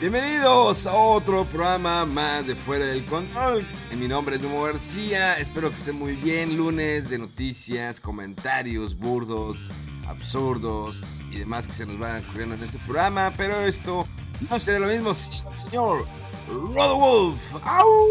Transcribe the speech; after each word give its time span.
Bienvenidos 0.00 0.86
a 0.86 0.94
otro 0.94 1.44
programa 1.44 2.06
más 2.06 2.46
de 2.46 2.54
Fuera 2.54 2.86
del 2.86 3.04
Control. 3.06 3.66
Mi 3.96 4.06
nombre 4.06 4.36
es 4.36 4.40
Memo 4.40 4.62
García. 4.62 5.34
Espero 5.34 5.70
que 5.70 5.74
estén 5.74 5.98
muy 5.98 6.14
bien. 6.14 6.56
Lunes 6.56 7.10
de 7.10 7.18
noticias, 7.18 7.98
comentarios 7.98 8.96
burdos, 8.96 9.72
absurdos 10.06 11.02
y 11.32 11.38
demás 11.38 11.66
que 11.66 11.72
se 11.72 11.84
nos 11.84 11.98
van 11.98 12.22
ocurriendo 12.24 12.54
en 12.54 12.62
este 12.62 12.78
programa. 12.78 13.32
Pero 13.36 13.58
esto 13.62 14.06
no 14.48 14.60
será 14.60 14.78
lo 14.78 14.86
mismo 14.86 15.12
sin 15.16 15.44
el 15.44 15.56
señor 15.56 16.06
Rodolf. 16.48 17.56
¡Au! 17.64 18.06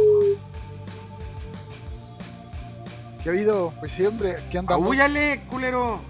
¿Qué 3.23 3.29
ha 3.29 3.31
habido? 3.31 3.73
Pues 3.79 3.93
siempre, 3.93 4.35
aquí 4.35 4.57
andamos. 4.57 4.83
¡Abúyale, 4.83 5.41
culero! 5.49 6.01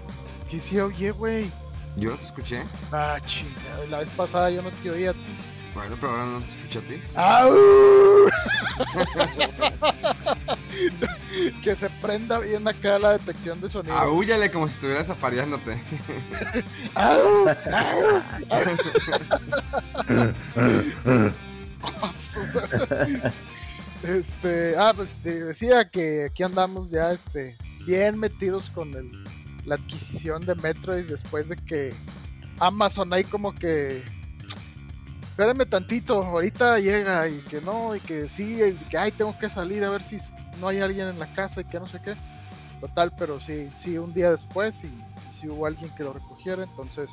¿Qué 0.50 0.58
se 0.58 0.82
oye, 0.82 1.12
güey? 1.12 1.48
Yo 1.96 2.10
no 2.10 2.16
te 2.16 2.24
escuché. 2.26 2.62
Ah, 2.90 3.18
chingada, 3.24 3.86
la 3.90 3.98
vez 4.00 4.08
pasada 4.10 4.50
yo 4.50 4.60
no 4.60 4.70
te 4.70 4.90
oía 4.90 5.10
a 5.10 5.14
ti. 5.14 5.37
Bueno, 5.78 5.96
pero 6.00 6.10
ahora 6.10 6.26
no 6.26 6.40
te 6.40 6.50
escuché 6.50 6.78
a 6.80 6.82
ti. 6.82 7.00
¡Au! 7.14 7.54
que 11.62 11.76
se 11.76 11.88
prenda 12.02 12.40
bien 12.40 12.66
acá 12.66 12.98
la 12.98 13.12
detección 13.12 13.60
de 13.60 13.68
sonido. 13.68 13.96
Abúyale 13.96 14.50
como 14.50 14.66
si 14.66 14.74
estuvieras 14.74 15.08
apareándote. 15.08 15.80
¡Au! 16.94 17.48
este, 24.02 24.74
ah, 24.76 24.92
pues 24.96 25.12
te 25.22 25.44
decía 25.44 25.88
que 25.88 26.24
aquí 26.24 26.42
andamos 26.42 26.90
ya 26.90 27.12
este, 27.12 27.56
bien 27.86 28.18
metidos 28.18 28.68
con 28.70 28.92
el, 28.94 29.12
la 29.64 29.76
adquisición 29.76 30.40
de 30.40 30.56
Metroid 30.56 31.06
después 31.06 31.48
de 31.48 31.54
que 31.54 31.94
Amazon 32.58 33.12
ahí 33.12 33.22
como 33.22 33.54
que 33.54 34.02
espérenme 35.38 35.66
tantito, 35.66 36.20
ahorita 36.24 36.80
llega 36.80 37.28
y 37.28 37.38
que 37.42 37.60
no, 37.60 37.94
y 37.94 38.00
que 38.00 38.28
sí, 38.28 38.60
y 38.60 38.72
que 38.90 38.98
ay, 38.98 39.12
tengo 39.12 39.38
que 39.38 39.48
salir 39.48 39.84
a 39.84 39.90
ver 39.90 40.02
si 40.02 40.18
no 40.60 40.66
hay 40.66 40.80
alguien 40.80 41.06
en 41.06 41.20
la 41.20 41.32
casa 41.32 41.60
y 41.60 41.64
que 41.64 41.78
no 41.78 41.86
sé 41.86 42.02
qué. 42.02 42.16
Total, 42.80 43.14
pero 43.16 43.38
sí, 43.38 43.70
sí, 43.80 43.96
un 43.98 44.12
día 44.12 44.32
después 44.32 44.74
y, 44.82 44.88
y 44.88 45.40
sí 45.40 45.48
hubo 45.48 45.66
alguien 45.66 45.94
que 45.94 46.02
lo 46.02 46.12
recogiera, 46.12 46.64
entonces 46.64 47.08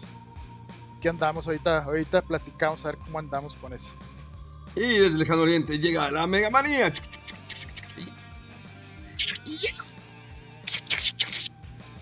aquí 0.98 1.08
andamos 1.08 1.46
ahorita, 1.46 1.84
ahorita 1.84 2.24
platicamos 2.24 2.84
a 2.84 2.88
ver 2.88 2.98
cómo 2.98 3.20
andamos 3.20 3.54
con 3.58 3.74
eso. 3.74 3.86
Y 4.76 4.82
desde 4.82 5.06
el 5.06 5.20
lejano 5.20 5.44
oriente 5.44 5.78
llega 5.78 6.10
la 6.10 6.26
Mega 6.26 6.50
Manía. 6.50 6.92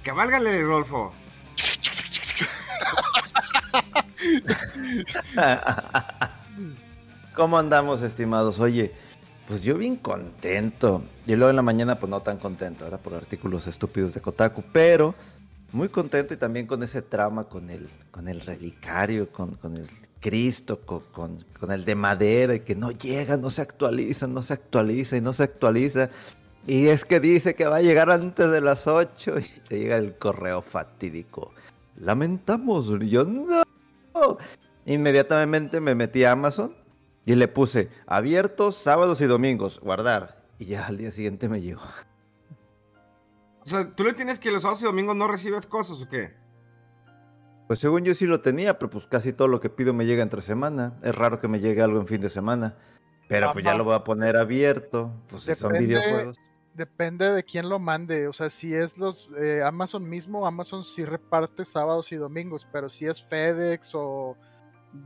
Cabálgale, 0.04 0.62
Rolfo. 0.62 1.14
¿Cómo 7.36 7.58
andamos, 7.58 8.04
estimados? 8.04 8.60
Oye, 8.60 8.92
pues 9.48 9.62
yo 9.62 9.78
bien 9.78 9.96
contento. 9.96 11.04
Y 11.26 11.36
luego 11.36 11.50
en 11.50 11.56
la 11.56 11.62
mañana, 11.62 12.00
pues 12.00 12.10
no 12.10 12.22
tan 12.22 12.38
contento, 12.38 12.86
ahora 12.86 12.98
por 12.98 13.14
artículos 13.14 13.68
estúpidos 13.68 14.14
de 14.14 14.22
Kotaku, 14.22 14.64
pero 14.72 15.16
muy 15.72 15.90
contento 15.90 16.34
y 16.34 16.38
también 16.38 16.68
con 16.68 16.84
ese 16.84 17.02
trama, 17.02 17.46
con 17.46 17.70
el, 17.70 17.90
con 18.12 18.28
el 18.28 18.42
relicario, 18.42 19.32
con, 19.32 19.56
con 19.56 19.76
el 19.76 19.88
Cristo, 20.20 20.82
con, 20.82 21.44
con, 21.60 21.72
el 21.72 21.84
de 21.84 21.96
madera, 21.96 22.56
y 22.56 22.60
que 22.62 22.76
no 22.76 22.92
llega, 22.92 23.38
no 23.38 23.50
se 23.50 23.62
actualiza, 23.62 24.28
no 24.28 24.44
se 24.44 24.54
actualiza 24.54 25.18
y 25.18 25.22
no 25.22 25.34
se 25.34 25.44
actualiza. 25.44 26.10
Y 26.66 26.88
es 26.88 27.04
que 27.04 27.20
dice 27.20 27.56
que 27.56 27.66
va 27.66 27.78
a 27.78 27.82
llegar 27.82 28.10
antes 28.10 28.50
de 28.52 28.62
las 28.62 28.88
8 28.88 29.40
y 29.40 29.60
te 29.68 29.80
llega 29.80 29.98
el 29.98 30.16
correo 30.16 30.62
fatídico. 30.62 31.52
Lamentamos, 31.98 32.88
yo 33.02 33.26
no. 33.26 33.64
Inmediatamente 34.86 35.80
me 35.80 35.96
metí 35.96 36.24
a 36.24 36.32
Amazon 36.32 36.76
y 37.26 37.36
le 37.36 37.48
puse 37.48 37.90
abiertos 38.06 38.76
sábados 38.76 39.22
y 39.22 39.26
domingos, 39.26 39.80
guardar. 39.80 40.44
Y 40.60 40.66
ya 40.66 40.88
al 40.88 40.98
día 40.98 41.12
siguiente 41.12 41.50
me 41.50 41.62
llegó. 41.62 41.84
O 43.62 43.66
sea, 43.66 43.90
¿tú 43.96 44.04
le 44.04 44.14
tienes 44.14 44.40
que 44.40 44.52
los 44.52 44.62
sábados 44.62 44.82
y 44.82 44.86
domingos 44.86 45.16
no 45.16 45.28
recibes 45.28 45.66
cosas 45.66 46.02
o 46.02 46.10
qué? 46.10 46.34
Pues 47.68 47.80
según 47.80 48.04
yo 48.04 48.14
sí 48.14 48.26
lo 48.26 48.42
tenía, 48.42 48.78
pero 48.78 48.90
pues 48.90 49.06
casi 49.08 49.32
todo 49.32 49.48
lo 49.48 49.62
que 49.62 49.70
pido 49.70 49.94
me 49.94 50.06
llega 50.06 50.22
entre 50.22 50.42
semana. 50.42 51.00
Es 51.02 51.16
raro 51.16 51.40
que 51.40 51.48
me 51.48 51.60
llegue 51.60 51.82
algo 51.82 52.00
en 52.00 52.08
fin 52.08 52.20
de 52.20 52.30
semana. 52.30 52.76
Pero 53.30 53.54
pues 53.54 53.64
ya 53.64 53.74
lo 53.74 53.86
voy 53.86 53.96
a 53.96 54.04
poner 54.04 54.36
abierto. 54.36 55.14
Pues 55.30 55.44
si 55.44 55.56
son 55.56 55.74
videojuegos. 55.74 56.38
Depende 56.76 57.32
de 57.32 57.44
quién 57.44 57.70
lo 57.70 57.78
mande, 57.78 58.28
o 58.28 58.34
sea, 58.34 58.50
si 58.50 58.74
es 58.74 58.98
los 58.98 59.30
eh, 59.40 59.62
Amazon 59.64 60.10
mismo, 60.10 60.48
Amazon 60.48 60.84
sí 60.84 61.06
reparte 61.06 61.66
sábados 61.66 62.12
y 62.12 62.16
domingos, 62.16 62.68
pero 62.72 62.90
si 62.90 63.06
es 63.06 63.24
FedEx 63.24 63.92
o 63.94 64.36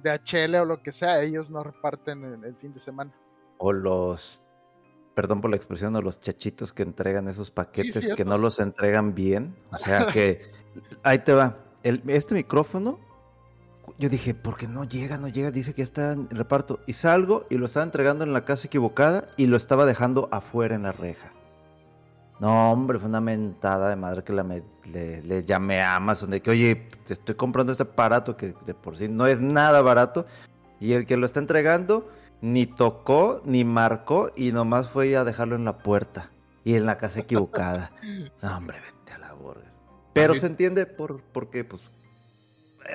DHL 0.03 0.55
o 0.55 0.65
lo 0.65 0.81
que 0.81 0.91
sea, 0.91 1.21
ellos 1.21 1.49
no 1.49 1.63
reparten 1.63 2.23
el, 2.23 2.43
el 2.43 2.55
fin 2.55 2.73
de 2.73 2.79
semana. 2.79 3.13
O 3.57 3.73
los. 3.73 4.41
Perdón 5.15 5.41
por 5.41 5.49
la 5.49 5.57
expresión, 5.57 5.95
o 5.95 6.01
los 6.01 6.21
chachitos 6.21 6.73
que 6.73 6.83
entregan 6.83 7.27
esos 7.27 7.49
paquetes 7.49 8.05
sí, 8.05 8.15
que 8.15 8.23
no 8.23 8.37
los 8.37 8.59
entregan 8.59 9.15
bien. 9.15 9.55
O 9.71 9.77
sea 9.77 10.07
que. 10.13 10.41
Ahí 11.03 11.19
te 11.19 11.33
va. 11.33 11.57
El, 11.83 12.03
este 12.07 12.35
micrófono. 12.35 12.99
Yo 13.97 14.09
dije, 14.09 14.35
¿por 14.35 14.57
qué 14.57 14.67
no 14.67 14.83
llega? 14.83 15.17
No 15.17 15.27
llega. 15.27 15.49
Dice 15.49 15.73
que 15.73 15.81
está 15.81 16.11
en 16.11 16.29
reparto. 16.29 16.81
Y 16.85 16.93
salgo 16.93 17.47
y 17.49 17.57
lo 17.57 17.65
estaba 17.65 17.83
entregando 17.83 18.23
en 18.25 18.33
la 18.33 18.45
casa 18.45 18.67
equivocada 18.67 19.29
y 19.37 19.47
lo 19.47 19.57
estaba 19.57 19.85
dejando 19.85 20.29
afuera 20.31 20.75
en 20.75 20.83
la 20.83 20.91
reja. 20.91 21.33
No, 22.39 22.71
hombre, 22.71 22.99
fue 22.99 23.09
una 23.09 23.19
mentada 23.21 23.89
de 23.89 23.95
madre 23.95 24.23
que 24.23 24.31
la 24.31 24.43
me- 24.43 24.63
le, 24.91 25.23
le 25.23 25.43
llamé 25.43 25.81
a 25.81 25.95
Amazon 25.95 26.29
de 26.29 26.41
que, 26.41 26.51
oye, 26.51 26.75
te 27.05 27.13
estoy 27.13 27.35
comprando 27.35 27.71
este 27.71 27.83
aparato 27.83 28.37
que 28.37 28.53
de 28.65 28.73
por 28.75 28.95
sí 28.95 29.07
no 29.09 29.25
es 29.25 29.41
nada 29.41 29.81
barato. 29.81 30.25
Y 30.79 30.93
el 30.93 31.07
que 31.07 31.17
lo 31.17 31.25
está 31.25 31.39
entregando 31.39 32.05
ni 32.41 32.67
tocó, 32.67 33.41
ni 33.45 33.63
marcó, 33.63 34.31
y 34.35 34.51
nomás 34.51 34.89
fue 34.89 35.15
a 35.17 35.23
dejarlo 35.23 35.55
en 35.55 35.65
la 35.65 35.79
puerta. 35.79 36.29
Y 36.63 36.75
en 36.75 36.85
la 36.85 36.97
casa 36.97 37.21
equivocada. 37.21 37.91
No, 38.43 38.57
hombre, 38.57 38.77
vete 38.81 39.13
a 39.13 39.17
la 39.17 39.33
borga. 39.33 39.71
Pero 40.13 40.33
se 40.35 40.45
entiende 40.47 40.85
por, 40.85 41.21
porque, 41.31 41.63
pues, 41.63 41.89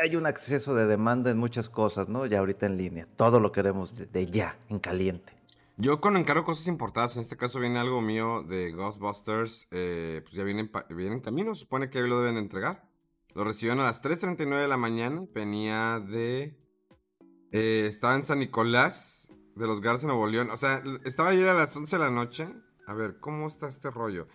hay 0.00 0.14
un 0.16 0.26
acceso 0.26 0.74
de 0.74 0.86
demanda 0.86 1.30
en 1.30 1.38
muchas 1.38 1.69
cosas, 1.69 2.09
¿no? 2.09 2.26
Ya 2.26 2.38
ahorita 2.38 2.66
en 2.66 2.76
línea. 2.76 3.06
Todo 3.16 3.41
lo 3.41 3.50
queremos 3.50 3.97
de, 3.97 4.06
de 4.06 4.26
ya, 4.26 4.56
en 4.69 4.78
caliente. 4.78 5.34
Yo 5.82 6.00
cuando 6.00 6.20
encargo 6.20 6.44
cosas 6.44 6.69
importadas, 6.69 7.16
en 7.16 7.22
este 7.22 7.37
caso 7.37 7.59
viene 7.59 7.81
algo 7.81 8.00
mío 8.00 8.44
de 8.44 8.70
Ghostbusters, 8.70 9.66
eh, 9.72 10.20
pues 10.22 10.32
ya 10.32 10.44
viene 10.44 10.70
viene 10.91 11.16
en 11.16 11.20
camino, 11.20 11.56
supone 11.56 11.91
que 11.91 12.00
hoy 12.00 12.09
lo 12.09 12.20
deben 12.20 12.37
de 12.37 12.43
entregar. 12.43 12.88
Lo 13.34 13.43
recibieron 13.43 13.81
a 13.81 13.87
las 13.87 14.00
3.39 14.00 14.60
de 14.60 14.68
la 14.68 14.77
mañana, 14.77 15.27
venía 15.34 15.98
de... 15.98 16.57
eh, 17.51 17.86
estaba 17.89 18.15
en 18.15 18.22
San 18.22 18.39
Nicolás 18.39 19.28
de 19.57 19.66
los 19.66 19.80
Garza, 19.80 20.07
Nuevo 20.07 20.28
León. 20.28 20.51
O 20.53 20.57
sea, 20.57 20.84
estaba 21.04 21.30
ayer 21.30 21.48
a 21.48 21.54
las 21.54 21.77
11 21.77 21.97
de 21.97 22.01
la 22.01 22.10
noche. 22.10 22.47
A 22.86 22.95
ver, 22.95 23.18
¿cómo 23.18 23.48
está 23.48 23.66
este 23.66 23.91
rollo? 23.91 24.28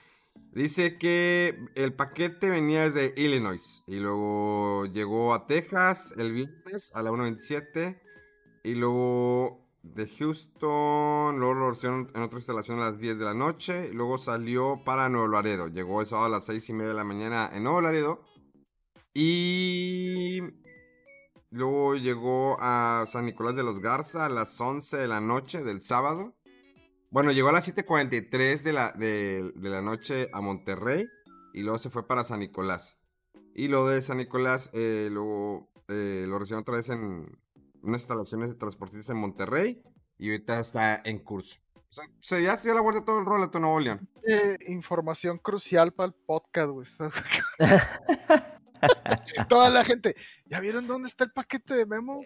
Dice 0.52 0.98
que 0.98 1.58
el 1.76 1.94
paquete 1.94 2.50
venía 2.50 2.90
desde 2.90 3.14
Illinois 3.16 3.86
y 3.88 4.00
luego 4.00 4.86
llegó 4.88 5.34
a 5.34 5.48
Texas 5.48 6.14
el 6.18 6.34
viernes 6.34 6.94
a 6.94 7.02
la 7.04 7.12
1.27 7.12 8.02
y 8.66 8.76
luego 8.76 9.67
de 9.96 10.08
Houston, 10.08 11.40
luego 11.40 11.54
lo 11.54 11.70
recibieron 11.70 12.08
en 12.14 12.22
otra 12.22 12.40
instalación 12.40 12.80
a 12.80 12.92
las 12.92 13.00
10 13.00 13.20
de 13.20 13.26
la 13.26 13.34
noche 13.34 13.90
y 13.90 13.94
luego 13.94 14.18
salió 14.18 14.82
para 14.84 15.10
Nuevo 15.10 15.28
Laredo. 15.28 15.68
Llegó 15.68 16.02
el 16.02 16.08
sábado 16.08 16.28
a 16.28 16.30
las 16.30 16.46
6 16.46 16.70
y 16.70 16.74
media 16.74 16.90
de 16.90 16.96
la 16.96 17.04
mañana 17.04 17.50
en 17.54 17.64
Nuevo 17.64 17.82
Laredo 17.82 18.22
y 19.14 20.42
luego 21.50 21.96
llegó 21.96 22.58
a 22.60 23.06
San 23.08 23.26
Nicolás 23.26 23.56
de 23.56 23.64
los 23.64 23.80
Garza 23.80 24.26
a 24.26 24.30
las 24.30 24.60
11 24.60 24.98
de 24.98 25.08
la 25.08 25.22
noche 25.22 25.64
del 25.64 25.82
sábado. 25.82 26.36
Bueno, 27.10 27.32
llegó 27.32 27.50
a 27.50 27.54
las 27.54 27.68
7.43 27.68 28.62
de 28.62 28.74
la, 28.74 28.92
de, 28.92 29.52
la 29.56 29.82
noche 29.82 30.30
a 30.34 30.42
Monterrey 30.42 31.08
y 31.54 31.62
luego 31.62 31.78
se 31.78 31.90
fue 31.90 32.06
para 32.06 32.24
San 32.24 32.42
Nicolás. 32.42 33.00
Y 33.56 33.70
lo 33.70 33.88
de 33.88 34.02
San 34.02 34.18
Nicolás 34.18 34.70
eh, 34.74 35.10
lo, 35.12 35.70
eh, 35.88 36.26
lo 36.28 36.38
recibieron 36.38 36.62
otra 36.62 36.76
vez 36.76 36.90
en 36.90 37.40
unas 37.82 38.02
instalaciones 38.02 38.50
de 38.50 38.56
transportistas 38.56 39.10
en 39.10 39.18
Monterrey 39.18 39.82
y 40.18 40.32
ahorita 40.32 40.60
está 40.60 41.02
en 41.04 41.20
curso. 41.20 41.58
O 41.76 41.94
sea, 41.94 42.06
se 42.20 42.44
ya 42.44 42.56
se 42.56 42.68
dio 42.68 42.76
la 42.76 42.82
vuelta 42.82 43.06
todo 43.06 43.20
el 43.20 43.26
rol 43.26 43.44
a 43.44 43.60
Nuevo 43.60 43.80
León. 43.80 44.10
Eh, 44.28 44.58
información 44.68 45.38
crucial 45.38 45.94
para 45.94 46.08
el 46.08 46.14
podcast, 46.14 46.70
güey. 46.70 46.88
Toda 49.50 49.70
la 49.70 49.84
gente, 49.84 50.16
¿ya 50.46 50.60
vieron 50.60 50.86
dónde 50.86 51.10
está 51.10 51.24
el 51.24 51.32
paquete 51.32 51.74
de 51.74 51.86
Memo? 51.86 52.22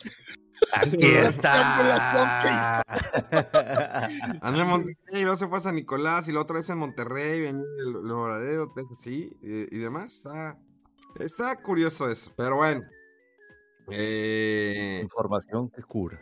Aquí 0.74 0.98
está. 1.01 2.81
Anda 4.42 4.62
en 4.62 4.68
Monterrey, 4.68 4.95
y 5.13 5.21
luego 5.21 5.36
se 5.36 5.48
fue 5.48 5.59
a 5.59 5.62
San 5.62 5.75
Nicolás 5.75 6.27
y 6.27 6.31
la 6.31 6.42
otra 6.42 6.57
vez 6.57 6.69
en 6.69 6.80
Monterrey, 6.80 7.39
venía 7.39 7.63
el 7.86 8.07
Laredo, 8.07 8.74
Texas, 8.74 8.98
sí, 9.01 9.38
y, 9.42 9.75
y 9.75 9.80
demás. 9.80 10.18
Está, 10.18 10.57
está 11.19 11.56
curioso 11.56 12.09
eso, 12.09 12.31
pero 12.36 12.57
bueno. 12.57 12.81
Eh, 13.94 15.00
Información 15.04 15.70
que 15.70 15.84
cura. 15.84 16.20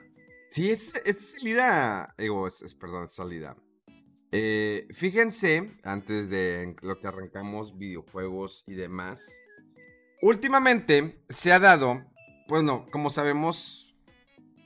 sí, 0.50 0.70
es, 0.72 0.94
es 1.06 1.32
salida, 1.34 2.14
digo, 2.18 2.48
es, 2.48 2.62
es- 2.62 2.74
perdón, 2.76 3.06
es 3.06 3.14
salida. 3.14 3.56
Eh, 4.32 4.88
fíjense, 4.94 5.72
antes 5.84 6.30
de 6.30 6.76
lo 6.82 7.00
que 7.00 7.08
arrancamos, 7.08 7.78
videojuegos 7.78 8.64
y 8.68 8.76
demás. 8.76 9.26
Últimamente 10.22 11.24
se 11.30 11.52
ha 11.54 11.60
dado, 11.60 12.04
bueno, 12.48 12.86
como 12.92 13.10
sabemos, 13.10 13.96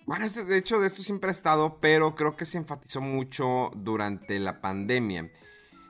bueno, 0.06 0.26
esto- 0.26 0.44
de 0.46 0.58
hecho 0.58 0.80
de 0.80 0.88
esto 0.88 1.04
siempre 1.04 1.30
ha 1.30 1.32
estado, 1.32 1.80
pero 1.80 2.16
creo 2.16 2.36
que 2.36 2.46
se 2.46 2.58
enfatizó 2.58 3.02
mucho 3.02 3.72
durante 3.76 4.40
la 4.40 4.62
pandemia. 4.62 5.32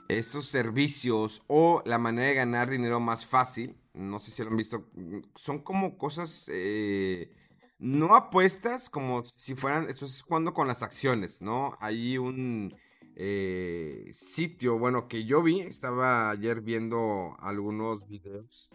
Estos 0.10 0.48
servicios 0.50 1.44
o 1.48 1.82
la 1.86 1.98
manera 1.98 2.28
de 2.28 2.34
ganar 2.36 2.70
dinero 2.70 3.00
más 3.00 3.26
fácil, 3.26 3.76
no 3.94 4.20
sé 4.20 4.32
si 4.32 4.44
lo 4.44 4.50
han 4.50 4.58
visto, 4.58 4.90
mm, 4.94 5.20
son 5.36 5.60
como 5.60 5.98
cosas, 5.98 6.50
eh, 6.52 7.32
no 7.80 8.16
apuestas, 8.16 8.90
como 8.90 9.24
si 9.26 9.56
fueran, 9.56 9.90
esto 9.90 10.06
es 10.06 10.22
jugando 10.22 10.54
con 10.54 10.68
las 10.68 10.84
acciones, 10.84 11.42
¿no? 11.42 11.78
Hay 11.80 12.18
un 12.18 12.74
eh, 13.16 14.10
sitio, 14.14 14.80
bueno, 14.80 15.08
que 15.08 15.26
yo 15.26 15.44
vi, 15.44 15.62
estaba 15.62 16.32
ayer 16.32 16.62
viendo 16.62 17.36
algunos 17.40 18.08
videos, 18.08 18.70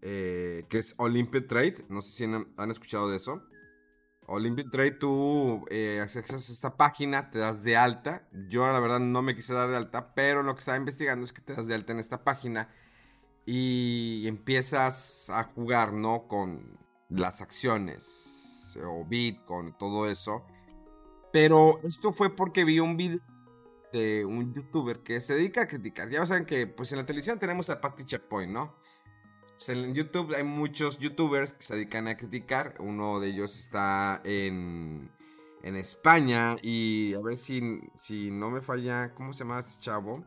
eh, 0.00 0.64
que 0.68 0.78
es 0.78 0.94
Olympic 0.98 1.46
Trade, 1.48 1.84
no 1.88 2.00
sé 2.00 2.12
si 2.12 2.24
han, 2.24 2.70
escuchado 2.70 3.10
de 3.10 3.16
eso. 3.16 3.42
Olympic 4.26 4.70
Trade, 4.70 4.92
tú 4.92 5.66
eh, 5.70 6.00
accesas 6.00 6.48
a 6.48 6.52
esta 6.52 6.76
página, 6.76 7.30
te 7.30 7.38
das 7.38 7.62
de 7.62 7.76
alta. 7.76 8.26
Yo 8.48 8.66
la 8.66 8.80
verdad 8.80 9.00
no 9.00 9.20
me 9.20 9.34
quise 9.34 9.52
dar 9.52 9.68
de 9.68 9.76
alta, 9.76 10.14
pero 10.14 10.42
lo 10.42 10.54
que 10.54 10.60
estaba 10.60 10.78
investigando 10.78 11.24
es 11.24 11.32
que 11.34 11.42
te 11.42 11.54
das 11.54 11.66
de 11.66 11.74
alta 11.74 11.92
en 11.92 11.98
esta 11.98 12.24
página 12.24 12.68
y 13.46 14.26
empiezas 14.26 15.30
a 15.30 15.44
jugar, 15.44 15.92
¿no? 15.92 16.26
Con 16.28 16.78
las 17.08 17.42
acciones 17.42 18.76
o 18.84 19.04
Bitcoin, 19.04 19.74
todo 19.78 20.08
eso. 20.08 20.44
Pero 21.32 21.80
esto 21.82 22.12
fue 22.12 22.34
porque 22.34 22.64
vi 22.64 22.80
un 22.80 22.96
video 22.96 23.20
de 23.92 24.24
un 24.24 24.52
youtuber 24.52 25.00
que 25.00 25.20
se 25.20 25.34
dedica 25.34 25.62
a 25.62 25.66
criticar. 25.66 26.10
Ya 26.10 26.26
saben 26.26 26.46
que 26.46 26.66
pues 26.66 26.92
en 26.92 26.98
la 26.98 27.06
televisión 27.06 27.38
tenemos 27.38 27.70
a 27.70 27.80
Patty 27.80 28.04
Checkpoint, 28.04 28.52
¿no? 28.52 28.76
Pues 29.56 29.68
en 29.68 29.94
YouTube 29.94 30.34
hay 30.34 30.42
muchos 30.42 30.98
youtubers 30.98 31.52
que 31.52 31.62
se 31.62 31.74
dedican 31.74 32.08
a 32.08 32.16
criticar. 32.16 32.74
Uno 32.80 33.20
de 33.20 33.28
ellos 33.28 33.58
está 33.58 34.20
en, 34.24 35.10
en 35.62 35.76
España. 35.76 36.56
Y 36.60 37.14
a 37.14 37.20
ver 37.20 37.36
si, 37.36 37.80
si 37.94 38.30
no 38.30 38.50
me 38.50 38.60
falla. 38.60 39.14
¿Cómo 39.14 39.32
se 39.32 39.44
llama 39.44 39.60
este 39.60 39.80
chavo? 39.80 40.24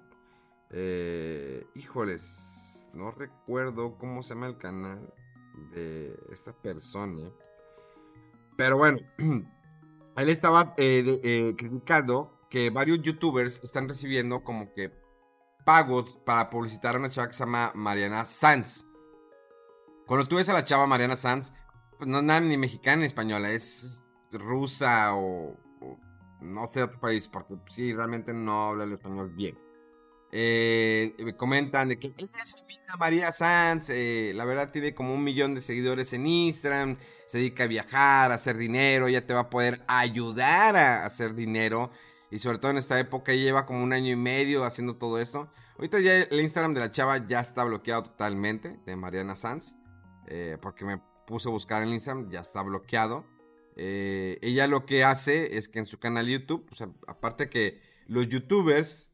Eh, 0.71 1.65
híjoles. 1.75 2.66
No 2.97 3.11
recuerdo 3.11 3.95
cómo 3.99 4.23
se 4.23 4.33
llama 4.33 4.47
el 4.47 4.57
canal 4.57 5.13
de 5.71 6.17
esta 6.31 6.51
persona. 6.51 7.31
Pero 8.57 8.77
bueno. 8.77 8.97
Él 10.17 10.29
estaba 10.29 10.73
eh, 10.77 11.19
eh, 11.23 11.53
criticando 11.55 12.39
que 12.49 12.71
varios 12.71 13.03
youtubers 13.03 13.63
están 13.63 13.87
recibiendo 13.87 14.43
como 14.43 14.73
que 14.73 14.91
pagos 15.63 16.17
para 16.25 16.49
publicitar 16.49 16.95
a 16.95 16.97
una 16.97 17.09
chava 17.09 17.27
que 17.27 17.35
se 17.35 17.43
llama 17.43 17.71
Mariana 17.75 18.25
Sanz. 18.25 18.87
Cuando 20.07 20.25
tú 20.25 20.37
ves 20.37 20.49
a 20.49 20.53
la 20.53 20.65
chava 20.65 20.87
Mariana 20.87 21.15
Sanz, 21.15 21.53
pues 21.99 22.09
no 22.09 22.17
es 22.17 22.23
nada 22.23 22.39
ni 22.39 22.57
mexicana 22.57 23.01
ni 23.01 23.05
española, 23.05 23.51
es 23.51 24.03
rusa 24.31 25.13
o, 25.13 25.55
o 25.81 25.99
no 26.41 26.67
sé 26.67 26.81
otro 26.81 26.99
país, 26.99 27.27
porque 27.27 27.55
sí, 27.67 27.93
realmente 27.93 28.33
no 28.33 28.69
habla 28.69 28.85
el 28.85 28.93
español 28.93 29.29
bien. 29.29 29.66
Eh, 30.31 31.15
me 31.19 31.35
comentan 31.35 31.89
de 31.89 31.99
que 31.99 32.13
María 32.99 33.31
Sanz, 33.31 33.89
eh, 33.89 34.33
la 34.35 34.45
verdad 34.45 34.71
tiene 34.71 34.93
como 34.93 35.13
un 35.13 35.23
millón 35.23 35.55
de 35.55 35.61
seguidores 35.61 36.13
en 36.13 36.27
Instagram, 36.27 36.97
se 37.27 37.37
dedica 37.39 37.63
a 37.63 37.67
viajar, 37.67 38.31
a 38.31 38.35
hacer 38.35 38.57
dinero, 38.57 39.07
ella 39.07 39.25
te 39.25 39.33
va 39.33 39.41
a 39.41 39.49
poder 39.49 39.81
ayudar 39.87 40.75
a 40.77 41.05
hacer 41.05 41.35
dinero. 41.35 41.91
Y 42.29 42.39
sobre 42.39 42.57
todo 42.57 42.71
en 42.71 42.77
esta 42.77 42.99
época 42.99 43.33
lleva 43.33 43.65
como 43.65 43.83
un 43.83 43.93
año 43.93 44.11
y 44.11 44.15
medio 44.15 44.65
haciendo 44.65 44.95
todo 44.97 45.19
esto. 45.19 45.49
Ahorita 45.75 45.99
ya 45.99 46.17
el 46.17 46.39
Instagram 46.39 46.73
de 46.73 46.81
la 46.81 46.91
chava 46.91 47.25
ya 47.25 47.39
está 47.39 47.63
bloqueado 47.63 48.03
totalmente, 48.03 48.79
de 48.85 48.95
Mariana 48.95 49.35
Sanz. 49.35 49.75
eh, 50.27 50.57
porque 50.61 50.83
me 50.83 51.01
puse 51.25 51.47
a 51.47 51.51
buscar 51.51 51.83
en 51.83 51.89
Instagram, 51.89 52.29
ya 52.29 52.41
está 52.41 52.61
bloqueado. 52.61 53.25
Ella 53.75 54.67
lo 54.67 54.85
que 54.85 55.03
hace 55.03 55.57
es 55.57 55.69
que 55.69 55.79
en 55.79 55.85
su 55.85 55.99
canal 55.99 56.27
YouTube, 56.27 56.67
o 56.71 56.75
sea, 56.75 56.89
aparte 57.07 57.47
que 57.47 57.79
los 58.07 58.27
youtubers, 58.27 59.11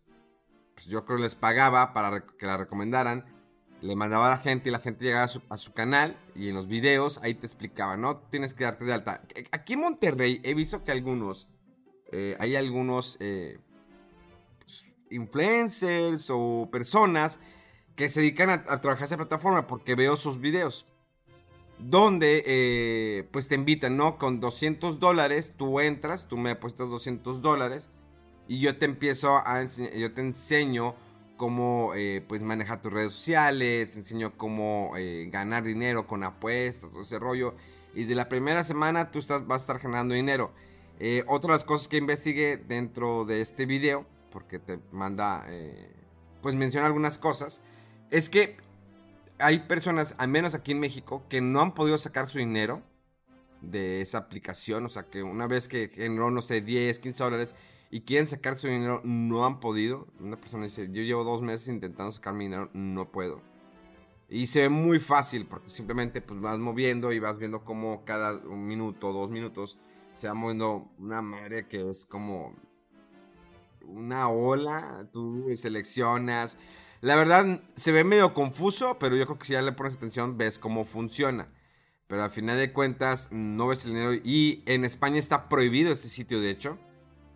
pues 0.83 0.91
yo 0.91 1.06
creo 1.06 1.18
les 1.18 1.35
pagaba 1.35 1.94
para 1.94 2.25
que 2.25 2.45
la 2.45 2.57
recomendaran, 2.57 3.25
le 3.81 3.95
mandaba 3.95 4.27
a 4.27 4.31
la 4.31 4.38
gente 4.38 4.68
y 4.68 4.71
la 4.71 4.80
gente 4.80 5.06
llegaba 5.06 5.30
a 5.50 5.57
su, 5.57 5.74
canal 5.74 6.18
y 6.35 6.50
en 6.50 6.56
los 6.56 6.68
videos 6.68 7.19
ahí 7.24 7.33
te 7.33 7.45
explicaba, 7.45 7.95
¿no? 7.95 8.18
Tienes 8.30 8.53
que 8.53 8.65
darte 8.65 8.83
de 8.83 8.94
alta. 8.94 9.21
Aquí 9.51 9.74
en 9.74 9.81
Monterrey 9.81 10.41
he 10.44 10.53
visto 10.53 10.83
que 10.83 10.91
algunos, 10.91 11.47
eh, 12.12 12.35
hay 12.39 12.56
algunos 12.57 13.18
eh, 13.21 13.59
pues, 14.59 14.85
influencers 15.09 16.30
o 16.30 16.68
personas 16.69 17.39
que 17.95 18.09
se 18.09 18.19
dedican 18.21 18.50
a, 18.50 18.53
a 18.68 18.81
trabajar 18.81 19.06
esa 19.06 19.18
plataforma 19.18 19.68
porque 19.68 19.95
veo 19.95 20.18
sus 20.18 20.39
videos. 20.39 20.86
Donde 21.79 22.44
eh, 22.45 23.29
pues 23.31 23.47
te 23.47 23.56
invitan, 23.56 23.97
¿no? 23.97 24.18
Con 24.18 24.39
200 24.39 25.00
dólares 25.00 25.53
tú 25.57 25.79
entras, 25.79 26.27
tú 26.27 26.38
me 26.38 26.51
apuestas 26.51 26.89
200 26.89 27.41
dólares 27.41 27.89
y 28.48 28.60
yo 28.60 28.78
te 28.78 28.86
empiezo 28.86 29.36
a 29.36 29.63
yo 29.63 30.13
te 30.13 30.22
enseño 30.22 30.95
cómo 31.38 31.94
eh, 31.95 32.24
pues 32.28 32.42
manejar 32.42 32.81
tus 32.81 32.94
redes 32.94 33.13
sociales, 33.13 33.94
te 33.94 34.00
enseño 34.00 34.38
cómo 34.38 34.94
eh, 34.98 35.30
ganar 35.31 35.63
dinero 35.63 36.07
con 36.07 36.24
apuestas, 36.24 36.92
todo 36.92 37.01
ese 37.01 37.19
rollo. 37.19 37.56
Y 37.95 38.06
de 38.06 38.15
la 38.15 38.29
primera 38.29 38.63
semana 38.63 39.12
tú 39.12 39.20
estás, 39.20 39.46
vas 39.46 39.62
a 39.62 39.63
estar 39.63 39.79
generando 39.79 40.15
dinero. 40.15 40.51
Eh, 41.00 41.24
otra 41.27 41.51
de 41.51 41.58
las 41.58 41.65
cosas 41.65 41.88
que 41.88 41.98
investigué 41.98 42.58
dentro 42.58 43.25
de 43.25 43.41
este 43.41 43.65
video, 43.65 44.06
porque 44.32 44.60
te 44.60 44.79
manda, 44.91 45.46
eh, 45.50 45.91
pues 46.41 46.56
menciona 46.56 46.88
algunas 46.88 47.17
cosas, 47.17 47.62
es 48.10 48.29
que 48.29 48.58
hay 49.39 49.60
personas, 49.60 50.15
al 50.17 50.29
menos 50.29 50.53
aquí 50.53 50.72
en 50.72 50.79
México, 50.79 51.24
que 51.29 51.41
no 51.41 51.62
han 51.62 51.74
podido 51.74 51.98
sacar 51.98 52.27
su 52.27 52.38
dinero 52.38 52.82
de 53.62 54.01
esa 54.01 54.20
aplicación. 54.20 54.86
O 54.86 54.89
sea, 54.89 55.03
que 55.03 55.24
una 55.24 55.48
vez 55.48 55.67
que 55.67 55.89
generó, 55.89 56.32
no 56.32 56.41
sé, 56.41 56.62
10, 56.62 57.00
15 57.00 57.24
dólares 57.24 57.56
y 57.93 58.01
quieren 58.01 58.25
sacar 58.25 58.57
su 58.57 58.65
dinero, 58.65 59.01
no 59.03 59.45
han 59.45 59.59
podido. 59.59 60.07
Una 60.19 60.35
persona 60.35 60.63
dice, 60.63 60.89
yo 60.91 61.03
llevo 61.03 61.23
dos 61.23 61.43
meses 61.43 61.67
intentando 61.67 62.09
sacar 62.09 62.33
mi 62.33 62.45
dinero, 62.45 62.71
no 62.73 63.12
puedo. 63.12 63.39
Y 64.27 64.47
se 64.47 64.62
ve 64.62 64.69
muy 64.69 64.97
fácil 64.97 65.45
porque 65.45 65.69
simplemente 65.69 66.19
pues 66.19 66.41
vas 66.41 66.57
moviendo 66.57 67.12
y 67.12 67.19
vas 67.19 67.38
viendo 67.38 67.63
cómo 67.63 68.03
cada 68.03 68.33
un 68.33 68.65
minuto, 68.65 69.13
dos 69.13 69.29
minutos 69.29 69.77
se 70.12 70.27
va 70.27 70.33
moviendo 70.33 70.91
una 70.97 71.21
madre 71.21 71.67
que 71.67 71.88
es 71.88 72.07
como 72.07 72.55
una 73.85 74.27
ola. 74.27 75.07
Tú 75.13 75.45
seleccionas. 75.55 76.57
La 77.00 77.15
verdad 77.15 77.62
se 77.75 77.91
ve 77.91 78.03
medio 78.03 78.33
confuso, 78.33 78.97
pero 78.97 79.15
yo 79.15 79.27
creo 79.27 79.38
que 79.38 79.45
si 79.45 79.53
ya 79.53 79.62
le 79.62 79.71
pones 79.71 79.97
atención 79.97 80.35
ves 80.35 80.57
cómo 80.57 80.85
funciona. 80.85 81.47
Pero 82.07 82.23
al 82.23 82.31
final 82.31 82.57
de 82.57 82.73
cuentas 82.73 83.31
no 83.31 83.67
ves 83.67 83.85
el 83.85 83.93
dinero. 83.93 84.13
Y 84.15 84.63
en 84.65 84.83
España 84.83 85.19
está 85.19 85.47
prohibido 85.47 85.91
este 85.91 86.07
sitio, 86.07 86.41
de 86.41 86.50
hecho. 86.50 86.79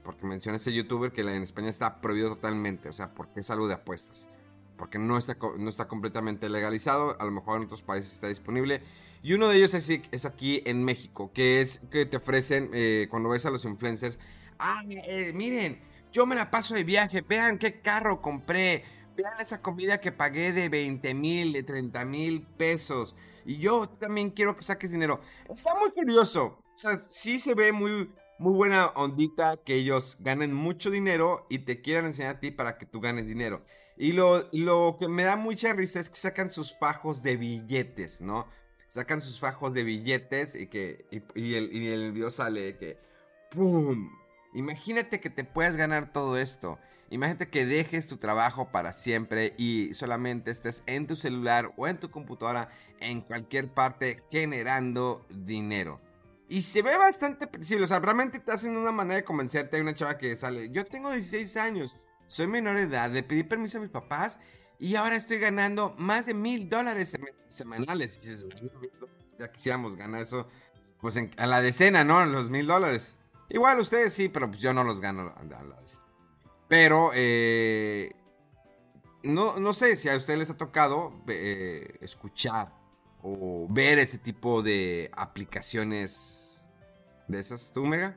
Porque 0.07 0.25
menciona 0.25 0.55
ese 0.55 0.71
youtuber 0.71 1.11
que 1.11 1.19
en 1.19 1.43
España 1.43 1.67
está 1.67 1.99
prohibido 1.99 2.29
totalmente. 2.29 2.87
O 2.87 2.93
sea, 2.93 3.13
porque 3.13 3.41
es 3.41 3.51
algo 3.51 3.67
de 3.67 3.73
apuestas. 3.73 4.29
Porque 4.77 4.97
no 4.97 5.17
está, 5.17 5.35
no 5.57 5.69
está 5.69 5.89
completamente 5.89 6.47
legalizado. 6.47 7.17
A 7.19 7.25
lo 7.25 7.31
mejor 7.31 7.57
en 7.57 7.65
otros 7.65 7.81
países 7.81 8.13
está 8.13 8.29
disponible. 8.29 8.81
Y 9.21 9.33
uno 9.33 9.49
de 9.49 9.57
ellos 9.57 9.73
es, 9.73 9.89
es 9.89 10.25
aquí 10.25 10.63
en 10.65 10.85
México. 10.85 11.31
Que 11.33 11.59
es 11.59 11.79
que 11.91 12.05
te 12.05 12.15
ofrecen 12.15 12.69
eh, 12.73 13.07
cuando 13.09 13.27
ves 13.27 13.45
a 13.47 13.49
los 13.49 13.65
influencers. 13.65 14.17
Ah, 14.59 14.81
eh, 14.87 15.33
miren, 15.35 15.81
yo 16.13 16.25
me 16.25 16.35
la 16.35 16.49
paso 16.49 16.73
de 16.73 16.85
viaje. 16.85 17.19
Vean 17.19 17.57
qué 17.57 17.81
carro 17.81 18.21
compré. 18.21 18.85
Vean 19.17 19.33
esa 19.41 19.61
comida 19.61 19.99
que 19.99 20.13
pagué 20.13 20.53
de 20.53 20.69
20 20.69 21.13
mil, 21.15 21.51
de 21.51 21.63
30 21.63 22.05
mil 22.05 22.43
pesos. 22.55 23.13
Y 23.45 23.57
yo 23.57 23.89
también 23.89 24.29
quiero 24.29 24.55
que 24.55 24.63
saques 24.63 24.89
dinero. 24.89 25.19
Está 25.49 25.75
muy 25.75 25.91
curioso. 25.91 26.63
O 26.77 26.79
sea, 26.79 26.95
sí 26.95 27.39
se 27.39 27.55
ve 27.55 27.73
muy, 27.73 28.09
muy 28.39 28.53
buena 28.53 28.87
ondita 28.95 29.57
que 29.57 29.75
ellos 29.75 30.17
ganen 30.19 30.53
mucho 30.53 30.89
dinero 30.89 31.45
y 31.49 31.59
te 31.59 31.81
quieran 31.81 32.05
enseñar 32.05 32.35
a 32.35 32.39
ti 32.39 32.51
para 32.51 32.77
que 32.77 32.85
tú 32.85 33.01
ganes 33.01 33.25
dinero. 33.25 33.63
Y 33.97 34.11
lo, 34.11 34.47
lo 34.51 34.95
que 34.99 35.07
me 35.07 35.23
da 35.23 35.35
mucha 35.35 35.73
risa 35.73 35.99
es 35.99 36.09
que 36.09 36.17
sacan 36.17 36.51
sus 36.51 36.77
fajos 36.77 37.23
de 37.23 37.35
billetes, 37.35 38.21
¿no? 38.21 38.47
Sacan 38.89 39.21
sus 39.21 39.39
fajos 39.39 39.73
de 39.73 39.83
billetes 39.83 40.55
y 40.55 40.67
que 40.67 41.05
y, 41.35 41.55
el, 41.55 41.75
y 41.75 41.87
el 41.87 42.11
video 42.11 42.29
sale 42.29 42.77
que 42.77 42.99
¡pum! 43.51 44.09
Imagínate 44.53 45.19
que 45.19 45.29
te 45.29 45.43
puedas 45.43 45.75
ganar 45.75 46.13
todo 46.13 46.37
esto. 46.37 46.79
Imagínate 47.09 47.49
que 47.49 47.65
dejes 47.65 48.07
tu 48.07 48.17
trabajo 48.17 48.71
para 48.71 48.93
siempre 48.93 49.53
y 49.57 49.93
solamente 49.93 50.51
estés 50.51 50.83
en 50.85 51.07
tu 51.07 51.15
celular 51.15 51.73
o 51.77 51.87
en 51.87 51.99
tu 51.99 52.11
computadora 52.11 52.69
en 52.99 53.21
cualquier 53.21 53.73
parte 53.73 54.23
generando 54.29 55.25
dinero. 55.29 56.01
Y 56.49 56.61
se 56.61 56.81
ve 56.81 56.95
bastante 56.95 57.49
o 57.49 57.87
sea, 57.87 57.99
realmente 57.99 58.39
te 58.39 58.51
hacen 58.51 58.77
una 58.77 58.91
manera 58.91 59.17
de 59.17 59.23
convencerte. 59.23 59.75
Hay 59.75 59.81
una 59.81 59.93
chava 59.93 60.17
que 60.17 60.35
sale, 60.37 60.69
yo 60.71 60.85
tengo 60.85 61.11
16 61.11 61.57
años, 61.57 61.97
soy 62.27 62.47
menor 62.47 62.77
de 62.77 62.83
edad, 62.83 63.11
le 63.11 63.23
pedí 63.23 63.43
permiso 63.43 63.77
a 63.77 63.81
mis 63.81 63.89
papás 63.89 64.39
y 64.79 64.95
ahora 64.95 65.15
estoy 65.15 65.39
ganando 65.39 65.93
más 65.97 66.25
de 66.25 66.33
mil 66.33 66.69
dólares 66.69 67.17
semanales. 67.49 68.17
Y 68.17 68.29
dices, 68.29 68.45
ya 69.37 69.51
quisiéramos 69.51 69.97
ganar 69.97 70.21
eso, 70.21 70.47
pues 71.01 71.19
a 71.37 71.47
la 71.47 71.61
decena, 71.61 72.03
¿no? 72.03 72.25
Los 72.25 72.49
mil 72.49 72.67
dólares. 72.67 73.17
Igual 73.49 73.79
ustedes 73.79 74.13
sí, 74.13 74.29
pero 74.29 74.47
pues 74.47 74.61
yo 74.61 74.73
no 74.73 74.83
los 74.83 74.99
gano 74.99 75.33
a 75.35 75.43
la 75.43 75.81
decena. 75.81 76.05
Pero, 76.69 77.11
eh, 77.13 78.11
no, 79.23 79.59
no 79.59 79.73
sé 79.73 79.95
si 79.95 80.09
a 80.09 80.15
ustedes 80.17 80.39
les 80.39 80.49
ha 80.49 80.57
tocado 80.57 81.23
eh, 81.27 81.97
escuchar 82.01 82.73
o 83.21 83.67
ver 83.69 83.99
ese 83.99 84.17
tipo 84.17 84.61
de 84.61 85.09
aplicaciones 85.15 86.36
de 87.27 87.39
esas, 87.39 87.71
¿tú, 87.73 87.85
Mega? 87.85 88.15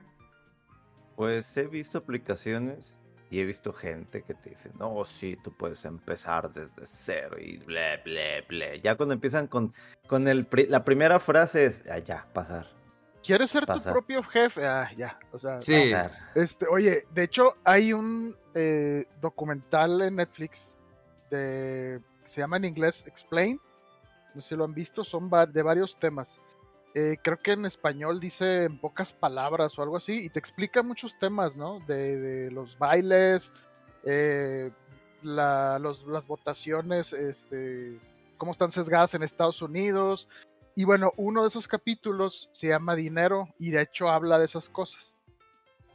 Pues 1.17 1.57
he 1.57 1.67
visto 1.67 1.99
aplicaciones 1.99 2.97
y 3.31 3.41
he 3.41 3.45
visto 3.45 3.73
gente 3.73 4.23
que 4.23 4.35
te 4.35 4.51
dice, 4.51 4.71
no, 4.79 5.05
sí, 5.05 5.37
tú 5.43 5.53
puedes 5.53 5.85
empezar 5.85 6.51
desde 6.53 6.85
cero 6.85 7.37
y 7.39 7.59
ble, 7.59 7.99
ble, 8.05 8.45
ble. 8.49 8.81
Ya 8.81 8.97
cuando 8.97 9.15
empiezan 9.15 9.47
con, 9.47 9.73
con 10.09 10.27
el, 10.27 10.49
la 10.69 10.85
primera 10.85 11.21
frase 11.21 11.67
es, 11.67 11.85
ah, 11.91 11.99
ya, 11.99 12.27
pasar. 12.33 12.69
¿Quieres 13.23 13.51
ser 13.51 13.67
tu 13.67 13.83
propio 13.83 14.23
jefe? 14.23 14.67
Ah, 14.67 14.91
ya, 14.97 15.19
o 15.31 15.39
sea, 15.39 15.59
sí. 15.59 15.93
este, 16.35 16.67
oye, 16.67 17.07
de 17.13 17.23
hecho 17.23 17.55
hay 17.65 17.93
un 17.93 18.35
eh, 18.55 19.05
documental 19.21 20.01
en 20.01 20.17
Netflix 20.17 20.77
de, 21.31 22.01
se 22.25 22.41
llama 22.41 22.57
en 22.57 22.65
inglés 22.65 23.05
Explain, 23.07 23.61
no 24.35 24.41
sé 24.41 24.49
si 24.51 24.57
lo 24.57 24.65
han 24.65 24.75
visto, 24.75 25.05
son 25.05 25.31
de 25.53 25.63
varios 25.63 25.99
temas. 25.99 26.41
Eh, 26.95 27.19
creo 27.23 27.39
que 27.39 27.53
en 27.53 27.67
español 27.67 28.19
dice 28.19 28.65
en 28.65 28.79
pocas 28.79 29.13
palabras 29.13 29.79
o 29.79 29.83
algo 29.83 29.97
así, 29.97 30.25
y 30.25 30.29
te 30.29 30.41
explica 30.41 30.83
muchos 30.83 31.17
temas, 31.19 31.57
¿no? 31.57 31.81
De, 31.87 32.51
los 32.51 32.77
bailes, 32.79 33.53
eh, 34.05 34.71
las 35.23 36.27
votaciones, 36.27 37.13
este, 37.13 37.99
cómo 38.39 38.53
están 38.53 38.73
sesgadas 38.73 39.15
en 39.15 39.23
Estados 39.23 39.63
Unidos. 39.63 40.29
Y 40.75 40.85
bueno, 40.85 41.13
uno 41.17 41.43
de 41.43 41.49
esos 41.49 41.69
capítulos 41.69 42.51
se 42.53 42.69
llama 42.69 42.97
Dinero 42.97 43.49
y 43.59 43.71
de 43.71 43.83
hecho 43.83 44.09
habla 44.09 44.39
de 44.39 44.47
esas 44.47 44.69
cosas. 44.69 45.17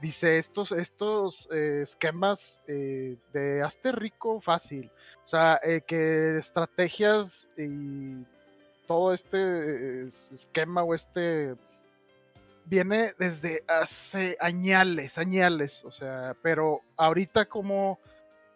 Dice 0.02 0.38
estos, 0.38 0.72
estos 0.72 1.48
eh, 1.52 1.82
esquemas 1.84 2.60
de 2.68 3.62
hazte 3.64 3.92
rico 3.92 4.40
fácil. 4.40 4.92
O 5.26 5.28
sea, 5.28 5.60
que 5.88 6.38
estrategias 6.38 7.50
y 7.58 8.24
todo 8.88 9.14
este 9.14 10.08
esquema 10.08 10.84
o 10.84 10.94
este 10.94 11.56
viene 12.66 13.14
desde 13.20 13.64
hace 13.68 14.38
añales, 14.40 15.18
añales, 15.18 15.84
o 15.86 15.92
sea, 15.92 16.36
pero 16.42 16.82
ahorita 16.98 17.46
como 17.46 18.00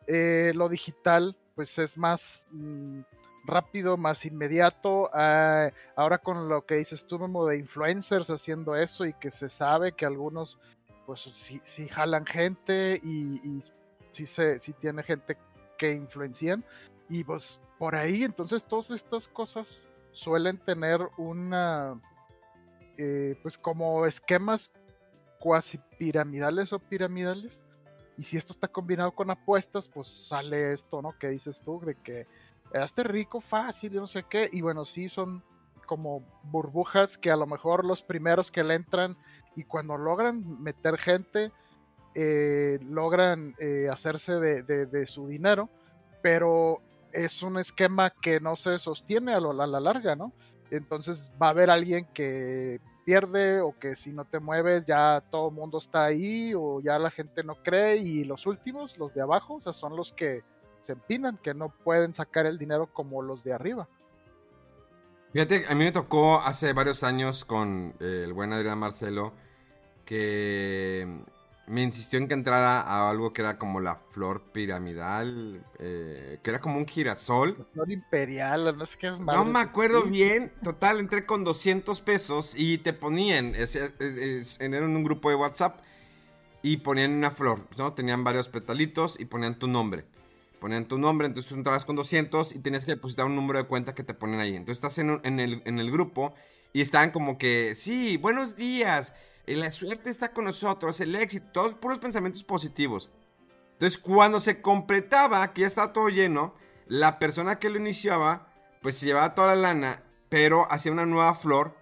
eh, 0.08 0.52
lo 0.56 0.68
digital 0.68 1.36
pues 1.56 1.78
es 1.78 1.98
más 1.98 2.48
mm, 2.52 3.02
rápido, 3.46 3.98
más 3.98 4.26
inmediato, 4.26 5.10
ah, 5.14 5.70
ahora 5.96 6.18
con 6.18 6.50
lo 6.50 6.66
que 6.66 6.76
dices 6.76 7.06
tú, 7.06 7.20
Memo, 7.20 7.46
de 7.46 7.58
influencers 7.58 8.30
haciendo 8.30 8.76
eso 8.76 9.06
y 9.06 9.14
que 9.14 9.32
se 9.32 9.50
sabe 9.50 9.92
que 9.92 10.06
algunos 10.06 10.58
pues 11.06 11.22
sí, 11.22 11.60
sí 11.64 11.88
jalan 11.88 12.26
gente 12.26 13.00
y, 13.04 13.42
y 13.48 13.64
sí, 14.12 14.26
se, 14.26 14.60
sí 14.60 14.74
tiene 14.74 15.04
gente 15.04 15.38
que 15.78 15.92
influencian 15.92 16.64
y 17.10 17.24
pues 17.24 17.60
por 17.78 17.96
ahí 17.96 18.24
entonces 18.24 18.64
todas 18.64 18.92
estas 18.92 19.28
cosas 19.28 19.89
suelen 20.12 20.58
tener 20.58 21.02
una, 21.18 22.00
eh, 22.98 23.38
pues 23.42 23.58
como 23.58 24.06
esquemas 24.06 24.70
cuasi 25.40 25.80
piramidales 25.98 26.74
o 26.74 26.80
piramidales. 26.80 27.64
Y 28.18 28.24
si 28.24 28.38
esto 28.38 28.54
está 28.54 28.68
combinado 28.68 29.12
con 29.12 29.32
apuestas, 29.32 29.88
pues 29.88 30.08
sale 30.08 30.74
esto, 30.74 31.02
¿no? 31.02 31.18
Que 31.18 31.30
dices 31.30 31.62
tú, 31.64 31.80
de 31.80 31.96
que 31.96 32.28
hazte 32.74 33.04
rico 33.04 33.40
fácil 33.40 33.94
y 33.94 33.98
no 33.98 34.08
sé 34.08 34.24
qué. 34.30 34.50
Y 34.52 34.62
bueno, 34.62 34.84
sí 34.86 35.08
son 35.08 35.44
como 35.86 36.24
burbujas 36.44 37.18
que 37.18 37.32
a 37.32 37.36
lo 37.36 37.48
mejor 37.48 37.86
los 37.86 38.04
primeros 38.04 38.52
que 38.52 38.64
le 38.64 38.76
entran 38.76 39.18
y 39.56 39.64
cuando 39.64 39.98
logran 39.98 40.62
meter 40.62 40.98
gente, 40.98 41.52
eh, 42.14 42.80
logran 42.84 43.56
eh, 43.60 43.88
hacerse 43.92 44.34
de, 44.34 44.64
de, 44.64 45.08
su 45.08 45.28
dinero, 45.28 45.70
pero 46.22 46.82
es 47.14 47.42
un 47.42 47.58
esquema 47.58 48.10
que 48.10 48.40
no 48.40 48.56
se 48.56 48.80
sostiene 48.80 49.34
a, 49.34 49.40
lo, 49.40 49.52
a 49.52 49.68
la 49.68 49.80
larga, 49.80 50.16
¿no? 50.16 50.34
Entonces 50.72 51.32
va 51.42 51.48
a 51.48 51.50
haber 51.52 51.70
alguien 51.70 52.06
que 52.14 52.80
pierde 53.06 53.62
o 53.62 53.78
que 53.80 53.96
si 53.96 54.12
no 54.12 54.26
te 54.26 54.40
mueves 54.40 54.86
ya 54.86 55.24
todo 55.32 55.50
el 55.50 55.56
mundo 55.56 55.80
está 55.80 56.06
ahí 56.06 56.54
o 56.56 56.80
ya 56.80 57.00
la 57.00 57.10
gente 57.10 57.44
no 57.44 57.56
cree 57.64 57.98
y 57.98 58.24
los 58.24 58.46
últimos, 58.46 58.98
los 58.98 59.14
de 59.16 59.22
abajo, 59.22 59.56
o 59.56 59.62
sea, 59.62 59.74
son 59.74 59.96
los 59.96 60.14
que 60.14 60.44
se 60.82 60.92
empinan, 60.92 61.38
que 61.38 61.54
no 61.54 61.70
pueden 61.70 62.14
sacar 62.14 62.46
el 62.46 62.58
dinero 62.58 62.88
como 62.94 63.22
los 63.22 63.44
de 63.44 63.54
arriba. 63.54 63.88
Fíjate, 65.34 65.66
a 65.68 65.76
mí 65.76 65.84
me 65.84 65.92
tocó 65.92 66.40
hace 66.42 66.74
varios 66.74 67.04
años 67.04 67.46
con 67.46 67.94
el 68.00 68.34
buen 68.34 68.54
Adrián 68.54 68.80
Marcelo 68.80 69.34
que 70.06 71.08
me 71.70 71.84
insistió 71.84 72.18
en 72.18 72.28
que 72.28 72.34
entrara 72.34 72.82
a 72.82 73.12
algo 73.12 73.32
que 73.32 73.44
era 73.44 73.60
como 73.60 73.80
la 73.80 73.96
flor 73.96 74.42
piramidal, 74.52 75.64
eh, 75.78 76.40
que 76.42 76.50
era 76.50 76.60
como 76.60 76.80
un 76.80 76.88
girasol. 76.88 77.68
flor 77.74 77.92
imperial, 77.92 78.76
no 78.76 78.86
sé 78.88 78.98
qué 78.98 79.08
es 79.08 79.20
No 79.20 79.46
me 79.46 79.60
acuerdo 79.60 80.02
bien. 80.02 80.52
Total, 80.64 81.00
entré 81.00 81.28
con 81.28 81.44
200 81.44 82.02
pesos 82.02 82.56
y 82.58 82.80
te 82.80 82.92
ponían, 82.92 83.54
en 83.56 84.84
un 84.84 85.04
grupo 85.04 85.30
de 85.30 85.36
WhatsApp 85.36 85.80
y 86.64 86.78
ponían 86.78 87.12
una 87.12 87.30
flor, 87.30 87.68
¿no? 87.78 87.94
Tenían 87.94 88.24
varios 88.24 88.50
petalitos 88.50 89.20
y 89.20 89.26
ponían 89.26 89.60
tu 89.60 89.68
nombre. 89.68 90.06
Ponían 90.60 90.86
tu 90.88 90.98
nombre, 90.98 91.28
entonces 91.28 91.50
tú 91.50 91.56
entrabas 91.56 91.86
con 91.86 91.96
200 91.96 92.56
y 92.56 92.60
tenías 92.60 92.84
que 92.84 92.94
depositar 92.94 93.28
un 93.28 93.36
número 93.36 93.60
de 93.60 93.66
cuenta 93.66 93.94
que 93.94 94.04
te 94.04 94.16
ponen 94.16 94.40
ahí. 94.40 94.56
Entonces 94.56 94.84
estás 94.84 94.98
en, 94.98 95.22
en, 95.24 95.40
el, 95.40 95.62
en 95.66 95.78
el 95.78 95.92
grupo 95.92 96.34
y 96.74 96.82
estaban 96.82 97.12
como 97.12 97.38
que, 97.38 97.76
sí, 97.76 98.18
buenos 98.18 98.56
días 98.56 99.14
la 99.56 99.72
suerte 99.72 100.10
está 100.10 100.32
con 100.32 100.46
nosotros, 100.46 101.02
el 101.02 101.16
éxito, 101.16 101.48
todos 101.52 101.74
puros 101.74 102.00
pensamientos 102.00 102.44
positivos. 102.44 103.10
Entonces, 103.74 103.98
cuando 103.98 104.40
se 104.40 104.62
completaba, 104.62 105.54
que 105.54 105.62
ya 105.62 105.68
estaba 105.68 105.94
todo 105.94 106.10
lleno, 106.10 106.54
la 106.88 107.18
persona 107.18 107.60
que 107.60 107.70
lo 107.70 107.78
iniciaba, 107.78 108.54
pues 108.82 108.98
se 108.98 109.06
llevaba 109.06 109.36
toda 109.36 109.56
la 109.56 109.62
lana, 109.62 110.04
pero 110.28 110.72
hacía 110.72 110.92
una 110.92 111.06
nueva 111.06 111.34
flor 111.34 111.76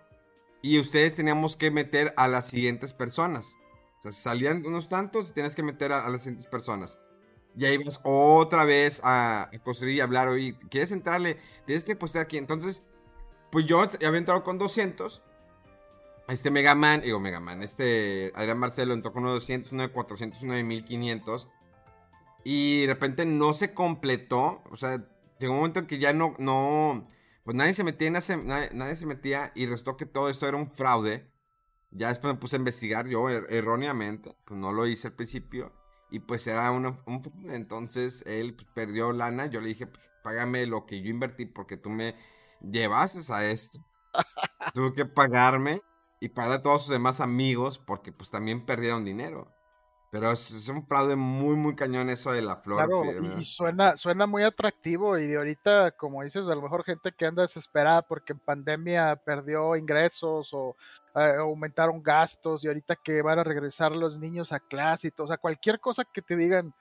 y 0.62 0.80
ustedes 0.80 1.16
teníamos 1.16 1.56
que 1.56 1.72
meter 1.72 2.14
a 2.18 2.28
las 2.28 2.48
siguientes 2.48 2.94
personas. 2.94 3.56
O 4.00 4.04
sea, 4.04 4.12
salían 4.12 4.66
unos 4.66 4.90
tantos 4.90 5.30
y 5.30 5.34
tenías 5.34 5.56
que 5.56 5.64
meter 5.64 5.92
a, 5.92 6.08
las 6.10 6.22
siguientes 6.22 6.46
personas. 6.46 7.00
Y 7.56 7.66
ahí 7.66 7.78
vas 7.78 8.00
otra 8.04 8.64
vez 8.64 9.02
a, 9.04 9.50
construir 9.64 9.96
y 9.96 10.00
hablar, 10.02 10.28
oye, 10.28 10.58
¿quieres 10.70 10.92
entrarle? 10.92 11.40
Tienes 11.66 11.84
que 11.84 11.96
postear 11.96 12.26
aquí. 12.26 12.38
Entonces, 12.38 12.84
pues 13.52 13.66
yo 13.66 13.82
había 13.82 14.18
entrado 14.18 14.44
con 14.44 14.58
200 14.58 15.24
este 16.28 16.52
Mega 16.52 16.76
Man, 16.76 17.02
digo 17.02 17.20
Mega 17.20 17.40
Man, 17.40 17.64
este 17.64 18.32
Adrián 18.36 18.60
Marcelo 18.60 18.94
entró 18.94 19.14
con 19.14 19.24
uno 19.24 19.32
de 19.32 19.40
200, 19.40 19.72
uno 19.72 19.84
de 19.84 19.90
400, 19.90 20.44
uno 20.44 20.54
de 20.56 20.64
1500. 20.64 21.50
Y 22.44 22.82
de 22.82 22.94
repente 22.94 23.26
no 23.26 23.54
se 23.54 23.74
completó. 23.74 24.62
O 24.70 24.76
sea, 24.76 25.04
llegó 25.40 25.54
un 25.54 25.60
momento 25.60 25.80
en 25.80 25.88
que 25.88 26.00
ya 26.00 26.14
no, 26.14 26.36
no, 26.38 27.08
pues 27.44 27.56
nadie 27.56 27.74
se 27.74 27.84
metía, 27.84 28.12
nadie, 28.12 28.70
nadie, 28.74 28.96
se 28.96 29.06
metía 29.06 29.52
y 29.56 29.66
resultó 29.66 29.98
que 29.98 30.06
todo 30.06 30.30
esto 30.30 30.48
era 30.48 30.58
un 30.58 30.72
fraude. 30.72 31.32
Ya 31.92 32.10
después 32.10 32.34
me 32.34 32.40
puse 32.40 32.58
a 32.58 32.60
investigar 32.60 33.08
yo 33.08 33.30
er, 33.30 33.48
erróneamente, 33.50 34.36
pues 34.46 34.60
no 34.60 34.74
lo 34.74 34.86
hice 34.86 35.08
al 35.08 35.14
principio. 35.14 35.74
Y 36.12 36.20
pues 36.20 36.46
era 36.48 36.70
un 36.72 36.94
fraude. 36.96 37.56
Entonces 37.56 38.24
él 38.28 38.54
pues, 38.54 38.68
perdió 38.74 39.14
lana. 39.14 39.46
Yo 39.48 39.62
le 39.62 39.70
dije, 39.70 39.88
pues 39.88 40.10
págame 40.24 40.66
lo 40.66 40.86
que 40.86 41.02
yo 41.02 41.10
invertí 41.10 41.46
porque 41.46 41.78
tú 41.78 41.90
me 41.90 42.16
llevases 42.62 43.32
a 43.32 43.46
esto. 43.46 43.80
Tuve 44.74 44.94
que 44.94 45.06
pagarme 45.06 45.82
y 46.20 46.30
para 46.30 46.62
todos 46.62 46.84
sus 46.84 46.92
demás 46.92 47.22
amigos 47.22 47.78
porque 47.78 48.12
pues 48.12 48.32
también 48.32 48.66
perdieron 48.66 49.06
dinero. 49.06 49.52
Pero 50.10 50.32
es, 50.32 50.70
un 50.70 50.88
fraude 50.88 51.18
muy, 51.18 51.58
muy 51.58 51.76
cañón 51.76 52.10
eso 52.10 52.32
de 52.32 52.42
la 52.42 52.56
flor. 52.56 52.78
Claro, 52.78 53.04
y 53.38 53.44
suena, 53.44 53.98
suena 53.98 54.26
muy 54.26 54.44
atractivo 54.44 55.18
y 55.18 55.28
de 55.28 55.38
ahorita, 55.38 55.92
como 55.92 56.24
dices, 56.24 56.48
a 56.48 56.56
lo 56.56 56.62
mejor 56.62 56.86
gente 56.86 57.12
que 57.12 57.26
anda 57.26 57.42
desesperada 57.42 58.02
porque 58.02 58.32
en 58.32 58.40
pandemia 58.40 59.18
perdió 59.18 59.76
ingresos 59.76 60.54
o 60.54 60.78
eh, 61.14 61.36
aumentaron 61.38 62.02
gastos 62.02 62.64
y 62.64 62.68
ahorita 62.68 62.96
que 62.96 63.22
van 63.22 63.40
a 63.40 63.44
regresar 63.44 63.92
los 63.92 64.18
niños 64.18 64.54
a 64.54 64.62
clase 64.62 65.08
y 65.08 65.12
todo, 65.12 65.26
o 65.26 65.28
sea, 65.28 65.38
cualquier 65.38 65.82
cosa 65.82 66.06
que 66.06 66.22
te 66.22 66.38
digan 66.38 66.74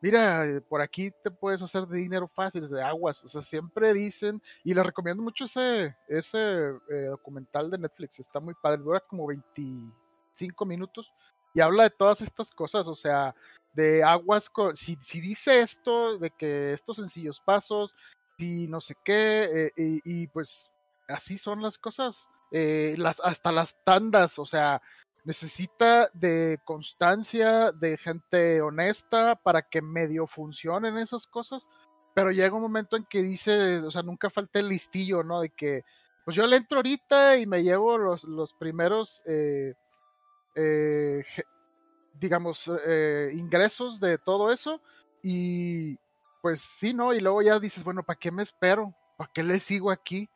mira, 0.00 0.46
eh, 0.46 0.60
por 0.60 0.80
aquí 0.80 1.10
te 1.22 1.30
puedes 1.30 1.62
hacer 1.62 1.86
de 1.86 1.98
dinero 1.98 2.28
fácil, 2.28 2.68
de 2.68 2.82
aguas. 2.82 3.22
O 3.24 3.28
sea, 3.28 3.42
siempre 3.42 3.92
dicen, 3.92 4.42
y 4.64 4.74
les 4.74 4.84
recomiendo 4.84 5.22
mucho 5.22 5.44
ese, 5.44 5.96
ese 6.08 6.38
eh, 6.90 7.06
documental 7.08 7.70
de 7.70 7.78
Netflix, 7.78 8.18
está 8.18 8.40
muy 8.40 8.54
padre, 8.54 8.82
dura 8.82 9.00
como 9.00 9.26
25 9.26 10.64
minutos 10.66 11.12
y 11.54 11.60
habla 11.60 11.84
de 11.84 11.90
todas 11.90 12.20
estas 12.20 12.50
cosas, 12.50 12.86
o 12.86 12.94
sea, 12.94 13.34
de 13.72 14.02
aguas, 14.02 14.50
si, 14.74 14.96
si 15.02 15.20
dice 15.20 15.60
esto, 15.60 16.18
de 16.18 16.30
que 16.30 16.72
estos 16.72 16.96
sencillos 16.96 17.40
pasos, 17.40 17.94
si 18.38 18.68
no 18.68 18.80
sé 18.80 18.96
qué, 19.04 19.72
eh, 19.76 20.00
y, 20.04 20.26
pues 20.28 20.70
así 21.08 21.38
son 21.38 21.60
las 21.60 21.76
cosas, 21.76 22.28
las, 22.52 23.20
hasta 23.20 23.52
las 23.52 23.76
tandas, 23.84 24.38
o 24.38 24.46
sea, 24.46 24.80
necesita 25.24 26.10
de 26.14 26.58
constancia, 26.64 27.72
de 27.72 27.96
gente 27.98 28.60
honesta 28.62 29.36
para 29.36 29.62
que 29.62 29.82
medio 29.82 30.26
funcionen 30.26 30.98
esas 30.98 31.26
cosas, 31.26 31.68
pero 32.14 32.30
llega 32.30 32.56
un 32.56 32.62
momento 32.62 32.96
en 32.96 33.04
que 33.04 33.22
dice, 33.22 33.78
o 33.78 33.90
sea, 33.90 34.02
nunca 34.02 34.30
falta 34.30 34.58
el 34.58 34.68
listillo, 34.68 35.22
¿no? 35.22 35.40
De 35.40 35.50
que, 35.50 35.84
pues 36.24 36.36
yo 36.36 36.46
le 36.46 36.56
entro 36.56 36.78
ahorita 36.78 37.36
y 37.38 37.46
me 37.46 37.62
llevo 37.62 37.98
los, 37.98 38.24
los 38.24 38.54
primeros, 38.54 39.22
eh, 39.26 39.74
eh, 40.54 41.24
digamos, 42.14 42.70
eh, 42.86 43.32
ingresos 43.34 44.00
de 44.00 44.18
todo 44.18 44.52
eso 44.52 44.80
y 45.22 45.98
pues 46.42 46.60
sí, 46.60 46.94
¿no? 46.94 47.12
Y 47.12 47.20
luego 47.20 47.42
ya 47.42 47.58
dices, 47.58 47.84
bueno, 47.84 48.02
¿para 48.02 48.18
qué 48.18 48.30
me 48.30 48.42
espero? 48.42 48.94
¿Para 49.16 49.30
qué 49.32 49.42
le 49.42 49.60
sigo 49.60 49.90
aquí? 49.90 50.28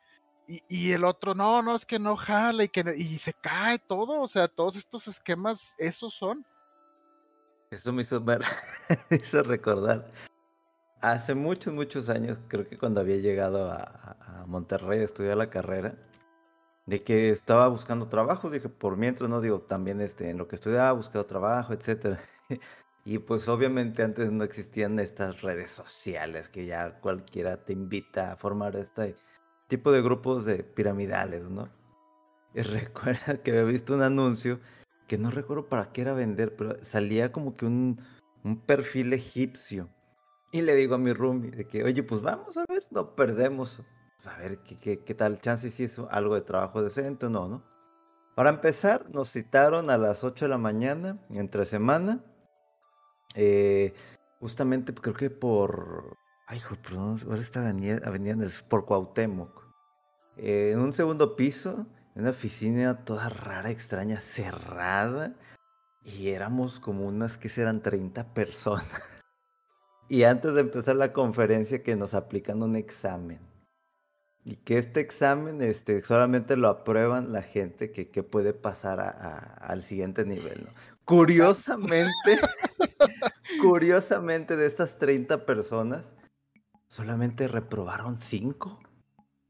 Y, 0.47 0.91
el 0.91 1.03
otro, 1.03 1.33
no, 1.33 1.61
no, 1.61 1.75
es 1.75 1.85
que 1.85 1.97
no 1.97 2.15
jala 2.15 2.63
y 2.63 2.69
que 2.69 2.93
y 2.95 3.17
se 3.17 3.33
cae 3.33 3.79
todo, 3.79 4.21
o 4.21 4.27
sea, 4.27 4.47
todos 4.47 4.75
estos 4.75 5.07
esquemas, 5.07 5.75
esos 5.77 6.13
son. 6.13 6.45
Eso 7.71 7.91
me 7.91 8.03
hizo, 8.03 8.23
hizo 9.09 9.43
recordar. 9.43 10.07
Hace 11.01 11.35
muchos, 11.35 11.73
muchos 11.73 12.09
años, 12.09 12.39
creo 12.47 12.67
que 12.67 12.77
cuando 12.77 13.01
había 13.01 13.17
llegado 13.17 13.71
a, 13.71 14.45
Monterrey 14.47 14.99
a 14.99 15.03
estudiar 15.03 15.37
la 15.37 15.49
carrera, 15.49 15.95
de 16.85 17.03
que 17.03 17.31
estaba 17.31 17.67
buscando 17.67 18.07
trabajo, 18.07 18.51
dije, 18.51 18.69
por 18.69 18.95
mientras, 18.95 19.27
no 19.27 19.41
digo, 19.41 19.61
también 19.61 20.01
este, 20.01 20.29
en 20.29 20.37
lo 20.37 20.47
que 20.47 20.55
estudiaba, 20.55 20.91
buscaba 20.91 21.25
trabajo, 21.25 21.73
etcétera. 21.73 22.19
Y 23.07 23.19
pues 23.19 23.47
obviamente 23.47 24.01
antes 24.01 24.31
no 24.31 24.43
existían 24.43 24.97
estas 24.97 25.43
redes 25.43 25.69
sociales 25.69 26.49
que 26.49 26.65
ya 26.65 26.99
cualquiera 27.01 27.63
te 27.63 27.71
invita 27.71 28.31
a 28.31 28.35
formar 28.35 28.75
esta 28.75 29.07
tipo 29.67 29.91
de 29.91 30.01
grupos 30.01 30.45
de 30.45 30.63
piramidales, 30.63 31.43
¿no? 31.43 31.69
Y 32.53 32.61
recuerda 32.61 33.37
que 33.41 33.51
había 33.51 33.63
visto 33.63 33.93
un 33.93 34.01
anuncio 34.01 34.59
que 35.07 35.17
no 35.17 35.29
recuerdo 35.29 35.67
para 35.67 35.91
qué 35.91 36.01
era 36.01 36.13
vender, 36.13 36.55
pero 36.55 36.83
salía 36.83 37.31
como 37.31 37.55
que 37.55 37.65
un, 37.65 38.01
un 38.43 38.59
perfil 38.61 39.13
egipcio. 39.13 39.89
Y 40.51 40.61
le 40.61 40.75
digo 40.75 40.95
a 40.95 40.97
mi 40.97 41.13
roomie 41.13 41.51
de 41.51 41.67
que, 41.67 41.83
oye, 41.83 42.01
pues 42.03 42.21
vamos 42.21 42.57
a 42.57 42.65
ver, 42.67 42.83
no 42.91 43.15
perdemos. 43.15 43.81
A 44.25 44.37
ver 44.37 44.59
qué, 44.59 44.79
qué, 44.79 45.03
qué 45.03 45.13
tal 45.13 45.39
chance 45.41 45.69
si 45.69 45.83
hizo 45.83 46.07
algo 46.09 46.33
de 46.33 46.41
trabajo 46.41 46.81
decente 46.81 47.27
o 47.27 47.29
no, 47.29 47.47
¿no? 47.47 47.63
Para 48.35 48.49
empezar, 48.49 49.09
nos 49.11 49.31
citaron 49.31 49.89
a 49.89 49.97
las 49.97 50.23
8 50.23 50.45
de 50.45 50.49
la 50.49 50.57
mañana, 50.57 51.19
entre 51.29 51.65
semana. 51.65 52.23
Eh, 53.35 53.93
justamente 54.39 54.93
creo 54.93 55.15
que 55.15 55.29
por 55.29 56.17
Ay, 56.47 56.61
perdón, 56.83 57.19
ahora 57.25 57.41
está 57.41 57.61
avenida, 57.61 57.99
avenida 58.05 58.35
del, 58.35 58.51
por 58.69 58.85
Cuauhtémoc. 58.85 59.65
Eh, 60.37 60.71
en 60.73 60.79
un 60.79 60.91
segundo 60.91 61.35
piso, 61.35 61.87
en 62.13 62.21
una 62.21 62.31
oficina 62.31 63.03
toda 63.03 63.29
rara, 63.29 63.71
extraña, 63.71 64.19
cerrada. 64.19 65.33
Y 66.03 66.29
éramos 66.29 66.79
como 66.79 67.07
unas 67.07 67.37
que 67.39 67.49
eran 67.59 67.81
30 67.81 68.33
personas. 68.35 68.85
y 70.09 70.23
antes 70.23 70.53
de 70.53 70.61
empezar 70.61 70.97
la 70.97 71.13
conferencia 71.13 71.81
que 71.81 71.95
nos 71.95 72.13
aplican 72.13 72.61
un 72.61 72.75
examen. 72.75 73.39
Y 74.43 74.57
que 74.57 74.77
este 74.77 74.99
examen 74.99 75.63
este, 75.63 76.03
solamente 76.03 76.55
lo 76.55 76.67
aprueban 76.67 77.31
la 77.33 77.41
gente 77.41 77.91
que, 77.91 78.09
que 78.09 78.21
puede 78.21 78.53
pasar 78.53 78.99
al 78.99 79.81
siguiente 79.81 80.23
nivel. 80.23 80.65
¿no? 80.65 80.69
Curiosamente, 81.05 82.39
curiosamente 83.61 84.55
de 84.55 84.67
estas 84.67 84.99
30 84.99 85.47
personas, 85.47 86.13
solamente 86.95 87.49
reprobaron 87.49 88.17
cinco. 88.17 88.79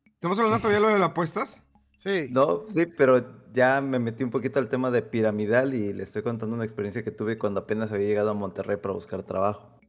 ¿Estamos 0.04 0.40
hablando 0.40 0.58
todavía 0.58 0.80
lo 0.80 0.88
de 0.88 0.98
las 0.98 1.10
apuestas? 1.10 1.62
Sí. 1.96 2.28
No, 2.32 2.66
sí, 2.70 2.88
pero 2.88 3.52
ya 3.54 3.82
me 3.82 4.00
metí 4.00 4.24
un 4.24 4.32
poquito 4.32 4.58
al 4.58 4.68
tema 4.68 4.90
de 4.90 5.04
piramidal 5.04 5.76
y 5.76 5.94
le 5.94 6.04
estoy 6.04 6.24
contando 6.24 6.56
una 6.56 6.66
experiencia 6.66 7.04
que 7.04 7.12
tuve 7.12 7.38
cuando 7.38 7.60
apenas 7.60 7.92
había 7.92 8.08
llegado 8.08 8.32
a 8.32 8.34
Monterrey 8.34 8.78
para 8.78 8.96
buscar 8.96 9.22
trabajo. 9.22 9.80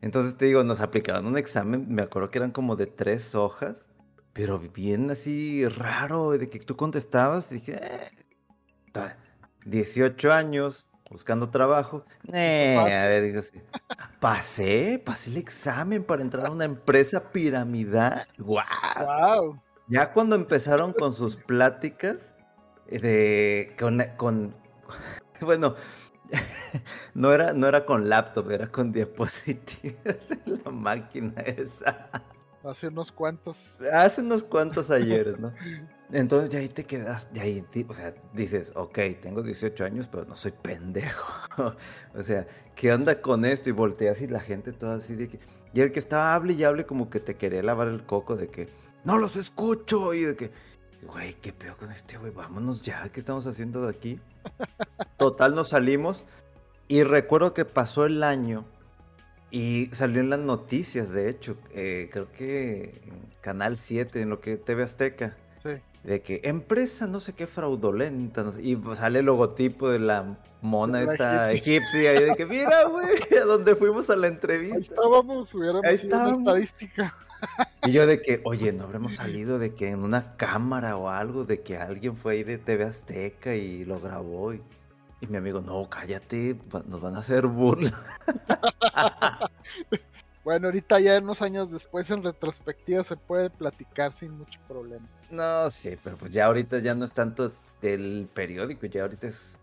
Entonces 0.00 0.36
te 0.36 0.46
digo, 0.46 0.64
nos 0.64 0.80
aplicaban 0.80 1.26
un 1.26 1.38
examen, 1.38 1.86
me 1.88 2.02
acuerdo 2.02 2.30
que 2.30 2.38
eran 2.38 2.50
como 2.50 2.74
de 2.74 2.86
tres 2.86 3.36
hojas, 3.36 3.86
pero 4.32 4.58
bien 4.58 5.12
así 5.12 5.68
raro, 5.68 6.32
de 6.32 6.50
que 6.50 6.58
tú 6.58 6.74
contestabas 6.74 7.52
y 7.52 7.56
dije, 7.56 7.78
eh, 7.80 8.10
18 9.64 10.32
años, 10.32 10.86
buscando 11.14 11.48
trabajo. 11.48 12.04
Eh, 12.32 12.76
a 12.76 13.06
ver, 13.06 13.22
digo 13.22 13.38
así. 13.38 13.62
Pasé, 14.18 15.00
pasé 15.02 15.30
el 15.30 15.36
examen 15.36 16.02
para 16.02 16.22
entrar 16.22 16.46
a 16.46 16.50
una 16.50 16.64
empresa 16.64 17.30
piramidal. 17.30 18.26
¡Wow! 18.36 19.60
Ya 19.86 20.12
cuando 20.12 20.34
empezaron 20.34 20.92
con 20.92 21.12
sus 21.12 21.36
pláticas 21.36 22.32
de 22.88 23.76
con, 23.78 24.56
bueno, 25.40 25.76
no 27.14 27.32
era, 27.32 27.52
no 27.52 27.68
era 27.68 27.86
con 27.86 28.08
laptop, 28.08 28.50
era 28.50 28.66
con 28.66 28.90
diapositivas 28.90 30.02
de 30.44 30.58
la 30.64 30.70
máquina 30.72 31.40
esa. 31.42 32.10
Hace 32.64 32.88
unos 32.88 33.12
cuantos. 33.12 33.80
Hace 33.92 34.20
unos 34.20 34.42
cuantos 34.42 34.90
ayer, 34.90 35.38
¿no? 35.38 35.54
Entonces 36.14 36.48
ya 36.48 36.60
ahí 36.60 36.68
te 36.68 36.84
quedas, 36.84 37.26
ya 37.32 37.42
ahí, 37.42 37.66
o 37.88 37.92
sea, 37.92 38.14
dices, 38.32 38.70
ok, 38.76 38.98
tengo 39.20 39.42
18 39.42 39.84
años, 39.84 40.08
pero 40.08 40.24
no 40.24 40.36
soy 40.36 40.52
pendejo. 40.52 41.32
o 42.14 42.22
sea, 42.22 42.46
¿qué 42.76 42.92
onda 42.92 43.20
con 43.20 43.44
esto? 43.44 43.68
Y 43.68 43.72
volteas 43.72 44.20
y 44.20 44.28
la 44.28 44.38
gente 44.38 44.72
toda 44.72 44.96
así 44.96 45.16
de 45.16 45.28
que... 45.28 45.40
Y 45.72 45.80
el 45.80 45.90
que 45.90 45.98
estaba 45.98 46.32
hable 46.32 46.52
y 46.52 46.62
hable 46.62 46.86
como 46.86 47.10
que 47.10 47.18
te 47.18 47.34
quería 47.34 47.64
lavar 47.64 47.88
el 47.88 48.06
coco 48.06 48.36
de 48.36 48.46
que, 48.46 48.68
no 49.02 49.18
los 49.18 49.34
escucho. 49.34 50.14
Y 50.14 50.20
de 50.20 50.36
que, 50.36 50.52
güey, 51.02 51.34
qué 51.34 51.52
peor 51.52 51.76
con 51.76 51.90
este 51.90 52.16
güey, 52.16 52.30
vámonos 52.30 52.82
ya, 52.82 53.08
¿qué 53.08 53.18
estamos 53.18 53.48
haciendo 53.48 53.82
de 53.82 53.90
aquí? 53.90 54.20
Total, 55.18 55.52
nos 55.56 55.70
salimos. 55.70 56.24
Y 56.86 57.02
recuerdo 57.02 57.54
que 57.54 57.64
pasó 57.64 58.06
el 58.06 58.22
año 58.22 58.64
y 59.50 59.90
salió 59.92 60.20
en 60.20 60.30
las 60.30 60.38
noticias, 60.38 61.12
de 61.12 61.28
hecho, 61.28 61.56
eh, 61.72 62.08
creo 62.12 62.30
que 62.30 63.02
en 63.04 63.34
Canal 63.40 63.76
7, 63.76 64.20
en 64.20 64.30
lo 64.30 64.40
que 64.40 64.56
TV 64.56 64.84
Azteca. 64.84 65.36
De 66.04 66.20
que 66.20 66.42
empresa 66.44 67.06
no 67.06 67.18
sé 67.18 67.32
qué 67.32 67.46
fraudulenta, 67.46 68.44
y 68.60 68.78
sale 68.94 69.20
el 69.20 69.24
logotipo 69.26 69.88
de 69.88 69.98
la 69.98 70.38
mona 70.60 71.00
esta 71.02 71.50
egipcia, 71.52 72.14
y 72.14 72.24
de 72.24 72.34
que 72.36 72.46
mira, 72.46 72.84
güey, 72.84 73.18
a 73.42 73.44
donde 73.44 73.74
fuimos 73.74 74.10
a 74.10 74.16
la 74.16 74.26
entrevista. 74.26 74.76
Ahí 74.76 74.82
estábamos, 74.82 75.54
hubiéramos 75.54 75.84
Ahí 75.84 75.94
estadística. 75.94 77.14
Y 77.84 77.92
yo 77.92 78.06
de 78.06 78.20
que, 78.20 78.40
oye, 78.44 78.72
no 78.72 78.84
habremos 78.84 79.14
salido 79.16 79.58
de 79.58 79.74
que 79.74 79.90
en 79.90 80.02
una 80.02 80.36
cámara 80.36 80.96
o 80.96 81.08
algo, 81.08 81.44
de 81.44 81.62
que 81.62 81.78
alguien 81.78 82.16
fue 82.16 82.34
ahí 82.34 82.44
de 82.44 82.58
TV 82.58 82.84
Azteca 82.84 83.54
y 83.54 83.84
lo 83.84 84.00
grabó. 84.00 84.52
Y... 84.52 84.62
Y 85.20 85.26
mi 85.26 85.38
amigo, 85.38 85.62
no, 85.62 85.88
cállate, 85.88 86.54
nos 86.86 87.00
van 87.00 87.16
a 87.16 87.20
hacer 87.20 87.46
burla. 87.46 87.98
bueno, 90.44 90.68
ahorita 90.68 91.00
ya 91.00 91.18
unos 91.18 91.42
años 91.42 91.70
después, 91.70 92.10
en 92.10 92.22
retrospectiva, 92.22 93.02
se 93.02 93.16
puede 93.16 93.50
platicar 93.50 94.12
sin 94.12 94.32
mucho 94.32 94.60
problema. 94.68 95.08
No, 95.30 95.70
sí, 95.70 95.96
pero 96.04 96.16
pues 96.16 96.32
ya 96.32 96.46
ahorita 96.46 96.78
ya 96.80 96.94
no 96.94 97.04
es 97.04 97.12
tanto 97.12 97.52
del 97.80 98.28
periódico, 98.32 98.86
ya 98.86 99.02
ahorita 99.02 99.26
es 99.26 99.58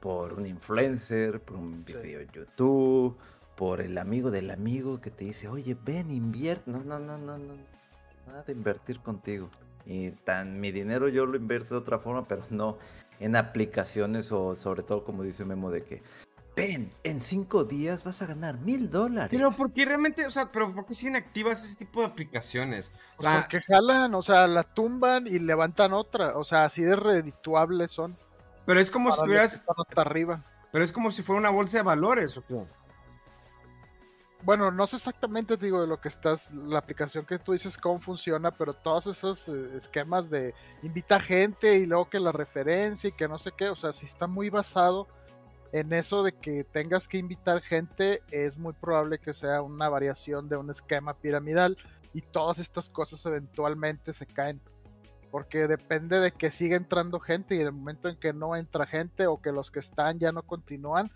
por 0.00 0.34
un 0.34 0.46
influencer, 0.46 1.40
por 1.40 1.56
un 1.56 1.84
video 1.84 2.18
de 2.18 2.28
YouTube, 2.32 3.16
por 3.56 3.80
el 3.80 3.98
amigo 3.98 4.30
del 4.30 4.50
amigo 4.50 5.00
que 5.00 5.10
te 5.10 5.24
dice, 5.24 5.48
oye, 5.48 5.76
ven, 5.84 6.10
invierte. 6.10 6.70
No, 6.70 6.84
no, 6.84 6.98
no, 6.98 7.18
no, 7.18 7.38
no. 7.38 7.54
Nada 8.26 8.42
de 8.42 8.52
invertir 8.52 9.00
contigo. 9.00 9.48
Y 9.86 10.10
tan 10.10 10.60
mi 10.60 10.70
dinero 10.70 11.08
yo 11.08 11.26
lo 11.26 11.36
invierto 11.36 11.74
de 11.74 11.80
otra 11.80 11.98
forma, 11.98 12.28
pero 12.28 12.44
no 12.50 12.78
en 13.20 13.36
aplicaciones 13.36 14.30
o 14.32 14.54
sobre 14.54 14.82
todo 14.82 15.04
como 15.04 15.22
dice 15.22 15.44
Memo 15.44 15.70
de 15.70 15.82
que 15.82 16.02
ven, 16.58 16.90
en 17.04 17.20
cinco 17.20 17.64
días 17.64 18.04
vas 18.04 18.20
a 18.22 18.26
ganar 18.26 18.58
mil 18.58 18.90
dólares. 18.90 19.30
Pero 19.30 19.50
porque 19.50 19.84
realmente, 19.84 20.26
o 20.26 20.30
sea, 20.30 20.50
pero 20.50 20.74
porque 20.74 20.94
siguen 20.94 21.16
activas 21.16 21.64
ese 21.64 21.76
tipo 21.76 22.00
de 22.00 22.06
aplicaciones? 22.06 22.90
O 23.16 23.22
sea, 23.22 23.40
porque 23.40 23.60
jalan, 23.62 24.14
o 24.14 24.22
sea, 24.22 24.46
la 24.46 24.64
tumban 24.64 25.26
y 25.26 25.38
levantan 25.38 25.92
otra, 25.92 26.36
o 26.36 26.44
sea, 26.44 26.64
así 26.64 26.82
de 26.82 26.96
redituables 26.96 27.92
son. 27.92 28.16
Pero 28.66 28.80
es 28.80 28.90
como 28.90 29.10
si 29.10 29.18
estuvieras 29.18 29.64
hasta 29.66 30.00
arriba. 30.00 30.44
Pero 30.70 30.84
es 30.84 30.92
como 30.92 31.10
si 31.10 31.22
fuera 31.22 31.40
una 31.40 31.50
bolsa 31.50 31.78
de 31.78 31.82
valores, 31.82 32.36
¿o 32.36 32.44
qué? 32.44 32.66
bueno, 34.42 34.70
no 34.70 34.86
sé 34.86 34.96
exactamente, 34.96 35.56
digo, 35.56 35.80
de 35.80 35.86
lo 35.86 36.00
que 36.00 36.08
estás, 36.08 36.50
la 36.52 36.78
aplicación 36.78 37.24
que 37.26 37.38
tú 37.38 37.52
dices, 37.52 37.76
cómo 37.76 38.00
funciona, 38.00 38.50
pero 38.50 38.72
todos 38.72 39.06
esos 39.08 39.48
eh, 39.48 39.76
esquemas 39.76 40.30
de 40.30 40.54
invita 40.82 41.20
gente 41.20 41.76
y 41.76 41.86
luego 41.86 42.08
que 42.08 42.20
la 42.20 42.32
referencia 42.32 43.08
y 43.08 43.12
que 43.12 43.28
no 43.28 43.38
sé 43.38 43.52
qué, 43.56 43.68
o 43.68 43.76
sea, 43.76 43.92
si 43.92 44.06
está 44.06 44.26
muy 44.26 44.48
basado 44.48 45.08
en 45.72 45.92
eso 45.92 46.22
de 46.22 46.32
que 46.32 46.64
tengas 46.64 47.08
que 47.08 47.18
invitar 47.18 47.60
gente, 47.60 48.22
es 48.30 48.58
muy 48.58 48.72
probable 48.72 49.18
que 49.18 49.34
sea 49.34 49.62
una 49.62 49.88
variación 49.88 50.48
de 50.48 50.56
un 50.56 50.70
esquema 50.70 51.14
piramidal 51.14 51.76
y 52.14 52.22
todas 52.22 52.58
estas 52.58 52.88
cosas 52.88 53.24
eventualmente 53.26 54.14
se 54.14 54.26
caen. 54.26 54.60
Porque 55.30 55.66
depende 55.68 56.20
de 56.20 56.30
que 56.30 56.50
siga 56.50 56.76
entrando 56.76 57.20
gente 57.20 57.54
y 57.54 57.60
en 57.60 57.66
el 57.66 57.72
momento 57.72 58.08
en 58.08 58.16
que 58.16 58.32
no 58.32 58.56
entra 58.56 58.86
gente 58.86 59.26
o 59.26 59.42
que 59.42 59.52
los 59.52 59.70
que 59.70 59.80
están 59.80 60.18
ya 60.18 60.32
no 60.32 60.42
continúan, 60.42 61.10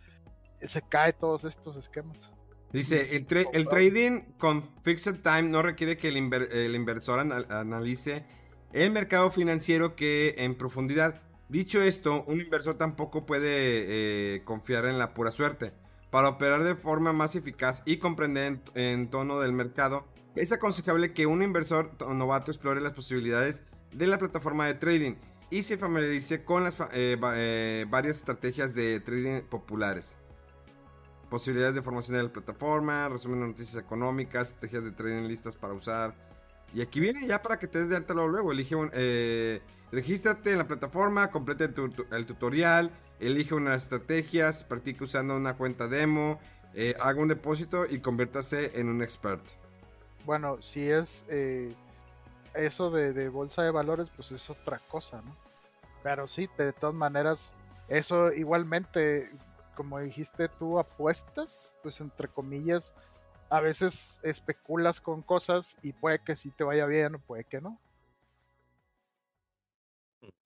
se 0.62 0.82
cae 0.82 1.14
todos 1.14 1.44
estos 1.44 1.76
esquemas. 1.76 2.30
Dice, 2.72 3.16
el, 3.16 3.26
el 3.52 3.68
trading 3.68 4.20
con 4.38 4.68
fixed 4.82 5.20
time 5.22 5.42
no 5.42 5.62
requiere 5.62 5.96
que 5.96 6.08
el, 6.08 6.16
inversor 6.16 7.20
analice 7.20 8.24
el 8.72 8.90
mercado 8.90 9.30
financiero 9.30 9.94
que 9.94 10.34
en 10.38 10.54
profundidad. 10.56 11.22
Dicho 11.52 11.82
esto, 11.82 12.24
un 12.28 12.40
inversor 12.40 12.78
tampoco 12.78 13.26
puede 13.26 13.44
eh, 13.46 14.42
confiar 14.42 14.86
en 14.86 14.98
la 14.98 15.12
pura 15.12 15.30
suerte. 15.30 15.74
Para 16.08 16.30
operar 16.30 16.64
de 16.64 16.76
forma 16.76 17.12
más 17.12 17.36
eficaz 17.36 17.82
y 17.84 17.98
comprender 17.98 18.60
en, 18.74 19.10
tono 19.10 19.38
del 19.38 19.52
mercado, 19.52 20.08
es 20.34 20.50
aconsejable 20.50 21.12
que 21.12 21.26
un 21.26 21.42
inversor 21.42 21.90
novato 22.14 22.50
explore 22.50 22.80
las 22.80 22.94
posibilidades 22.94 23.64
de 23.92 24.06
la 24.06 24.16
plataforma 24.16 24.64
de 24.64 24.76
trading 24.76 25.16
y 25.50 25.60
se 25.60 25.76
familiarice 25.76 26.42
con 26.42 26.64
las 26.64 26.80
eh, 26.90 27.18
eh, 27.20 27.84
varias 27.86 28.16
estrategias 28.16 28.74
de 28.74 29.00
trading 29.00 29.42
populares 29.42 30.16
posibilidades 31.28 31.74
de 31.74 31.82
formación 31.82 32.16
de 32.16 32.22
la 32.24 32.32
plataforma, 32.32 33.08
resumen 33.10 33.40
de 33.40 33.46
noticias 33.48 33.82
económicas, 33.82 34.48
estrategias 34.48 34.84
de 34.84 34.92
trading 34.92 35.28
listas 35.28 35.56
para 35.56 35.72
usar. 35.72 36.14
Y 36.74 36.80
aquí 36.80 37.00
viene 37.00 37.26
ya 37.26 37.42
para 37.42 37.58
que 37.58 37.66
te 37.66 37.80
des 37.80 37.88
de 37.88 37.96
alta 37.96 38.14
luego. 38.14 38.52
Elige 38.52 38.74
un, 38.74 38.90
eh, 38.94 39.60
regístrate 39.90 40.52
en 40.52 40.58
la 40.58 40.66
plataforma, 40.66 41.30
complete 41.30 41.64
el, 41.64 42.26
tutorial, 42.26 42.90
elige 43.20 43.54
unas 43.54 43.82
estrategias, 43.82 44.64
practique 44.64 45.04
usando 45.04 45.36
una 45.36 45.56
cuenta 45.56 45.88
demo, 45.88 46.40
eh, 46.74 46.94
haga 47.00 47.20
un 47.20 47.28
depósito 47.28 47.84
y 47.88 47.98
conviértase 47.98 48.78
en 48.80 48.88
un 48.88 49.02
expert. 49.02 49.42
Bueno, 50.24 50.62
si 50.62 50.88
es 50.88 51.24
eh, 51.28 51.74
eso 52.54 52.90
de, 52.90 53.12
de, 53.12 53.28
bolsa 53.28 53.62
de 53.62 53.70
valores, 53.70 54.08
pues 54.16 54.32
es 54.32 54.48
otra 54.48 54.78
cosa, 54.88 55.20
¿no? 55.22 55.36
Pero 56.02 56.26
sí, 56.26 56.48
de 56.56 56.72
todas 56.72 56.94
maneras, 56.94 57.52
eso 57.88 58.32
igualmente 58.32 59.30
como 59.74 59.98
dijiste 59.98 60.48
tú, 60.48 60.78
apuestas, 60.78 61.72
pues 61.82 62.00
entre 62.00 62.28
comillas, 62.28 62.94
a 63.52 63.60
veces 63.60 64.18
especulas 64.22 65.02
con 65.02 65.20
cosas 65.20 65.76
y 65.82 65.92
puede 65.92 66.20
que 66.20 66.36
sí 66.36 66.50
te 66.50 66.64
vaya 66.64 66.86
bien 66.86 67.20
puede 67.20 67.44
que 67.44 67.60
no. 67.60 67.78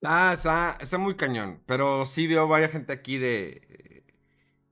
Ah, 0.03 0.33
está, 0.35 0.99
muy 0.99 1.15
cañón, 1.17 1.63
pero 1.67 2.05
sí 2.05 2.27
veo 2.27 2.49
varias 2.49 2.73
gente 2.73 2.93
aquí 2.93 3.17
de 3.19 4.05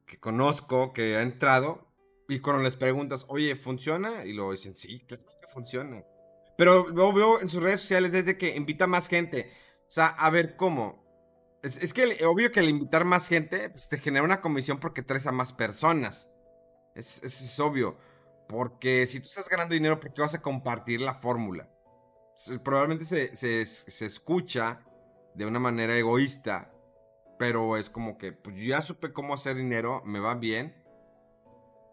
que 0.04 0.18
conozco 0.18 0.92
que 0.92 1.16
ha 1.16 1.22
entrado 1.22 1.86
y 2.28 2.40
cuando 2.40 2.64
les 2.64 2.74
preguntas, 2.74 3.24
oye, 3.28 3.54
¿funciona? 3.54 4.24
Y 4.24 4.32
luego 4.32 4.50
dicen, 4.50 4.74
sí, 4.74 5.04
claro 5.06 5.22
que 5.40 5.46
funciona. 5.46 6.04
Pero 6.58 6.88
luego 6.88 7.12
veo 7.12 7.40
en 7.40 7.48
sus 7.48 7.62
redes 7.62 7.80
sociales 7.80 8.12
desde 8.12 8.36
que 8.36 8.56
invita 8.56 8.88
más 8.88 9.08
gente. 9.08 9.52
O 9.88 9.92
sea, 9.92 10.06
a 10.06 10.30
ver, 10.30 10.56
¿cómo? 10.56 11.04
Es, 11.62 11.94
que 11.94 12.24
obvio 12.26 12.50
que 12.50 12.60
al 12.60 12.68
invitar 12.68 13.04
más 13.04 13.28
gente, 13.28 13.70
pues 13.70 13.88
te 13.88 13.98
genera 13.98 14.24
una 14.24 14.40
comisión 14.40 14.80
porque 14.80 15.02
traes 15.02 15.26
a 15.28 15.32
más 15.32 15.52
personas. 15.52 16.30
Es, 16.94 17.22
es, 17.22 17.60
obvio. 17.60 17.96
Porque 18.48 19.06
si 19.06 19.20
tú 19.20 19.26
estás 19.26 19.48
ganando 19.48 19.74
dinero, 19.74 20.00
¿por 20.00 20.12
qué 20.12 20.20
vas 20.20 20.34
a 20.34 20.42
compartir 20.42 21.00
la 21.00 21.14
fórmula? 21.14 21.68
Probablemente 22.62 23.04
se, 23.04 23.34
se, 23.36 24.06
escucha 24.06 24.80
de 25.34 25.46
una 25.46 25.58
manera 25.58 25.96
egoísta. 25.96 26.72
Pero 27.38 27.76
es 27.76 27.90
como 27.90 28.16
que, 28.18 28.32
pues 28.32 28.56
ya 28.56 28.80
supe 28.80 29.12
cómo 29.12 29.34
hacer 29.34 29.56
dinero, 29.56 30.02
me 30.04 30.20
va 30.20 30.34
bien. 30.34 30.74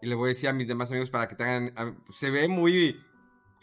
Y 0.00 0.06
le 0.06 0.14
voy 0.14 0.26
a 0.26 0.28
decir 0.28 0.48
a 0.48 0.52
mis 0.52 0.68
demás 0.68 0.90
amigos 0.90 1.10
para 1.10 1.28
que 1.28 1.36
tengan. 1.36 1.74
Se 2.12 2.30
ve 2.30 2.48
muy. 2.48 3.00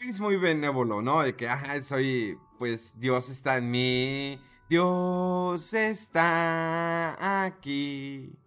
Es 0.00 0.20
muy 0.20 0.36
benévolo, 0.36 1.02
¿no? 1.02 1.22
De 1.22 1.36
que, 1.36 1.48
ajá, 1.48 1.78
soy. 1.80 2.36
Pues 2.58 2.98
Dios 2.98 3.30
está 3.30 3.56
en 3.56 3.70
mí 3.70 4.40
Dios 4.70 5.74
está 5.74 7.44
aquí. 7.44 8.38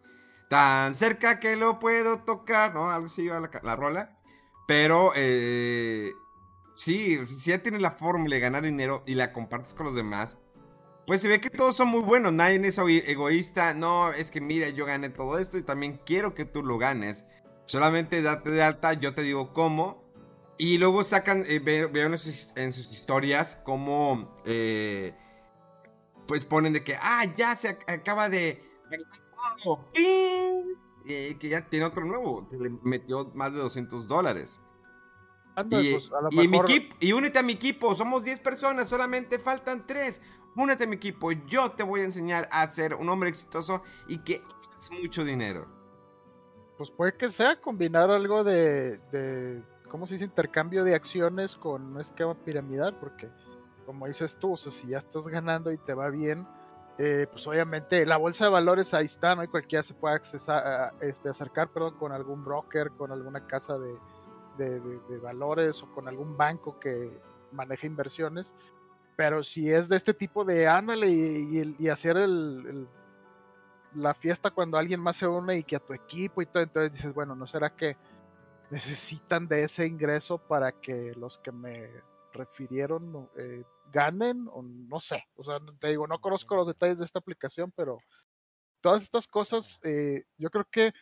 Tan 0.50 0.96
cerca 0.96 1.42
que 1.42 1.58
lo 1.58 1.80
puedo 1.80 2.20
tocar. 2.20 2.74
¿No? 2.74 2.90
Algo 2.90 3.08
así 3.08 3.28
va 3.28 3.42
la, 3.42 3.76
rola. 3.76 4.13
Pero, 4.68 5.12
eh, 5.16 6.14
sí, 6.76 7.20
si 7.28 7.52
ya 7.52 7.60
tienes 7.60 7.82
la 7.82 7.92
fórmula 7.92 8.36
de 8.36 8.42
ganar 8.42 8.64
dinero 8.64 9.04
y 9.06 9.16
la 9.16 9.34
compartes 9.34 9.74
con 9.74 9.86
los 9.86 9.96
demás, 9.96 10.38
pues 11.06 11.22
se 11.22 11.28
ve 11.28 11.42
que 11.42 11.50
todos 11.50 11.76
son 11.76 11.90
muy 11.90 12.02
buenos. 12.02 12.32
Nadie 12.32 12.66
es 12.66 12.78
egoísta. 12.78 13.74
No, 13.74 14.14
es 14.14 14.32
que 14.32 14.42
mira, 14.42 14.70
yo 14.70 14.86
gané 14.86 15.10
todo 15.10 15.38
esto 15.38 15.58
y 15.58 15.64
también 15.64 16.00
quiero 16.06 16.34
que 16.34 16.46
tú 16.46 16.64
lo 16.64 16.78
ganes. 16.78 17.26
Solamente 17.66 18.22
date 18.22 18.52
de 18.52 18.64
alta, 18.64 18.94
yo 18.94 19.14
te 19.14 19.22
digo 19.24 19.54
cómo. 19.54 20.04
Y 20.58 20.78
luego 20.78 21.04
sacan, 21.04 21.44
eh, 21.48 21.60
veo, 21.60 21.90
en, 22.06 22.18
sus, 22.74 22.92
historias 22.92 23.60
cómo 23.66 24.36
eh, 24.46 25.14
pues 26.28 26.46
ponen 26.46 26.74
de 26.74 26.84
que, 26.84 26.96
ah, 27.02 27.26
ya 27.36 27.56
se 27.56 27.70
acaba 27.70 28.30
de... 28.30 28.64
Y 31.06 31.36
que 31.36 31.50
ya 31.50 31.68
tiene 31.68 31.86
otro 31.86 32.06
nuevo, 32.06 32.48
que 32.50 32.58
le 32.58 32.70
metió 32.84 33.32
más 33.36 33.54
de 33.54 33.60
200 33.60 34.08
dólares. 34.08 34.60
y, 35.58 35.94
pues, 35.94 36.12
y, 36.32 36.48
mi 36.48 36.58
equipo, 36.58 36.96
y 37.00 37.14
únete 37.14 37.40
a 37.40 37.44
mi 37.44 37.54
equipo, 37.54 37.94
somos 37.94 38.24
10 38.24 38.40
personas, 38.40 38.88
solamente 38.88 39.38
faltan 39.40 39.86
3. 39.86 40.22
Únete 40.56 40.84
a 40.84 40.88
mi 40.88 40.96
equipo, 40.96 41.32
yo 41.32 41.72
te 41.72 41.84
voy 41.84 42.02
a 42.02 42.06
enseñar 42.06 42.48
a 42.52 42.72
ser 42.72 42.94
un 42.94 43.10
hombre 43.10 43.30
exitoso 43.30 43.82
y 44.08 44.20
que 44.20 44.42
hagas 44.72 44.92
mucho 45.02 45.26
dinero. 45.26 45.68
Pues 46.78 46.92
puede 46.92 47.16
que 47.16 47.30
sea 47.30 47.60
combinar 47.60 48.10
algo 48.10 48.44
de, 48.44 49.00
de 49.12 49.64
¿cómo 49.90 50.08
se 50.08 50.16
dice? 50.16 50.26
Intercambio 50.26 50.84
de 50.84 50.96
acciones 50.96 51.56
con 51.56 51.84
un 51.84 52.00
esquema 52.00 52.34
piramidal, 52.34 52.98
porque 53.00 53.30
como 53.86 54.08
dices 54.08 54.38
tú, 54.38 54.54
o 54.54 54.58
sea, 54.58 54.72
si 54.72 54.88
ya 54.88 55.00
estás 55.00 55.28
ganando 55.28 55.72
y 55.72 55.78
te 55.78 55.94
va 55.94 56.10
bien, 56.10 56.48
eh, 57.00 57.26
pues 57.32 57.48
obviamente 57.48 58.06
la 58.06 58.18
bolsa 58.18 58.46
de 58.46 58.52
valores 58.52 58.94
ahí 58.94 59.06
está, 59.06 59.36
¿no? 59.36 59.44
Y 59.44 59.48
cualquiera 59.48 59.82
se 59.82 59.96
puede 59.96 60.22
este, 61.02 61.30
acercar, 61.30 61.70
perdón, 61.70 61.98
con 61.98 62.12
algún 62.12 62.46
broker, 62.46 62.92
con 62.92 63.12
alguna 63.12 63.48
casa 63.48 63.78
de, 63.78 63.98
de, 64.58 65.18
valores 65.18 65.82
o 65.82 65.92
con 65.94 66.08
algún 66.08 66.38
banco 66.38 66.80
que 66.80 67.10
maneja 67.52 67.88
inversiones. 67.88 68.54
Pero 69.16 69.44
si 69.44 69.72
es 69.72 69.90
de 69.90 69.96
este 69.96 70.14
tipo 70.14 70.46
de 70.46 70.68
ándale 70.68 71.10
y, 71.10 71.76
y, 71.80 71.90
hacer 71.90 72.18
el, 72.18 72.88
la 73.96 74.14
fiesta 74.14 74.52
cuando 74.52 74.78
alguien 74.78 75.00
más 75.00 75.18
se 75.18 75.28
une 75.28 75.58
y 75.58 75.64
que 75.64 75.76
a 75.76 75.80
tu 75.80 75.94
equipo 75.94 76.42
y 76.42 76.46
todo, 76.46 76.62
entonces 76.62 76.94
dices, 76.94 77.14
bueno, 77.14 77.36
¿no 77.36 77.48
será 77.48 77.76
que 77.76 77.98
necesitan 78.70 79.48
de 79.48 79.64
ese 79.64 79.86
ingreso 79.86 80.38
para 80.38 80.72
que 80.72 81.14
los 81.16 81.40
que 81.40 81.52
me 81.52 81.90
refirieron 82.34 83.30
eh, 83.38 83.64
ganen 83.92 84.48
o 84.52 84.62
no 84.62 85.00
sé. 85.00 85.24
O 85.36 85.44
sea, 85.44 85.60
te 85.80 85.90
digo, 85.90 86.08
no 86.08 86.20
conozco 86.20 86.56
los 86.56 86.68
detalles 86.68 86.98
de 86.98 87.06
esta 87.06 87.20
aplicación, 87.20 87.72
pero 87.76 88.00
todas 88.82 89.04
estas 89.04 89.28
cosas 89.28 89.80
eh, 89.84 90.24
yo 90.38 90.50
creo 90.50 90.66
que 90.70 90.94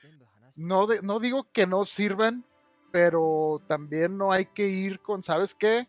no, 0.56 0.88
no 1.02 1.20
digo 1.20 1.48
que 1.52 1.66
no 1.66 1.86
sirvan, 1.86 2.46
pero 2.92 3.62
también 3.68 4.18
no 4.18 4.32
hay 4.32 4.46
que 4.46 4.68
ir 4.68 5.00
con, 5.00 5.24
¿sabes 5.24 5.56
qué? 5.56 5.88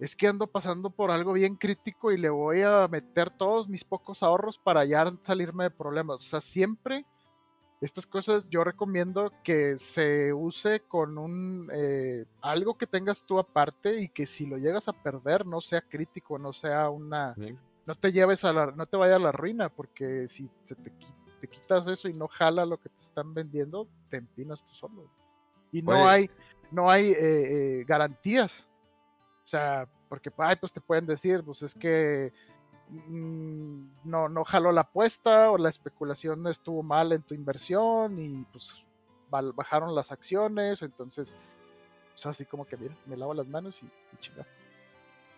Es 0.00 0.16
que 0.16 0.26
ando 0.26 0.48
pasando 0.48 0.90
por 0.90 1.12
algo 1.12 1.34
bien 1.34 1.54
crítico 1.54 2.10
y 2.10 2.18
le 2.18 2.28
voy 2.28 2.62
a 2.62 2.88
meter 2.88 3.30
todos 3.30 3.68
mis 3.68 3.84
pocos 3.84 4.22
ahorros 4.22 4.58
para 4.58 4.84
ya 4.84 5.12
salirme 5.22 5.64
de 5.64 5.70
problemas. 5.70 6.16
O 6.16 6.28
sea, 6.28 6.40
siempre 6.40 7.06
estas 7.82 8.06
cosas 8.06 8.48
yo 8.48 8.62
recomiendo 8.62 9.32
que 9.42 9.76
se 9.76 10.32
use 10.32 10.80
con 10.80 11.18
un 11.18 11.68
eh, 11.74 12.24
algo 12.40 12.78
que 12.78 12.86
tengas 12.86 13.24
tú 13.24 13.40
aparte 13.40 14.00
y 14.00 14.08
que 14.08 14.24
si 14.24 14.46
lo 14.46 14.56
llegas 14.56 14.86
a 14.86 14.92
perder 14.92 15.44
no 15.44 15.60
sea 15.60 15.80
crítico, 15.80 16.38
no 16.38 16.52
sea 16.52 16.88
una 16.90 17.34
no 17.84 17.94
te 17.96 18.12
lleves 18.12 18.44
a 18.44 18.52
la 18.52 18.66
no 18.66 18.86
te 18.86 18.96
vaya 18.96 19.16
a 19.16 19.18
la 19.18 19.32
ruina 19.32 19.68
porque 19.68 20.28
si 20.28 20.48
te, 20.68 20.76
te, 20.76 21.48
quitas 21.48 21.88
eso 21.88 22.08
y 22.08 22.12
no 22.12 22.28
jala 22.28 22.64
lo 22.64 22.78
que 22.78 22.88
te 22.88 23.00
están 23.00 23.34
vendiendo 23.34 23.88
te 24.08 24.18
empinas 24.18 24.64
tú 24.64 24.72
solo. 24.74 25.10
Y 25.72 25.82
no 25.82 26.08
hay 26.08 26.30
no 26.70 26.88
hay 26.88 27.10
eh, 27.10 27.16
eh, 27.80 27.84
garantías. 27.84 28.68
O 29.44 29.48
sea 29.48 29.88
porque 30.08 30.30
pues 30.30 30.72
te 30.72 30.80
pueden 30.80 31.06
decir 31.06 31.42
pues 31.42 31.62
es 31.62 31.74
que 31.74 32.32
Mm, 32.92 33.86
no, 34.04 34.28
no 34.28 34.44
jaló 34.44 34.70
la 34.70 34.82
apuesta 34.82 35.50
o 35.50 35.56
la 35.56 35.70
especulación 35.70 36.46
estuvo 36.46 36.82
mal 36.82 37.12
en 37.12 37.22
tu 37.22 37.34
inversión 37.34 38.18
y 38.18 38.44
pues 38.52 38.74
bajaron 39.30 39.94
las 39.94 40.12
acciones, 40.12 40.82
entonces, 40.82 41.34
pues 42.12 42.26
así 42.26 42.44
como 42.44 42.66
que 42.66 42.76
bien, 42.76 42.94
me 43.06 43.16
lavo 43.16 43.32
las 43.32 43.46
manos 43.46 43.82
y, 43.82 43.86
y 43.86 44.30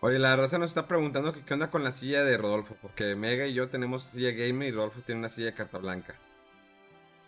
Oye, 0.01 0.19
la 0.19 0.35
raza 0.35 0.57
nos 0.57 0.71
está 0.71 0.85
preguntando 0.85 1.31
que 1.31 1.45
qué 1.45 1.53
onda 1.53 1.71
con 1.71 1.83
la 1.83 1.93
silla 1.93 2.25
de 2.25 2.37
Rodolfo, 2.37 2.75
porque 2.81 3.15
Mega 3.15 3.47
y 3.47 3.53
yo 3.53 3.69
tenemos 3.69 4.03
silla 4.03 4.31
gamer 4.31 4.67
y 4.67 4.71
Rodolfo 4.71 5.01
tiene 5.01 5.19
una 5.19 5.29
silla 5.29 5.47
de 5.47 5.53
carta 5.53 5.77
blanca. 5.77 6.15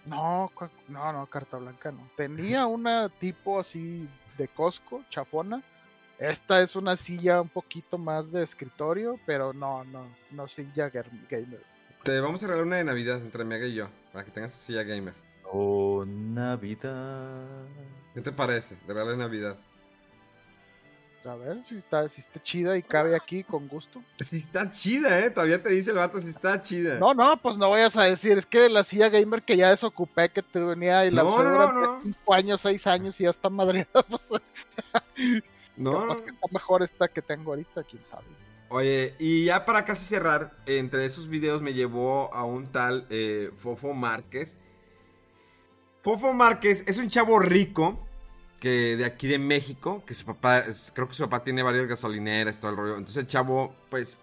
No, 0.05 0.51
no, 0.89 1.13
no, 1.13 1.25
carta 1.27 1.57
blanca 1.57 1.91
no. 1.91 2.05
Tenía 2.17 2.65
una 2.65 3.07
tipo 3.07 3.61
así 3.61 4.07
de 4.37 4.47
Costco, 4.49 5.03
chafona, 5.09 5.63
esta 6.19 6.61
es 6.61 6.75
una 6.75 6.97
silla 6.97 7.41
un 7.41 7.49
poquito 7.49 7.97
más 7.97 8.31
de 8.31 8.43
escritorio, 8.43 9.19
pero 9.25 9.53
no, 9.53 9.83
no, 9.85 10.07
no 10.31 10.47
silla 10.47 10.89
gamer. 10.89 11.61
Te 12.03 12.19
vamos 12.19 12.41
a 12.43 12.47
regalar 12.47 12.65
una 12.65 12.77
de 12.77 12.83
Navidad 12.83 13.17
entre 13.17 13.43
Mega 13.43 13.67
y 13.67 13.75
yo, 13.75 13.89
para 14.13 14.25
que 14.25 14.31
tengas 14.31 14.51
silla 14.51 14.83
gamer. 14.83 15.13
Oh, 15.51 16.03
Navidad. 16.07 17.65
¿Qué 18.13 18.21
te 18.21 18.31
parece? 18.31 18.75
De 18.87 18.93
regalo 18.93 19.11
de 19.11 19.17
Navidad. 19.17 19.55
A 21.25 21.35
ver 21.35 21.61
si 21.67 21.77
está, 21.77 22.07
si 22.07 22.21
está 22.21 22.41
chida 22.41 22.77
y 22.77 22.81
cabe 22.83 23.13
aquí 23.13 23.43
con 23.43 23.67
gusto. 23.67 24.01
Si 24.17 24.37
está 24.37 24.69
chida, 24.69 25.19
¿eh? 25.19 25.29
Todavía 25.29 25.61
te 25.61 25.69
dice 25.69 25.91
el 25.91 25.97
vato 25.97 26.19
si 26.21 26.29
está 26.29 26.61
chida. 26.61 26.97
No, 26.99 27.13
no, 27.13 27.35
pues 27.41 27.57
no 27.57 27.69
vayas 27.69 27.97
a 27.97 28.03
decir, 28.03 28.37
es 28.37 28.45
que 28.45 28.69
la 28.69 28.83
silla 28.83 29.09
gamer 29.09 29.41
que 29.43 29.57
ya 29.57 29.69
desocupé 29.69 30.29
que 30.29 30.41
tenía 30.41 31.05
y 31.05 31.11
la 31.11 31.23
No, 31.23 31.35
usé 31.35 31.43
no, 31.43 31.49
durante 31.51 31.81
no. 31.81 32.01
5 32.01 32.33
años, 32.33 32.61
6 32.61 32.87
años 32.87 33.19
y 33.19 33.25
ya 33.25 33.31
está 33.31 33.49
madreada. 33.49 33.87
Pues, 34.07 35.43
no, 35.77 36.01
capaz 36.07 36.21
que 36.21 36.31
está 36.31 36.47
mejor 36.51 36.83
esta 36.83 37.07
que 37.07 37.21
tengo 37.21 37.51
ahorita, 37.51 37.83
quién 37.83 38.03
sabe. 38.03 38.25
Oye, 38.69 39.15
y 39.17 39.45
ya 39.45 39.65
para 39.65 39.85
casi 39.85 40.05
cerrar, 40.05 40.57
entre 40.65 41.05
esos 41.05 41.27
videos 41.29 41.61
me 41.61 41.73
llevó 41.73 42.33
a 42.33 42.43
un 42.43 42.67
tal 42.67 43.05
eh, 43.09 43.51
Fofo 43.57 43.93
Márquez. 43.93 44.57
Fofo 46.03 46.33
Márquez 46.33 46.83
es 46.87 46.97
un 46.97 47.09
chavo 47.09 47.39
rico 47.39 47.99
que 48.59 48.95
de 48.97 49.05
aquí 49.05 49.27
de 49.27 49.39
México, 49.39 50.03
que 50.05 50.13
su 50.13 50.25
papá, 50.25 50.59
es- 50.59 50.91
creo 50.93 51.07
que 51.07 51.13
su 51.13 51.23
papá 51.23 51.43
tiene 51.43 51.63
varias 51.63 51.87
gasolineras, 51.87 52.59
todo 52.59 52.71
el 52.71 52.77
rollo. 52.77 52.97
Entonces 52.97 53.17
el 53.23 53.27
chavo, 53.27 53.73
pues, 53.89 54.17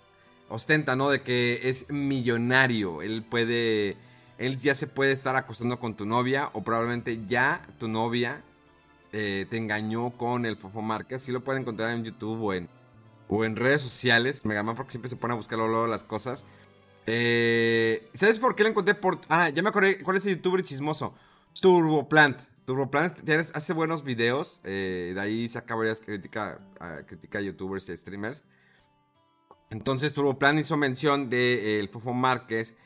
ostenta, 0.49 0.97
¿no? 0.97 1.09
De 1.11 1.23
que 1.23 1.61
es 1.65 1.87
millonario. 1.91 3.01
Él 3.03 3.23
puede, 3.23 3.97
él 4.39 4.61
ya 4.61 4.75
se 4.75 4.87
puede 4.87 5.13
estar 5.13 5.37
acostando 5.37 5.79
con 5.79 5.95
tu 5.97 6.05
novia 6.05 6.51
o 6.53 6.63
probablemente 6.65 7.25
ya 7.27 7.67
tu 7.79 7.87
novia 7.89 8.43
eh, 9.17 9.47
te 9.49 9.57
engañó 9.57 10.11
con 10.11 10.45
el 10.45 10.57
Fofo 10.57 10.83
Márquez. 10.83 11.23
Sí 11.23 11.31
lo 11.31 11.45
pueden 11.45 11.63
encontrar 11.63 11.91
en 11.93 12.03
YouTube 12.03 12.43
o 12.43 12.53
en, 12.53 12.69
o 13.29 13.45
en 13.45 13.55
redes 13.55 13.81
sociales. 13.81 14.45
Megaman 14.45 14.75
porque 14.75 14.91
siempre 14.91 15.09
se 15.09 15.17
pone 15.17 15.35
a 15.35 15.37
buscar 15.37 15.57
luego, 15.59 15.87
las 15.87 16.03
cosas. 16.03 16.45
Eh, 17.07 18.09
¿Sabes 18.13 18.39
por 18.39 18.57
qué 18.57 18.65
lo 18.65 18.71
encontré? 18.71 18.95
Por... 18.95 19.21
Ah, 19.29 19.51
ya 19.51 19.63
me 19.63 19.69
acordé. 19.69 20.03
¿Cuál 20.03 20.17
es 20.17 20.27
el 20.27 20.37
youtuber 20.37 20.63
chismoso? 20.65 21.15
Turboplant. 21.61 22.41
Turboplant 22.65 23.19
tienes- 23.25 23.53
hace 23.55 23.73
buenos 23.73 24.03
videos. 24.03 24.61
eh, 24.65 25.13
de 25.15 25.21
ahí 25.21 25.49
saca 25.49 25.75
varias 25.77 26.01
críticas 26.01 26.59
critica 27.07 27.39
a 27.39 27.43
youtubers 27.43 27.89
y 27.89 27.97
streamers. 27.97 28.43
Entonces 29.71 30.13
Turboplant 30.13 30.59
hizo 30.59 30.77
mención 30.77 31.31
de 31.31 31.79
el 31.79 31.89
Fofo 31.89 32.13
Márquez. 32.13 32.77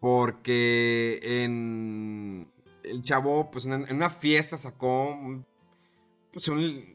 Porque 0.00 1.20
en... 1.22 2.50
El 2.82 3.02
chavo, 3.02 3.50
pues 3.50 3.66
en 3.66 3.72
en 3.86 3.94
una 3.96 4.08
fiesta 4.08 4.56
sacó 4.56 5.10
un 5.10 5.46
pues 6.32 6.50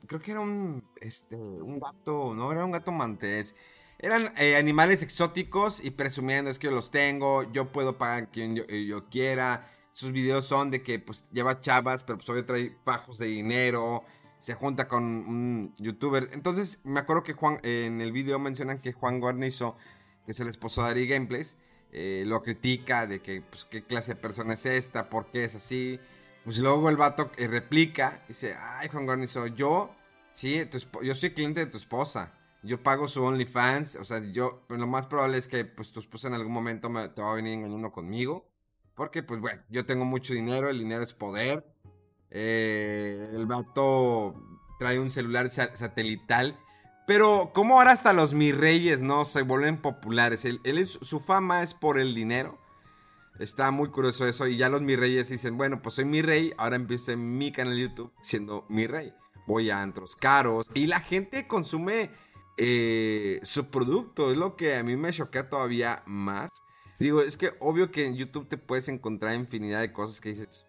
creo 0.07 0.21
que 0.21 0.31
era 0.31 0.39
un, 0.39 0.83
este, 1.01 1.35
un 1.35 1.79
gato, 1.79 2.33
no, 2.33 2.51
era 2.51 2.65
un 2.65 2.71
gato 2.71 2.91
mantés. 2.91 3.55
Eran 3.99 4.33
eh, 4.37 4.55
animales 4.55 5.01
exóticos 5.01 5.83
y 5.83 5.91
presumiendo 5.91 6.51
es 6.51 6.59
que 6.59 6.67
yo 6.67 6.71
los 6.71 6.91
tengo, 6.91 7.51
yo 7.51 7.71
puedo 7.71 7.97
pagar 7.97 8.29
quien 8.29 8.55
yo, 8.55 8.63
eh, 8.67 8.91
quiera. 9.09 9.71
Sus 9.93 10.11
videos 10.11 10.45
son 10.45 10.71
de 10.71 10.83
que 10.83 10.99
pues 10.99 11.23
lleva 11.31 11.61
chavas, 11.61 12.03
pero 12.03 12.17
pues 12.17 12.29
obvio 12.29 12.45
trae 12.45 12.77
fajos 12.83 13.17
de 13.17 13.27
dinero, 13.27 14.03
se 14.39 14.53
junta 14.53 14.87
con 14.87 15.03
un 15.03 15.73
youtuber. 15.77 16.29
Entonces 16.33 16.81
me 16.83 16.99
acuerdo 16.99 17.23
que 17.23 17.33
Juan, 17.33 17.59
en 17.63 18.01
el 18.01 18.11
video 18.11 18.37
mencionan 18.37 18.79
que 18.79 18.91
Juan 18.91 19.19
Guarnizo, 19.19 19.77
que 20.25 20.31
es 20.31 20.39
el 20.41 20.49
esposo 20.49 20.83
de 20.83 20.91
Ari 20.91 21.07
Gameplays, 21.07 21.57
eh, 21.93 22.23
lo 22.25 22.43
critica 22.43 23.07
de 23.07 23.21
que 23.21 23.41
pues 23.41 23.63
qué 23.63 23.83
clase 23.83 24.15
de 24.15 24.19
persona 24.19 24.55
es 24.55 24.65
esta, 24.65 25.09
por 25.09 25.27
qué 25.27 25.45
es 25.45 25.55
así. 25.55 25.99
Pues 26.45 26.59
luego 26.59 26.89
el 26.89 26.95
vato 26.95 27.31
replica, 27.37 28.21
dice, 28.27 28.55
ay 28.57 28.87
Juan 28.89 29.05
Guarnizo, 29.05 29.47
yo, 29.47 29.93
sí, 30.31 30.63
tu 30.67 30.77
yo 31.01 31.15
soy 31.15 31.31
cliente 31.31 31.61
de 31.65 31.71
tu 31.71 31.77
esposa, 31.77 32.33
yo 32.61 32.81
pago 32.81 33.07
su 33.07 33.23
OnlyFans, 33.23 33.95
o 33.97 34.05
sea, 34.05 34.21
yo, 34.31 34.63
pues, 34.67 34.79
lo 34.79 34.85
más 34.87 35.07
probable 35.07 35.37
es 35.39 35.47
que 35.47 35.65
pues 35.65 35.91
tu 35.91 35.99
esposa 35.99 36.27
en 36.27 36.35
algún 36.35 36.53
momento 36.53 36.89
me, 36.89 37.09
te 37.09 37.21
va 37.21 37.31
a 37.31 37.35
venir 37.35 37.53
engañando 37.53 37.91
conmigo, 37.91 38.47
porque 38.93 39.23
pues 39.23 39.39
bueno, 39.41 39.61
yo 39.69 39.85
tengo 39.87 40.05
mucho 40.05 40.33
dinero, 40.35 40.69
el 40.69 40.77
dinero 40.79 41.01
es 41.03 41.13
poder, 41.13 41.65
eh, 42.29 43.31
el 43.33 43.45
vato 43.47 44.35
trae 44.79 44.99
un 44.99 45.09
celular 45.09 45.49
sa- 45.49 45.75
satelital, 45.75 46.55
pero 47.07 47.51
como 47.55 47.77
ahora 47.79 47.91
hasta 47.91 48.13
los 48.13 48.33
mis 48.35 48.55
reyes, 48.55 49.01
¿no? 49.01 49.25
Se 49.25 49.41
vuelven 49.41 49.77
populares, 49.81 50.45
él 50.45 50.59
es- 50.63 50.99
su 51.01 51.19
fama 51.19 51.63
es 51.63 51.73
por 51.73 51.99
el 51.99 52.13
dinero. 52.13 52.59
Está 53.39 53.71
muy 53.71 53.89
curioso 53.89 54.27
eso. 54.27 54.47
Y 54.47 54.57
ya 54.57 54.69
los 54.69 54.81
mi 54.81 54.95
reyes 54.95 55.29
dicen, 55.29 55.57
bueno, 55.57 55.81
pues 55.81 55.95
soy 55.95 56.05
mi 56.05 56.21
rey. 56.21 56.53
Ahora 56.57 56.75
empiezo 56.75 57.15
mi 57.17 57.51
canal 57.51 57.75
de 57.75 57.81
YouTube 57.81 58.11
siendo 58.21 58.65
mi 58.69 58.87
rey. 58.87 59.13
Voy 59.47 59.69
a 59.69 59.81
antros 59.81 60.15
caros. 60.15 60.65
Y 60.73 60.87
la 60.87 60.99
gente 60.99 61.47
consume 61.47 62.11
eh, 62.57 63.39
su 63.43 63.69
producto. 63.69 64.31
Es 64.31 64.37
lo 64.37 64.55
que 64.55 64.75
a 64.75 64.83
mí 64.83 64.95
me 64.95 65.11
choquea 65.11 65.49
todavía 65.49 66.03
más. 66.05 66.49
Digo, 66.97 67.21
es 67.21 67.35
que 67.35 67.53
obvio 67.59 67.91
que 67.91 68.05
en 68.05 68.15
YouTube 68.15 68.47
te 68.47 68.57
puedes 68.57 68.87
encontrar 68.87 69.35
infinidad 69.35 69.81
de 69.81 69.91
cosas 69.91 70.21
que 70.21 70.29
dices. 70.29 70.65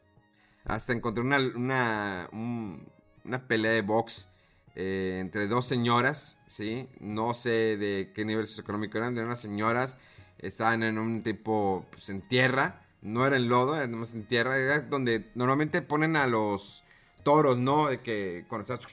Hasta 0.65 0.93
encontré 0.93 1.23
una, 1.23 1.39
una, 1.39 2.29
un- 2.33 2.89
una 3.25 3.47
pelea 3.47 3.71
de 3.73 3.83
box 3.83 4.29
eh, 4.75 5.19
entre 5.21 5.47
dos 5.47 5.67
señoras, 5.67 6.39
¿sí? 6.49 6.89
No 7.01 7.33
sé 7.35 7.77
de 7.77 8.13
qué 8.15 8.25
nivel 8.25 8.47
socioeconómico 8.47 8.99
eran, 8.99 9.15
de 9.15 9.25
unas 9.25 9.41
señoras. 9.41 9.99
Estaban 10.39 10.83
en 10.83 10.99
un 10.99 11.23
tipo, 11.23 11.87
pues 11.91 12.09
en 12.09 12.21
tierra. 12.23 12.83
No 13.03 13.27
era 13.27 13.37
en 13.37 13.49
lodo, 13.49 13.77
era 13.77 13.85
en 13.85 14.25
tierra. 14.27 14.59
Era 14.59 14.81
donde 14.81 15.31
normalmente 15.35 15.83
ponen 15.83 16.17
a 16.17 16.27
los 16.27 16.85
toros, 17.23 17.59
¿no? 17.59 17.89
De 17.89 18.01
que 18.01 18.45
cuando 18.49 18.75
está... 18.75 18.87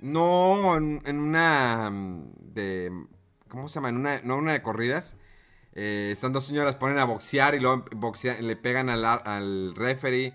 No 0.00 0.76
en, 0.76 1.18
una 1.18 1.90
mm, 1.90 2.32
de... 2.54 3.06
¿Cómo 3.48 3.68
se 3.68 3.74
llama? 3.76 3.88
En 3.90 3.96
una, 3.96 4.20
no 4.22 4.36
una 4.36 4.52
de 4.52 4.62
corridas. 4.62 5.16
Eh, 5.74 6.10
están 6.12 6.32
dos 6.32 6.46
señoras, 6.46 6.76
ponen 6.76 6.98
a 6.98 7.04
boxear 7.04 7.54
y 7.54 7.60
luego 7.60 7.84
boxea- 7.92 8.40
le 8.40 8.56
pegan 8.56 8.88
al, 8.88 9.04
al 9.04 9.74
referee. 9.74 10.32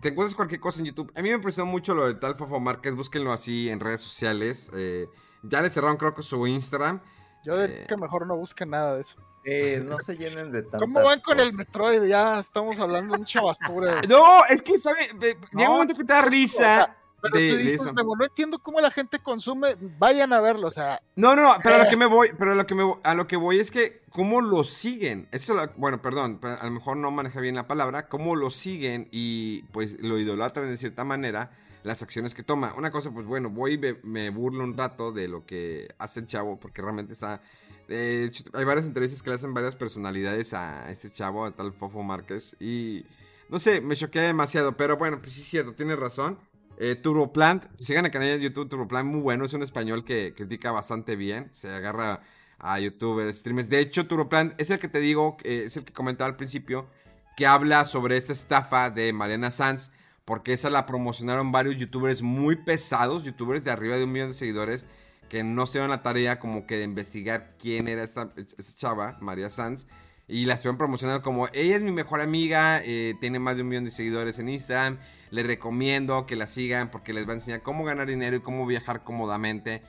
Te 0.00 0.08
encuentras 0.08 0.34
cualquier 0.34 0.60
cosa 0.60 0.80
en 0.80 0.86
YouTube. 0.86 1.12
A 1.16 1.22
mí 1.22 1.28
me 1.28 1.34
impresionó 1.36 1.70
mucho 1.70 1.94
lo 1.94 2.06
del 2.06 2.18
tal 2.18 2.36
Fofo 2.36 2.60
Márquez. 2.60 2.94
Búsquenlo 2.94 3.32
así 3.32 3.68
en 3.68 3.80
redes 3.80 4.00
sociales. 4.00 4.70
Eh, 4.74 5.06
ya 5.42 5.62
le 5.62 5.70
cerraron 5.70 5.96
creo 5.96 6.14
que 6.14 6.22
su 6.22 6.46
Instagram. 6.46 7.00
Yo 7.44 7.60
diría 7.60 7.82
Eh. 7.82 7.86
que 7.88 7.96
mejor 7.96 8.26
no 8.26 8.36
busquen 8.36 8.70
nada 8.70 8.94
de 8.94 9.02
eso. 9.02 9.16
Eh, 9.44 9.82
no 9.86 9.98
se 10.00 10.16
llenen 10.16 10.50
de 10.52 10.62
tantas 10.62 10.80
¿Cómo 10.80 11.02
van 11.02 11.20
con 11.20 11.38
el. 11.38 11.52
Metroid? 11.52 12.04
Ya 12.04 12.40
estamos 12.40 12.78
hablando 12.78 13.12
de 13.12 13.18
mucha 13.18 13.42
basura. 13.42 14.00
No, 14.08 14.44
es 14.48 14.62
que 14.62 14.76
sabe, 14.76 15.08
llega 15.20 15.38
No, 15.52 15.62
un 15.64 15.68
momento 15.72 15.94
que 15.94 16.04
te 16.04 16.12
da 16.12 16.20
o 16.20 16.22
risa. 16.22 16.56
sea, 16.58 16.96
Pero 17.20 17.38
de- 17.38 17.50
tú 17.50 17.56
de 17.56 17.62
dices, 17.62 17.80
eso. 17.82 17.92
Memo, 17.92 18.16
no 18.16 18.24
entiendo 18.24 18.58
cómo 18.58 18.80
la 18.80 18.90
gente 18.90 19.18
consume. 19.18 19.76
Vayan 19.98 20.32
a 20.32 20.40
verlo, 20.40 20.68
o 20.68 20.70
sea, 20.70 21.02
No, 21.16 21.34
no, 21.36 21.42
no, 21.42 21.54
pero 21.62 21.74
a 21.76 21.78
lo 21.84 21.88
que 21.90 21.96
me 21.98 22.06
voy, 22.06 22.30
pero 22.38 22.52
a 22.52 22.54
lo 22.54 22.66
que 22.66 22.74
me 22.74 22.84
a 23.02 23.14
lo 23.14 23.26
que 23.26 23.36
voy 23.36 23.58
es 23.60 23.70
que 23.70 24.00
cómo 24.10 24.40
lo 24.40 24.64
siguen. 24.64 25.28
Eso 25.30 25.52
lo- 25.54 25.68
bueno, 25.76 26.00
perdón, 26.00 26.40
a 26.42 26.64
lo 26.64 26.70
mejor 26.70 26.96
no 26.96 27.10
maneja 27.10 27.40
bien 27.40 27.54
la 27.54 27.66
palabra, 27.66 28.08
cómo 28.08 28.36
lo 28.36 28.48
siguen 28.48 29.08
y 29.10 29.62
pues 29.72 30.00
lo 30.00 30.18
idolatran 30.18 30.68
de 30.68 30.76
cierta 30.78 31.04
manera 31.04 31.50
las 31.84 32.02
acciones 32.02 32.34
que 32.34 32.42
toma. 32.42 32.74
Una 32.76 32.90
cosa, 32.90 33.12
pues 33.12 33.26
bueno, 33.26 33.50
voy 33.50 33.74
y 33.74 34.06
me, 34.06 34.30
burlo 34.30 34.64
un 34.64 34.76
rato 34.76 35.12
de 35.12 35.28
lo 35.28 35.46
que 35.46 35.94
hace 35.98 36.20
el 36.20 36.26
chavo 36.26 36.58
porque 36.58 36.82
realmente 36.82 37.12
está 37.12 37.40
hay 37.86 38.64
varias 38.64 38.86
entrevistas 38.86 39.22
que 39.22 39.28
le 39.28 39.36
hacen 39.36 39.52
varias 39.52 39.76
personalidades 39.76 40.54
a 40.54 40.90
este 40.90 41.12
chavo, 41.12 41.44
a 41.44 41.50
tal 41.50 41.70
Fofo 41.74 42.02
Márquez 42.02 42.56
y 42.58 43.04
no 43.50 43.58
sé, 43.58 43.82
me 43.82 43.94
choqué 43.94 44.20
demasiado, 44.20 44.76
pero 44.76 44.96
bueno, 44.96 45.20
pues 45.20 45.34
sí 45.34 45.42
es 45.42 45.48
cierto, 45.48 45.74
tienes 45.74 45.98
razón. 45.98 46.38
Eh, 46.78 46.96
Turboplant, 46.96 47.66
sigan 47.78 48.06
el 48.06 48.10
canal 48.10 48.28
de 48.28 48.40
YouTube 48.40 48.68
Turboplant, 48.68 49.08
muy 49.08 49.20
bueno, 49.20 49.44
es 49.44 49.52
un 49.52 49.62
español 49.62 50.04
que 50.04 50.34
critica 50.34 50.72
bastante 50.72 51.14
bien, 51.14 51.48
se 51.52 51.68
agarra 51.68 52.22
a 52.58 52.80
youtubers, 52.80 53.36
streamers. 53.36 53.68
De 53.68 53.80
hecho, 53.80 54.06
Turboplant 54.06 54.58
es 54.58 54.70
el 54.70 54.78
que 54.78 54.88
te 54.88 55.00
digo, 55.00 55.36
eh, 55.44 55.64
es 55.66 55.76
el 55.76 55.84
que 55.84 55.92
comentaba 55.92 56.28
al 56.28 56.36
principio, 56.36 56.88
que 57.36 57.46
habla 57.46 57.84
sobre 57.84 58.16
esta 58.16 58.32
estafa 58.32 58.90
de 58.90 59.12
Mariana 59.12 59.50
Sanz, 59.50 59.90
porque 60.24 60.52
esa 60.52 60.70
la 60.70 60.86
promocionaron 60.86 61.52
varios 61.52 61.76
youtubers 61.76 62.22
muy 62.22 62.56
pesados, 62.56 63.24
youtubers 63.24 63.64
de 63.64 63.70
arriba 63.70 63.96
de 63.96 64.04
un 64.04 64.12
millón 64.12 64.28
de 64.28 64.34
seguidores, 64.34 64.86
que 65.28 65.44
no 65.44 65.66
se 65.66 65.74
dieron 65.74 65.90
la 65.90 66.02
tarea 66.02 66.38
como 66.38 66.66
que 66.66 66.76
de 66.76 66.84
investigar 66.84 67.54
quién 67.58 67.88
era 67.88 68.02
esta, 68.02 68.32
chava, 68.76 69.18
María 69.20 69.50
Sanz. 69.50 69.86
Y 70.26 70.46
la 70.46 70.54
estuvieron 70.54 70.78
promocionando 70.78 71.22
como, 71.22 71.48
ella 71.52 71.76
es 71.76 71.82
mi 71.82 71.92
mejor 71.92 72.22
amiga, 72.22 72.80
eh, 72.82 73.14
tiene 73.20 73.38
más 73.38 73.56
de 73.56 73.62
un 73.62 73.68
millón 73.68 73.84
de 73.84 73.90
seguidores 73.90 74.38
en 74.38 74.48
Instagram, 74.48 74.98
les 75.30 75.46
recomiendo 75.46 76.24
que 76.24 76.36
la 76.36 76.46
sigan 76.46 76.90
porque 76.90 77.12
les 77.12 77.26
va 77.26 77.32
a 77.32 77.34
enseñar 77.34 77.62
cómo 77.62 77.84
ganar 77.84 78.06
dinero 78.06 78.36
y 78.36 78.40
cómo 78.40 78.66
viajar 78.66 79.04
cómodamente. 79.04 79.82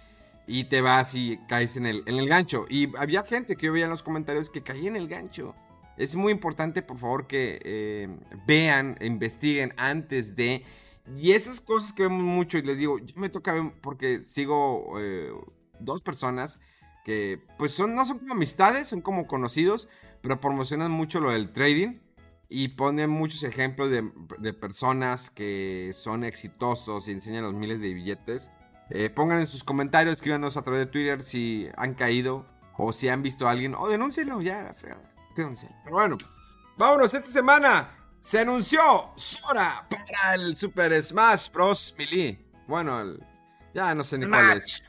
Y 0.48 0.66
te 0.66 0.82
vas 0.82 1.16
y 1.16 1.40
caes 1.48 1.78
en 1.78 1.86
el, 1.86 2.04
en 2.06 2.18
el 2.18 2.28
gancho. 2.28 2.66
Y 2.70 2.96
había 2.98 3.24
gente 3.24 3.56
que 3.56 3.68
yo 3.68 3.74
veía 3.74 3.86
en 3.86 3.92
los 3.92 4.04
comentarios 4.04 4.50
que 4.50 4.62
caía 4.62 4.90
en 4.90 4.96
el 4.96 5.08
gancho. 5.08 5.56
Es 5.98 6.16
muy 6.16 6.32
importante, 6.32 6.82
por 6.82 6.98
favor, 6.98 7.28
que 7.28 7.60
eh, 7.64 8.10
vean, 8.46 8.98
investiguen 9.02 9.74
antes 9.78 10.36
de... 10.36 10.64
Y 11.18 11.32
esas 11.32 11.62
cosas 11.62 11.94
que 11.94 12.04
vemos 12.04 12.24
mucho, 12.24 12.58
y 12.58 12.64
les 12.64 12.78
digo, 12.78 12.98
yo 13.00 13.16
me 13.18 13.30
toca 13.30 13.54
ver 13.54 13.72
porque 13.82 14.24
sigo 14.26 15.00
eh, 15.00 15.32
dos 15.80 16.02
personas 16.02 16.60
que 17.06 17.40
pues 17.60 17.72
son, 17.72 17.94
no 17.94 18.06
son 18.06 18.18
como 18.18 18.34
amistades, 18.34 18.88
son 18.88 19.02
como 19.02 19.28
conocidos, 19.28 19.88
pero 20.22 20.42
promocionan 20.42 20.92
mucho 20.92 21.22
lo 21.22 21.30
del 21.30 21.52
trading 21.52 22.00
y 22.50 22.70
ponen 22.70 23.12
muchos 23.12 23.44
ejemplos 23.44 23.92
de, 23.92 24.12
de 24.40 24.54
personas 24.54 25.30
que 25.30 25.92
son 25.94 26.24
exitosos 26.24 27.08
y 27.08 27.12
enseñan 27.12 27.44
los 27.44 27.54
miles 27.54 27.80
de 27.80 27.94
billetes. 27.94 28.52
Eh, 28.90 29.10
pongan 29.10 29.40
en 29.40 29.48
sus 29.48 29.64
comentarios, 29.64 30.16
escríbanos 30.16 30.58
a 30.58 30.64
través 30.64 30.86
de 30.86 30.92
Twitter 30.92 31.22
si 31.22 31.68
han 31.78 31.94
caído 31.94 32.46
o 32.78 32.94
si 32.94 33.10
han 33.10 33.24
visto 33.24 33.48
a 33.48 33.52
alguien, 33.52 33.74
o 33.76 33.88
denúncienlo 33.88 34.42
ya, 34.42 34.62
la 34.64 34.74
Pero 35.36 35.96
bueno, 35.96 36.18
vámonos, 36.78 37.14
esta 37.14 37.30
semana 37.30 37.90
se 38.20 38.40
anunció 38.40 39.12
Sora 39.18 39.86
para 39.90 40.36
el 40.36 40.56
Super 40.56 41.02
Smash 41.02 41.52
Bros. 41.52 41.94
Melee. 41.98 42.40
Bueno, 42.68 43.18
ya 43.74 43.94
no 43.94 44.04
sé 44.04 44.18
ni 44.18 44.26
cuál 44.26 44.58
es. 44.58 44.82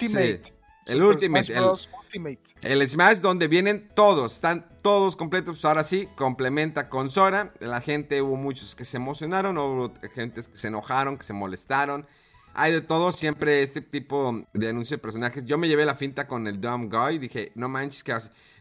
Ultimate. 0.00 0.54
el 0.86 1.02
Ultimate. 1.02 1.52
El, 1.52 1.64
Ultimate. 1.64 2.40
El 2.60 2.88
Smash 2.88 3.18
donde 3.20 3.48
vienen 3.48 3.88
todos, 3.94 4.34
están 4.34 4.68
todos 4.82 5.16
completos. 5.16 5.56
Pues 5.56 5.64
ahora 5.64 5.84
sí, 5.84 6.08
complementa 6.16 6.88
con 6.88 7.10
Sora. 7.10 7.54
La 7.60 7.80
gente, 7.80 8.20
hubo 8.20 8.36
muchos 8.36 8.74
que 8.74 8.84
se 8.84 8.96
emocionaron, 8.96 9.56
hubo 9.56 9.92
gente 10.14 10.42
que 10.42 10.56
se 10.56 10.68
enojaron, 10.68 11.16
que 11.16 11.24
se 11.24 11.32
molestaron. 11.32 12.06
Hay 12.54 12.72
de 12.72 12.82
todo, 12.82 13.12
siempre 13.12 13.62
este 13.62 13.80
tipo 13.80 14.44
de 14.52 14.68
anuncio 14.68 14.96
de 14.96 15.02
personajes. 15.02 15.44
Yo 15.46 15.56
me 15.56 15.68
llevé 15.68 15.86
la 15.86 15.94
finta 15.94 16.26
con 16.26 16.46
el 16.46 16.60
Dumb 16.60 16.92
Guy. 16.92 17.18
Dije, 17.18 17.52
no 17.54 17.68
manches, 17.68 18.04
que 18.04 18.12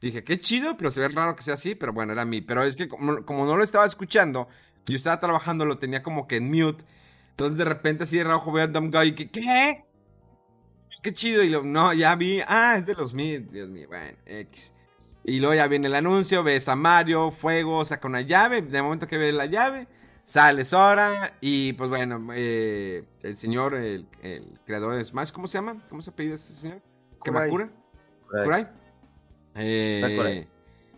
Dije, 0.02 0.24
qué 0.24 0.40
chido, 0.40 0.76
pero 0.78 0.90
se 0.90 1.00
ve 1.00 1.10
raro 1.10 1.36
que 1.36 1.44
sea 1.44 1.54
así. 1.54 1.76
Pero 1.76 1.94
bueno, 1.94 2.12
era 2.12 2.26
mí. 2.26 2.42
Pero 2.42 2.64
es 2.64 2.76
que 2.76 2.88
como, 2.88 3.24
como 3.24 3.46
no 3.46 3.56
lo 3.56 3.64
estaba 3.64 3.86
escuchando, 3.86 4.48
yo 4.86 4.96
estaba 4.96 5.20
trabajando, 5.20 5.64
lo 5.64 5.78
tenía 5.78 6.02
como 6.02 6.28
que 6.28 6.38
en 6.38 6.50
mute. 6.50 6.84
Entonces 7.30 7.58
de 7.58 7.66
repente 7.66 8.04
así 8.04 8.18
de 8.18 8.24
rojo 8.24 8.52
veo 8.52 8.66
al 8.66 8.74
Dumb 8.74 8.94
Guy 8.94 9.10
y 9.10 9.12
que, 9.14 9.30
¿qué? 9.30 9.86
Qué 11.04 11.14
chido. 11.14 11.44
Y 11.44 11.50
lo, 11.50 11.64
no, 11.64 11.94
ya 11.94 12.16
vi. 12.16 12.42
Ah, 12.48 12.76
es 12.78 12.86
de 12.86 12.96
los 12.96 13.14
míos. 13.14 13.44
Dios 13.52 13.70
mío, 13.70 13.88
bueno, 13.88 14.18
X. 14.26 14.74
Y 15.24 15.40
luego 15.40 15.54
ya 15.54 15.68
viene 15.68 15.88
el 15.88 15.94
anuncio, 15.94 16.44
ves 16.44 16.68
a 16.68 16.76
Mario, 16.76 17.30
fuego, 17.30 17.86
saca 17.86 18.08
una 18.08 18.22
llave. 18.22 18.64
De 18.64 18.82
momento 18.82 19.08
que 19.08 19.20
ves 19.20 19.36
la 19.36 19.46
llave, 19.46 19.88
sale 20.24 20.66
Sora. 20.66 21.38
Y 21.42 21.74
pues 21.74 21.92
bueno, 21.92 22.30
eh, 22.34 23.04
el 23.22 23.38
señor, 23.38 23.76
el, 23.76 24.08
creador 24.66 24.96
de 24.96 25.06
Smash, 25.06 25.32
¿cómo 25.32 25.48
se 25.48 25.60
llama? 25.60 25.86
¿Cómo 25.90 26.02
se 26.02 26.12
pide 26.12 26.34
este 26.34 26.54
señor? 26.54 26.82
¿Kamakura? 27.24 27.70
¿Kurai? 28.28 28.81
Eh, 29.56 30.00
Sakurai. 30.02 30.48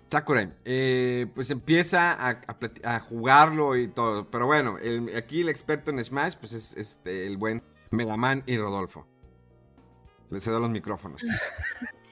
Sakurai. 0.08 0.54
Eh, 0.66 1.28
pues 1.34 1.50
empieza 1.52 2.16
a, 2.20 3.00
jugarlo 3.00 3.76
y 3.78 3.88
todo. 3.88 4.30
Pero 4.30 4.46
bueno, 4.46 4.78
aquí 5.18 5.42
el 5.42 5.50
experto 5.50 5.92
en 5.92 6.04
Smash, 6.04 6.36
pues 6.40 6.54
es 6.54 6.76
este, 6.78 7.28
el 7.28 7.38
buen 7.38 7.64
Megaman 7.92 8.44
y 8.46 8.58
Rodolfo. 8.58 9.08
Le 10.30 10.40
cedo 10.40 10.60
los 10.60 10.70
micrófonos. 10.70 11.22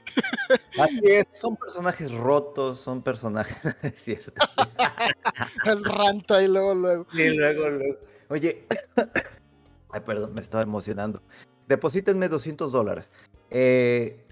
Así 0.78 1.00
es, 1.04 1.28
son 1.32 1.56
personajes 1.56 2.12
rotos, 2.12 2.80
son 2.80 3.02
personajes, 3.02 3.58
es 3.82 4.04
cierto. 4.04 4.34
El 5.66 5.84
ranta 5.84 6.42
y 6.42 6.48
luego, 6.48 6.74
luego. 6.74 7.08
Y 7.14 7.30
luego, 7.30 7.70
luego. 7.70 8.00
Oye, 8.30 8.66
ay, 9.92 10.02
perdón, 10.06 10.34
me 10.34 10.42
estaba 10.42 10.64
emocionando. 10.64 11.22
Deposítenme 11.68 12.28
200 12.28 12.72
dólares. 12.72 13.12
Eh, 13.50 14.26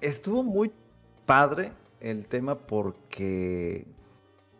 estuvo 0.00 0.42
muy 0.42 0.72
padre 1.28 1.72
el 2.00 2.26
tema 2.26 2.56
porque, 2.56 3.86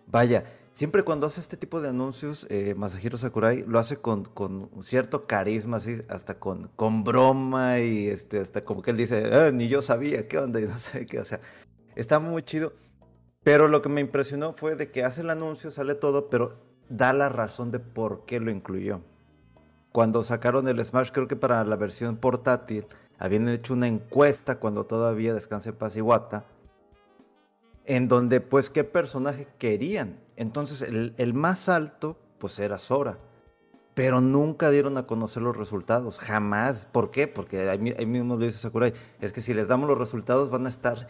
vaya, 0.06 0.44
siempre 0.74 1.02
cuando 1.02 1.26
hace 1.26 1.40
este 1.40 1.56
tipo 1.56 1.80
de 1.80 1.88
anuncios, 1.88 2.46
eh, 2.50 2.74
Masahiro 2.76 3.16
Sakurai 3.16 3.64
lo 3.66 3.78
hace 3.78 3.96
con, 3.96 4.26
con 4.26 4.68
cierto 4.82 5.26
carisma, 5.26 5.78
así, 5.78 6.02
hasta 6.10 6.38
con, 6.38 6.68
con 6.76 7.04
broma 7.04 7.80
y 7.80 8.08
este, 8.08 8.38
hasta 8.38 8.66
como 8.66 8.82
que 8.82 8.90
él 8.90 8.98
dice, 8.98 9.30
ah, 9.32 9.50
ni 9.50 9.68
yo 9.68 9.80
sabía 9.80 10.28
qué 10.28 10.36
onda 10.36 10.60
y 10.60 10.66
no 10.66 10.78
sé 10.78 11.06
qué, 11.06 11.18
o 11.18 11.24
sea, 11.24 11.40
está 11.96 12.18
muy 12.18 12.42
chido. 12.42 12.74
Pero 13.42 13.68
lo 13.68 13.80
que 13.80 13.88
me 13.88 14.02
impresionó 14.02 14.52
fue 14.52 14.76
de 14.76 14.90
que 14.90 15.04
hace 15.04 15.22
el 15.22 15.30
anuncio, 15.30 15.70
sale 15.70 15.94
todo, 15.94 16.28
pero 16.28 16.58
da 16.90 17.14
la 17.14 17.30
razón 17.30 17.70
de 17.70 17.78
por 17.78 18.26
qué 18.26 18.40
lo 18.40 18.50
incluyó. 18.50 19.00
Cuando 19.90 20.22
sacaron 20.22 20.68
el 20.68 20.84
Smash, 20.84 21.12
creo 21.12 21.28
que 21.28 21.36
para 21.36 21.64
la 21.64 21.76
versión 21.76 22.18
portátil, 22.18 22.86
habían 23.18 23.48
hecho 23.48 23.72
una 23.72 23.88
encuesta 23.88 24.58
cuando 24.58 24.84
todavía 24.84 25.32
Descanse 25.32 25.72
Paz 25.72 25.96
y 25.96 26.02
Wata 26.02 26.44
en 27.88 28.06
donde 28.06 28.42
pues 28.42 28.68
qué 28.68 28.84
personaje 28.84 29.48
querían. 29.58 30.20
Entonces 30.36 30.82
el, 30.82 31.34
más 31.34 31.68
alto 31.68 32.18
pues 32.38 32.58
era 32.58 32.78
Sora. 32.78 33.18
Pero 33.94 34.20
nunca 34.20 34.70
dieron 34.70 34.96
a 34.96 35.06
conocer 35.06 35.42
los 35.42 35.56
resultados, 35.56 36.18
jamás. 36.20 36.86
¿Por 36.86 37.10
qué? 37.10 37.26
Porque 37.26 37.68
ahí, 37.68 37.78
mismo 38.06 38.36
lo 38.36 38.46
dice 38.46 38.58
Sakurai. 38.58 38.92
Es 39.20 39.32
que 39.32 39.40
si 39.40 39.54
les 39.54 39.66
damos 39.66 39.88
los 39.88 39.98
resultados 39.98 40.50
van 40.50 40.66
a 40.66 40.68
estar 40.68 41.08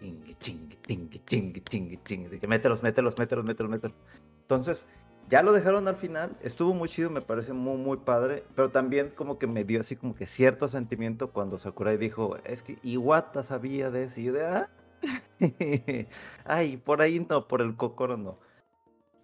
ching, 0.00 0.22
ching, 0.38 1.10
ching, 1.26 1.98
ching, 2.04 2.30
De 2.30 2.38
que 2.38 2.46
mételos, 2.46 2.82
mételos, 2.82 3.18
mételos, 3.18 3.44
mételos, 3.44 3.70
mételos. 3.72 3.96
Entonces, 4.42 4.86
ya 5.28 5.42
lo 5.42 5.52
dejaron 5.52 5.88
al 5.88 5.96
final. 5.96 6.36
Estuvo 6.42 6.74
muy 6.74 6.90
chido, 6.90 7.10
me 7.10 7.22
parece 7.22 7.54
muy, 7.54 7.78
muy 7.78 7.96
padre. 7.96 8.44
Pero 8.54 8.70
también 8.70 9.10
como 9.16 9.38
que 9.38 9.46
me 9.48 9.64
dio 9.64 9.80
así 9.80 9.96
como 9.96 10.14
que 10.14 10.26
cierto 10.26 10.68
sentimiento 10.68 11.32
cuando 11.32 11.58
Sakurai 11.58 11.96
dijo, 11.96 12.36
es 12.44 12.62
que 12.62 12.76
Iwata 12.82 13.42
sabía 13.42 13.90
de 13.90 14.06
de, 14.08 14.46
ah, 14.46 14.68
Ay, 16.44 16.76
por 16.76 17.02
ahí 17.02 17.24
no, 17.28 17.48
por 17.48 17.62
el 17.62 17.76
cocoro 17.76 18.16
no. 18.16 18.38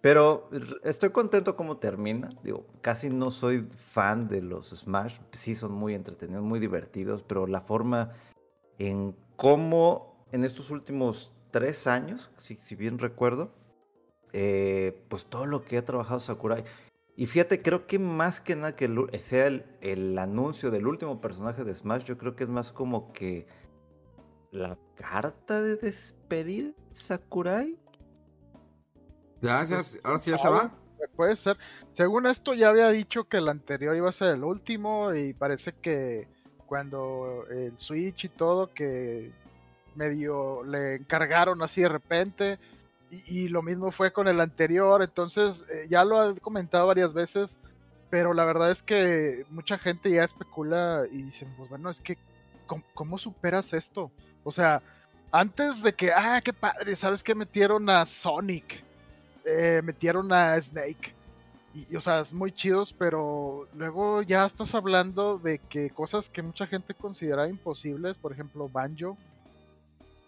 Pero 0.01 0.49
estoy 0.83 1.09
contento 1.09 1.55
como 1.55 1.77
termina. 1.77 2.29
Digo, 2.43 2.67
casi 2.81 3.09
no 3.09 3.31
soy 3.31 3.67
fan 3.91 4.27
de 4.27 4.41
los 4.41 4.69
Smash. 4.69 5.15
Sí, 5.31 5.55
son 5.55 5.71
muy 5.71 5.95
entretenidos, 5.95 6.43
muy 6.43 6.59
divertidos, 6.59 7.23
pero 7.23 7.47
la 7.47 7.61
forma 7.61 8.11
en 8.77 9.15
cómo 9.35 10.25
en 10.31 10.43
estos 10.43 10.69
últimos 10.69 11.33
tres 11.49 11.87
años, 11.87 12.29
si, 12.37 12.55
si 12.55 12.75
bien 12.75 12.99
recuerdo, 12.99 13.51
eh, 14.33 15.01
pues 15.07 15.25
todo 15.25 15.45
lo 15.45 15.63
que 15.63 15.77
ha 15.77 15.85
trabajado 15.85 16.19
Sakurai. 16.19 16.63
Y 17.15 17.25
fíjate, 17.25 17.61
creo 17.61 17.87
que 17.87 17.97
más 17.97 18.41
que 18.41 18.55
nada 18.55 18.75
que 18.75 18.87
sea 19.19 19.47
el, 19.47 19.65
el 19.81 20.19
anuncio 20.19 20.69
del 20.69 20.85
último 20.85 21.21
personaje 21.21 21.63
de 21.63 21.73
Smash, 21.73 22.03
yo 22.03 22.17
creo 22.17 22.35
que 22.35 22.43
es 22.43 22.49
más 22.49 22.71
como 22.71 23.13
que 23.13 23.47
la 24.55 24.77
carta 24.95 25.61
de 25.61 25.75
despedida 25.75 26.71
Sakurai. 26.91 27.77
Gracias, 29.41 29.99
ahora 30.03 30.17
sí 30.17 30.31
ya 30.31 30.37
se 30.37 30.49
va. 30.49 30.71
Puede 31.15 31.35
ser. 31.35 31.57
Según 31.91 32.25
esto 32.25 32.53
ya 32.53 32.69
había 32.69 32.89
dicho 32.89 33.25
que 33.25 33.37
el 33.37 33.49
anterior 33.49 33.95
iba 33.95 34.09
a 34.09 34.13
ser 34.13 34.35
el 34.35 34.43
último 34.43 35.13
y 35.13 35.33
parece 35.33 35.73
que 35.73 36.27
cuando 36.65 37.45
el 37.49 37.77
Switch 37.77 38.25
y 38.25 38.29
todo 38.29 38.73
que 38.73 39.31
medio 39.93 40.63
le 40.63 40.95
encargaron 40.95 41.61
así 41.61 41.81
de 41.81 41.89
repente 41.89 42.59
y, 43.27 43.47
lo 43.49 43.61
mismo 43.61 43.91
fue 43.91 44.11
con 44.11 44.27
el 44.27 44.41
anterior, 44.41 45.01
entonces 45.01 45.63
eh, 45.69 45.87
ya 45.89 46.03
lo 46.03 46.31
he 46.31 46.39
comentado 46.39 46.87
varias 46.87 47.13
veces, 47.13 47.57
pero 48.09 48.33
la 48.33 48.43
verdad 48.43 48.71
es 48.71 48.83
que 48.83 49.45
mucha 49.51 49.77
gente 49.77 50.09
ya 50.09 50.23
especula 50.23 51.03
y 51.09 51.21
dicen, 51.21 51.53
pues 51.55 51.69
bueno, 51.69 51.89
es 51.89 52.01
que 52.01 52.17
cómo 52.93 53.17
superas 53.17 53.73
esto? 53.73 54.11
O 54.45 54.51
sea, 54.51 54.81
antes 55.31 55.81
de 55.81 55.91
que, 55.91 56.13
ah, 56.13 56.39
qué 56.41 56.53
padre, 56.53 56.95
¿sabes 56.95 57.23
qué? 57.23 57.33
Metieron 57.33 57.89
a 57.89 58.05
Sonic, 58.05 58.83
eh, 59.43 59.81
metieron 59.83 60.31
a 60.31 60.61
Snake. 60.61 61.13
Y, 61.73 61.95
o 61.95 61.99
sea, 61.99 62.21
es 62.21 62.31
muy 62.31 62.53
chidos, 62.53 62.93
pero 62.97 63.67
luego 63.73 64.21
ya 64.21 64.45
estás 64.45 64.73
hablando 64.75 65.39
de 65.39 65.57
que 65.57 65.89
cosas 65.89 66.29
que 66.29 66.43
mucha 66.43 66.67
gente 66.67 66.93
considera 66.93 67.49
imposibles, 67.49 68.17
por 68.17 68.31
ejemplo, 68.31 68.69
Banjo, 68.69 69.17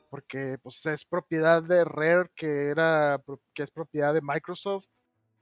porque 0.10 0.58
pues 0.64 0.84
es 0.88 1.06
propiedad 1.06 1.62
de 1.62 1.86
Rare, 1.86 2.32
que 2.36 2.70
era 2.70 3.22
que 3.54 3.64
es 3.64 3.72
propiedad 3.72 4.16
de 4.16 4.22
Microsoft. 4.22 4.88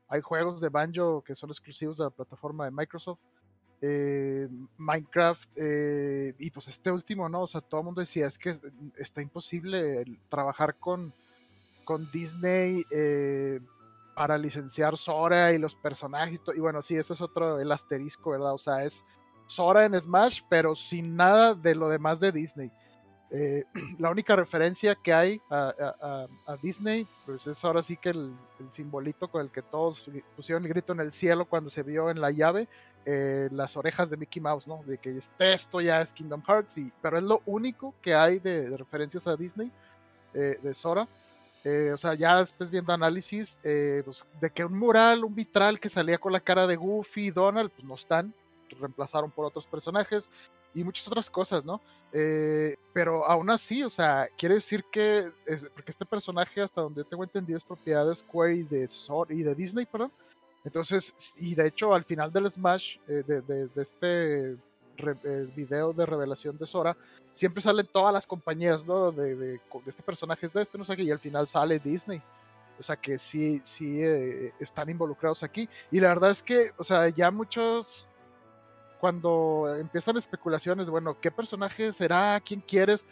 Hay 0.10 0.20
juegos 0.20 0.60
de 0.60 0.70
Banjo 0.70 1.24
que 1.24 1.34
son 1.34 1.50
exclusivos 1.50 1.98
de 1.98 2.04
la 2.04 2.10
plataforma 2.10 2.66
de 2.66 2.72
Microsoft. 2.72 3.20
Eh, 3.82 4.48
Minecraft 4.78 5.50
eh, 5.56 6.34
y 6.40 6.50
pues 6.50 6.68
este 6.70 6.92
último, 6.92 7.28
¿no? 7.28 7.42
O 7.42 7.48
sea, 7.48 7.62
todo 7.62 7.82
el 7.82 7.86
mundo 7.86 8.02
decía, 8.02 8.28
es 8.28 8.38
que 8.38 8.58
está 8.98 9.22
imposible 9.22 10.06
trabajar 10.30 10.76
con, 10.76 11.14
con 11.84 12.10
Disney 12.12 12.84
eh, 12.90 13.60
para 14.16 14.38
licenciar 14.38 14.98
Sora 14.98 15.52
y 15.52 15.58
los 15.58 15.76
personajes 15.76 16.40
y, 16.48 16.58
y, 16.58 16.60
bueno, 16.60 16.82
sí, 16.82 16.96
ese 16.96 17.14
es 17.14 17.22
otro, 17.22 17.60
el 17.60 17.72
asterisco, 17.72 18.32
¿verdad? 18.32 18.54
O 18.54 18.58
sea, 18.58 18.84
es 18.84 19.06
Sora 19.46 19.86
en 19.86 20.00
Smash, 20.00 20.42
pero 20.50 20.76
sin 20.76 21.16
nada 21.16 21.54
de 21.54 21.76
lo 21.76 21.90
demás 21.90 22.20
de 22.20 22.32
Disney. 22.32 22.72
la 24.00 24.10
única 24.10 24.34
referencia 24.38 24.96
que 24.96 25.14
hay 25.14 25.42
a, 25.50 26.28
Disney, 26.62 27.06
pues 27.26 27.46
es 27.48 27.66
ahora 27.66 27.84
sí 27.84 27.98
que 27.98 28.10
el, 28.10 28.34
el 28.62 28.72
simbolito 28.72 29.28
con 29.28 29.42
el 29.42 29.52
que 29.52 29.62
todos 29.62 30.06
pusieron 30.38 30.64
el 30.64 30.70
grito 30.70 30.94
en 30.94 31.02
el 31.02 31.12
cielo 31.12 31.44
cuando 31.44 31.70
se 31.70 31.84
vio 31.84 32.10
en 32.10 32.22
la 32.22 32.32
llave, 32.32 32.70
eh, 33.08 33.50
las 33.52 33.78
orejas 33.78 34.10
de 34.10 34.18
Mickey 34.18 34.42
Mouse, 34.42 34.68
¿no? 34.68 34.82
De 34.84 34.98
que 34.98 35.20
esto 35.38 35.80
ya 35.80 36.02
es 36.02 36.12
Kingdom 36.12 36.42
Hearts, 36.42 36.76
y, 36.80 36.92
pero 37.04 37.20
es 37.20 37.24
lo 37.24 37.44
único 37.46 37.94
que 38.02 38.16
hay 38.16 38.40
de, 38.40 38.76
referencias 38.76 39.28
a 39.28 39.36
Disney, 39.36 39.72
eh, 40.34 40.58
de 40.62 40.74
Sora. 40.74 41.08
Eh, 41.64 41.92
o 41.94 41.98
sea, 42.00 42.16
ya 42.16 42.40
después 42.40 42.72
viendo 42.72 42.92
análisis, 42.94 43.60
pues, 43.62 44.26
de 44.42 44.50
que 44.50 44.66
un 44.66 44.78
mural, 44.78 45.24
un 45.24 45.36
vitral 45.36 45.80
que 45.80 45.88
salía 45.88 46.18
con 46.18 46.34
la 46.34 46.40
cara 46.40 46.66
de 46.66 46.76
Goofy 46.76 47.28
y 47.28 47.32
Donald, 47.32 47.70
pues 47.70 47.84
no 47.84 47.94
están, 47.94 48.34
reemplazaron 48.80 49.30
por 49.30 49.46
otros 49.46 49.68
personajes 49.68 50.30
y 50.74 50.84
muchas 50.84 51.08
otras 51.08 51.30
cosas, 51.30 51.64
¿no? 51.64 51.82
pero 52.94 53.26
aún 53.26 53.50
así, 53.50 53.84
o 53.84 53.90
sea, 53.90 54.30
quiere 54.38 54.56
decir 54.56 54.86
que, 54.92 55.32
porque 55.74 55.92
este 55.92 56.06
personaje, 56.06 56.62
hasta 56.62 56.82
donde 56.82 57.04
tengo 57.04 57.24
entendido, 57.24 57.58
es 57.58 57.64
propiedad 57.64 58.08
de 58.08 58.16
Square 58.16 58.56
y 58.56 58.64
de, 58.64 58.90
y 59.30 59.44
de 59.44 59.56
Disney, 59.56 59.86
perdón. 59.86 60.12
Entonces, 60.66 61.14
y 61.38 61.56
de 61.56 61.68
hecho 61.68 61.94
al 61.94 62.04
final 62.04 62.34
del 62.34 62.50
Smash, 62.52 62.98
eh, 63.08 63.24
de, 63.26 63.70
este 63.82 64.58
re- 64.98 65.18
eh, 65.24 65.48
video 65.56 65.94
de 65.94 66.06
revelación 66.06 66.58
de 66.58 66.66
Sora, 66.66 66.98
siempre 67.34 67.62
salen 67.62 67.88
todas 67.92 68.14
las 68.14 68.26
compañías, 68.26 68.84
¿no? 68.86 69.12
De, 69.12 69.36
de, 69.36 69.48
de 69.52 69.60
este 69.86 70.04
personaje 70.04 70.48
es 70.48 70.54
de 70.54 70.64
este, 70.64 70.78
no 70.78 70.84
sé 70.86 70.98
qué, 70.98 71.04
y 71.04 71.12
al 71.12 71.20
final 71.20 71.48
sale 71.48 71.80
Disney. 71.80 72.22
O 72.78 72.84
sea 72.84 72.98
que 72.98 73.18
sí, 73.20 73.62
sí 73.64 74.02
eh, 74.02 74.54
están 74.60 74.90
involucrados 74.90 75.44
aquí. 75.44 75.70
Y 75.92 76.00
la 76.02 76.10
verdad 76.10 76.32
es 76.32 76.44
que, 76.44 76.72
o 76.78 76.84
sea, 76.84 77.08
ya 77.10 77.32
muchos, 77.32 78.06
cuando 79.00 79.74
empiezan 79.80 80.18
especulaciones, 80.18 80.90
bueno, 80.90 81.18
¿qué 81.22 81.32
personaje 81.32 81.94
será? 81.94 82.42
¿Quién 82.44 82.60
quieres? 82.60 83.06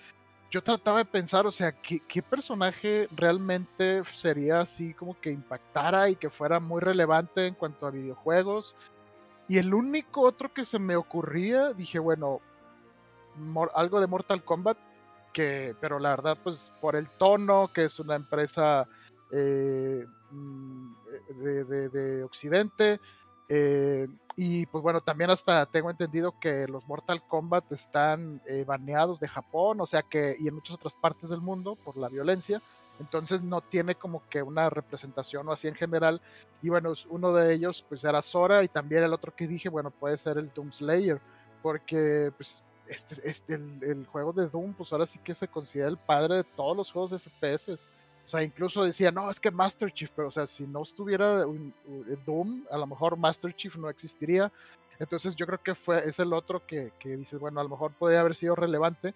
Yo 0.53 0.61
trataba 0.61 0.99
de 0.99 1.05
pensar, 1.05 1.47
o 1.47 1.51
sea, 1.51 1.71
¿qué, 1.71 2.21
personaje 2.21 3.09
realmente 3.15 4.03
sería 4.13 4.61
así 4.61 4.93
como 4.93 5.19
que 5.19 5.31
impactara 5.31 6.11
y 6.11 6.15
que 6.15 6.29
fuera 6.29 6.59
muy 6.59 6.79
relevante 6.79 7.47
en 7.47 7.55
cuanto 7.55 7.87
a 7.87 7.89
videojuegos? 7.89 8.75
Y 9.47 9.57
el 9.57 9.73
único 9.73 10.21
otro 10.21 10.53
que 10.53 10.63
se 10.63 10.77
me 10.77 10.95
ocurría, 10.95 11.73
dije, 11.73 11.97
bueno, 11.97 12.39
algo 13.73 13.99
de 13.99 14.05
Mortal 14.05 14.43
Kombat, 14.43 14.77
que, 15.33 15.75
pero 15.81 15.97
la 15.97 16.11
verdad, 16.11 16.37
pues 16.43 16.71
por 16.79 16.95
el 16.95 17.09
tono, 17.09 17.71
que 17.73 17.85
es 17.85 17.99
una 17.99 18.13
empresa 18.13 18.87
eh, 19.31 20.05
mm, 20.29 20.93
de- 21.35 21.89
de 21.89 22.23
Occidente, 22.23 22.99
eh, 23.49 24.07
y 24.35 24.65
pues 24.65 24.81
bueno, 24.81 25.01
también 25.01 25.29
hasta 25.29 25.65
tengo 25.65 25.89
entendido 25.89 26.39
que 26.39 26.67
los 26.67 26.87
Mortal 26.87 27.21
Kombat 27.27 27.71
están 27.71 28.41
eh, 28.47 28.63
baneados 28.65 29.19
de 29.19 29.27
Japón, 29.27 29.79
o 29.81 29.85
sea 29.85 30.01
que, 30.01 30.35
y 30.39 30.47
en 30.47 30.55
muchas 30.55 30.75
otras 30.75 30.95
partes 30.95 31.29
del 31.29 31.41
mundo 31.41 31.75
por 31.75 31.97
la 31.97 32.09
violencia. 32.09 32.61
Entonces 32.99 33.41
no 33.41 33.61
tiene 33.61 33.95
como 33.95 34.21
que 34.29 34.43
una 34.43 34.69
representación 34.69 35.47
o 35.47 35.51
así 35.51 35.67
en 35.67 35.75
general. 35.75 36.21
Y 36.61 36.69
bueno, 36.69 36.93
uno 37.09 37.33
de 37.33 37.53
ellos 37.53 37.85
pues 37.87 38.03
era 38.03 38.21
Sora 38.21 38.63
y 38.63 38.67
también 38.67 39.03
el 39.03 39.13
otro 39.13 39.35
que 39.35 39.47
dije, 39.47 39.69
bueno, 39.69 39.91
puede 39.91 40.17
ser 40.17 40.37
el 40.37 40.51
Doom 40.53 40.71
Slayer. 40.71 41.19
Porque 41.61 42.31
pues 42.37 42.63
este, 42.87 43.15
este 43.27 43.55
el 43.55 44.05
juego 44.11 44.31
de 44.31 44.47
Doom 44.47 44.73
pues 44.73 44.91
ahora 44.91 45.05
sí 45.05 45.19
que 45.19 45.33
se 45.33 45.47
considera 45.47 45.89
el 45.89 45.97
padre 45.97 46.37
de 46.37 46.43
todos 46.43 46.77
los 46.77 46.91
juegos 46.91 47.11
de 47.11 47.19
FPS. 47.19 47.89
O 48.25 48.29
sea, 48.29 48.41
incluso 48.43 48.83
decía, 48.83 49.11
no, 49.11 49.29
es 49.29 49.39
que 49.39 49.51
Master 49.51 49.91
Chief, 49.91 50.09
pero 50.15 50.29
o 50.29 50.31
sea, 50.31 50.47
si 50.47 50.63
no 50.63 50.83
estuviera 50.83 51.45
Doom, 52.25 52.65
a 52.71 52.77
lo 52.77 52.87
mejor 52.87 53.17
Master 53.17 53.53
Chief 53.55 53.75
no 53.75 53.89
existiría. 53.89 54.51
Entonces 54.99 55.35
yo 55.35 55.45
creo 55.45 55.61
que 55.61 55.75
fue, 55.75 56.07
es 56.07 56.19
el 56.19 56.31
otro 56.33 56.65
que, 56.65 56.91
que 56.99 57.17
dices, 57.17 57.39
bueno, 57.39 57.59
a 57.59 57.63
lo 57.63 57.69
mejor 57.69 57.91
podría 57.91 58.21
haber 58.21 58.35
sido 58.35 58.55
relevante, 58.55 59.13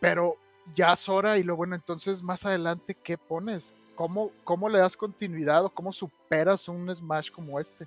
pero 0.00 0.36
ya 0.74 0.96
Sora 0.96 1.38
y 1.38 1.42
lo 1.42 1.56
bueno, 1.56 1.74
entonces 1.74 2.22
más 2.22 2.44
adelante, 2.44 2.96
¿qué 3.02 3.16
pones? 3.16 3.74
¿Cómo, 3.94 4.30
¿Cómo 4.44 4.68
le 4.68 4.78
das 4.78 4.96
continuidad 4.96 5.64
o 5.64 5.70
cómo 5.70 5.92
superas 5.92 6.68
un 6.68 6.94
Smash 6.94 7.30
como 7.30 7.60
este? 7.60 7.86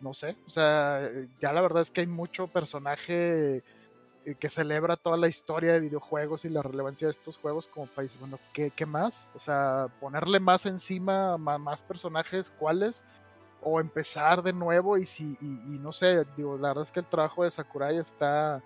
No 0.00 0.14
sé, 0.14 0.36
o 0.46 0.50
sea, 0.50 1.10
ya 1.40 1.52
la 1.52 1.60
verdad 1.62 1.82
es 1.82 1.90
que 1.90 2.02
hay 2.02 2.06
mucho 2.06 2.46
personaje 2.46 3.62
que 4.34 4.48
celebra 4.48 4.96
toda 4.96 5.16
la 5.16 5.28
historia 5.28 5.72
de 5.72 5.80
videojuegos 5.80 6.44
y 6.44 6.48
la 6.48 6.62
relevancia 6.62 7.06
de 7.06 7.12
estos 7.12 7.38
juegos 7.38 7.68
como 7.68 7.86
país. 7.86 8.18
Bueno, 8.18 8.38
¿qué, 8.52 8.70
qué 8.70 8.84
más? 8.84 9.28
O 9.34 9.38
sea, 9.38 9.86
ponerle 10.00 10.40
más 10.40 10.66
encima, 10.66 11.38
ma- 11.38 11.58
más, 11.58 11.82
personajes, 11.84 12.52
¿cuáles? 12.58 13.04
O 13.62 13.80
empezar 13.80 14.42
de 14.42 14.52
nuevo 14.52 14.98
y 14.98 15.06
si, 15.06 15.38
y, 15.40 15.46
y 15.46 15.78
no 15.78 15.92
sé, 15.92 16.24
digo, 16.36 16.58
la 16.58 16.68
verdad 16.68 16.82
es 16.84 16.90
que 16.92 17.00
el 17.00 17.06
trabajo 17.06 17.44
de 17.44 17.50
Sakurai 17.50 17.98
está, 17.98 18.60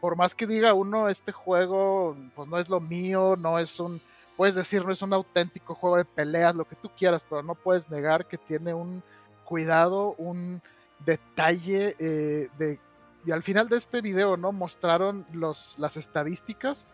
por 0.00 0.16
más 0.16 0.34
que 0.34 0.46
diga 0.46 0.74
uno, 0.74 1.08
este 1.08 1.32
juego, 1.32 2.16
pues 2.34 2.48
no 2.48 2.58
es 2.58 2.68
lo 2.68 2.80
mío, 2.80 3.36
no 3.36 3.58
es 3.58 3.80
un, 3.80 4.00
puedes 4.36 4.54
decir, 4.54 4.84
no 4.84 4.92
es 4.92 5.00
un 5.02 5.14
auténtico 5.14 5.74
juego 5.74 5.96
de 5.96 6.04
peleas, 6.04 6.54
lo 6.54 6.66
que 6.66 6.76
tú 6.76 6.90
quieras, 6.96 7.24
pero 7.28 7.42
no 7.42 7.54
puedes 7.54 7.90
negar 7.90 8.26
que 8.26 8.36
tiene 8.38 8.74
un 8.74 9.02
cuidado, 9.44 10.14
un 10.18 10.60
detalle 11.04 11.96
eh, 11.98 12.48
de 12.58 12.78
y 13.26 13.32
al 13.32 13.42
final 13.42 13.68
de 13.68 13.76
este 13.76 14.00
video, 14.00 14.36
¿no? 14.36 14.52
Mostraron 14.52 15.26
los, 15.32 15.74
las 15.78 15.96
estadísticas. 15.96 16.86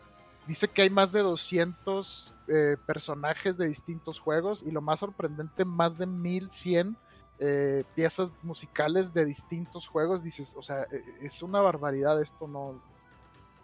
Dice 0.46 0.66
que 0.66 0.82
hay 0.82 0.90
más 0.90 1.12
de 1.12 1.20
200 1.20 2.34
eh, 2.48 2.76
personajes 2.86 3.58
de 3.58 3.68
distintos 3.68 4.18
juegos 4.18 4.62
y 4.62 4.70
lo 4.70 4.80
más 4.80 5.00
sorprendente, 5.00 5.66
más 5.66 5.98
de 5.98 6.06
1100 6.06 6.96
eh, 7.38 7.84
piezas 7.94 8.30
musicales 8.42 9.12
de 9.12 9.26
distintos 9.26 9.86
juegos. 9.86 10.24
Dices, 10.24 10.54
o 10.56 10.62
sea, 10.62 10.84
eh, 10.84 11.04
es 11.20 11.42
una 11.42 11.60
barbaridad 11.60 12.20
esto, 12.20 12.48
¿no? 12.48 12.80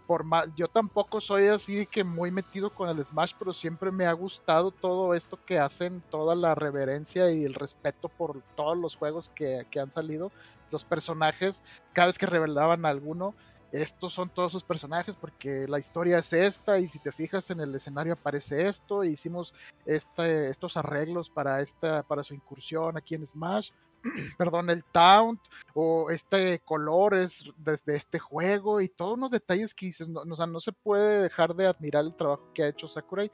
Por 0.06 0.24
más, 0.24 0.48
yo 0.54 0.68
tampoco 0.68 1.22
soy 1.22 1.48
así 1.48 1.86
que 1.86 2.04
muy 2.04 2.30
metido 2.30 2.70
con 2.74 2.90
el 2.90 3.02
Smash, 3.02 3.32
pero 3.38 3.54
siempre 3.54 3.90
me 3.90 4.06
ha 4.06 4.12
gustado 4.12 4.70
todo 4.70 5.14
esto 5.14 5.38
que 5.44 5.58
hacen, 5.58 6.02
toda 6.10 6.34
la 6.34 6.54
reverencia 6.54 7.30
y 7.30 7.44
el 7.44 7.54
respeto 7.54 8.10
por 8.10 8.42
todos 8.56 8.76
los 8.76 8.96
juegos 8.96 9.30
que, 9.34 9.66
que 9.70 9.80
han 9.80 9.90
salido 9.90 10.32
los 10.70 10.84
personajes, 10.84 11.62
cada 11.92 12.06
vez 12.06 12.18
que 12.18 12.26
revelaban 12.26 12.86
alguno, 12.86 13.34
estos 13.72 14.14
son 14.14 14.30
todos 14.30 14.50
sus 14.52 14.64
personajes 14.64 15.16
porque 15.16 15.66
la 15.68 15.78
historia 15.78 16.18
es 16.18 16.32
esta 16.32 16.78
y 16.78 16.88
si 16.88 16.98
te 16.98 17.12
fijas 17.12 17.50
en 17.50 17.60
el 17.60 17.74
escenario 17.74 18.14
aparece 18.14 18.66
esto, 18.66 19.02
e 19.02 19.08
hicimos 19.08 19.54
este, 19.84 20.48
estos 20.48 20.76
arreglos 20.76 21.28
para, 21.28 21.60
esta, 21.60 22.02
para 22.02 22.22
su 22.22 22.34
incursión 22.34 22.96
aquí 22.96 23.14
en 23.14 23.26
Smash, 23.26 23.70
perdón, 24.38 24.70
el 24.70 24.84
Taunt 24.84 25.40
o 25.74 26.10
este 26.10 26.60
color 26.60 27.14
es 27.14 27.44
desde 27.58 27.96
este 27.96 28.18
juego 28.18 28.80
y 28.80 28.88
todos 28.88 29.14
unos 29.14 29.30
detalles 29.30 29.74
que 29.74 29.86
dices, 29.86 30.08
o 30.08 30.36
sea, 30.36 30.46
no 30.46 30.60
se 30.60 30.72
puede 30.72 31.22
dejar 31.22 31.54
de 31.54 31.66
admirar 31.66 32.04
el 32.04 32.14
trabajo 32.14 32.50
que 32.54 32.62
ha 32.62 32.68
hecho 32.68 32.88
Sakurai 32.88 33.30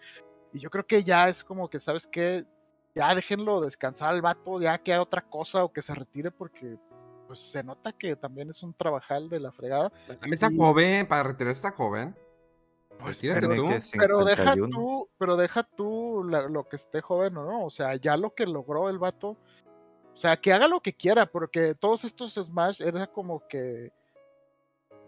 y 0.53 0.61
yo 0.61 0.71
creo 0.71 0.87
que 0.87 1.05
ya 1.05 1.29
es 1.29 1.45
como 1.45 1.69
que, 1.69 1.81
¿sabes 1.81 2.07
qué? 2.07 2.45
Ya 2.95 3.13
déjenlo 3.15 3.61
descansar 3.61 4.11
al 4.11 4.23
vato, 4.23 4.61
ya 4.61 4.79
que 4.79 4.93
haga 4.93 5.03
otra 5.03 5.23
cosa 5.23 5.65
o 5.65 5.73
que 5.73 5.83
se 5.83 5.95
retire 5.95 6.31
porque 6.31 6.79
pues 7.27 7.41
se 7.41 7.63
nota 7.63 7.93
que 7.93 8.17
también 8.17 8.51
es 8.51 8.63
un 8.63 8.75
trabajal 8.75 9.29
de 9.29 9.41
la 9.41 9.53
fregada. 9.53 9.91
También 10.07 10.33
está 10.33 10.49
Y- 10.51 10.57
joven, 10.57 11.07
para 11.07 11.23
retirarse 11.25 11.57
está 11.67 11.71
joven. 11.73 12.15
Pues, 12.99 13.17
Retírate 13.17 13.49
pero, 13.49 13.55
tú. 13.63 13.69
que 13.69 13.79
pero 13.99 14.25
deja 14.25 14.43
51. 14.53 14.77
tú, 14.77 15.09
pero 15.19 15.37
deja 15.37 15.63
tú 15.65 16.25
la- 16.29 16.49
lo 16.49 16.69
que 16.69 16.77
esté 16.77 17.01
joven 17.01 17.37
o 17.37 17.45
no, 17.45 17.65
o 17.67 17.71
sea, 17.71 17.97
ya 17.97 18.17
lo 18.17 18.35
que 18.35 18.47
logró 18.47 18.89
el 18.89 18.99
vato, 18.99 19.31
o 20.15 20.17
sea, 20.17 20.37
que 20.37 20.53
haga 20.53 20.69
lo 20.69 20.81
que 20.81 20.93
quiera, 20.95 21.27
porque 21.27 21.75
todos 21.75 22.05
estos 22.05 22.35
Smash 22.35 22.81
era 22.81 23.09
como 23.09 23.47
que 23.49 23.93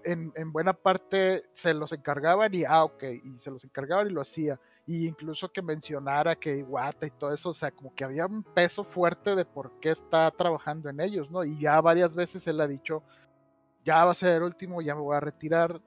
en, 0.03 0.33
en 0.37 0.53
buena 0.53 0.73
parte 0.73 1.45
se 1.55 1.75
los 1.75 1.93
encargaban 1.93 2.53
y, 2.55 2.65
ah, 2.65 2.85
ok, 2.85 3.03
y 3.25 3.39
se 3.39 3.51
los 3.51 3.65
encargaban 3.65 4.09
y 4.09 4.11
lo 4.11 4.21
hacía. 4.21 4.59
Y 4.87 5.09
incluso 5.09 5.51
que 5.51 5.61
mencionara 5.63 6.37
que 6.37 6.59
Iwata 6.59 7.07
y 7.07 7.11
todo 7.11 7.35
eso, 7.35 7.51
o 7.51 7.55
sea, 7.55 7.73
como 7.73 7.93
que 7.93 8.05
había 8.05 8.25
un 8.27 8.45
peso 8.45 8.85
fuerte 8.85 9.35
de 9.35 9.45
por 9.45 9.81
qué 9.81 9.91
está 9.91 10.31
trabajando 10.31 10.89
en 10.89 11.01
ellos, 11.01 11.29
¿no? 11.29 11.43
Y 11.43 11.59
ya 11.59 11.81
varias 11.81 12.15
veces 12.15 12.47
él 12.47 12.61
ha 12.61 12.69
dicho, 12.69 13.03
ya 13.85 14.05
va 14.05 14.13
a 14.13 14.15
ser 14.15 14.37
el 14.37 14.43
último, 14.45 14.81
ya 14.81 14.95
me 14.95 15.01
voy 15.01 15.17
a 15.17 15.21
retirar. 15.21 15.81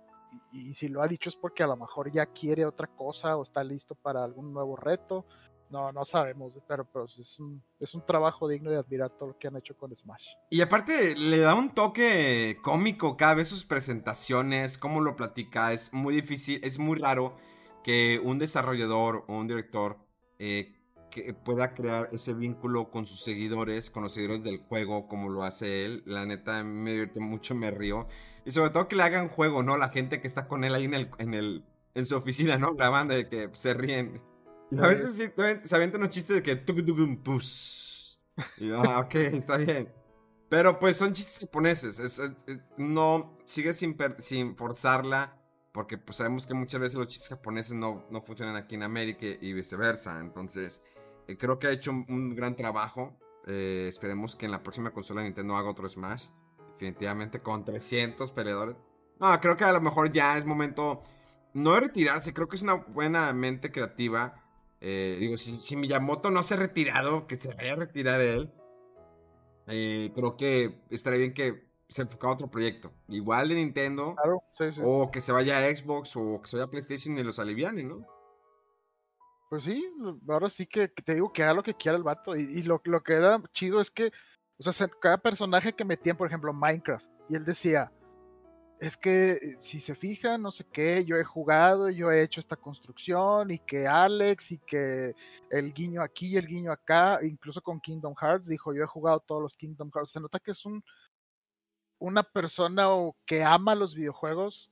Y, 0.51 0.73
si 0.73 0.89
lo 0.89 1.01
ha 1.01 1.07
dicho 1.07 1.29
es 1.29 1.35
porque 1.35 1.63
a 1.63 1.67
lo 1.67 1.77
mejor 1.77 2.11
ya 2.11 2.25
quiere 2.25 2.65
otra 2.65 2.87
cosa 2.87 3.37
o 3.37 3.43
está 3.43 3.63
listo 3.63 3.95
para 3.95 4.23
algún 4.23 4.51
nuevo 4.51 4.75
reto. 4.75 5.25
No, 5.69 5.91
no 5.91 6.03
sabemos, 6.03 6.57
pero, 6.67 6.83
pero 6.83 7.05
es, 7.05 7.39
un, 7.39 7.63
es 7.79 7.93
un 7.93 8.05
trabajo 8.05 8.47
digno 8.47 8.71
de 8.71 8.77
admirar 8.77 9.11
todo 9.11 9.29
lo 9.29 9.37
que 9.37 9.47
han 9.47 9.55
hecho 9.55 9.77
con 9.77 9.95
Smash. 9.95 10.25
Y 10.49 10.61
aparte 10.61 11.15
le 11.15 11.37
da 11.39 11.55
un 11.55 11.73
toque 11.73 12.57
cómico 12.63 13.15
cada 13.15 13.35
vez 13.35 13.47
sus 13.47 13.65
presentaciones, 13.65 14.77
cómo 14.77 14.99
lo 14.99 15.15
platica, 15.15 15.71
es 15.71 15.93
muy 15.93 16.15
difícil, 16.15 16.59
es 16.63 16.79
muy 16.79 16.97
raro 16.97 17.37
que 17.83 18.19
un 18.23 18.39
desarrollador 18.39 19.25
o 19.27 19.37
un 19.37 19.47
director 19.47 19.97
eh, 20.39 20.75
que 21.11 21.33
pueda 21.33 21.73
crear 21.73 22.09
ese 22.11 22.33
vínculo 22.33 22.91
con 22.91 23.05
sus 23.07 23.23
seguidores, 23.23 23.89
con 23.89 24.03
los 24.03 24.13
seguidores 24.13 24.43
del 24.43 24.59
juego, 24.59 25.07
como 25.07 25.29
lo 25.29 25.43
hace 25.43 25.85
él. 25.85 26.03
La 26.05 26.25
neta 26.25 26.63
me 26.63 26.91
divierte 26.91 27.19
mucho, 27.19 27.55
me 27.55 27.71
río. 27.71 28.07
Y 28.45 28.51
sobre 28.51 28.69
todo 28.71 28.87
que 28.87 28.95
le 28.95 29.03
hagan 29.03 29.29
juego, 29.29 29.63
¿no? 29.63 29.77
La 29.77 29.89
gente 29.89 30.21
que 30.21 30.27
está 30.27 30.47
con 30.47 30.63
él 30.63 30.75
ahí 30.75 30.85
en, 30.85 30.93
el, 30.93 31.09
en, 31.17 31.33
el, 31.33 31.65
en 31.95 32.05
su 32.05 32.15
oficina, 32.15 32.57
¿no? 32.57 32.75
Grabando 32.75 33.17
y 33.17 33.27
que 33.27 33.49
se 33.53 33.73
ríen. 33.73 34.21
Y 34.71 34.77
a 34.77 34.87
veces 34.87 35.15
sí, 35.15 35.29
se 35.63 35.75
avientan 35.75 36.01
unos 36.01 36.11
chistes 36.13 36.35
de 36.35 36.43
que... 36.43 36.55
Y 38.57 38.71
ah, 38.71 38.99
ok, 38.99 39.15
está 39.15 39.57
bien. 39.57 39.91
Pero 40.49 40.79
pues 40.79 40.97
son 40.97 41.13
chistes 41.13 41.39
japoneses. 41.39 41.99
es- 41.99 42.19
es- 42.19 42.31
es- 42.47 42.59
no, 42.77 43.37
sigue 43.45 43.73
sin, 43.73 43.95
sin 44.19 44.55
forzarla. 44.55 45.38
Porque 45.71 45.97
pues 45.97 46.17
sabemos 46.17 46.47
que 46.47 46.53
muchas 46.53 46.81
veces 46.81 46.97
los 46.97 47.07
chistes 47.07 47.29
japoneses 47.29 47.73
no, 47.73 48.05
no 48.09 48.21
funcionan 48.21 48.55
aquí 48.55 48.75
en 48.75 48.83
América 48.83 49.25
y 49.39 49.53
viceversa. 49.53 50.19
Entonces, 50.19 50.81
eh, 51.27 51.37
creo 51.37 51.59
que 51.59 51.67
ha 51.67 51.71
hecho 51.71 51.91
un, 51.91 52.35
gran 52.35 52.55
trabajo. 52.55 53.15
Eh, 53.45 53.87
esperemos 53.87 54.35
que 54.35 54.45
en 54.45 54.51
la 54.51 54.63
próxima 54.63 54.91
consola 54.91 55.21
de 55.21 55.27
Nintendo 55.27 55.55
haga 55.55 55.69
otro 55.69 55.87
Smash. 55.87 56.25
Definitivamente 56.73 57.41
con 57.41 57.63
300 57.63 58.31
peleadores. 58.31 58.75
No, 59.19 59.39
creo 59.39 59.55
que 59.55 59.63
a 59.65 59.71
lo 59.71 59.81
mejor 59.81 60.11
ya 60.11 60.37
es 60.37 60.45
momento. 60.45 61.01
No 61.53 61.73
de 61.73 61.81
retirarse, 61.81 62.33
creo 62.33 62.47
que 62.47 62.55
es 62.55 62.61
una 62.61 62.73
buena 62.73 63.31
mente 63.33 63.71
creativa. 63.71 64.43
Eh, 64.81 65.17
digo, 65.19 65.37
si, 65.37 65.57
si 65.57 65.75
Miyamoto 65.75 66.31
no 66.31 66.41
se 66.41 66.53
ha 66.53 66.57
retirado, 66.57 67.27
que 67.27 67.35
se 67.35 67.53
vaya 67.53 67.73
a 67.73 67.75
retirar 67.75 68.21
él. 68.21 68.51
Creo 69.65 70.35
que 70.35 70.81
estaría 70.89 71.19
bien 71.19 71.33
que 71.33 71.68
se 71.89 72.03
enfocara 72.03 72.31
a 72.31 72.33
otro 72.35 72.47
proyecto. 72.49 72.91
Igual 73.07 73.49
de 73.49 73.55
Nintendo. 73.55 74.15
Claro, 74.15 74.43
sí, 74.53 74.71
sí. 74.71 74.81
O 74.83 75.09
que 75.11 75.21
se 75.21 75.31
vaya 75.31 75.57
a 75.57 75.75
Xbox 75.75 76.15
o 76.15 76.39
que 76.41 76.47
se 76.47 76.55
vaya 76.55 76.65
a 76.67 76.69
PlayStation 76.69 77.17
y 77.17 77.23
los 77.23 77.39
aliviane, 77.39 77.83
¿no? 77.83 78.05
Pues 79.49 79.63
sí, 79.63 79.83
ahora 80.27 80.49
sí 80.49 80.67
que, 80.67 80.87
te 80.87 81.15
digo 81.15 81.33
que 81.33 81.41
haga 81.41 81.55
lo 81.55 81.63
que 81.63 81.73
quiera 81.73 81.97
el 81.97 82.03
vato. 82.03 82.35
Y, 82.35 82.41
y 82.41 82.63
lo, 82.63 82.79
lo 82.85 83.01
que 83.01 83.13
era 83.13 83.41
chido 83.51 83.81
es 83.81 83.89
que, 83.89 84.11
o 84.59 84.63
sea, 84.63 84.71
se- 84.71 84.89
cada 85.01 85.17
personaje 85.17 85.73
que 85.73 85.83
metían, 85.83 86.15
por 86.15 86.27
ejemplo, 86.27 86.53
Minecraft, 86.53 87.05
y 87.29 87.35
él 87.35 87.43
decía, 87.43 87.91
es 88.79 88.95
que 88.95 89.31
eh, 89.31 89.57
si 89.59 89.79
se 89.79 89.95
fijan, 89.95 90.43
no 90.43 90.51
sé 90.51 90.65
qué, 90.71 91.03
yo 91.03 91.15
he 91.15 91.23
jugado, 91.23 91.89
yo 91.89 92.11
he 92.11 92.21
hecho 92.21 92.39
esta 92.39 92.55
construcción 92.55 93.49
y 93.49 93.57
que 93.57 93.87
Alex 93.87 94.51
y 94.51 94.59
que 94.59 95.15
el 95.49 95.73
guiño 95.73 96.03
aquí 96.03 96.27
y 96.27 96.37
el 96.37 96.45
guiño 96.45 96.71
acá, 96.71 97.19
incluso 97.23 97.59
con 97.61 97.81
Kingdom 97.81 98.13
Hearts, 98.15 98.47
dijo, 98.47 98.73
yo 98.75 98.83
he 98.83 98.87
jugado 98.87 99.19
todos 99.19 99.41
los 99.41 99.57
Kingdom 99.57 99.89
Hearts. 99.93 100.11
Se 100.11 100.19
nota 100.21 100.39
que 100.39 100.51
es 100.51 100.65
un, 100.65 100.83
una 101.99 102.23
persona 102.23 102.87
que 103.25 103.43
ama 103.43 103.75
los 103.75 103.93
videojuegos 103.93 104.71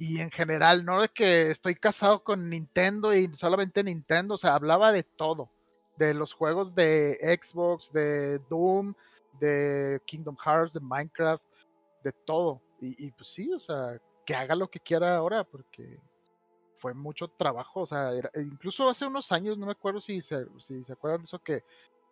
y 0.00 0.20
en 0.20 0.30
general, 0.30 0.84
no 0.86 1.02
de 1.02 1.08
que 1.08 1.50
estoy 1.50 1.74
casado 1.74 2.24
con 2.24 2.48
Nintendo 2.48 3.12
y 3.12 3.30
solamente 3.36 3.84
Nintendo, 3.84 4.36
o 4.36 4.38
sea, 4.38 4.54
hablaba 4.54 4.92
de 4.92 5.02
todo, 5.02 5.50
de 5.98 6.14
los 6.14 6.32
juegos 6.32 6.74
de 6.74 7.38
Xbox, 7.42 7.92
de 7.92 8.38
Doom, 8.48 8.94
de 9.38 10.00
Kingdom 10.06 10.36
Hearts, 10.42 10.72
de 10.72 10.80
Minecraft, 10.80 11.44
de 12.02 12.12
todo. 12.12 12.62
Y, 12.80 13.10
pues 13.10 13.28
sí, 13.28 13.52
o 13.52 13.60
sea, 13.60 14.00
que 14.24 14.34
haga 14.34 14.54
lo 14.54 14.70
que 14.70 14.80
quiera 14.80 15.16
ahora, 15.16 15.44
porque 15.44 16.00
fue 16.78 16.94
mucho 16.94 17.28
trabajo, 17.28 17.80
o 17.82 17.86
sea, 17.86 18.12
incluso 18.36 18.88
hace 18.88 19.04
unos 19.04 19.30
años, 19.32 19.58
no 19.58 19.66
me 19.66 19.72
acuerdo 19.72 20.00
si 20.00 20.22
se, 20.22 20.46
si 20.60 20.82
se 20.82 20.94
acuerdan 20.94 21.20
de 21.20 21.24
eso, 21.26 21.40
que 21.40 21.62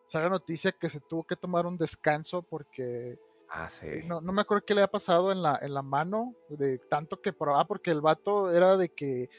sale 0.09 0.29
noticia 0.29 0.73
que 0.73 0.91
se 0.91 1.01
tuvo 1.01 1.25
que 1.25 1.37
tomar 1.37 1.65
un 1.65 1.79
descanso 1.79 2.43
porque... 2.43 3.19
Ah. 3.51 3.69
No, 4.05 4.21
no 4.21 4.33
me 4.33 4.43
acuerdo 4.43 4.65
qué 4.67 4.75
le 4.75 4.83
ha 4.83 4.91
pasado 4.91 5.33
en 5.33 5.43
la, 5.43 5.59
en 5.63 5.73
la 5.73 5.83
mano, 5.83 6.35
de 6.49 6.79
tanto 6.79 7.21
que 7.21 7.33
probaba, 7.33 7.67
porque 7.67 7.91
el 7.91 8.01
vato 8.01 8.51
era 8.51 8.77
de 8.77 8.91
que 8.91 9.31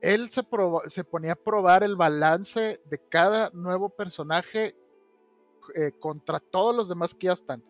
él 0.00 0.30
se, 0.30 0.46
se 0.88 1.04
ponía 1.04 1.32
a 1.32 1.36
probar 1.36 1.82
el 1.82 1.96
balance 1.96 2.80
de 2.84 2.98
cada 3.08 3.50
nuevo 3.50 3.88
personaje 3.88 4.76
eh, 5.74 5.92
contra 5.98 6.38
todos 6.38 6.74
los 6.74 6.88
demás 6.88 7.14
que 7.14 7.26
ya 7.26 7.32
están. 7.32 7.62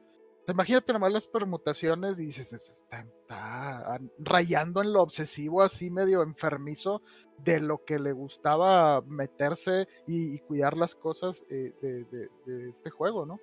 Imagínate 0.49 0.93
nomás 0.93 1.13
las 1.13 1.27
permutaciones 1.27 2.21
y 2.21 2.27
dices, 2.27 2.53
está, 2.53 4.01
rayando 4.19 4.81
en 4.81 4.93
lo 4.93 5.03
obsesivo, 5.03 5.61
así 5.61 5.91
medio 5.91 6.23
enfermizo 6.23 7.03
de 7.39 7.59
lo 7.61 7.85
que 7.85 7.99
le 7.99 8.13
gustaba 8.13 9.03
meterse 9.03 9.89
y, 10.07 10.39
cuidar 10.41 10.77
las 10.77 10.95
cosas 10.95 11.45
eh, 11.51 11.73
de, 11.81 12.71
este 12.71 12.91
juego, 12.91 13.27
¿no? 13.27 13.41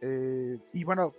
Eh, 0.00 0.58
y 0.72 0.84
bueno, 0.84 1.14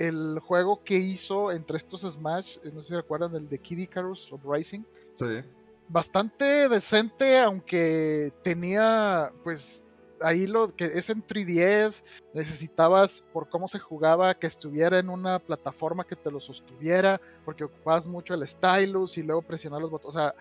el 0.00 0.38
juego 0.40 0.82
que 0.82 0.96
hizo 0.96 1.52
entre 1.52 1.76
estos 1.76 2.00
Smash, 2.00 2.56
eh, 2.64 2.70
no 2.72 2.82
sé 2.82 2.88
si 2.88 2.94
recuerdan, 2.94 3.36
el 3.36 3.50
de 3.50 3.58
Kid 3.58 3.80
Icarus 3.80 4.32
of 4.32 4.40
Rising. 4.50 4.80
Sí. 5.12 5.44
Bastante 5.88 6.70
decente, 6.70 7.38
aunque 7.38 8.32
tenía, 8.42 9.30
pues, 9.44 9.84
ahí 10.22 10.46
lo 10.46 10.74
que 10.74 10.86
es 10.94 11.10
en 11.10 11.22
3DS, 11.22 12.02
necesitabas, 12.32 13.22
por 13.34 13.50
cómo 13.50 13.68
se 13.68 13.78
jugaba, 13.78 14.34
que 14.34 14.46
estuviera 14.46 14.98
en 14.98 15.10
una 15.10 15.38
plataforma 15.38 16.06
que 16.06 16.16
te 16.16 16.30
lo 16.30 16.40
sostuviera, 16.40 17.20
porque 17.44 17.64
ocupabas 17.64 18.06
mucho 18.06 18.32
el 18.32 18.48
stylus 18.48 19.18
y 19.18 19.22
luego 19.22 19.42
presionar 19.42 19.82
los 19.82 19.90
botones. 19.90 20.16
O 20.16 20.18
sea, 20.18 20.34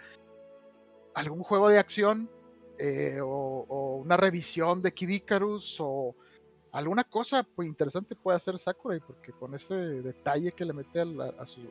algún 1.13 1.43
juego 1.43 1.67
de 1.67 1.79
acción 1.79 2.29
eh, 2.77 3.19
o, 3.21 4.01
una 4.05 4.15
revisión 4.15 4.81
de 4.81 4.93
Kid 4.93 5.09
Icarus 5.09 5.75
o 5.81 6.15
alguna 6.71 7.03
cosa 7.03 7.43
pues, 7.43 7.67
interesante 7.67 8.15
puede 8.15 8.37
hacer 8.37 8.57
Sakurai, 8.59 8.99
porque 8.99 9.31
con 9.31 9.53
ese 9.53 9.73
detalle 9.73 10.51
que 10.51 10.65
le 10.65 10.73
mete 10.73 11.01
a, 11.01 11.45
su, 11.45 11.61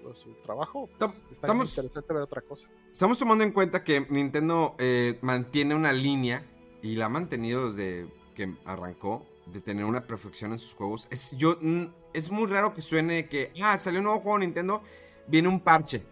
trabajo, 0.45 0.89
pues, 0.99 1.11
está 1.31 1.47
estamos, 1.47 1.69
interesante 1.71 2.13
ver 2.13 2.23
otra 2.23 2.43
cosa. 2.43 2.69
Estamos 2.91 3.19
tomando 3.19 3.45
en 3.45 3.53
cuenta 3.53 3.85
que 3.85 4.07
Nintendo 4.09 4.75
eh, 4.79 5.19
mantiene 5.23 5.75
una 5.75 5.93
línea 5.93 6.45
y 6.83 6.97
la 6.97 7.07
ha 7.07 7.09
mantenido 7.09 7.71
desde 7.71 8.09
que 8.35 8.55
arrancó 8.65 9.27
de 9.47 9.61
tener 9.61 9.85
una 9.85 10.07
perfección 10.07 10.53
en 10.53 10.59
sus 10.59 10.75
juegos. 10.75 11.09
Es, 11.11 11.33
yo, 11.37 11.59
es 12.13 12.31
muy 12.31 12.47
raro 12.47 12.75
que 12.75 12.83
suene 12.83 13.29
que, 13.29 13.53
ah, 13.63 13.79
salió 13.79 14.01
un 14.01 14.05
nuevo 14.05 14.21
juego 14.21 14.39
de 14.39 14.47
Nintendo, 14.47 14.83
viene 15.27 15.49
un 15.49 15.61
parche. 15.61 16.03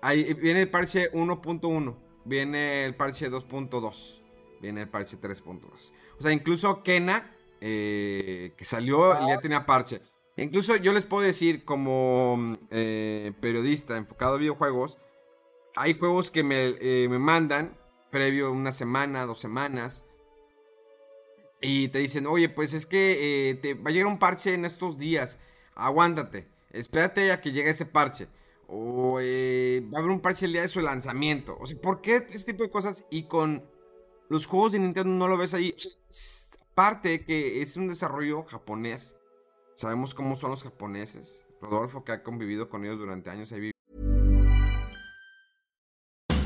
Ahí 0.00 0.34
viene 0.34 0.62
el 0.62 0.70
parche 0.70 1.12
1.1, 1.12 1.94
viene 2.24 2.84
el 2.84 2.94
parche 2.94 3.30
2.2, 3.30 4.21
viene 4.62 4.82
el 4.82 4.88
parche 4.88 5.20
3.2. 5.20 5.66
O 6.18 6.22
sea, 6.22 6.32
incluso 6.32 6.82
Kena, 6.82 7.36
eh, 7.60 8.54
que 8.56 8.64
salió 8.64 9.12
y 9.22 9.28
ya 9.28 9.38
tenía 9.38 9.66
parche. 9.66 10.00
Incluso 10.36 10.76
yo 10.76 10.94
les 10.94 11.04
puedo 11.04 11.22
decir, 11.22 11.64
como 11.64 12.56
eh, 12.70 13.32
periodista 13.40 13.98
enfocado 13.98 14.36
a 14.36 14.38
videojuegos, 14.38 14.96
hay 15.76 15.98
juegos 15.98 16.30
que 16.30 16.42
me, 16.42 16.76
eh, 16.80 17.08
me 17.10 17.18
mandan 17.18 17.76
previo 18.10 18.52
una 18.52 18.72
semana, 18.72 19.26
dos 19.26 19.40
semanas. 19.40 20.04
Y 21.60 21.88
te 21.88 21.98
dicen, 22.00 22.26
oye, 22.26 22.48
pues 22.48 22.72
es 22.74 22.86
que 22.86 23.50
eh, 23.50 23.54
te 23.54 23.74
va 23.74 23.90
a 23.90 23.92
llegar 23.92 24.06
un 24.06 24.18
parche 24.18 24.54
en 24.54 24.64
estos 24.64 24.98
días. 24.98 25.38
Aguántate. 25.74 26.48
Espérate 26.70 27.32
a 27.32 27.40
que 27.40 27.52
llegue 27.52 27.70
ese 27.70 27.86
parche. 27.86 28.28
O 28.66 29.18
eh, 29.20 29.82
va 29.92 29.98
a 29.98 30.00
haber 30.00 30.12
un 30.12 30.20
parche 30.20 30.46
el 30.46 30.52
día 30.52 30.62
de 30.62 30.68
su 30.68 30.80
lanzamiento. 30.80 31.56
O 31.60 31.66
sea, 31.66 31.80
¿por 31.80 32.00
qué 32.00 32.16
este 32.16 32.52
tipo 32.52 32.64
de 32.64 32.70
cosas? 32.70 33.04
Y 33.10 33.24
con 33.24 33.64
los 34.32 34.46
juegos 34.46 34.72
de 34.72 34.78
Nintendo 34.78 35.12
no 35.12 35.28
lo 35.28 35.36
ves 35.36 35.52
ahí. 35.52 35.76
Aparte 36.72 37.22
que 37.22 37.60
es 37.60 37.76
un 37.76 37.86
desarrollo 37.86 38.44
japonés. 38.44 39.14
Sabemos 39.74 40.14
cómo 40.14 40.36
son 40.36 40.50
los 40.52 40.62
japoneses. 40.62 41.42
Rodolfo, 41.60 42.02
que 42.02 42.12
ha 42.12 42.22
convivido 42.22 42.70
con 42.70 42.82
ellos 42.82 42.98
durante 42.98 43.28
años, 43.28 43.52
ahí 43.52 43.70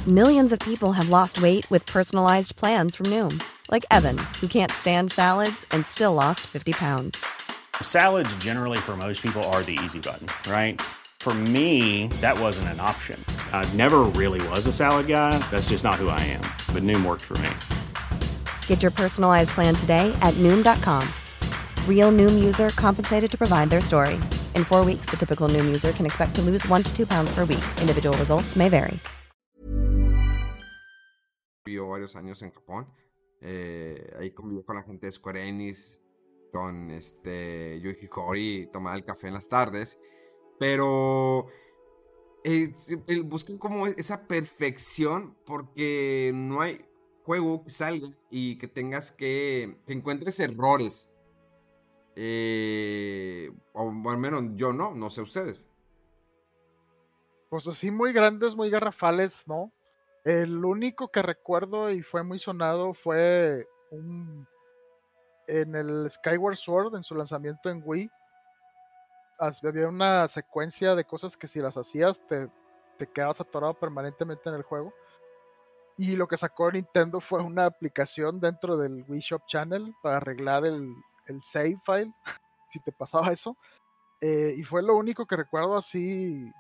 Millions 0.05 0.53
of 0.53 0.59
people 0.61 0.93
have 0.93 1.11
lost 1.11 1.41
weight 1.41 1.69
with 1.71 1.87
personalized 1.87 2.57
plans 2.57 2.97
from 2.97 3.07
Noom, 3.07 3.41
like 3.71 3.85
Evan, 3.93 4.19
who 4.41 4.49
can't 4.49 4.71
stand 4.73 5.13
salads 5.13 5.65
and 5.71 5.85
still 5.87 6.13
lost 6.13 6.41
50 6.41 6.73
pounds. 6.73 7.25
Salads, 7.83 8.35
generally, 8.37 8.79
for 8.79 8.97
most 8.97 9.23
people, 9.23 9.43
are 9.53 9.63
the 9.63 9.79
easy 9.85 10.01
button, 10.01 10.27
right? 10.51 10.81
For 11.21 11.35
me, 11.35 12.07
that 12.21 12.39
wasn't 12.39 12.69
an 12.69 12.79
option. 12.79 13.19
I 13.53 13.69
never 13.75 14.05
really 14.15 14.41
was 14.51 14.67
a 14.67 14.73
salad 14.73 15.09
guy. 15.09 15.39
That's 15.51 15.71
just 15.71 15.83
not 15.83 15.97
who 15.97 16.09
I 16.09 16.21
am. 16.21 16.43
But 16.73 16.85
Noom 16.85 17.05
worked 17.05 17.23
for 17.23 17.37
me. 17.39 17.51
Get 18.69 18.83
your 18.83 18.93
personalized 18.93 19.51
plan 19.51 19.75
today 19.75 20.17
at 20.23 20.35
Noom.com. 20.35 21.03
Real 21.89 22.13
Noom 22.13 22.45
user 22.45 22.69
compensated 22.77 23.29
to 23.29 23.37
provide 23.37 23.71
their 23.71 23.81
story. 23.81 24.15
In 24.55 24.63
four 24.63 24.85
weeks, 24.85 25.07
the 25.07 25.17
typical 25.17 25.49
Noom 25.49 25.65
user 25.67 25.91
can 25.91 26.07
expect 26.07 26.37
to 26.37 26.43
lose 26.43 26.65
one 26.69 26.85
to 26.85 26.97
two 26.97 27.07
pounds 27.07 27.35
per 27.35 27.45
week. 27.45 27.65
Individual 27.81 28.17
results 28.19 28.55
may 28.55 28.69
vary. 28.69 29.01
vivió 31.67 31.89
varios 31.89 32.17
años 32.17 32.41
en 32.43 32.53
Japón. 32.53 32.87
Eh, 33.41 34.15
ahí 34.19 34.31
convivió 34.31 34.65
con 34.65 34.77
la 34.77 34.83
gente 34.83 35.07
de 35.07 35.13
Square 35.13 35.49
Enix, 35.49 36.01
con 36.53 36.91
este 36.91 37.81
Yuji 37.81 38.09
Horii, 38.15 38.71
tomaba 38.73 38.97
el 38.97 39.05
café 39.05 39.29
en 39.29 39.35
las 39.35 39.49
tardes. 39.49 39.99
Pero 40.59 41.49
eh, 42.45 42.73
buscan 43.25 43.59
como 43.59 43.87
esa 43.89 44.27
perfección 44.27 45.37
porque 45.45 46.31
no 46.35 46.61
hay 46.61 46.85
juego 47.27 47.65
salga 47.67 48.09
y 48.31 48.57
que 48.57 48.69
tengas 48.69 49.11
que, 49.11 49.81
que 49.85 49.93
encuentres 49.93 50.39
errores. 50.39 51.11
Eh, 52.15 53.51
o 53.73 53.91
al 54.09 54.19
menos 54.19 54.45
yo 54.55 54.73
no, 54.73 54.95
no 54.95 55.11
sé 55.11 55.23
ustedes. 55.23 55.61
Pues 57.51 57.67
así 57.67 57.91
muy 57.91 58.13
grandes, 58.13 58.55
muy 58.55 58.71
garrafales, 58.71 59.43
¿no? 59.47 59.73
El 60.25 60.65
único 60.65 61.09
que 61.09 61.21
recuerdo 61.21 61.91
y 61.91 62.03
fue 62.03 62.23
muy 62.23 62.39
sonado 62.39 62.95
fue 62.95 63.67
un 63.91 64.47
en 65.49 65.75
el 65.75 66.09
Skyward 66.11 66.57
Sword, 66.57 66.97
en 66.97 67.05
su 67.05 67.15
lanzamiento 67.15 67.71
en 67.71 67.83
Wii. 67.85 68.11
Había 69.39 69.89
una 69.89 70.27
secuencia 70.29 70.95
de 70.95 71.05
cosas 71.05 71.37
que 71.37 71.47
si 71.47 71.61
las 71.61 71.77
hacías 71.77 72.21
te, 72.27 72.49
te 72.99 73.07
quedabas 73.09 73.41
atorado 73.41 73.75
permanentemente 73.75 74.49
en 74.49 74.57
el 74.57 74.63
juego. 74.63 74.93
Y 75.99 76.17
lo 76.17 76.29
que 76.29 76.37
sacó 76.37 76.71
Nintendo 76.71 77.21
fue 77.21 77.43
una 77.43 77.65
aplicación 77.65 78.39
dentro 78.39 78.77
del 78.77 79.05
Wii 79.09 79.21
Shop 79.21 79.43
Channel 79.47 79.95
para 80.03 80.19
arreglar 80.19 80.67
el, 80.67 80.95
el 81.27 81.43
save 81.43 81.79
file, 81.85 82.13
si 82.71 82.81
te 82.81 82.93
pasaba 82.93 83.33
eso. 83.33 83.57
Eh, 84.21 84.55
y 84.57 84.63
fue 84.63 84.83
lo 84.83 84.97
único 84.97 85.27
que 85.27 85.37
recuerdo 85.37 85.77
así 85.77 86.51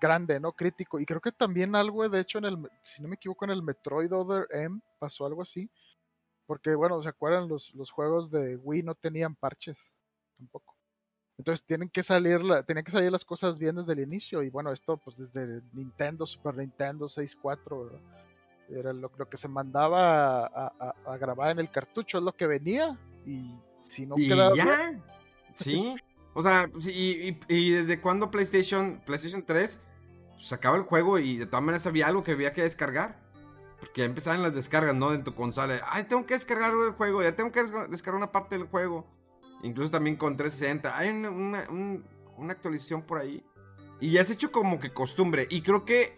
grande, 0.00 0.40
¿no? 0.40 0.52
Crítico. 0.52 0.98
Y 0.98 1.06
creo 1.06 1.20
que 1.20 1.32
también 1.32 1.76
algo, 1.76 2.08
de 2.08 2.20
hecho, 2.20 2.38
en 2.38 2.44
el, 2.46 2.70
si 2.82 3.02
no 3.02 3.08
me 3.08 3.14
equivoco, 3.14 3.44
en 3.44 3.52
el 3.52 3.62
Metroid 3.62 4.12
Other 4.12 4.46
M 4.50 4.80
pasó 4.98 5.26
algo 5.26 5.42
así. 5.42 5.70
Porque, 6.46 6.74
bueno, 6.74 7.02
¿se 7.02 7.08
acuerdan? 7.08 7.48
Los, 7.48 7.72
los 7.74 7.90
juegos 7.90 8.30
de 8.30 8.56
Wii 8.56 8.82
no 8.82 8.94
tenían 8.94 9.34
parches 9.36 9.78
tampoco. 10.36 10.71
Entonces 11.38 11.64
tienen 11.64 11.88
que 11.88 12.02
salir, 12.02 12.42
la, 12.42 12.62
tienen 12.62 12.84
que 12.84 12.90
salir 12.90 13.10
las 13.10 13.24
cosas 13.24 13.58
bien 13.58 13.76
desde 13.76 13.94
el 13.94 14.00
inicio. 14.00 14.42
Y 14.42 14.50
bueno, 14.50 14.72
esto 14.72 14.96
pues 14.96 15.16
desde 15.16 15.62
Nintendo, 15.72 16.26
Super 16.26 16.56
Nintendo 16.56 17.08
64, 17.08 18.00
era 18.70 18.92
lo, 18.92 19.10
lo, 19.16 19.28
que 19.28 19.36
se 19.36 19.48
mandaba 19.48 20.44
a, 20.46 21.16
grabar 21.18 21.50
en 21.50 21.58
el 21.58 21.70
cartucho, 21.70 22.18
es 22.18 22.24
lo 22.24 22.32
que 22.32 22.46
venía. 22.46 22.98
Y 23.26 23.54
si 23.80 24.06
no 24.06 24.16
quedaba 24.16 24.52
Bien, 24.52 25.02
sí. 25.54 25.96
O 26.34 26.42
sea, 26.42 26.70
y, 26.80 27.36
y, 27.48 27.70
desde 27.72 28.00
cuándo 28.00 28.30
PlayStation, 28.30 29.02
PlayStation 29.04 29.44
3 29.44 29.80
sacaba 30.38 30.76
el 30.76 30.84
juego 30.84 31.18
y 31.18 31.36
de 31.36 31.46
todas 31.46 31.62
maneras 31.62 31.86
había 31.86 32.06
algo 32.06 32.22
que 32.22 32.32
había 32.32 32.52
que 32.52 32.62
descargar. 32.62 33.20
Porque 33.78 34.02
ya 34.02 34.04
empezaban 34.04 34.42
las 34.42 34.54
descargas, 34.54 34.94
¿no? 34.94 35.12
En 35.12 35.24
tu 35.24 35.34
consola. 35.34 35.80
Ay, 35.88 36.04
tengo 36.04 36.24
que 36.24 36.34
descargar 36.34 36.72
el 36.72 36.92
juego, 36.92 37.22
ya 37.22 37.34
tengo 37.34 37.50
que 37.50 37.62
descargar 37.88 38.14
una 38.14 38.30
parte 38.30 38.56
del 38.56 38.68
juego. 38.68 39.06
Incluso 39.62 39.90
también 39.90 40.16
con 40.16 40.36
360. 40.36 40.96
Hay 40.96 41.08
una, 41.10 41.66
actualización 42.50 43.02
por 43.02 43.18
ahí. 43.18 43.44
Y 44.00 44.12
ya 44.12 44.24
se 44.24 44.32
hecho 44.32 44.50
como 44.50 44.80
que 44.80 44.92
costumbre. 44.92 45.46
Y 45.50 45.62
creo 45.62 45.84
que 45.84 46.16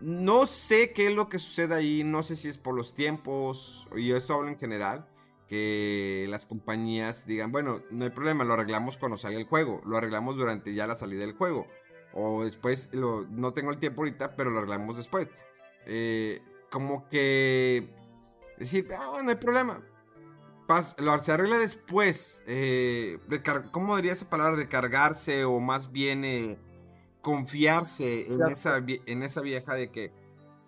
no 0.00 0.46
sé 0.46 0.92
qué 0.92 1.08
es 1.08 1.14
lo 1.14 1.28
que 1.28 1.38
sucede 1.38 1.74
ahí. 1.74 2.02
No 2.04 2.22
sé 2.22 2.36
si 2.36 2.48
es 2.48 2.58
por 2.58 2.74
los 2.74 2.94
tiempos. 2.94 3.86
Y 3.96 4.12
esto 4.12 4.34
hablo 4.34 4.48
en 4.48 4.58
general. 4.58 5.08
Que 5.48 6.26
las 6.30 6.46
compañías 6.46 7.26
digan, 7.26 7.52
bueno, 7.52 7.80
no 7.90 8.04
hay 8.04 8.10
problema, 8.10 8.44
lo 8.44 8.54
arreglamos 8.54 8.96
cuando 8.96 9.18
salga 9.18 9.38
el 9.38 9.46
juego. 9.46 9.82
Lo 9.84 9.96
arreglamos 9.96 10.36
durante 10.36 10.74
ya 10.74 10.86
la 10.86 10.96
salida 10.96 11.20
del 11.20 11.34
juego. 11.34 11.66
O 12.12 12.44
después, 12.44 12.90
no 12.92 13.52
tengo 13.52 13.70
el 13.70 13.78
tiempo 13.78 14.02
ahorita, 14.02 14.36
pero 14.36 14.50
lo 14.50 14.58
arreglamos 14.58 14.96
después. 14.96 15.28
Eh, 15.86 16.42
como 16.70 17.08
que 17.08 17.88
decir, 18.58 18.88
ah, 18.96 19.20
no 19.22 19.30
hay 19.30 19.36
problema. 19.36 19.82
Lo, 20.98 21.18
se 21.18 21.32
arregla 21.32 21.58
después. 21.58 22.42
Eh, 22.46 23.18
¿Cómo 23.70 23.96
diría 23.96 24.12
esa 24.12 24.28
palabra? 24.28 24.56
Recargarse 24.56 25.44
o 25.44 25.60
más 25.60 25.92
bien 25.92 26.24
eh, 26.24 26.58
confiarse 27.20 28.26
en 28.26 28.42
esa, 28.50 28.78
en 28.78 29.22
esa 29.22 29.40
vieja 29.40 29.74
de 29.74 29.90
que 29.90 30.12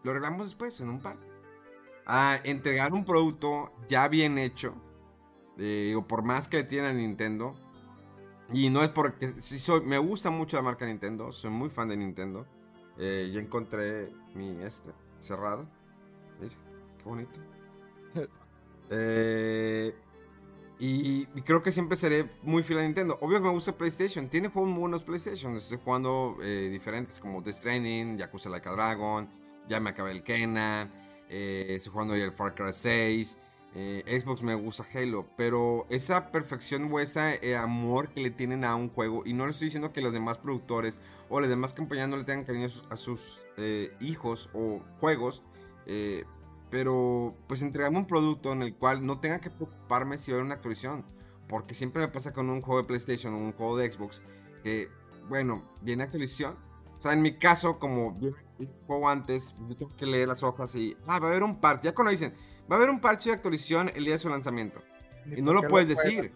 lo 0.02 0.10
arreglamos 0.10 0.46
después, 0.46 0.80
en 0.80 0.88
un 0.88 1.00
par. 1.00 1.16
A 2.06 2.40
entregar 2.44 2.92
un 2.92 3.04
producto 3.04 3.72
ya 3.88 4.08
bien 4.08 4.38
hecho. 4.38 4.74
Eh, 5.58 5.94
o 5.96 6.06
por 6.06 6.22
más 6.22 6.48
que 6.48 6.62
tiene 6.64 6.92
Nintendo. 6.92 7.54
Y 8.52 8.70
no 8.70 8.82
es 8.84 8.90
porque 8.90 9.28
si 9.40 9.58
soy, 9.58 9.80
me 9.80 9.98
gusta 9.98 10.30
mucho 10.30 10.56
la 10.56 10.62
marca 10.62 10.86
Nintendo. 10.86 11.32
Soy 11.32 11.50
muy 11.50 11.68
fan 11.68 11.88
de 11.88 11.96
Nintendo. 11.96 12.46
ya 12.96 13.40
encontré 13.40 14.12
mi 14.34 14.62
este 14.62 14.92
cerrado. 15.20 15.66
Mira, 16.38 16.54
qué 16.98 17.04
bonito. 17.04 17.40
Eh, 18.90 19.94
y, 20.78 21.24
creo 21.42 21.62
que 21.62 21.72
siempre 21.72 21.96
seré 21.96 22.30
muy 22.42 22.62
fiel 22.62 22.80
a 22.80 22.82
Nintendo. 22.82 23.18
Obvio 23.20 23.38
que 23.38 23.44
me 23.44 23.50
gusta 23.50 23.76
PlayStation. 23.76 24.28
Tiene 24.28 24.48
juegos 24.48 24.70
muy 24.70 24.80
buenos 24.80 25.04
PlayStation. 25.04 25.56
Estoy 25.56 25.78
jugando 25.82 26.36
eh, 26.42 26.68
diferentes 26.70 27.18
como 27.18 27.40
Death 27.40 27.56
Stranding, 27.56 28.18
Yakuza 28.18 28.50
Like 28.50 28.68
a 28.68 28.72
Dragon. 28.72 29.28
Ya 29.68 29.80
me 29.80 29.90
acabé 29.90 30.12
el 30.12 30.22
Kena. 30.22 30.92
Eh, 31.28 31.66
estoy 31.70 31.92
jugando 31.92 32.14
el 32.14 32.32
Far 32.32 32.54
Cry 32.54 32.72
6. 32.72 33.38
Xbox 33.74 34.40
me 34.42 34.54
gusta 34.54 34.86
Halo. 34.94 35.26
Pero 35.36 35.86
esa 35.90 36.30
perfección 36.30 36.90
o 36.90 37.00
ese 37.00 37.56
amor 37.56 38.08
que 38.08 38.22
le 38.22 38.30
tienen 38.30 38.64
a 38.64 38.74
un 38.74 38.88
juego. 38.88 39.22
Y 39.26 39.32
no 39.32 39.44
le 39.44 39.52
estoy 39.52 39.66
diciendo 39.66 39.92
que 39.92 40.00
los 40.00 40.12
demás 40.12 40.38
productores 40.38 40.98
o 41.28 41.40
las 41.40 41.50
demás 41.50 41.74
compañías 41.74 42.08
no 42.08 42.16
le 42.16 42.24
tengan 42.24 42.44
cariño 42.44 42.68
a 42.90 42.96
sus, 42.96 43.38
hijos 44.00 44.50
o 44.52 44.82
juegos. 45.00 45.42
Pero 46.70 47.36
pues 47.46 47.62
entregame 47.62 47.98
un 47.98 48.06
producto 48.06 48.52
en 48.52 48.62
el 48.62 48.74
cual 48.74 49.04
no 49.06 49.20
tenga 49.20 49.40
que 49.40 49.50
preocuparme 49.50 50.18
si 50.18 50.30
va 50.30 50.36
a 50.36 50.40
haber 50.40 50.46
una 50.46 50.54
actualización. 50.54 51.04
Porque 51.48 51.74
siempre 51.74 52.02
me 52.02 52.08
pasa 52.08 52.32
con 52.32 52.50
un 52.50 52.60
juego 52.60 52.82
de 52.82 52.88
PlayStation 52.88 53.34
o 53.34 53.38
un 53.38 53.52
juego 53.52 53.76
de 53.76 53.90
Xbox 53.90 54.20
que, 54.64 54.88
bueno, 55.28 55.62
viene 55.80 56.02
actualización. 56.02 56.56
O 56.98 57.02
sea, 57.02 57.12
en 57.12 57.22
mi 57.22 57.38
caso, 57.38 57.78
como 57.78 58.18
el 58.58 58.68
juego 58.86 59.08
antes, 59.08 59.54
yo 59.68 59.76
tengo 59.76 59.96
que 59.96 60.06
leer 60.06 60.28
las 60.28 60.42
hojas 60.42 60.74
y, 60.74 60.96
ah, 61.06 61.20
va 61.20 61.28
a 61.28 61.30
haber 61.30 61.42
un 61.42 61.60
parche. 61.60 61.84
Ya 61.84 61.94
cuando 61.94 62.10
dicen, 62.10 62.34
va 62.70 62.76
a 62.76 62.78
haber 62.78 62.90
un 62.90 63.00
parche 63.00 63.30
de 63.30 63.36
actualización 63.36 63.90
el 63.94 64.04
día 64.04 64.14
de 64.14 64.18
su 64.18 64.28
lanzamiento. 64.28 64.82
y 65.26 65.42
no 65.42 65.52
lo 65.52 65.62
puedes 65.62 65.88
decir. 65.88 66.32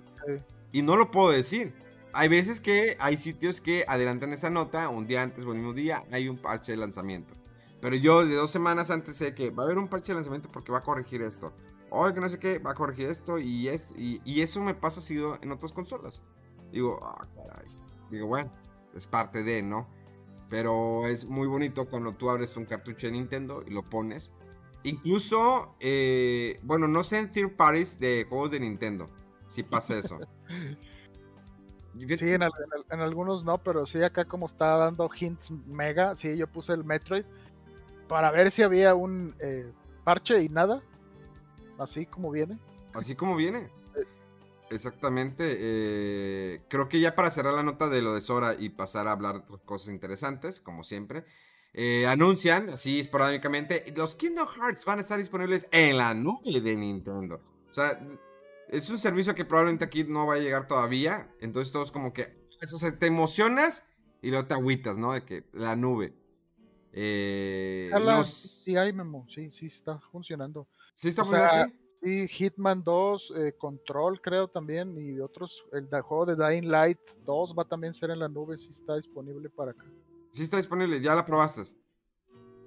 Y 0.72 0.82
no 0.82 0.96
lo 0.96 1.10
puedo 1.10 1.30
decir. 1.30 1.74
Hay 2.12 2.28
veces 2.28 2.60
que 2.60 2.96
hay 3.00 3.16
sitios 3.16 3.60
que 3.60 3.84
adelantan 3.86 4.32
esa 4.32 4.50
nota 4.50 4.88
un 4.88 5.06
día 5.06 5.22
antes 5.22 5.44
o 5.44 5.52
el 5.52 5.58
mismo 5.58 5.72
día 5.72 6.04
hay 6.10 6.28
un 6.28 6.38
parche 6.38 6.72
de 6.72 6.78
lanzamiento. 6.78 7.34
Pero 7.80 7.96
yo 7.96 8.26
de 8.26 8.34
dos 8.34 8.50
semanas 8.50 8.90
antes 8.90 9.16
sé 9.16 9.34
que 9.34 9.50
va 9.50 9.62
a 9.62 9.66
haber 9.66 9.78
un 9.78 9.88
parche 9.88 10.12
de 10.12 10.16
lanzamiento 10.16 10.50
porque 10.52 10.70
va 10.70 10.78
a 10.78 10.82
corregir 10.82 11.22
esto. 11.22 11.52
Oye, 11.90 12.14
que 12.14 12.20
no 12.20 12.28
sé 12.28 12.38
qué, 12.38 12.58
va 12.58 12.72
a 12.72 12.74
corregir 12.74 13.06
esto 13.06 13.38
y 13.38 13.68
esto. 13.68 13.94
Y, 13.96 14.42
eso 14.42 14.60
me 14.60 14.74
pasa 14.74 15.00
sido 15.00 15.38
en 15.42 15.50
otras 15.50 15.72
consolas. 15.72 16.22
Digo, 16.70 17.00
ah, 17.02 17.26
caray. 17.34 17.68
Digo, 18.10 18.26
bueno, 18.26 18.52
es 18.94 19.06
parte 19.06 19.42
de, 19.42 19.62
¿no? 19.62 19.88
Pero 20.48 21.06
es 21.06 21.24
muy 21.24 21.48
bonito 21.48 21.88
cuando 21.88 22.14
tú 22.14 22.28
abres 22.28 22.56
un 22.56 22.64
cartucho 22.64 23.06
de 23.06 23.12
Nintendo 23.12 23.64
y 23.66 23.70
lo 23.70 23.82
pones. 23.88 24.32
Incluso, 24.82 25.74
eh, 25.80 26.60
bueno, 26.62 26.86
no 26.86 27.02
sé 27.02 27.18
en 27.18 27.32
third 27.32 27.56
parties 27.56 27.98
de 27.98 28.26
juegos 28.28 28.50
de 28.50 28.60
Nintendo. 28.60 29.08
Si 29.48 29.62
pasa 29.62 29.98
eso. 29.98 30.18
Sí, 31.92 32.30
en, 32.30 32.42
en, 32.42 33.00
algunos 33.00 33.44
no, 33.44 33.58
pero 33.58 33.84
sí 33.84 34.00
acá 34.00 34.24
como 34.24 34.46
está 34.46 34.76
dando 34.76 35.10
hints 35.12 35.50
mega, 35.66 36.14
sí, 36.14 36.36
yo 36.36 36.46
puse 36.46 36.72
el 36.72 36.84
Metroid 36.84 37.24
para 38.10 38.32
ver 38.32 38.50
si 38.50 38.62
había 38.62 38.96
un 38.96 39.36
eh, 39.38 39.72
parche 40.02 40.42
y 40.42 40.48
nada. 40.48 40.82
Así 41.78 42.06
como 42.06 42.32
viene. 42.32 42.58
Así 42.92 43.14
como 43.14 43.36
viene. 43.36 43.70
Eh. 43.94 44.04
Exactamente. 44.70 45.56
Eh, 45.60 46.62
creo 46.68 46.88
que 46.88 46.98
ya 46.98 47.14
para 47.14 47.30
cerrar 47.30 47.54
la 47.54 47.62
nota 47.62 47.88
de 47.88 48.02
lo 48.02 48.12
de 48.12 48.20
Sora 48.20 48.56
y 48.58 48.70
pasar 48.70 49.06
a 49.06 49.12
hablar 49.12 49.44
cosas 49.64 49.90
interesantes, 49.90 50.60
como 50.60 50.82
siempre, 50.82 51.24
anuncian, 52.08 52.70
así 52.70 52.98
esporádicamente, 52.98 53.84
los 53.96 54.16
Kingdom 54.16 54.48
Hearts 54.48 54.84
van 54.84 54.98
a 54.98 55.02
estar 55.02 55.16
disponibles 55.16 55.68
en 55.70 55.96
la 55.96 56.12
nube 56.12 56.60
de 56.60 56.74
Nintendo. 56.74 57.40
O 57.70 57.74
sea, 57.74 57.96
es 58.68 58.90
un 58.90 58.98
servicio 58.98 59.36
que 59.36 59.44
probablemente 59.44 59.84
aquí 59.84 60.02
no 60.02 60.26
va 60.26 60.34
a 60.34 60.38
llegar 60.38 60.66
todavía. 60.66 61.32
Entonces 61.40 61.72
todos 61.72 61.92
como 61.92 62.12
que, 62.12 62.36
eso 62.60 62.76
se 62.76 62.90
te 62.90 63.06
emocionas 63.06 63.84
y 64.20 64.30
luego 64.30 64.48
te 64.48 64.54
agüitas, 64.54 64.98
¿no? 64.98 65.12
De 65.12 65.24
que 65.24 65.44
la 65.52 65.76
nube. 65.76 66.19
Eh, 66.92 67.90
Sí, 68.24 68.76
hay 68.76 68.92
Memo, 68.92 69.26
sí, 69.28 69.50
sí 69.50 69.66
está 69.66 69.98
funcionando. 70.10 70.66
¿Sí 70.94 71.08
está 71.08 71.24
funcionando 71.24 71.72
Sí, 72.02 72.26
Hitman 72.28 72.82
2, 72.82 73.32
eh, 73.36 73.52
Control 73.58 74.22
creo 74.22 74.48
también, 74.48 74.96
y 74.96 75.20
otros, 75.20 75.62
el 75.72 75.86
juego 76.00 76.24
de 76.24 76.34
Dying 76.34 76.70
Light 76.70 76.98
2 77.26 77.54
va 77.58 77.62
a 77.62 77.68
también 77.68 77.92
ser 77.92 78.10
en 78.10 78.20
la 78.20 78.28
nube, 78.28 78.56
sí 78.56 78.70
está 78.70 78.96
disponible 78.96 79.50
para 79.50 79.72
acá. 79.72 79.84
Sí 80.30 80.42
está 80.42 80.56
disponible, 80.56 80.98
ya 81.02 81.14
la 81.14 81.26
probaste. 81.26 81.62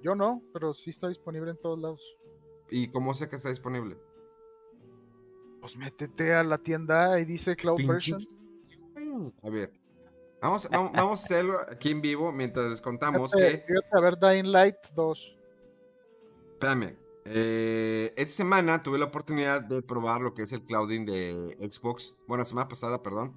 Yo 0.02 0.14
no, 0.14 0.40
pero 0.52 0.72
sí 0.72 0.90
está 0.90 1.08
disponible 1.08 1.50
en 1.50 1.56
todos 1.56 1.80
lados. 1.80 2.00
¿Y 2.70 2.88
cómo 2.88 3.12
sé 3.12 3.28
que 3.28 3.36
está 3.36 3.48
disponible? 3.48 3.98
Pues 5.60 5.76
métete 5.76 6.32
a 6.34 6.44
la 6.44 6.58
tienda 6.58 7.18
y 7.18 7.24
dice 7.24 7.56
Cloud 7.56 7.84
Version. 7.88 8.24
A 9.42 9.50
ver, 9.50 9.72
Vamos, 10.40 10.68
vamos, 10.70 11.20
a 11.20 11.24
hacerlo 11.24 11.58
aquí 11.70 11.90
en 11.90 12.02
vivo 12.02 12.30
mientras 12.30 12.68
les 12.68 12.80
contamos 12.82 13.32
que. 13.32 13.64
a 13.92 14.00
ver 14.00 14.18
Dying 14.18 14.52
Light 14.52 14.76
2. 14.94 15.36
Espérame. 16.52 16.96
Eh, 17.26 18.12
esta 18.16 18.36
semana 18.36 18.82
tuve 18.82 18.98
la 18.98 19.06
oportunidad 19.06 19.62
de 19.62 19.80
probar 19.82 20.20
lo 20.20 20.34
que 20.34 20.42
es 20.42 20.52
el 20.52 20.62
clouding 20.62 21.06
de 21.06 21.56
Xbox. 21.70 22.14
Bueno, 22.26 22.42
la 22.42 22.44
semana 22.44 22.68
pasada, 22.68 23.02
perdón. 23.02 23.34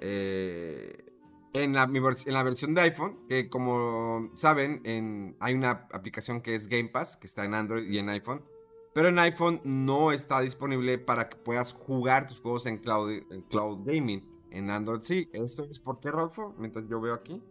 Eh, 0.00 1.04
en, 1.52 1.72
la, 1.72 1.84
en 1.84 2.34
la 2.34 2.42
versión 2.42 2.74
de 2.74 2.80
iPhone, 2.82 3.26
que 3.28 3.48
como 3.48 4.30
saben, 4.34 4.80
en, 4.84 5.36
hay 5.40 5.54
una 5.54 5.88
aplicación 5.92 6.40
que 6.40 6.54
es 6.54 6.68
Game 6.68 6.88
Pass, 6.88 7.16
que 7.16 7.26
está 7.26 7.44
en 7.44 7.54
Android 7.54 7.88
y 7.88 7.98
en 7.98 8.08
iPhone. 8.08 8.44
Pero 8.92 9.08
en 9.08 9.18
iPhone 9.20 9.60
no 9.64 10.10
está 10.10 10.40
disponible 10.40 10.98
para 10.98 11.28
que 11.28 11.36
puedas 11.36 11.72
jugar 11.72 12.26
tus 12.26 12.40
juegos 12.40 12.66
en 12.66 12.78
cloud, 12.78 13.10
en 13.30 13.42
cloud 13.42 13.84
gaming. 13.84 14.24
En 14.50 14.70
Android 14.70 15.00
sí. 15.02 15.28
¿Esto 15.32 15.64
es 15.64 15.78
por 15.78 16.00
qué? 16.00 16.10
Mientras 16.58 16.86
yo 16.88 17.00
veo 17.00 17.14
aquí. 17.14 17.42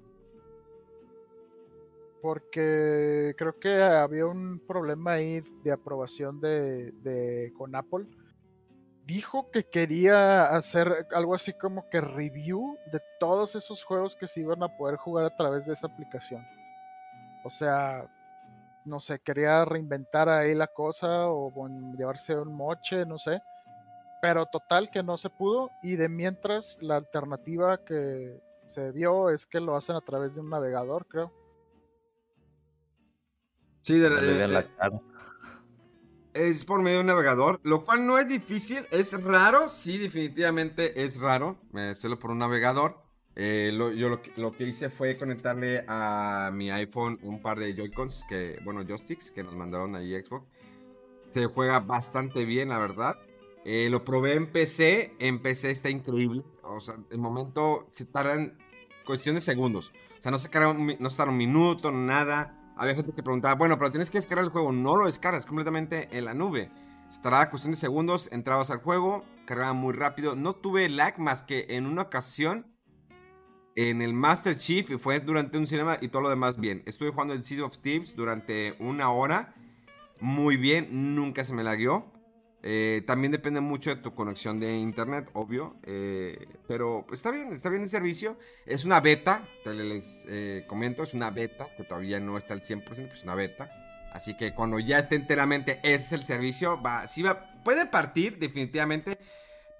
Porque 2.21 3.33
creo 3.37 3.57
que 3.59 3.81
había 3.81 4.25
un 4.25 4.59
problema 4.67 5.13
ahí 5.13 5.41
de 5.63 5.71
aprobación 5.71 6.41
de, 6.41 7.53
con 7.57 7.75
Apple. 7.75 8.05
Dijo 9.05 9.49
que 9.51 9.63
quería 9.63 10.47
hacer 10.55 11.07
algo 11.11 11.33
así 11.33 11.53
como 11.53 11.89
que 11.89 12.01
review 12.01 12.77
de 12.91 13.01
todos 13.19 13.55
esos 13.55 13.83
juegos 13.83 14.15
que 14.15 14.27
se 14.27 14.41
iban 14.41 14.61
a 14.61 14.77
poder 14.77 14.97
jugar 14.97 15.25
a 15.25 15.35
través 15.35 15.65
de 15.65 15.73
esa 15.73 15.87
aplicación. 15.87 16.45
O 17.43 17.49
sea, 17.49 18.05
no 18.85 18.99
sé, 18.99 19.19
quería 19.19 19.65
reinventar 19.65 20.29
ahí 20.29 20.53
la 20.53 20.67
cosa 20.67 21.27
o 21.29 21.51
llevarse 21.97 22.35
un 22.35 22.53
moche, 22.53 23.05
no 23.05 23.17
sé. 23.17 23.41
Pero 24.21 24.45
total 24.47 24.89
que 24.91 25.03
no 25.03 25.17
se 25.17 25.29
pudo 25.29 25.69
y 25.81 25.95
de 25.95 26.09
mientras 26.09 26.77
la 26.81 26.97
alternativa 26.97 27.83
que 27.85 28.41
se 28.67 28.91
vio 28.91 29.29
es 29.29 29.45
que 29.45 29.59
lo 29.59 29.75
hacen 29.75 29.95
a 29.95 30.01
través 30.01 30.35
de 30.35 30.41
un 30.41 30.49
navegador, 30.49 31.05
creo. 31.07 31.33
Sí, 33.81 33.97
de, 33.97 34.09
la 34.47 34.63
cara. 34.75 35.01
Es 36.33 36.63
por 36.63 36.81
medio 36.81 36.97
de 36.97 37.01
un 37.01 37.07
navegador, 37.07 37.59
lo 37.63 37.83
cual 37.83 38.05
no 38.05 38.19
es 38.19 38.29
difícil, 38.29 38.85
es 38.91 39.23
raro, 39.23 39.69
sí, 39.69 39.97
definitivamente 39.97 41.01
es 41.01 41.19
raro 41.19 41.57
hacerlo 41.73 42.19
por 42.19 42.31
un 42.31 42.39
navegador. 42.39 43.01
Eh, 43.35 43.71
yo 43.95 44.09
lo 44.09 44.21
que, 44.21 44.33
lo 44.35 44.51
que, 44.51 44.65
hice 44.65 44.89
fue 44.89 45.17
conectarle 45.17 45.85
a 45.87 46.51
mi 46.53 46.71
iPhone 46.71 47.17
un 47.23 47.41
par 47.41 47.57
de 47.57 47.73
Joy-Cons, 47.73 48.25
que, 48.27 48.59
bueno, 48.63 48.83
joysticks 48.83 49.31
que 49.31 49.43
nos 49.43 49.55
mandaron 49.55 49.95
ahí 49.95 50.11
Xbox. 50.11 50.45
Se 51.33 51.45
juega 51.45 51.79
bastante 51.79 52.43
bien, 52.43 52.69
la 52.69 52.79
verdad. 52.79 53.17
Eh, 53.71 53.87
lo 53.91 54.03
probé 54.03 54.33
en 54.33 54.47
PC, 54.47 55.13
en 55.19 55.43
PC 55.43 55.69
está 55.69 55.91
increíble. 55.91 56.43
O 56.63 56.79
sea, 56.79 56.95
el 57.11 57.19
momento 57.19 57.87
se 57.91 58.03
tardan 58.03 58.57
cuestión 59.05 59.35
de 59.35 59.41
segundos. 59.41 59.91
O 60.17 60.21
sea, 60.23 60.31
no 60.31 60.39
se 60.39 60.49
un, 60.65 60.97
no 60.99 61.09
se 61.11 61.17
tarda 61.17 61.31
un 61.31 61.37
minuto, 61.37 61.91
nada. 61.91 62.73
Había 62.75 62.95
gente 62.95 63.13
que 63.13 63.21
preguntaba, 63.21 63.53
bueno, 63.53 63.77
pero 63.77 63.91
tienes 63.91 64.09
que 64.09 64.17
descargar 64.17 64.43
el 64.43 64.49
juego. 64.49 64.71
No 64.71 64.95
lo 64.95 65.05
descargas 65.05 65.45
completamente 65.45 66.09
en 66.17 66.25
la 66.25 66.33
nube. 66.33 66.71
Se 67.09 67.21
tardaba 67.21 67.51
cuestión 67.51 67.69
de 67.69 67.77
segundos, 67.77 68.27
entrabas 68.31 68.71
al 68.71 68.79
juego, 68.79 69.23
cargaba 69.45 69.73
muy 69.73 69.93
rápido. 69.93 70.35
No 70.35 70.53
tuve 70.53 70.89
lag 70.89 71.19
más 71.19 71.43
que 71.43 71.67
en 71.69 71.85
una 71.85 72.01
ocasión 72.01 72.75
en 73.75 74.01
el 74.01 74.15
Master 74.15 74.57
Chief 74.57 74.89
y 74.89 74.97
fue 74.97 75.19
durante 75.19 75.59
un 75.59 75.67
cinema 75.67 75.99
y 76.01 76.07
todo 76.07 76.23
lo 76.23 76.29
demás 76.31 76.59
bien. 76.59 76.81
Estuve 76.87 77.11
jugando 77.11 77.35
el 77.35 77.45
Sea 77.45 77.65
of 77.65 77.77
Thieves 77.77 78.15
durante 78.15 78.75
una 78.79 79.11
hora. 79.11 79.53
Muy 80.19 80.57
bien, 80.57 81.13
nunca 81.13 81.43
se 81.43 81.53
me 81.53 81.63
lagueó. 81.63 82.11
Eh, 82.61 83.03
también 83.07 83.31
depende 83.31 83.61
mucho 83.61 83.89
de 83.89 84.01
tu 84.01 84.13
conexión 84.13 84.59
de 84.59 84.77
internet, 84.77 85.29
obvio. 85.33 85.77
eh, 85.83 86.47
pero 86.67 87.05
está 87.13 87.31
bien, 87.31 87.53
está 87.53 87.69
bien 87.69 87.83
el 87.83 87.89
servicio. 87.89 88.37
Es 88.65 88.85
una 88.85 88.99
beta, 88.99 89.47
te 89.63 89.73
les 89.73 90.25
eh, 90.29 90.65
comento, 90.67 91.03
es 91.03 91.13
una 91.13 91.31
beta 91.31 91.67
que 91.77 91.83
todavía 91.83 92.19
no 92.19 92.37
está 92.37 92.53
al 92.53 92.61
100%, 92.61 92.83
pues 92.85 92.99
es 92.99 93.23
una 93.23 93.35
beta. 93.35 93.69
Así 94.11 94.35
que 94.35 94.53
cuando 94.53 94.79
ya 94.79 94.97
esté 94.97 95.15
enteramente, 95.15 95.79
ese 95.83 95.95
es 95.95 96.11
el 96.13 96.23
servicio. 96.23 96.81
Va, 96.81 97.07
sí 97.07 97.21
va, 97.21 97.61
puede 97.63 97.85
partir 97.85 98.37
definitivamente. 98.39 99.17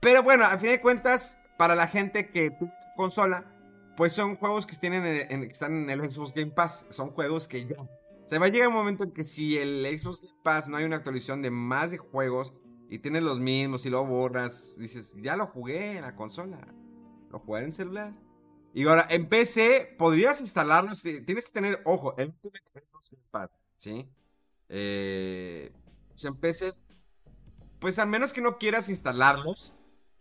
Pero 0.02 0.24
bueno, 0.24 0.46
al 0.46 0.60
fin 0.60 0.70
de 0.70 0.82
cuentas, 0.82 1.42
para 1.58 1.76
la 1.76 1.88
gente 1.88 2.30
que 2.30 2.56
consola, 2.96 3.46
pues 3.98 4.14
son 4.14 4.38
juegos 4.38 4.66
que, 4.66 4.76
tienen 4.78 5.06
están 5.52 5.76
en 5.76 5.90
el 5.90 6.10
Xbox 6.10 6.34
Game 6.34 6.52
Pass. 6.52 6.86
Son 6.90 7.12
juegos 7.12 7.48
que 7.48 7.66
ya... 7.66 7.76
Se 8.28 8.38
va 8.38 8.46
a 8.46 8.50
llegar 8.50 8.68
un 8.68 8.76
momento 8.76 9.04
en 9.04 9.12
que 9.12 9.24
si 9.24 9.58
el 9.58 9.86
Xbox 9.98 10.22
Game 10.22 10.36
Pass 10.44 10.68
no 10.68 10.78
hay 10.78 10.86
una 10.86 10.98
actualización 10.98 11.42
de 11.42 11.50
más 11.50 11.90
de 11.90 11.98
juegos 11.98 12.54
y 12.90 13.00
tienes 13.00 13.24
los 13.24 13.40
mismos 13.40 13.86
y 13.86 13.90
lo 13.90 14.06
borras, 14.06 14.76
dices, 14.78 15.14
ya 15.22 15.36
lo 15.36 15.48
jugué 15.48 15.98
en 15.98 16.02
la 16.02 16.16
consola. 16.16 16.60
Lo 17.32 17.40
jugué 17.40 17.64
en 17.64 17.74
celular. 17.74 18.14
Y 18.74 18.86
ahora, 18.88 19.06
en 19.10 19.28
PC, 19.30 19.96
podrías 19.98 20.42
instalarlos. 20.42 21.02
ti- 21.02 21.22
Tienes 21.22 21.46
que 21.46 21.52
tener, 21.52 21.82
ojo, 21.86 22.16
Pass, 23.32 23.50
¿sí? 23.78 24.10
Eh, 24.68 25.72
pues 26.10 26.26
en 26.26 26.36
PC, 26.36 26.74
pues 27.80 27.98
al 28.00 28.08
menos 28.10 28.34
que 28.34 28.42
no 28.42 28.58
quieras 28.58 28.90
instalarlos, 28.90 29.74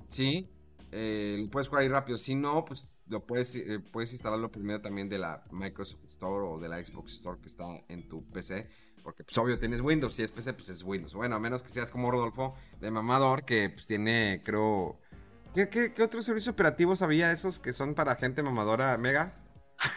¿sí? 0.08 0.48
Eh, 0.92 1.36
lo 1.40 1.50
puedes 1.50 1.68
jugar 1.68 1.82
ahí 1.82 1.88
rápido. 1.88 2.16
Si 2.18 2.34
no, 2.34 2.64
pues 2.64 2.86
lo 3.06 3.26
puedes, 3.26 3.54
eh, 3.56 3.80
puedes 3.92 4.12
instalarlo 4.12 4.50
primero 4.50 4.80
también 4.80 5.08
de 5.08 5.18
la 5.18 5.44
Microsoft 5.50 6.04
Store 6.04 6.46
o 6.46 6.58
de 6.58 6.68
la 6.68 6.82
Xbox 6.84 7.12
Store 7.14 7.40
que 7.40 7.48
está 7.48 7.64
en 7.88 8.08
tu 8.08 8.24
PC. 8.30 8.68
Porque, 9.09 9.24
pues, 9.24 9.38
obvio, 9.38 9.59
tienes 9.59 9.80
Windows. 9.80 10.12
Si 10.12 10.22
es 10.22 10.30
PC, 10.30 10.52
pues 10.52 10.68
es 10.68 10.82
Windows. 10.82 11.14
Bueno, 11.14 11.36
a 11.36 11.38
menos 11.40 11.62
que 11.62 11.72
seas 11.72 11.90
como 11.90 12.11
Rodolfo 12.11 12.54
de 12.78 12.90
Mamador, 12.90 13.46
que 13.46 13.70
pues 13.70 13.86
tiene, 13.86 14.42
creo... 14.44 14.98
¿Qué, 15.54 15.70
qué, 15.70 15.94
qué 15.94 16.02
otros 16.02 16.26
servicios 16.26 16.52
operativos 16.52 17.00
había 17.00 17.32
esos 17.32 17.59
que 17.59 17.72
son 17.72 17.94
para 17.94 18.16
gente 18.16 18.42
mamadora 18.42 18.94
mega? 18.98 19.32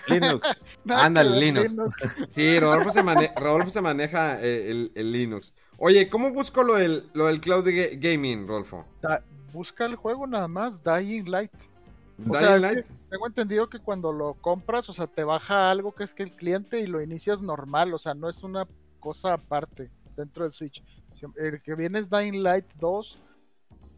Linux. 0.07 0.63
Ándale, 0.87 1.37
Linux. 1.41 1.75
Sí, 2.29 2.57
Rodolfo 2.57 2.89
se, 2.91 3.03
mane- 3.03 3.33
Rodolfo 3.35 3.69
se 3.69 3.81
maneja 3.81 4.41
eh, 4.41 4.71
el, 4.71 4.93
el 4.95 5.11
Linux. 5.11 5.53
Oye, 5.77 6.07
¿cómo 6.09 6.31
busco 6.31 6.63
lo 6.63 6.75
del, 6.75 7.09
lo 7.11 7.25
del 7.25 7.41
cloud 7.41 7.67
ga- 7.67 7.99
gaming, 7.99 8.47
Rodolfo? 8.47 8.85
Da- 9.01 9.25
busca 9.51 9.85
el 9.87 9.97
juego 9.97 10.25
nada 10.25 10.47
más, 10.47 10.81
Dying 10.85 11.29
Light. 11.29 11.51
O 12.17 12.31
Dying 12.31 12.39
sea, 12.39 12.55
es 12.55 12.61
Light. 12.61 12.85
que 12.87 12.93
tengo 13.09 13.27
entendido 13.27 13.69
que 13.69 13.79
cuando 13.79 14.13
lo 14.13 14.35
compras, 14.35 14.87
o 14.87 14.93
sea, 14.93 15.07
te 15.07 15.25
baja 15.25 15.69
algo 15.69 15.93
que 15.93 16.05
es 16.05 16.13
que 16.13 16.23
el 16.23 16.31
cliente 16.33 16.79
y 16.79 16.87
lo 16.87 17.01
inicias 17.01 17.41
normal, 17.41 17.93
o 17.93 17.99
sea, 17.99 18.13
no 18.13 18.29
es 18.29 18.41
una 18.43 18.65
cosa 19.01 19.33
aparte 19.33 19.91
dentro 20.15 20.45
del 20.45 20.53
Switch. 20.53 20.81
El 21.35 21.61
que 21.61 21.75
viene 21.75 21.99
es 21.99 22.09
Dying 22.09 22.41
Light 22.41 22.65
2 22.79 23.19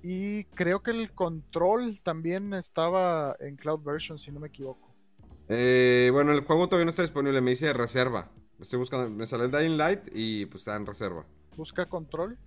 y 0.01 0.45
creo 0.45 0.82
que 0.82 0.91
el 0.91 1.14
control 1.14 2.01
también 2.04 2.54
estaba 2.56 3.36
en 3.39 3.56
Cloud 3.56 3.84
Version, 3.84 4.18
si 4.18 4.32
no 4.32 4.39
me 4.39 4.47
equivoco. 4.47 4.91
Eh, 5.47 6.10
bueno, 6.12 6.32
el 6.32 6.41
juego 6.41 6.68
todavía 6.68 6.86
no 6.86 6.91
está 6.91 7.04
disponible, 7.04 7.39
me 7.41 7.51
dice 7.51 7.72
reserva. 7.72 8.32
Estoy 8.60 8.80
buscando, 8.80 9.10
me 9.10 9.26
sale 9.28 9.45
el 9.45 9.51
Dying 9.51 9.78
Light 9.78 10.08
y 10.12 10.45
pues 10.47 10.62
está 10.62 10.76
en 10.76 10.86
reserva. 10.86 11.26
Busca 11.56 11.86
control. 11.86 12.38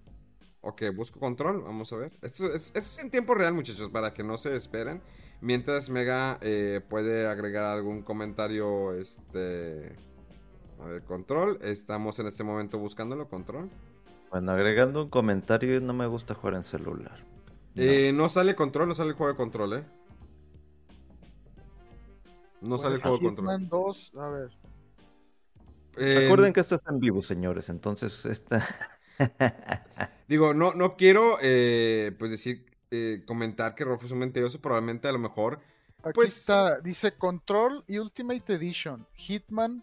Ok, 0.60 0.82
busco 0.94 1.20
control, 1.20 1.62
vamos 1.62 1.92
a 1.92 1.96
ver. 1.96 2.12
Esto 2.22 2.46
es, 2.46 2.72
esto 2.74 2.78
es 2.78 2.98
en 2.98 3.10
tiempo 3.10 3.34
real, 3.34 3.54
muchachos, 3.54 3.90
para 3.90 4.12
que 4.12 4.24
no 4.24 4.36
se 4.36 4.56
esperen. 4.56 5.00
Mientras 5.40 5.90
Mega 5.90 6.38
eh, 6.40 6.80
puede 6.88 7.26
agregar 7.26 7.64
algún 7.64 8.02
comentario, 8.02 8.94
este... 8.94 9.94
A 10.80 10.84
ver, 10.86 11.02
control. 11.04 11.58
Estamos 11.62 12.18
en 12.18 12.26
este 12.26 12.44
momento 12.44 12.78
buscándolo, 12.78 13.28
control. 13.28 13.70
Bueno, 14.30 14.52
agregando 14.52 15.04
un 15.04 15.10
comentario, 15.10 15.80
no 15.80 15.92
me 15.94 16.06
gusta 16.06 16.34
jugar 16.34 16.54
en 16.54 16.62
celular. 16.62 17.24
No. 17.74 17.82
Eh, 17.82 18.12
no 18.12 18.28
sale 18.28 18.54
control, 18.54 18.88
no 18.88 18.94
sale 18.94 19.10
el 19.10 19.16
juego 19.16 19.32
de 19.32 19.36
control, 19.36 19.72
¿eh? 19.74 19.84
No 22.60 22.78
sale 22.78 22.96
el 22.96 23.00
juego 23.02 23.18
de 23.18 23.24
control. 23.24 23.46
Hitman 23.46 23.68
2, 23.68 24.12
a 24.18 24.28
ver. 24.30 24.50
Eh, 25.98 26.20
Recuerden 26.22 26.52
que 26.52 26.60
esto 26.60 26.74
es 26.74 26.82
en 26.88 26.98
vivo, 27.00 27.22
señores. 27.22 27.68
Entonces, 27.68 28.24
esta. 28.26 28.66
Digo, 30.28 30.52
no, 30.54 30.74
no 30.74 30.96
quiero, 30.96 31.38
eh, 31.40 32.14
pues 32.18 32.30
decir, 32.30 32.66
eh, 32.90 33.22
comentar 33.26 33.74
que 33.74 33.84
Rolfo 33.84 34.06
es 34.06 34.12
un 34.12 34.18
mentiroso. 34.18 34.60
Probablemente 34.60 35.08
a 35.08 35.12
lo 35.12 35.18
mejor 35.18 35.60
Aquí 36.02 36.12
Pues- 36.14 36.36
está, 36.36 36.78
dice 36.80 37.16
Control 37.16 37.82
y 37.88 37.98
Ultimate 37.98 38.54
Edition, 38.54 39.06
Hitman 39.14 39.82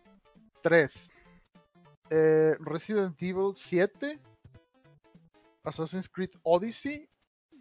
3, 0.63 1.11
eh, 2.09 2.55
Resident 2.59 3.15
Evil 3.21 3.51
7, 3.55 4.19
Assassin's 5.63 6.09
Creed 6.09 6.31
Odyssey. 6.43 7.07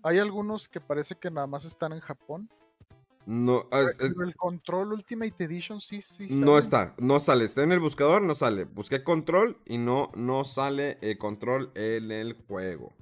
Hay 0.03 0.19
algunos 0.19 0.69
que 0.69 0.81
parece 0.81 1.15
que 1.15 1.31
nada 1.31 1.47
más 1.47 1.65
están 1.65 1.93
en 1.93 2.01
Japón. 2.01 2.49
no, 3.25 3.69
es- 3.71 4.01
el 4.01 4.35
Control 4.35 4.95
Ultimate 4.95 5.45
Edition 5.45 5.81
sí, 5.81 6.03
sí. 6.03 6.27
no 6.31 6.59
está, 6.59 6.93
no 6.99 7.21
sale. 7.21 7.45
Está 7.45 7.63
en 7.63 7.71
el 7.71 7.79
buscador, 7.79 8.21
no 8.21 8.35
sale. 8.35 8.65
Busqué 8.65 9.05
control 9.05 9.61
y 9.65 9.79
no, 9.79 10.11
no 10.17 10.45
sale 10.45 10.99
el 11.03 11.19
control 11.19 11.71
en 11.77 12.11
el 12.11 12.35
juego. 12.49 12.93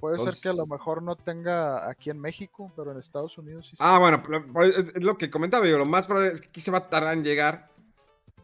Puede 0.00 0.18
ser 0.18 0.34
que 0.42 0.48
a 0.48 0.54
lo 0.54 0.66
mejor 0.66 1.02
no 1.02 1.16
tenga 1.16 1.88
aquí 1.88 2.08
en 2.08 2.18
México, 2.18 2.72
pero 2.74 2.92
en 2.92 2.98
Estados 2.98 3.36
Unidos 3.36 3.68
sí. 3.70 3.76
Ah, 3.78 3.98
bueno, 3.98 4.22
es 4.64 5.00
lo 5.02 5.18
que 5.18 5.30
comentaba 5.30 5.66
yo. 5.66 5.76
Lo 5.78 5.84
más 5.86 6.06
probable 6.06 6.32
es 6.32 6.40
que 6.40 6.48
aquí 6.48 6.60
se 6.62 6.70
va 6.70 6.78
a 6.78 6.88
tardar 6.88 7.12
en 7.12 7.22
llegar. 7.22 7.70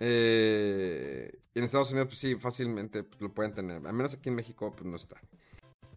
Eh, 0.01 1.31
y 1.55 1.59
en 1.59 1.65
Estados 1.65 1.91
Unidos, 1.91 2.09
pues 2.09 2.19
sí, 2.19 2.37
fácilmente 2.37 3.03
pues, 3.03 3.21
lo 3.21 3.33
pueden 3.33 3.53
tener. 3.55 3.87
Al 3.87 3.93
menos 3.93 4.15
aquí 4.15 4.29
en 4.29 4.35
México, 4.37 4.73
pues 4.73 4.85
no 4.85 4.97
está. 4.97 5.17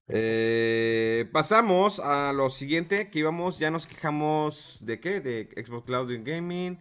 Eh, 0.08 1.30
pasamos 1.32 2.00
a 2.00 2.34
lo 2.34 2.50
siguiente 2.50 3.10
que 3.10 3.20
íbamos, 3.20 3.60
ya 3.60 3.72
nos 3.72 3.88
quejamos 3.88 4.80
de 4.82 5.00
qué, 5.00 5.22
de 5.22 5.48
Xbox 5.66 5.86
Cloud 5.86 6.12
Gaming, 6.24 6.78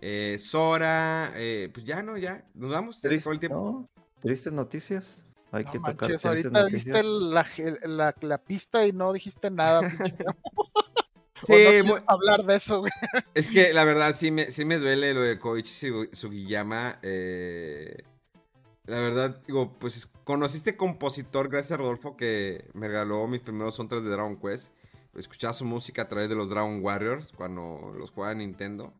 eh, 0.00 0.36
Sora, 0.40 1.32
eh, 1.36 1.70
pues 1.72 1.86
ya 1.86 2.02
no, 2.02 2.16
ya, 2.18 2.44
nos 2.54 2.70
vamos, 2.72 2.98
acabó 2.98 3.14
el 3.14 3.22
Triste, 3.22 3.38
tiempo. 3.38 3.88
¿no? 3.96 4.04
Tristes 4.20 4.52
noticias. 4.52 5.22
Hay 5.52 5.64
No 5.64 5.70
que 5.70 5.78
tocar 5.78 5.94
manches, 6.10 6.20
tristes 6.22 6.24
ahorita 6.24 6.64
diste 6.66 6.90
noticias. 6.90 7.06
la, 7.06 7.46
la- 7.88 8.14
la 8.22 8.38
pista 8.38 8.84
y 8.86 8.92
no 8.92 9.12
dijiste 9.12 9.50
nada. 9.50 9.80
pinche. 11.46 11.54
¿O 11.54 11.56
Sí, 11.56 11.64
no 11.64 11.70
quieres 11.70 11.84
muy- 11.84 12.00
hablar 12.06 12.44
de 12.44 12.56
eso, 12.56 12.80
güey. 12.80 12.92
Es 13.34 13.50
que 13.50 13.72
la 13.72 13.84
verdad 13.84 14.14
sí 14.16 14.30
me, 14.30 14.50
sí 14.50 14.64
me 14.64 14.78
duele 14.78 15.14
lo 15.14 15.22
de 15.22 15.38
Koichi 15.38 15.90
Sugiyama. 16.12 16.98
eh, 17.02 18.02
la 18.86 18.98
verdad, 19.00 19.40
digo, 19.46 19.72
pues 19.78 20.06
conociste 20.24 20.76
compositor 20.76 21.48
gracias 21.48 21.72
a 21.72 21.76
Rodolfo 21.78 22.16
que 22.16 22.66
me 22.74 22.86
regaló 22.88 23.26
mis 23.26 23.40
primeros 23.40 23.74
soundtracks 23.76 24.04
de 24.04 24.10
Dragon 24.10 24.36
Quest. 24.36 24.74
Escuchaba 25.14 25.54
su 25.54 25.64
música 25.64 26.02
a 26.02 26.08
través 26.08 26.28
de 26.28 26.34
los 26.34 26.50
Dragon 26.50 26.80
Warriors 26.82 27.28
cuando 27.36 27.94
los 27.96 28.10
jugaba 28.10 28.32
en 28.32 28.38
Nintendo. 28.38 28.92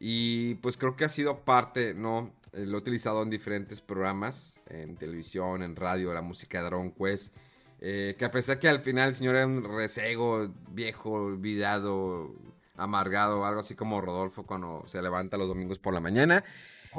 Y 0.00 0.54
pues 0.56 0.76
creo 0.76 0.96
que 0.96 1.04
ha 1.04 1.08
sido 1.08 1.40
parte, 1.44 1.92
¿no? 1.92 2.32
Eh, 2.52 2.64
lo 2.64 2.78
he 2.78 2.80
utilizado 2.80 3.22
en 3.22 3.28
diferentes 3.30 3.82
programas, 3.82 4.62
en 4.68 4.96
televisión, 4.96 5.62
en 5.62 5.74
radio, 5.76 6.14
la 6.14 6.22
música 6.22 6.58
de 6.58 6.64
Dragon 6.64 6.92
Quest. 6.92 7.34
Eh, 7.80 8.16
que 8.18 8.24
a 8.24 8.30
pesar 8.30 8.58
que 8.58 8.68
al 8.68 8.80
final 8.80 9.10
el 9.10 9.14
señor 9.14 9.36
era 9.36 9.46
un 9.46 9.62
resego, 9.62 10.52
viejo, 10.70 11.10
olvidado, 11.12 12.34
amargado, 12.76 13.44
algo 13.44 13.60
así 13.60 13.74
como 13.74 14.00
Rodolfo 14.00 14.44
cuando 14.44 14.82
se 14.86 15.00
levanta 15.00 15.36
los 15.36 15.48
domingos 15.48 15.78
por 15.78 15.94
la 15.94 16.00
mañana. 16.00 16.44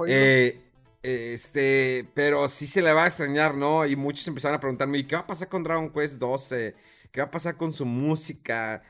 Eh, 0.07 0.61
este, 1.01 2.09
pero 2.13 2.47
sí 2.47 2.67
se 2.67 2.82
le 2.82 2.93
va 2.93 3.05
a 3.05 3.07
extrañar, 3.07 3.55
¿no? 3.55 3.86
Y 3.86 3.95
muchos 3.95 4.27
empezaron 4.27 4.57
a 4.57 4.59
preguntarme, 4.59 4.97
¿y 4.99 5.03
qué 5.05 5.15
va 5.15 5.21
a 5.21 5.27
pasar 5.27 5.49
con 5.49 5.63
Dragon 5.63 5.91
Quest 5.91 6.17
12? 6.17 6.75
¿Qué 7.11 7.21
va 7.21 7.27
a 7.27 7.32
pasar 7.32 7.57
con 7.57 7.73
su 7.73 7.86
música? 7.86 8.84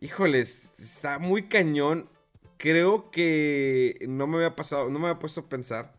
Híjoles, 0.00 0.72
está 0.78 1.18
muy 1.18 1.48
cañón. 1.48 2.08
Creo 2.56 3.10
que 3.10 4.04
no 4.08 4.26
me 4.26 4.36
había 4.36 4.54
pasado, 4.56 4.90
no 4.90 4.98
me 4.98 5.08
había 5.08 5.18
puesto 5.18 5.40
a 5.40 5.48
pensar 5.48 5.94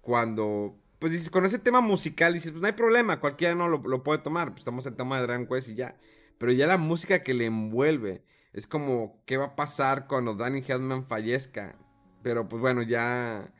cuando, 0.00 0.76
pues 1.00 1.12
dices, 1.12 1.30
con 1.30 1.44
ese 1.44 1.58
tema 1.58 1.80
musical, 1.80 2.34
dices, 2.34 2.52
pues 2.52 2.60
no 2.60 2.68
hay 2.68 2.74
problema, 2.74 3.18
cualquiera 3.18 3.56
no 3.56 3.68
lo, 3.68 3.78
lo 3.78 4.04
puede 4.04 4.20
tomar, 4.20 4.50
pues 4.50 4.60
estamos 4.60 4.86
en 4.86 4.94
tema 4.94 5.16
de 5.16 5.26
Dragon 5.26 5.48
Quest 5.48 5.70
y 5.70 5.74
ya. 5.74 5.96
Pero 6.38 6.52
ya 6.52 6.66
la 6.66 6.78
música 6.78 7.24
que 7.24 7.34
le 7.34 7.46
envuelve, 7.46 8.24
es 8.52 8.66
como, 8.66 9.20
¿qué 9.26 9.36
va 9.36 9.46
a 9.46 9.56
pasar 9.56 10.06
cuando 10.06 10.34
Danny 10.34 10.62
Elfman 10.66 11.06
fallezca? 11.06 11.76
Pero 12.22 12.48
pues 12.48 12.60
bueno, 12.60 12.82
ya... 12.82 13.52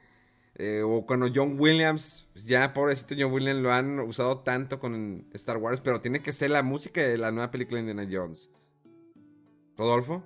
eh, 0.57 0.83
o 0.85 1.07
cuando 1.07 1.29
John 1.35 1.57
Williams, 1.59 2.29
pues, 2.33 2.45
ya 2.45 2.75
pobrecito 2.75 3.15
John 3.19 3.33
Williams 3.33 3.63
lo 3.63 3.73
han 3.73 3.99
usado 4.01 4.41
tanto 4.41 4.79
con 4.79 5.27
Star 5.33 5.57
Wars, 5.57 5.81
pero 5.81 6.01
tiene 6.01 6.21
que 6.23 6.33
ser 6.33 6.51
la 6.51 6.63
música 6.63 7.01
de 7.01 7.17
la 7.17 7.33
nueva 7.33 7.51
película 7.51 7.81
de 7.81 7.91
Indiana 7.91 8.11
Jones. 8.11 8.51
Rodolfo. 9.77 10.23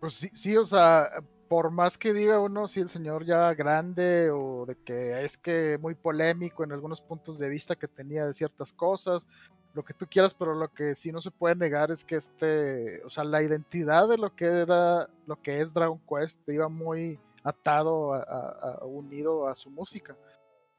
Pues 0.00 0.14
sí, 0.14 0.30
sí, 0.34 0.56
o 0.56 0.64
sea, 0.64 1.08
por 1.52 1.70
más 1.70 1.98
que 1.98 2.14
diga 2.14 2.40
uno 2.40 2.66
si 2.66 2.80
el 2.80 2.88
señor 2.88 3.26
ya 3.26 3.52
grande 3.52 4.30
o 4.30 4.64
de 4.64 4.74
que 4.74 5.22
es 5.22 5.36
que 5.36 5.76
muy 5.82 5.94
polémico 5.94 6.64
en 6.64 6.72
algunos 6.72 7.02
puntos 7.02 7.38
de 7.38 7.50
vista 7.50 7.76
que 7.76 7.86
tenía 7.86 8.24
de 8.24 8.32
ciertas 8.32 8.72
cosas, 8.72 9.26
lo 9.74 9.84
que 9.84 9.92
tú 9.92 10.06
quieras, 10.06 10.32
pero 10.32 10.54
lo 10.54 10.72
que 10.72 10.94
sí 10.94 11.12
no 11.12 11.20
se 11.20 11.30
puede 11.30 11.54
negar 11.54 11.90
es 11.90 12.04
que 12.04 12.16
este, 12.16 13.04
o 13.04 13.10
sea, 13.10 13.24
la 13.24 13.42
identidad 13.42 14.08
de 14.08 14.16
lo 14.16 14.34
que 14.34 14.46
era, 14.46 15.10
lo 15.26 15.42
que 15.42 15.60
es 15.60 15.74
Dragon 15.74 16.00
Quest 16.08 16.38
iba 16.48 16.70
muy 16.70 17.20
atado, 17.44 18.14
a, 18.14 18.78
unido 18.86 19.46
a 19.46 19.54
su 19.54 19.68
música. 19.68 20.16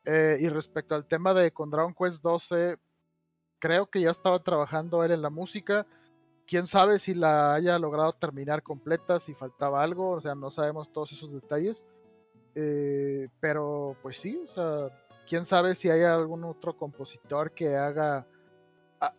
Eh, 0.06 0.40
y 0.42 0.50
respecto 0.50 0.96
al 0.96 1.06
tema 1.06 1.36
de 1.36 1.52
con 1.52 1.70
Dragon 1.70 1.94
Quest 1.94 2.24
12, 2.24 2.80
creo 3.60 3.92
que 3.92 4.02
ya 4.02 4.10
estaba 4.10 4.42
trabajando 4.42 5.04
él 5.04 5.12
en 5.12 5.22
la 5.22 5.30
música. 5.30 5.86
Quién 6.54 6.68
sabe 6.68 7.00
si 7.00 7.16
la 7.16 7.56
haya 7.56 7.80
logrado 7.80 8.14
terminar 8.14 8.62
completa, 8.62 9.20
si 9.20 9.34
faltaba 9.34 9.82
algo, 9.82 10.12
o 10.12 10.22
sea, 10.22 10.36
no 10.36 10.52
sabemos 10.52 10.88
todos 10.94 11.12
esos 11.12 11.34
detalles. 11.34 11.84
Eh, 12.54 13.28
pero 13.40 13.98
pues 14.04 14.18
sí, 14.18 14.40
o 14.46 14.48
sea, 14.48 14.90
quién 15.28 15.46
sabe 15.46 15.74
si 15.74 15.90
hay 15.90 16.04
algún 16.04 16.44
otro 16.44 16.78
compositor 16.78 17.54
que 17.54 17.76
haga 17.76 18.28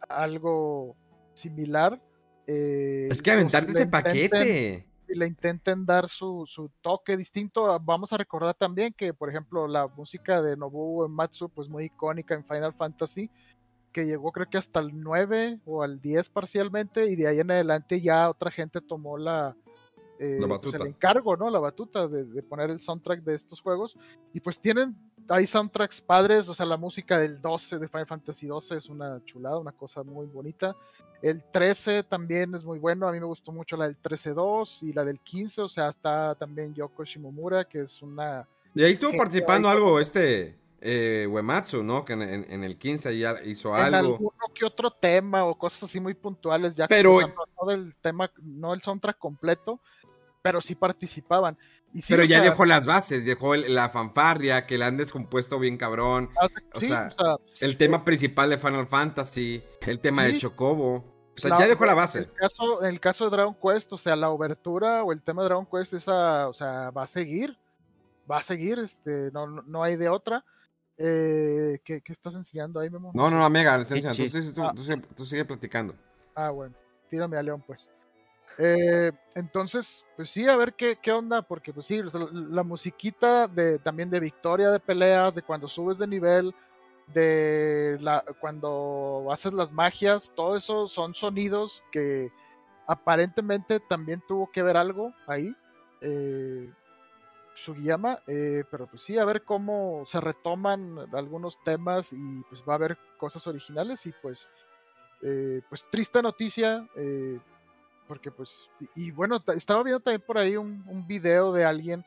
algo 0.08 0.94
similar. 1.34 2.00
eh, 2.46 3.08
Es 3.10 3.20
que 3.20 3.32
si 3.32 3.36
aventarte 3.36 3.72
ese 3.72 3.86
intenten- 3.88 3.90
paquete. 3.90 4.86
y 5.08 5.14
le 5.18 5.26
intenten 5.26 5.84
dar 5.84 6.08
su, 6.08 6.44
su 6.46 6.70
toque 6.82 7.16
distinto. 7.16 7.66
Ah, 7.72 7.80
Vamos 7.82 8.12
a 8.12 8.16
recordar 8.16 8.54
también 8.54 8.92
que, 8.96 9.12
por 9.12 9.28
ejemplo, 9.28 9.66
la 9.66 9.88
música 9.88 10.40
de 10.40 10.56
Nobuo 10.56 11.04
Ematsu, 11.04 11.48
pues 11.48 11.68
muy 11.68 11.86
icónica 11.86 12.34
en 12.36 12.44
Final 12.44 12.74
Fantasy, 12.74 13.28
que 13.94 14.04
llegó 14.04 14.32
creo 14.32 14.50
que 14.50 14.58
hasta 14.58 14.80
el 14.80 15.00
9 15.00 15.60
o 15.64 15.82
al 15.82 16.00
10 16.00 16.28
parcialmente, 16.28 17.06
y 17.06 17.16
de 17.16 17.28
ahí 17.28 17.40
en 17.40 17.50
adelante 17.50 18.00
ya 18.00 18.28
otra 18.28 18.50
gente 18.50 18.80
tomó 18.80 19.16
la, 19.16 19.56
eh, 20.18 20.38
La 20.40 20.58
pues, 20.58 20.74
el 20.74 20.88
encargo, 20.88 21.36
¿no? 21.36 21.48
La 21.48 21.60
batuta 21.60 22.08
de, 22.08 22.24
de 22.24 22.42
poner 22.42 22.70
el 22.70 22.80
soundtrack 22.80 23.22
de 23.22 23.36
estos 23.36 23.60
juegos. 23.60 23.96
Y 24.32 24.40
pues 24.40 24.58
tienen, 24.58 24.96
hay 25.28 25.46
soundtracks 25.46 26.00
padres, 26.00 26.48
o 26.48 26.54
sea, 26.54 26.66
la 26.66 26.76
música 26.76 27.18
del 27.18 27.40
12 27.40 27.78
de 27.78 27.88
Final 27.88 28.06
Fantasy 28.06 28.46
12 28.48 28.76
es 28.76 28.88
una 28.88 29.24
chulada, 29.24 29.58
una 29.58 29.72
cosa 29.72 30.02
muy 30.02 30.26
bonita. 30.26 30.76
El 31.22 31.42
13 31.52 32.02
también 32.02 32.54
es 32.54 32.64
muy 32.64 32.80
bueno, 32.80 33.08
a 33.08 33.12
mí 33.12 33.20
me 33.20 33.26
gustó 33.26 33.52
mucho 33.52 33.76
la 33.76 33.86
del 33.86 33.96
13-2 34.02 34.82
y 34.82 34.92
la 34.92 35.04
del 35.04 35.20
15, 35.20 35.62
o 35.62 35.68
sea, 35.68 35.90
está 35.90 36.34
también 36.34 36.74
Yoko 36.74 37.04
Shimomura, 37.04 37.64
que 37.64 37.82
es 37.82 38.02
una... 38.02 38.46
Y 38.74 38.82
ahí 38.82 38.92
estuvo 38.92 39.16
participando 39.16 39.68
ahí 39.68 39.76
algo 39.76 40.00
este 40.00 40.63
eh, 40.84 41.26
Uematsu, 41.28 41.82
¿no? 41.82 42.04
Que 42.04 42.12
en, 42.12 42.22
en- 42.22 42.46
en 42.48 42.62
el 42.62 42.76
15 42.78 43.16
ya 43.18 43.36
hizo 43.44 43.76
En 43.76 43.94
algo. 43.94 44.14
alguno 44.14 44.30
que 44.54 44.64
otro 44.66 44.90
tema 44.90 45.44
o 45.44 45.56
cosas 45.56 45.84
así 45.84 45.98
muy 45.98 46.14
puntuales, 46.14 46.76
ya 46.76 46.86
Pero- 46.86 47.14
o 47.14 47.18
sea, 47.20 47.28
no, 47.28 47.44
no 47.62 47.68
del 47.70 47.94
tema, 47.96 48.30
no 48.42 48.74
el 48.74 48.82
soundtrack 48.82 49.18
completo, 49.18 49.80
pero 50.42 50.60
sí 50.60 50.74
participaban. 50.74 51.56
Y 51.94 52.02
sí, 52.02 52.12
Pero 52.12 52.24
ya 52.24 52.40
sea, 52.42 52.50
dejó 52.50 52.64
las 52.66 52.86
bases, 52.86 53.24
dejó 53.24 53.54
el- 53.54 53.74
la 53.74 53.88
fanfarria, 53.88 54.66
que 54.66 54.76
la 54.78 54.88
han 54.88 54.96
descompuesto 54.96 55.58
bien 55.58 55.76
cabrón. 55.78 56.28
hace- 56.40 56.54
o 56.74 56.80
sí, 56.80 56.86
sea, 56.88 57.10
o 57.18 57.38
sea, 57.52 57.66
El 57.68 57.76
tema 57.78 58.04
principal 58.04 58.50
de 58.50 58.58
Final 58.58 58.86
Fantasy, 58.86 59.62
el 59.86 60.00
tema 60.00 60.24
de. 60.24 60.36
Chocobo. 60.36 60.96
O 61.36 61.38
sea, 61.40 61.50
La- 61.50 61.58
ya 61.60 61.66
dejó 61.68 61.84
la 61.86 61.92
En 61.92 61.98
base. 61.98 62.18
el, 62.20 62.32
caso, 62.32 62.82
en 62.84 62.88
el 62.90 63.00
caso 63.00 63.24
de 63.24 63.30
Dragon 63.30 63.56
Quest, 63.60 63.92
o 63.92 63.98
sea, 63.98 64.14
la 64.16 64.30
obertura 64.30 65.02
o 65.02 65.12
el 65.12 65.22
tema 65.22 65.42
de 65.42 65.48
Dragon 65.48 65.66
Quest, 65.66 65.94
esa, 65.94 66.48
o 66.48 66.52
sea, 66.52 66.90
va 66.90 67.04
a 67.04 67.06
seguir. 67.06 67.56
Va 68.30 68.38
a 68.38 68.42
seguir, 68.42 68.78
este, 68.78 69.30
no, 69.32 69.46
no, 69.46 69.62
no 69.66 69.82
hay 69.82 69.96
de 69.96 70.08
otra. 70.08 70.44
Eh, 70.96 71.80
¿qué, 71.84 72.00
qué 72.00 72.12
estás 72.12 72.34
enseñando 72.34 72.78
ahí, 72.80 72.88
Memo? 72.90 73.10
No, 73.14 73.28
no, 73.30 73.38
no, 73.38 73.44
amiga, 73.44 73.76
Qué 73.84 74.00
tú, 74.54 74.62
Ah. 74.62 74.72
tú 74.74 74.82
sigue- 74.82 75.02
tú 75.16 75.24
sigue 75.24 75.44
platicando. 75.44 75.94
Ah, 76.34 76.50
bueno, 76.50 76.74
tírame 77.10 77.36
a 77.36 77.42
León, 77.42 77.62
pues. 77.66 77.90
Eh, 78.58 79.10
entonces, 79.34 80.04
pues 80.16 80.30
sí, 80.30 80.46
a 80.48 80.56
ver 80.56 80.74
qué, 80.74 80.96
qué 81.02 81.10
onda, 81.10 81.42
porque 81.42 81.72
pues 81.72 81.86
sí, 81.86 82.00
la 82.32 82.62
musiquita 82.62 83.48
de, 83.48 83.80
también 83.80 84.10
de 84.10 84.20
victoria 84.20 84.70
de 84.70 84.78
peleas, 84.78 85.34
de 85.34 85.42
cuando 85.42 85.66
subes 85.68 85.98
de 85.98 86.06
nivel, 86.06 86.54
de 87.12 87.98
la, 88.00 88.24
cuando 88.40 89.26
haces 89.32 89.52
las 89.52 89.72
magias, 89.72 90.32
todo 90.36 90.56
eso 90.56 90.86
son 90.86 91.14
sonidos 91.14 91.82
que 91.90 92.30
aparentemente 92.86 93.80
también 93.80 94.22
tuvo 94.28 94.50
que 94.52 94.62
ver 94.62 94.76
algo 94.76 95.12
ahí. 95.26 95.54
Eh, 96.00 96.70
Sugiyama, 97.54 98.20
eh, 98.26 98.64
pero 98.70 98.86
pues 98.86 99.02
sí, 99.02 99.16
a 99.18 99.24
ver 99.24 99.42
cómo 99.42 100.04
se 100.06 100.20
retoman 100.20 100.98
algunos 101.12 101.56
temas 101.64 102.12
y 102.12 102.42
pues 102.48 102.62
va 102.68 102.72
a 102.74 102.76
haber 102.76 102.98
cosas 103.16 103.46
originales 103.46 104.04
y 104.06 104.12
pues 104.22 104.50
eh, 105.22 105.62
pues 105.68 105.86
triste 105.90 106.20
noticia, 106.20 106.86
eh, 106.96 107.38
porque 108.06 108.30
pues, 108.30 108.68
y, 108.94 109.10
bueno, 109.10 109.40
ta- 109.40 109.54
estaba 109.54 109.82
viendo 109.82 110.00
también 110.00 110.22
por 110.26 110.36
ahí 110.36 110.56
un, 110.56 110.84
un 110.86 111.06
video 111.06 111.52
de 111.52 111.64
alguien, 111.64 112.04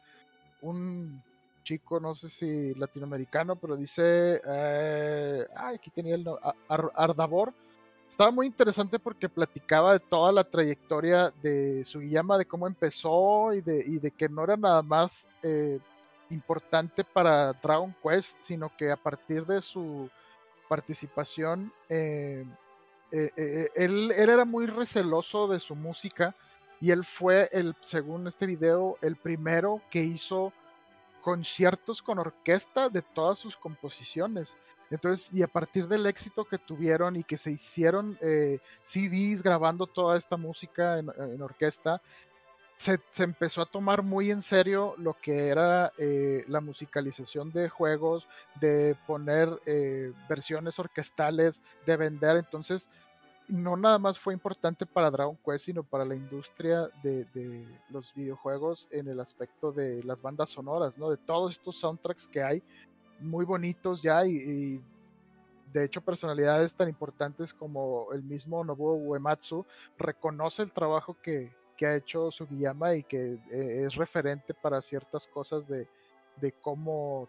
un 0.62 1.24
chico, 1.64 2.00
no 2.00 2.14
sé 2.14 2.30
si 2.30 2.74
latinoamericano, 2.76 3.56
pero 3.56 3.76
dice, 3.76 4.40
eh, 4.46 5.48
ay, 5.56 5.76
aquí 5.78 5.90
tenía 5.90 6.16
el 6.16 6.24
no- 6.24 6.38
A- 6.44 6.54
Ar- 6.68 6.92
Ardavor, 6.96 7.54
estaba 8.18 8.32
muy 8.32 8.48
interesante 8.48 8.98
porque 8.98 9.30
platicaba 9.30 9.94
de 9.94 10.00
toda 10.00 10.32
la 10.32 10.44
trayectoria 10.44 11.32
de 11.44 11.86
Sugiyama, 11.86 12.40
de 12.40 12.48
cómo 12.48 12.66
empezó 12.66 13.54
y 13.54 13.62
de, 13.62 13.84
y 13.86 14.00
de 14.00 14.10
que 14.10 14.28
no 14.28 14.44
era 14.44 14.58
nada 14.58 14.82
más 14.82 15.28
eh, 15.44 15.78
importante 16.32 17.04
para 17.04 17.54
Dragon 17.54 17.96
Quest, 18.02 18.36
sino 18.42 18.76
que 18.76 18.90
a 18.90 18.96
partir 18.96 19.46
de 19.46 19.62
su 19.62 20.10
participación 20.68 21.72
eh, 21.90 22.44
eh, 23.12 23.70
él, 23.76 24.12
él 24.12 24.30
era 24.32 24.46
muy 24.46 24.66
receloso 24.66 25.48
de 25.48 25.60
su 25.60 25.76
música 25.76 26.34
y 26.82 26.90
él 26.90 27.06
fue 27.06 27.50
el, 27.52 27.76
según 27.82 28.26
este 28.26 28.48
video, 28.48 28.98
el 29.04 29.16
primero 29.18 29.80
que 29.92 30.04
hizo 30.04 30.52
conciertos 31.22 32.02
con 32.02 32.18
orquesta 32.18 32.90
de 32.90 33.04
todas 33.04 33.38
sus 33.38 33.56
composiciones. 33.56 34.58
Entonces, 34.90 35.32
y 35.34 35.44
a 35.44 35.48
partir 35.48 35.88
del 35.88 36.06
éxito 36.06 36.46
que 36.46 36.58
tuvieron 36.58 37.16
y 37.16 37.24
que 37.24 37.38
se 37.38 37.52
hicieron 37.52 38.18
eh, 38.22 38.60
CDs 38.86 39.42
grabando 39.42 39.86
toda 39.86 40.18
esta 40.18 40.38
música 40.38 41.00
en, 41.00 41.42
orquesta, 41.42 42.02
se, 42.78 43.00
se 43.12 43.24
empezó 43.24 43.62
a 43.62 43.66
tomar 43.66 44.04
muy 44.04 44.32
en 44.32 44.42
serio 44.42 44.94
lo 44.98 45.16
que 45.16 45.48
era 45.48 45.92
eh, 45.98 46.46
la 46.48 46.62
musicalización 46.62 47.52
de 47.52 47.70
juegos, 47.70 48.28
de 48.62 48.96
poner 49.08 49.50
eh, 49.66 50.14
versiones 50.30 50.78
orquestales, 50.80 51.62
de 51.86 51.98
vender. 51.98 52.38
Entonces, 52.38 52.90
no 53.48 53.78
nada 53.78 53.98
más 53.98 54.20
fue 54.20 54.34
importante 54.34 54.86
para 54.86 55.10
Dragon 55.10 55.38
Quest, 55.44 55.66
sino 55.66 55.84
para 55.84 56.06
la 56.06 56.16
industria 56.16 56.90
de, 57.02 57.26
de 57.34 57.66
los 57.90 58.14
videojuegos 58.14 58.88
en 58.92 59.08
el 59.08 59.20
aspecto 59.20 59.72
de 59.72 60.04
las 60.04 60.22
bandas 60.22 60.50
sonoras, 60.50 60.98
¿no? 60.98 61.10
De 61.10 61.18
todos 61.18 61.54
estos 61.54 61.78
soundtracks 61.78 62.28
que 62.28 62.44
hay, 62.44 62.64
muy 63.20 63.46
bonitos 63.46 64.02
ya 64.02 64.26
y, 64.26 64.36
y 64.36 64.82
de 65.74 65.86
hecho 65.86 66.02
personalidades 66.02 66.74
tan 66.74 66.90
importantes 66.90 67.54
como 67.54 68.08
el 68.14 68.24
mismo 68.24 68.64
Nobuo 68.64 68.96
Uematsu 68.96 69.66
reconoce 69.98 70.64
el 70.64 70.72
trabajo 70.72 71.16
que, 71.22 71.52
que 71.76 71.86
ha 71.88 71.96
hecho 71.96 72.32
Sugiyama 72.32 72.96
y 72.96 73.04
que 73.04 73.34
eh, 73.52 73.84
es 73.86 73.96
referente 73.96 74.54
para 74.54 74.82
ciertas 74.82 75.28
cosas 75.28 75.68
de, 75.68 75.88
de 76.42 76.52
cómo 76.54 77.28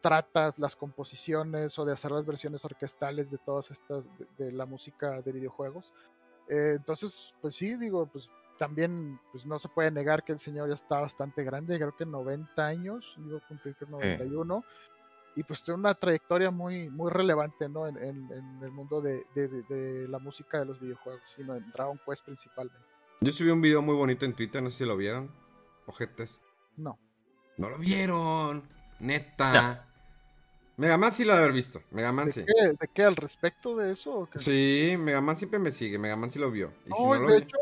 tratas 0.00 0.58
las 0.58 0.76
composiciones 0.76 1.78
o 1.78 1.84
de 1.84 1.92
hacer 1.92 2.12
las 2.12 2.24
versiones 2.24 2.64
orquestales 2.64 3.30
de 3.30 3.38
todas 3.38 3.70
estas, 3.70 4.04
de, 4.18 4.44
de 4.44 4.52
la 4.52 4.66
música 4.66 5.20
de 5.22 5.32
videojuegos. 5.32 5.92
Eh, 6.48 6.74
entonces, 6.76 7.34
pues 7.40 7.56
sí, 7.56 7.76
digo, 7.76 8.06
pues 8.06 8.30
también 8.58 9.20
pues 9.32 9.46
no 9.46 9.58
se 9.58 9.68
puede 9.68 9.90
negar 9.90 10.24
que 10.24 10.32
el 10.32 10.38
señor 10.38 10.68
ya 10.68 10.74
está 10.74 11.00
bastante 11.00 11.44
grande, 11.44 11.76
creo 11.76 11.96
que 11.96 12.04
90 12.04 12.66
años, 12.66 13.14
digo 13.18 13.40
cumplir 13.48 13.74
que 13.76 13.86
91, 13.86 14.64
y 15.38 15.44
pues 15.44 15.62
tiene 15.62 15.78
una 15.78 15.94
trayectoria 15.94 16.50
muy, 16.50 16.88
muy 16.90 17.10
relevante, 17.12 17.68
¿no? 17.68 17.86
En, 17.86 17.96
en- 17.98 18.32
en 18.32 18.60
el 18.62 18.70
mundo 18.72 19.00
de, 19.00 19.24
de- 19.34 20.08
la 20.08 20.18
música 20.18 20.58
de 20.58 20.64
los 20.64 20.80
videojuegos, 20.80 21.22
sino 21.36 21.54
en 21.54 21.70
Dragon 21.70 22.00
Quest 22.04 22.24
principalmente. 22.24 22.78
Yo 23.20 23.32
subí 23.32 23.50
un 23.50 23.60
video 23.60 23.80
muy 23.82 23.94
bonito 23.94 24.24
en 24.24 24.32
Twitter, 24.34 24.62
no 24.62 24.70
sé 24.70 24.78
si 24.78 24.84
lo 24.84 24.96
vieron. 24.96 25.30
Ojetes. 25.86 26.40
No. 26.76 26.98
No 27.56 27.68
lo 27.70 27.78
vieron. 27.78 28.68
Neta. 29.00 29.84
Megaman 30.76 31.12
sí 31.12 31.24
lo 31.24 31.32
ha 31.32 31.36
de 31.36 31.42
haber 31.42 31.54
visto. 31.54 31.82
Megaman 31.90 32.26
¿De 32.26 32.32
sí. 32.32 32.44
qué, 32.46 32.68
¿De 32.68 32.88
qué? 32.94 33.04
¿Al 33.04 33.16
respecto 33.16 33.76
de 33.76 33.92
eso? 33.92 34.14
o 34.20 34.26
qué? 34.30 34.38
Sí, 34.38 34.96
Megaman 34.98 35.36
siempre 35.36 35.58
me 35.58 35.72
sigue. 35.72 35.98
Megaman 35.98 36.30
sí 36.30 36.38
lo 36.38 36.50
vio. 36.50 36.72
Y 36.86 36.92
si 36.92 37.02
No, 37.04 37.14
no 37.14 37.20
lo 37.22 37.28
de 37.28 37.36
vi- 37.38 37.42
hecho, 37.42 37.56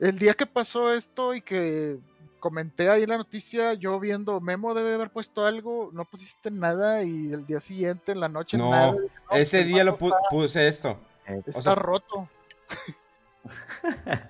el 0.00 0.18
día 0.18 0.34
que 0.34 0.46
pasó 0.46 0.92
esto 0.92 1.34
y 1.34 1.40
que 1.42 1.98
comenté 2.38 2.88
ahí 2.90 3.02
en 3.02 3.10
la 3.10 3.16
noticia, 3.18 3.74
yo 3.74 3.98
viendo 4.00 4.40
Memo 4.40 4.74
debe 4.74 4.94
haber 4.94 5.10
puesto 5.10 5.44
algo, 5.46 5.90
no 5.92 6.04
pusiste 6.04 6.50
nada 6.50 7.02
y 7.02 7.32
el 7.32 7.46
día 7.46 7.60
siguiente, 7.60 8.12
en 8.12 8.20
la 8.20 8.28
noche, 8.28 8.56
No, 8.56 8.70
nada. 8.70 8.92
Dije, 8.92 9.04
no, 9.30 9.36
ese 9.36 9.58
pues, 9.58 9.66
día 9.68 9.84
lo 9.84 9.98
puse 9.98 10.68
esto. 10.68 10.98
Está, 11.26 11.34
o 11.34 11.36
está 11.50 11.62
sea- 11.62 11.74
roto. 11.74 12.28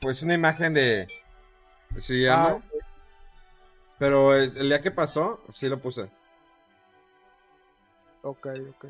Pues 0.00 0.20
una 0.22 0.34
imagen 0.34 0.74
de. 0.74 1.06
Se 1.96 2.28
Ah. 2.28 2.58
Pero 3.98 4.34
es, 4.34 4.56
el 4.56 4.68
día 4.68 4.80
que 4.80 4.90
pasó, 4.90 5.40
sí 5.52 5.68
lo 5.68 5.78
puse. 5.78 6.10
ok, 8.22 8.46
ok. 8.70 8.86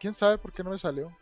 ¿Quién 0.00 0.12
sabe 0.12 0.38
por 0.38 0.52
qué 0.52 0.64
no 0.64 0.70
me 0.70 0.78
salió? 0.78 1.16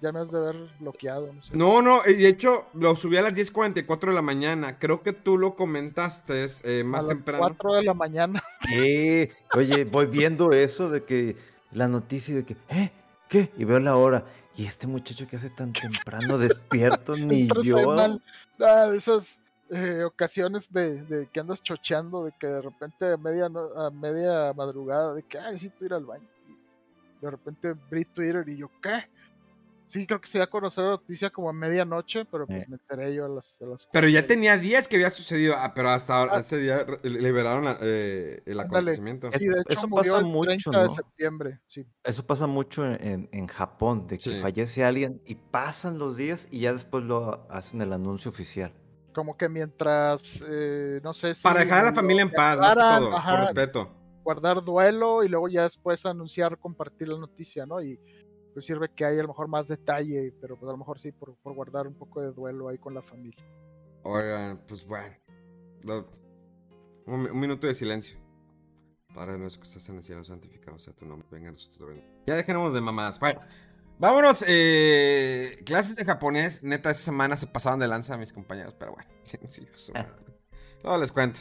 Ya 0.00 0.12
me 0.12 0.20
has 0.20 0.30
de 0.30 0.38
haber 0.38 0.56
bloqueado, 0.78 1.32
no 1.32 1.42
sé. 1.42 1.56
No, 1.56 1.82
no, 1.82 2.02
y 2.06 2.14
de 2.14 2.28
hecho 2.28 2.66
lo 2.74 2.94
subí 2.94 3.16
a 3.16 3.22
las 3.22 3.32
10.44 3.34 4.10
de 4.10 4.12
la 4.12 4.22
mañana. 4.22 4.78
Creo 4.78 5.02
que 5.02 5.12
tú 5.12 5.36
lo 5.36 5.56
comentaste 5.56 6.46
eh, 6.64 6.80
a 6.82 6.84
más 6.84 7.04
las 7.04 7.14
temprano. 7.14 7.40
4 7.40 7.74
de 7.74 7.82
la 7.82 7.94
mañana. 7.94 8.42
¿Qué? 8.68 9.32
Oye, 9.56 9.84
voy 9.84 10.06
viendo 10.06 10.52
eso 10.52 10.88
de 10.88 11.02
que 11.04 11.36
la 11.72 11.88
noticia 11.88 12.34
de 12.34 12.44
que, 12.44 12.56
¿eh? 12.68 12.92
¿Qué? 13.28 13.50
Y 13.58 13.64
veo 13.64 13.80
la 13.80 13.96
hora. 13.96 14.24
¿y 14.54 14.66
este 14.66 14.88
muchacho 14.88 15.28
que 15.28 15.36
hace 15.36 15.50
tan 15.50 15.72
temprano 15.72 16.36
despierto? 16.36 17.16
Ni 17.16 17.48
yo. 17.62 17.76
Ah, 18.60 18.86
de 18.86 18.96
esas 18.96 19.24
eh, 19.70 20.02
ocasiones 20.04 20.72
de, 20.72 21.02
de 21.04 21.26
que 21.28 21.38
andas 21.40 21.62
chocheando, 21.62 22.24
de 22.24 22.32
que 22.40 22.46
de 22.48 22.62
repente 22.62 23.12
a 23.12 23.16
media, 23.16 23.48
no- 23.48 23.72
a 23.80 23.90
media 23.90 24.52
madrugada, 24.54 25.14
de 25.14 25.22
que, 25.22 25.38
ay, 25.38 25.52
necesito 25.52 25.84
ir 25.84 25.92
al 25.94 26.04
baño. 26.06 26.26
Y 27.20 27.24
de 27.24 27.30
repente 27.30 27.68
abrí 27.68 28.04
Twitter 28.04 28.44
y 28.48 28.56
yo, 28.56 28.68
¿qué? 28.82 29.08
Sí, 29.88 30.06
creo 30.06 30.20
que 30.20 30.28
se 30.28 30.38
iba 30.38 30.44
a 30.44 30.48
conocer 30.50 30.84
la 30.84 30.90
noticia 30.90 31.30
como 31.30 31.48
a 31.48 31.52
medianoche, 31.52 32.24
pero 32.26 32.46
pues 32.46 32.62
Eh. 32.62 32.66
me 32.68 32.76
enteré 32.76 33.14
yo 33.14 33.24
a 33.24 33.28
las, 33.28 33.56
a 33.60 33.64
las 33.66 33.88
Pero 33.90 34.06
ya 34.08 34.26
tenía 34.26 34.58
días 34.58 34.86
que 34.86 34.96
había 34.96 35.08
sucedido, 35.10 35.54
ah, 35.56 35.72
pero 35.74 35.88
hasta 35.88 36.14
ahora, 36.18 36.32
Ah. 36.36 36.40
ese 36.40 36.58
día 36.58 36.84
liberaron 37.02 37.64
la- 37.64 37.78
eh, 37.80 38.42
el 38.44 38.60
acontecimiento. 38.60 39.28
Es- 39.32 39.40
Sí, 39.40 39.48
de 39.48 39.60
hecho 39.62 39.72
eso 39.72 39.88
murió 39.88 40.12
pasa 40.12 40.26
el 40.26 40.30
mucho, 40.32 40.70
30 40.70 40.82
de 40.82 40.88
¿no? 40.88 40.94
septiembre, 40.94 41.60
sí. 41.68 41.86
Eso 42.04 42.26
pasa 42.26 42.46
mucho 42.46 42.84
en, 42.84 43.02
en- 43.06 43.28
en 43.32 43.46
Japón, 43.46 44.06
de 44.06 44.18
que 44.18 44.30
Sí. 44.30 44.40
fallece 44.42 44.84
alguien 44.84 45.22
y 45.24 45.36
pasan 45.36 45.98
los 45.98 46.16
días 46.16 46.48
y 46.50 46.60
ya 46.60 46.72
después 46.74 47.04
lo 47.04 47.46
hacen 47.50 47.80
el 47.80 47.92
anuncio 47.94 48.30
oficial. 48.30 48.72
Como 49.14 49.36
que 49.38 49.48
mientras, 49.48 50.44
eh, 50.46 51.00
no 51.02 51.14
sé 51.14 51.34
si... 51.34 51.42
Para 51.42 51.60
dejar 51.60 51.86
a 51.86 51.90
la 51.90 51.92
familia 51.94 52.22
en 52.22 52.30
paz, 52.30 52.58
más 52.60 52.74
que 52.76 52.80
todo, 52.82 53.16
ajá, 53.16 53.30
por 53.30 53.40
respeto. 53.40 53.94
guardar 54.22 54.62
duelo 54.62 55.24
y 55.24 55.28
luego 55.30 55.48
ya 55.48 55.62
después 55.62 56.04
anunciar, 56.04 56.58
compartir 56.58 57.08
la 57.08 57.18
noticia, 57.18 57.64
¿no? 57.64 57.80
Y 57.80 57.98
pues 58.52 58.64
sirve 58.66 58.88
que 58.94 59.04
hay 59.04 59.18
a 59.18 59.22
lo 59.22 59.28
mejor 59.28 59.48
más 59.48 59.68
detalle, 59.68 60.32
pero 60.40 60.56
pues 60.56 60.68
a 60.68 60.72
lo 60.72 60.78
mejor 60.78 60.98
sí 60.98 61.12
por, 61.12 61.34
por 61.36 61.54
guardar 61.54 61.86
un 61.86 61.94
poco 61.94 62.20
de 62.22 62.32
duelo 62.32 62.68
ahí 62.68 62.78
con 62.78 62.94
la 62.94 63.02
familia. 63.02 63.42
Oigan, 64.02 64.58
pues 64.66 64.84
bueno. 64.86 65.14
lo- 65.82 66.10
un, 67.06 67.22
mi- 67.22 67.30
un 67.30 67.40
minuto 67.40 67.66
de 67.66 67.74
silencio. 67.74 68.18
Para 69.14 69.36
nuestros 69.38 69.62
que 69.62 69.68
estás 69.78 69.88
en 69.88 69.96
el 69.96 70.02
cielo 70.04 70.22
santificado 70.24 70.78
sea 70.78 70.92
tu 70.94 71.06
nombre. 71.06 71.26
Venga. 71.30 71.52
Ya 72.26 72.34
dejemos 72.36 72.74
de 72.74 72.80
mamadas. 72.80 73.18
Bueno, 73.18 73.40
vámonos. 73.98 74.44
eh, 74.46 75.62
clases 75.64 75.96
de 75.96 76.04
japonés. 76.04 76.62
Neta, 76.62 76.90
esta 76.90 77.04
semana 77.04 77.36
se 77.36 77.46
pasaron 77.46 77.80
de 77.80 77.88
lanza 77.88 78.14
a 78.14 78.18
mis 78.18 78.32
compañeros. 78.32 78.74
Pero 78.78 78.92
bueno, 78.92 79.08
sí. 79.48 79.66
Luego 80.82 80.98
les 80.98 81.10
cuento. 81.10 81.40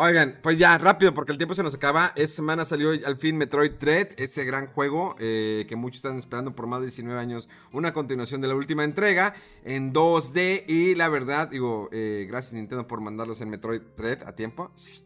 Oigan, 0.00 0.38
pues 0.44 0.56
ya, 0.58 0.78
rápido, 0.78 1.12
porque 1.12 1.32
el 1.32 1.38
tiempo 1.38 1.56
se 1.56 1.64
nos 1.64 1.74
acaba. 1.74 2.12
Esta 2.14 2.36
semana 2.36 2.64
salió 2.64 2.90
al 2.90 3.16
fin 3.16 3.36
Metroid 3.36 3.72
Dread, 3.80 4.10
ese 4.16 4.44
gran 4.44 4.68
juego 4.68 5.16
eh, 5.18 5.66
que 5.68 5.74
muchos 5.74 5.96
están 5.96 6.16
esperando 6.18 6.54
por 6.54 6.68
más 6.68 6.78
de 6.78 6.86
19 6.86 7.18
años. 7.18 7.48
Una 7.72 7.92
continuación 7.92 8.40
de 8.40 8.46
la 8.46 8.54
última 8.54 8.84
entrega 8.84 9.34
en 9.64 9.92
2D. 9.92 10.66
Y 10.68 10.94
la 10.94 11.08
verdad, 11.08 11.48
digo, 11.48 11.88
eh, 11.90 12.26
gracias 12.28 12.52
Nintendo 12.52 12.86
por 12.86 13.00
mandarlos 13.00 13.40
en 13.40 13.50
Metroid 13.50 13.82
Dread 13.96 14.22
a 14.22 14.36
tiempo. 14.36 14.70
Sí. 14.76 15.02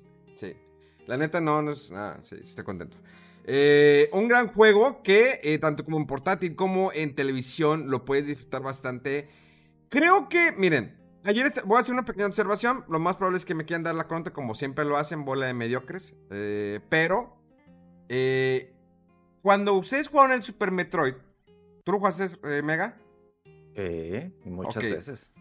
La 1.07 1.17
neta, 1.17 1.41
no, 1.41 1.63
no 1.63 1.71
es. 1.71 1.91
Ah, 1.93 2.19
sí, 2.21 2.37
estoy 2.43 2.63
contento. 2.63 2.99
Eh, 3.45 4.11
un 4.13 4.29
gran 4.29 4.49
juego 4.49 5.03
que, 5.03 5.59
tanto 5.59 5.87
como 5.87 5.97
en 5.97 6.07
portátil 6.07 6.55
como 6.55 6.93
en 6.93 7.15
televisión, 7.15 7.89
lo 7.89 8.05
puedes 8.05 8.27
disfrutar 8.27 8.61
bastante. 8.61 9.31
Creo 9.89 10.29
que, 10.29 10.53
miren, 10.53 11.02
ayer 11.25 11.47
este- 11.47 11.63
voy 11.63 11.77
a 11.77 11.81
hacer 11.81 11.93
una 11.93 12.05
pequeña 12.05 12.27
observación. 12.27 12.85
Lo 12.89 12.99
más 12.99 13.17
probable 13.17 13.39
es 13.39 13.45
que 13.45 13.55
me 13.55 13.65
quieran 13.65 13.83
dar 13.83 13.95
la 13.95 14.09
cuenta, 14.09 14.33
como 14.33 14.55
siempre 14.55 14.85
lo 14.85 14.97
hacen, 14.97 15.25
bola 15.25 15.47
de 15.47 15.55
mediocres. 15.55 16.15
Eh, 16.31 16.81
pero, 16.89 17.37
eh, 18.09 18.75
cuando 19.43 19.75
ustedes 19.75 20.09
jugaron 20.09 20.33
el 20.33 20.43
Super 20.43 20.71
Metroid, 20.71 21.15
¿tú 21.85 21.93
lo 21.93 21.99
jugaste, 21.99 22.29
eh, 22.45 22.63
Mega? 22.63 22.99
Y 24.45 24.51
muchas 24.51 24.83
veces. 24.83 25.33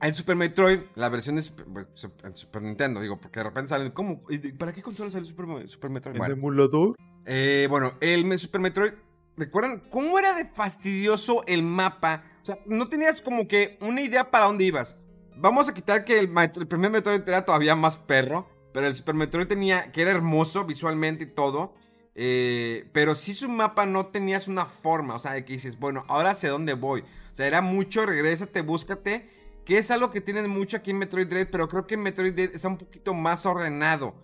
El 0.00 0.14
Super 0.14 0.34
Metroid, 0.34 0.80
la 0.96 1.08
versión 1.08 1.36
de 1.36 1.42
Super, 1.42 1.86
Super 2.34 2.62
Nintendo, 2.62 3.00
digo, 3.00 3.20
porque 3.20 3.38
de 3.38 3.44
repente 3.44 3.68
salen, 3.68 3.92
¿cómo? 3.92 4.22
¿Y 4.28 4.38
¿Para 4.52 4.72
qué 4.72 4.82
consola 4.82 5.10
sale 5.10 5.22
el 5.22 5.28
Super, 5.68 5.90
Metroid? 5.90 6.18
Bueno, 6.18 6.34
emulador? 6.34 6.96
eh, 7.24 7.68
bueno, 7.70 7.94
el 8.00 8.36
Super 8.36 8.60
Metroid, 8.60 8.92
¿recuerdan 9.36 9.80
cómo 9.90 10.18
era 10.18 10.34
de 10.34 10.46
fastidioso 10.46 11.44
el 11.46 11.62
mapa? 11.62 12.24
O 12.42 12.46
sea, 12.46 12.58
no 12.66 12.88
tenías 12.88 13.22
como 13.22 13.46
que 13.46 13.78
una 13.80 14.00
idea 14.02 14.28
para 14.30 14.46
dónde 14.46 14.64
ibas. 14.64 14.98
Vamos 15.36 15.68
a 15.68 15.74
quitar 15.74 16.04
que 16.04 16.18
el, 16.18 16.30
primer 16.68 16.90
Metroid 16.90 17.26
era 17.26 17.44
todavía 17.44 17.74
más 17.74 17.96
perro, 17.96 18.48
pero 18.72 18.86
el 18.86 18.94
Super 18.94 19.14
Metroid 19.14 19.46
tenía, 19.46 19.92
que 19.92 20.02
era 20.02 20.10
hermoso 20.10 20.64
visualmente 20.64 21.24
y 21.24 21.26
todo, 21.26 21.74
eh, 22.14 22.88
pero 22.92 23.14
sí 23.14 23.32
su 23.34 23.48
mapa 23.48 23.86
no 23.86 24.06
tenías 24.06 24.48
una 24.48 24.66
forma, 24.66 25.14
o 25.14 25.18
sea, 25.18 25.32
de 25.32 25.44
que 25.44 25.54
dices, 25.54 25.78
bueno, 25.78 26.04
ahora 26.08 26.34
sé 26.34 26.48
dónde 26.48 26.74
voy. 26.74 27.00
O 27.00 27.36
sea, 27.36 27.46
era 27.46 27.62
mucho, 27.62 28.06
regrésate, 28.06 28.60
búscate, 28.60 29.28
que 29.64 29.78
es 29.78 29.90
algo 29.90 30.10
que 30.10 30.20
tienes 30.20 30.48
mucho 30.48 30.76
aquí 30.76 30.90
en 30.90 30.98
Metroid 30.98 31.26
Dread, 31.26 31.48
pero 31.50 31.68
creo 31.68 31.86
que 31.86 31.94
en 31.94 32.02
Metroid 32.02 32.34
Dread 32.34 32.54
está 32.54 32.68
un 32.68 32.78
poquito 32.78 33.14
más 33.14 33.46
ordenado 33.46 34.14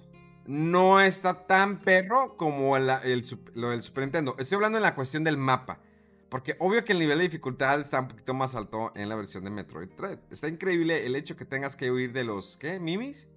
no 0.48 0.98
está 0.98 1.46
tan 1.46 1.78
perro 1.78 2.38
como 2.38 2.74
el, 2.78 2.86
lo 3.54 3.68
del 3.68 3.82
Super 3.82 4.04
Nintendo. 4.04 4.34
Estoy 4.38 4.56
hablando 4.56 4.78
en 4.78 4.82
la 4.82 4.94
cuestión 4.94 5.22
del 5.22 5.36
mapa. 5.36 5.78
Porque 6.28 6.56
obvio 6.58 6.84
que 6.84 6.92
el 6.92 6.98
nivel 6.98 7.18
de 7.18 7.24
dificultad 7.24 7.80
está 7.80 8.00
un 8.00 8.08
poquito 8.08 8.34
más 8.34 8.54
alto 8.54 8.92
en 8.94 9.08
la 9.08 9.16
versión 9.16 9.44
de 9.44 9.50
Metroid 9.50 9.88
Dread. 9.96 10.18
Está 10.30 10.48
increíble 10.48 11.06
el 11.06 11.16
hecho 11.16 11.36
que 11.36 11.44
tengas 11.44 11.74
que 11.74 11.90
huir 11.90 12.12
de 12.12 12.24
los, 12.24 12.56
¿qué? 12.58 12.78
¿Mimis? 12.78 13.28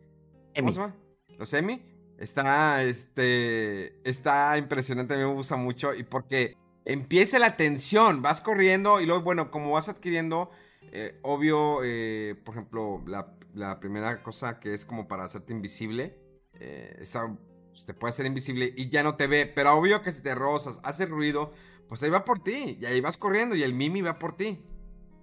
¿Cómo 0.56 0.70
Emi. 0.70 0.72
se 0.72 0.80
llama? 0.80 0.96
¿Los 1.38 1.54
Emi? 1.54 1.82
Está, 2.18 2.84
este, 2.84 3.98
está 4.08 4.58
impresionante, 4.58 5.14
a 5.14 5.18
mí 5.18 5.24
me 5.24 5.34
gusta 5.34 5.56
mucho. 5.56 5.94
Y 5.94 6.04
porque 6.04 6.58
empieza 6.86 7.40
la 7.40 7.56
tensión, 7.58 8.22
vas 8.22 8.42
corriendo 8.42 9.00
y 9.00 9.06
luego, 9.06 9.22
bueno, 9.24 9.52
como 9.52 9.72
vas 9.72 9.90
adquiriendo, 9.90 10.52
eh, 10.92 11.18
obvio, 11.22 11.80
eh, 11.84 12.36
por 12.44 12.56
ejemplo, 12.56 13.02
la, 13.08 13.34
la 13.54 13.80
primera 13.80 14.22
cosa 14.22 14.60
que 14.60 14.74
es 14.74 14.86
como 14.86 15.08
para 15.08 15.24
hacerte 15.24 15.54
invisible, 15.54 16.18
eh, 16.60 16.98
está, 17.00 17.36
pues, 17.70 17.86
te 17.86 17.94
puede 17.94 18.10
hacer 18.10 18.26
invisible 18.26 18.74
y 18.76 18.90
ya 18.90 19.02
no 19.04 19.16
te 19.16 19.28
ve, 19.28 19.46
pero 19.46 19.74
obvio 19.74 20.02
que 20.02 20.12
si 20.12 20.22
te 20.22 20.36
rozas, 20.36 20.80
hace 20.84 21.06
ruido, 21.06 21.54
pues 21.92 22.02
ahí 22.04 22.10
va 22.10 22.24
por 22.24 22.40
ti, 22.42 22.78
y 22.80 22.86
ahí 22.86 23.02
vas 23.02 23.18
corriendo 23.18 23.54
y 23.54 23.64
el 23.64 23.74
Mimi 23.74 24.02
va 24.02 24.18
por 24.18 24.38
ti. 24.38 24.64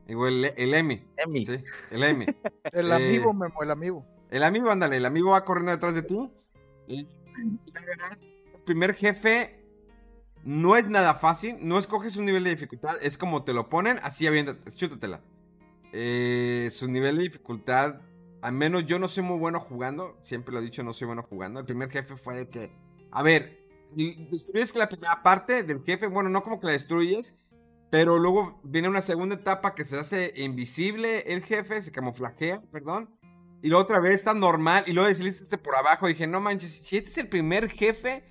Digo, 0.06 0.28
el, 0.28 0.52
el 0.54 0.74
Emi. 0.74 1.02
Emi. 1.16 1.46
Sí, 1.46 1.64
el 1.90 2.02
Emi. 2.02 2.26
El 2.72 2.90
Eh, 2.90 2.94
amigo, 2.94 3.32
Memo, 3.32 3.62
el 3.62 3.70
amigo. 3.70 4.04
El 4.28 4.42
amigo, 4.42 4.70
ándale, 4.70 4.98
el 4.98 5.06
amigo 5.06 5.30
va 5.30 5.46
corriendo 5.46 5.72
detrás 5.72 5.94
de 5.94 6.02
ti. 6.02 6.30
Y 6.86 7.04
la 7.72 7.80
verdad, 7.80 8.18
el 8.54 8.60
primer 8.66 8.94
jefe 8.94 9.64
no 10.44 10.76
es 10.76 10.88
nada 10.88 11.14
fácil. 11.14 11.56
No 11.62 11.78
escoges 11.78 12.16
un 12.18 12.26
nivel 12.26 12.44
de 12.44 12.50
dificultad. 12.50 12.96
Es 13.00 13.16
como 13.16 13.44
te 13.44 13.54
lo 13.54 13.70
ponen, 13.70 13.98
así 14.02 14.26
aviéntate, 14.26 14.70
chútatela. 14.72 15.22
Eh, 15.94 16.68
su 16.70 16.86
nivel 16.86 17.16
de 17.16 17.22
dificultad, 17.22 18.02
al 18.42 18.52
menos 18.52 18.84
yo 18.84 18.98
no 18.98 19.08
soy 19.08 19.22
muy 19.22 19.38
bueno 19.38 19.58
jugando. 19.58 20.18
Siempre 20.22 20.52
lo 20.52 20.60
he 20.60 20.64
dicho, 20.64 20.82
no 20.82 20.92
soy 20.92 21.06
bueno 21.06 21.22
jugando. 21.22 21.60
El 21.60 21.64
primer 21.64 21.88
jefe 21.90 22.14
fue 22.14 22.40
el 22.40 22.48
que. 22.50 22.70
A 23.10 23.22
ver, 23.22 23.57
destruyes 23.94 24.74
la 24.76 24.88
primera 24.88 25.22
parte 25.22 25.62
del 25.62 25.82
jefe. 25.84 26.06
Bueno, 26.06 26.28
no 26.30 26.42
como 26.42 26.60
que 26.60 26.66
la 26.66 26.72
destruyes. 26.72 27.36
Pero 27.90 28.18
luego 28.18 28.60
viene 28.64 28.88
una 28.88 29.00
segunda 29.00 29.34
etapa 29.36 29.74
que 29.74 29.82
se 29.82 29.98
hace 29.98 30.34
invisible 30.36 31.20
el 31.32 31.42
jefe, 31.42 31.80
se 31.80 31.90
camuflajea, 31.90 32.60
perdón. 32.70 33.08
Y 33.62 33.68
luego 33.68 33.82
otra 33.82 33.98
vez 33.98 34.12
está 34.14 34.34
normal. 34.34 34.84
Y 34.86 34.92
luego 34.92 35.08
deslizas 35.08 35.48
por 35.58 35.74
abajo. 35.74 36.06
Dije, 36.06 36.26
no 36.26 36.38
manches, 36.40 36.70
si 36.70 36.98
este 36.98 37.08
es 37.08 37.18
el 37.18 37.28
primer 37.28 37.70
jefe, 37.70 38.24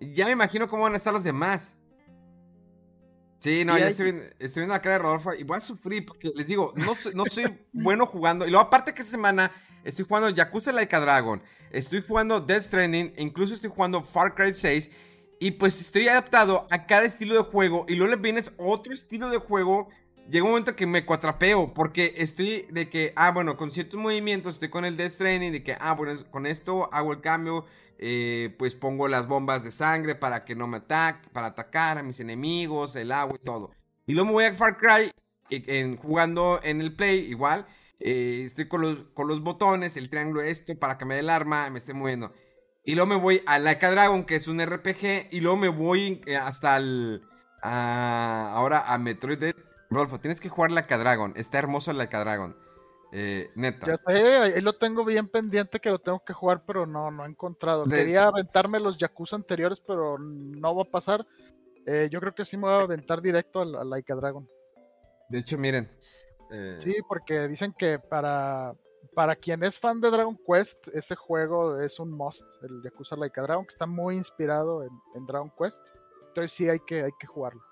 ya 0.00 0.26
me 0.26 0.32
imagino 0.32 0.68
cómo 0.68 0.84
van 0.84 0.94
a 0.94 0.96
estar 0.96 1.12
los 1.12 1.24
demás. 1.24 1.76
Sí, 3.40 3.64
no, 3.64 3.76
Y 3.76 3.80
ya 3.80 3.86
hay- 3.86 3.90
estoy 3.90 4.04
viendo, 4.12 4.24
estoy 4.38 4.60
viendo 4.60 4.74
la 4.74 4.82
cara 4.82 4.94
de 4.96 4.98
Rodolfo 5.02 5.32
y 5.34 5.44
voy 5.44 5.56
a 5.56 5.60
sufrir 5.60 6.04
porque 6.04 6.30
les 6.34 6.46
digo, 6.46 6.72
no 6.76 6.92
no 7.14 7.24
soy 7.26 7.58
bueno 7.72 8.06
jugando. 8.06 8.46
Y 8.46 8.50
luego, 8.50 8.66
aparte 8.66 8.92
que 8.92 9.00
esta 9.00 9.12
semana 9.12 9.50
estoy 9.82 10.04
jugando 10.06 10.28
Yakuza 10.28 10.72
Laika 10.72 11.00
Dragon, 11.00 11.42
estoy 11.70 12.02
jugando 12.06 12.40
Death 12.40 12.62
Stranding, 12.62 13.14
incluso 13.16 13.54
estoy 13.54 13.70
jugando 13.70 14.02
Far 14.02 14.34
Cry 14.34 14.54
6. 14.54 14.90
Y 15.40 15.52
pues 15.52 15.80
estoy 15.80 16.06
adaptado 16.08 16.66
a 16.70 16.86
cada 16.86 17.04
estilo 17.06 17.34
de 17.34 17.42
juego. 17.42 17.86
Y 17.88 17.94
luego 17.94 18.14
le 18.14 18.20
vienes 18.20 18.52
otro 18.58 18.92
estilo 18.92 19.30
de 19.30 19.38
juego. 19.38 19.88
Llega 20.28 20.44
un 20.44 20.50
momento 20.50 20.76
que 20.76 20.86
me 20.86 21.06
cuatrapeo. 21.06 21.72
Porque 21.72 22.14
estoy 22.18 22.66
de 22.70 22.88
que, 22.90 23.12
ah, 23.16 23.30
bueno, 23.30 23.56
con 23.56 23.72
ciertos 23.72 23.98
movimientos 23.98 24.54
estoy 24.54 24.68
con 24.68 24.84
el 24.84 24.96
Death 24.98 25.12
Stranding. 25.12 25.52
De 25.52 25.62
que, 25.62 25.76
ah, 25.80 25.94
bueno, 25.94 26.14
con 26.30 26.46
esto 26.46 26.90
hago 26.92 27.12
el 27.12 27.20
cambio. 27.20 27.64
eh, 28.02 28.54
pues 28.58 28.74
pongo 28.74 29.08
las 29.08 29.26
bombas 29.28 29.62
de 29.64 29.70
sangre 29.70 30.14
para 30.14 30.44
que 30.44 30.54
no 30.54 30.66
me 30.66 30.78
ataque. 30.78 31.28
Para 31.32 31.48
atacar 31.48 31.98
a 31.98 32.02
mis 32.02 32.20
enemigos, 32.20 32.94
el 32.96 33.12
agua 33.12 33.36
y 33.40 33.44
todo. 33.44 33.70
Y 34.06 34.12
luego 34.12 34.26
me 34.26 34.32
voy 34.32 34.44
a 34.44 34.54
Far 34.54 34.76
Cry. 34.76 35.10
jugando 36.02 36.60
en 36.62 36.80
el 36.80 36.94
Play, 36.94 37.20
igual. 37.30 37.66
Eh, 38.00 38.42
estoy 38.44 38.66
con 38.68 38.80
los, 38.80 38.96
con 39.14 39.28
los 39.28 39.42
botones, 39.42 39.96
el 39.96 40.10
triángulo 40.10 40.42
esto 40.42 40.74
para 40.78 40.98
que 40.98 41.04
me 41.04 41.14
dé 41.14 41.20
el 41.20 41.30
arma. 41.30 41.68
Me 41.70 41.78
esté 41.78 41.94
moviendo. 41.94 42.32
Y 42.84 42.94
luego 42.94 43.06
me 43.08 43.16
voy 43.16 43.42
a 43.46 43.58
Laika 43.58 43.90
Dragon, 43.90 44.24
que 44.24 44.36
es 44.36 44.48
un 44.48 44.58
RPG. 44.64 45.28
Y 45.30 45.40
luego 45.40 45.56
me 45.56 45.68
voy 45.68 46.22
eh, 46.26 46.36
hasta 46.36 46.76
el. 46.78 47.22
a- 47.62 48.52
ahora 48.54 48.92
a 48.92 48.98
Metroid. 48.98 49.38
Dread. 49.38 49.54
Rodolfo, 49.90 50.20
tienes 50.20 50.40
que 50.40 50.48
jugar 50.48 50.70
Laika 50.70 50.98
Dragon. 50.98 51.32
Está 51.36 51.58
hermoso 51.58 51.92
Laika 51.92 52.20
Dragon. 52.20 52.56
Eh, 53.12 53.50
neta. 53.56 53.86
Ya 53.88 53.96
sé, 53.96 54.36
ahí 54.36 54.60
lo 54.60 54.72
tengo 54.74 55.04
bien 55.04 55.26
pendiente 55.26 55.80
que 55.80 55.90
lo 55.90 55.98
tengo 55.98 56.22
que 56.24 56.32
jugar, 56.32 56.62
pero 56.64 56.86
no, 56.86 57.10
no 57.10 57.24
he 57.24 57.28
encontrado. 57.28 57.84
De- 57.84 57.96
Quería 57.96 58.26
aventarme 58.28 58.78
los 58.80 58.98
Yakuza 58.98 59.34
anteriores, 59.36 59.80
pero 59.80 60.16
no 60.18 60.74
va 60.76 60.82
a 60.82 60.90
pasar. 60.90 61.26
Eh, 61.86 62.08
yo 62.10 62.20
creo 62.20 62.34
que 62.34 62.44
sí 62.44 62.56
me 62.56 62.64
voy 62.64 62.72
a 62.72 62.82
aventar 62.82 63.20
directo 63.20 63.60
al, 63.60 63.74
al 63.74 63.90
Laika 63.90 64.14
Dragon. 64.14 64.48
De 65.28 65.38
hecho, 65.40 65.58
miren. 65.58 65.90
Eh, 66.50 66.78
Sí, 66.82 66.96
porque 67.08 67.48
dicen 67.48 67.74
que 67.78 67.98
para, 67.98 68.74
para 69.14 69.36
quien 69.36 69.62
es 69.62 69.78
fan 69.78 70.00
de 70.00 70.10
Dragon 70.10 70.38
Quest, 70.46 70.88
ese 70.94 71.16
juego 71.16 71.80
es 71.80 71.98
un 71.98 72.10
must, 72.12 72.42
el 72.62 72.82
Yakuza 72.82 73.16
Laika 73.16 73.42
Dragon, 73.42 73.64
que 73.64 73.72
está 73.72 73.86
muy 73.86 74.16
inspirado 74.16 74.82
en, 74.82 74.90
en 75.14 75.26
Dragon 75.26 75.52
Quest. 75.58 75.80
Entonces 76.28 76.52
sí 76.52 76.68
hay 76.68 76.80
que, 76.80 77.02
hay 77.02 77.12
que 77.18 77.26
jugarlo. 77.26 77.62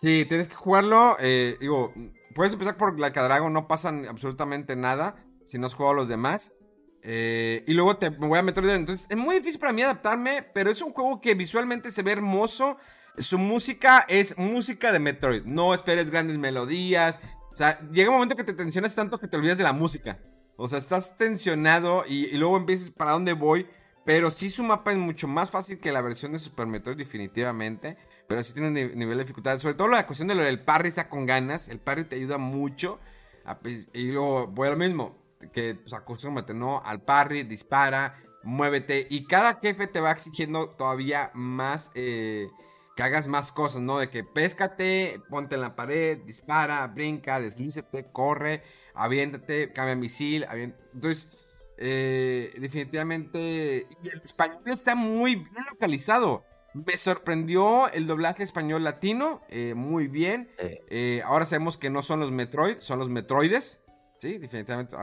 Sí, 0.00 0.26
tienes 0.28 0.48
que 0.48 0.54
jugarlo. 0.54 1.16
eh, 1.20 1.56
digo, 1.60 1.92
puedes 2.34 2.52
empezar 2.52 2.76
por 2.76 2.98
Like 2.98 3.18
a 3.18 3.22
Dragon, 3.24 3.52
no 3.52 3.66
pasan 3.66 4.06
absolutamente 4.06 4.76
nada 4.76 5.24
si 5.46 5.58
no 5.58 5.66
has 5.66 5.74
jugado 5.74 5.94
los 5.94 6.08
demás. 6.08 6.54
Eh, 7.02 7.62
y 7.66 7.72
luego 7.72 7.96
te 7.96 8.10
me 8.10 8.26
voy 8.26 8.38
a 8.38 8.42
meter. 8.42 8.64
Entonces, 8.64 9.06
es 9.08 9.16
muy 9.16 9.36
difícil 9.36 9.60
para 9.60 9.72
mí 9.72 9.82
adaptarme, 9.82 10.42
pero 10.42 10.70
es 10.70 10.82
un 10.82 10.92
juego 10.92 11.20
que 11.20 11.34
visualmente 11.34 11.90
se 11.90 12.02
ve 12.02 12.12
hermoso. 12.12 12.76
Su 13.16 13.38
música 13.38 14.04
es 14.08 14.36
música 14.36 14.92
de 14.92 14.98
Metroid. 14.98 15.44
No 15.44 15.72
esperes 15.72 16.10
grandes 16.10 16.36
melodías. 16.36 17.20
O 17.56 17.58
sea, 17.58 17.80
llega 17.90 18.10
un 18.10 18.16
momento 18.16 18.36
que 18.36 18.44
te 18.44 18.52
tensionas 18.52 18.94
tanto 18.94 19.18
que 19.18 19.28
te 19.28 19.36
olvidas 19.38 19.56
de 19.56 19.64
la 19.64 19.72
música. 19.72 20.18
O 20.56 20.68
sea, 20.68 20.76
estás 20.76 21.16
tensionado 21.16 22.04
y, 22.06 22.36
luego 22.36 22.58
empiezas 22.58 22.90
para 22.90 23.12
dónde 23.12 23.32
voy. 23.32 23.66
Pero 24.04 24.30
sí 24.30 24.50
su 24.50 24.62
mapa 24.62 24.92
es 24.92 24.98
mucho 24.98 25.26
más 25.26 25.50
fácil 25.50 25.78
que 25.80 25.90
la 25.90 26.02
versión 26.02 26.32
de 26.32 26.38
Super 26.38 26.66
Metroid 26.66 26.98
definitivamente. 26.98 27.96
Pero 28.28 28.42
sí 28.44 28.52
tiene 28.52 28.70
nivel 28.94 29.16
de 29.16 29.24
dificultad. 29.24 29.56
Sobre 29.56 29.72
todo 29.72 29.88
la 29.88 30.04
cuestión 30.04 30.28
de 30.28 30.34
lo 30.34 30.42
del 30.42 30.60
parry 30.60 30.90
está 30.90 31.08
con 31.08 31.24
ganas. 31.24 31.70
El 31.70 31.78
parry 31.78 32.04
te 32.04 32.16
ayuda 32.16 32.36
mucho. 32.36 33.00
A 33.46 33.58
pe- 33.58 33.86
Y 33.94 34.12
luego 34.12 34.48
voy 34.48 34.68
a 34.68 34.72
lo 34.72 34.76
mismo. 34.76 35.16
Que 35.54 35.76
pues, 35.76 35.94
acostúmbrate, 35.94 36.52
¿no? 36.52 36.82
Al 36.84 37.00
parry, 37.06 37.42
dispara, 37.44 38.22
muévete. 38.42 39.06
Y 39.08 39.24
cada 39.24 39.54
jefe 39.60 39.86
te 39.86 40.00
va 40.00 40.10
exigiendo 40.10 40.68
todavía 40.68 41.30
más... 41.32 41.90
eh, 41.94 42.48
que 42.96 43.02
hagas 43.02 43.28
más 43.28 43.52
cosas, 43.52 43.82
¿no? 43.82 43.98
De 43.98 44.08
que 44.10 44.24
péscate, 44.24 45.20
ponte 45.30 45.54
en 45.54 45.60
la 45.60 45.76
pared, 45.76 46.18
dispara, 46.24 46.86
brinca, 46.88 47.38
deslízate, 47.38 48.10
corre, 48.10 48.62
aviéntate, 48.94 49.72
cambia 49.72 49.94
misil. 49.94 50.44
avien- 50.48 50.74
Entonces, 50.94 51.28
eh, 51.76 52.54
definitivamente. 52.58 53.86
Y 54.02 54.08
el 54.08 54.20
español 54.22 54.62
está 54.66 54.94
muy 54.94 55.36
bien 55.36 55.64
localizado. 55.70 56.44
Me 56.72 56.96
sorprendió 56.96 57.90
el 57.92 58.06
doblaje 58.06 58.42
español 58.42 58.84
latino, 58.84 59.42
eh, 59.48 59.74
muy 59.74 60.08
bien. 60.08 60.50
Eh. 60.58 61.22
Ahora 61.24 61.46
sabemos 61.46 61.78
que 61.78 61.90
no 61.90 62.02
son 62.02 62.20
los 62.20 62.32
Metroid, 62.32 62.78
son 62.80 62.98
los 62.98 63.08
Metroides. 63.08 63.82
Sí, 64.18 64.38
definitivamente. 64.38 64.96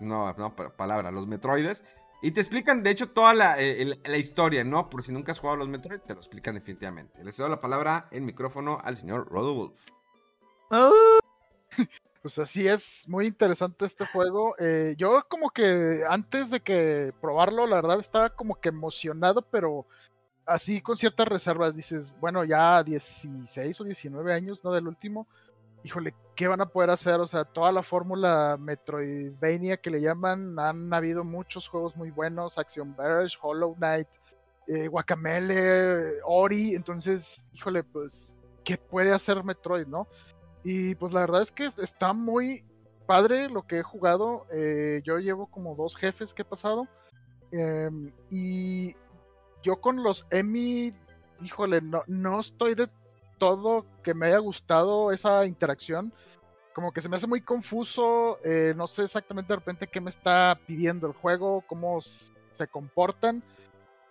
no, 0.00 0.32
no, 0.34 0.56
pa- 0.56 0.74
palabra, 0.76 1.10
los 1.10 1.26
Metroides. 1.26 1.84
Y 2.22 2.32
te 2.32 2.40
explican, 2.40 2.82
de 2.82 2.90
hecho, 2.90 3.10
toda 3.10 3.32
la, 3.32 3.58
eh, 3.58 3.98
la 4.04 4.16
historia, 4.18 4.62
¿no? 4.62 4.90
Por 4.90 5.02
si 5.02 5.12
nunca 5.12 5.32
has 5.32 5.38
jugado 5.38 5.56
a 5.56 5.58
los 5.60 5.68
Metroid, 5.68 6.00
te 6.00 6.12
lo 6.12 6.20
explican 6.20 6.54
definitivamente. 6.54 7.24
Les 7.24 7.36
doy 7.36 7.48
la 7.48 7.60
palabra, 7.60 8.08
el 8.10 8.22
micrófono, 8.22 8.78
al 8.82 8.96
señor 8.96 9.28
Rodolfo. 9.28 9.74
Pues 12.22 12.38
así 12.38 12.68
es, 12.68 13.08
muy 13.08 13.26
interesante 13.26 13.86
este 13.86 14.04
juego. 14.04 14.54
Eh, 14.58 14.94
yo 14.98 15.24
como 15.26 15.48
que 15.48 16.02
antes 16.06 16.50
de 16.50 16.60
que 16.60 17.14
probarlo, 17.18 17.66
la 17.66 17.76
verdad 17.76 17.98
estaba 17.98 18.28
como 18.28 18.60
que 18.60 18.68
emocionado, 18.68 19.40
pero 19.40 19.86
así 20.44 20.82
con 20.82 20.98
ciertas 20.98 21.26
reservas. 21.26 21.74
Dices, 21.74 22.12
bueno, 22.20 22.44
ya 22.44 22.82
16 22.82 23.80
o 23.80 23.84
19 23.84 24.34
años, 24.34 24.62
¿no? 24.62 24.70
Del 24.70 24.86
último. 24.86 25.26
Híjole, 25.82 26.14
¿qué 26.36 26.46
van 26.46 26.60
a 26.60 26.66
poder 26.66 26.90
hacer? 26.90 27.20
O 27.20 27.26
sea, 27.26 27.44
toda 27.44 27.72
la 27.72 27.82
fórmula 27.82 28.56
Metroidvania 28.58 29.78
que 29.78 29.90
le 29.90 30.00
llaman, 30.00 30.58
han 30.58 30.92
habido 30.92 31.24
muchos 31.24 31.68
juegos 31.68 31.96
muy 31.96 32.10
buenos, 32.10 32.58
Action 32.58 32.94
Verge, 32.96 33.36
Hollow 33.40 33.74
Knight, 33.74 34.08
eh, 34.66 34.88
Guacamele, 34.88 36.20
Ori. 36.24 36.74
Entonces, 36.74 37.46
híjole, 37.52 37.82
pues, 37.82 38.34
¿qué 38.62 38.76
puede 38.76 39.12
hacer 39.12 39.42
Metroid, 39.42 39.86
no? 39.86 40.06
Y 40.62 40.94
pues 40.96 41.12
la 41.12 41.20
verdad 41.20 41.42
es 41.42 41.50
que 41.50 41.66
está 41.78 42.12
muy 42.12 42.64
padre 43.06 43.48
lo 43.48 43.66
que 43.66 43.78
he 43.78 43.82
jugado. 43.82 44.46
Eh, 44.52 45.00
yo 45.04 45.18
llevo 45.18 45.46
como 45.46 45.74
dos 45.74 45.96
jefes 45.96 46.34
que 46.34 46.42
he 46.42 46.44
pasado. 46.44 46.86
Em, 47.52 48.12
y 48.30 48.94
yo 49.62 49.80
con 49.80 50.02
los 50.02 50.26
Emi, 50.30 50.92
híjole, 51.42 51.80
no, 51.80 52.02
no 52.06 52.40
estoy 52.40 52.74
de 52.74 52.88
todo 53.40 53.86
que 54.04 54.14
me 54.14 54.26
haya 54.28 54.38
gustado 54.38 55.10
esa 55.12 55.46
interacción. 55.46 56.12
Como 56.74 56.92
que 56.92 57.02
se 57.02 57.08
me 57.08 57.16
hace 57.16 57.26
muy 57.26 57.40
confuso. 57.42 58.38
eh, 58.44 58.74
no 58.76 58.86
sé 58.86 59.04
exactamente 59.04 59.52
de 59.52 59.56
repente 59.58 59.88
qué 59.88 60.00
me 60.00 60.10
está 60.10 60.56
pidiendo 60.66 61.08
el 61.08 61.14
juego, 61.14 61.64
cómo 61.66 62.00
se 62.02 62.68
comportan. 62.68 63.42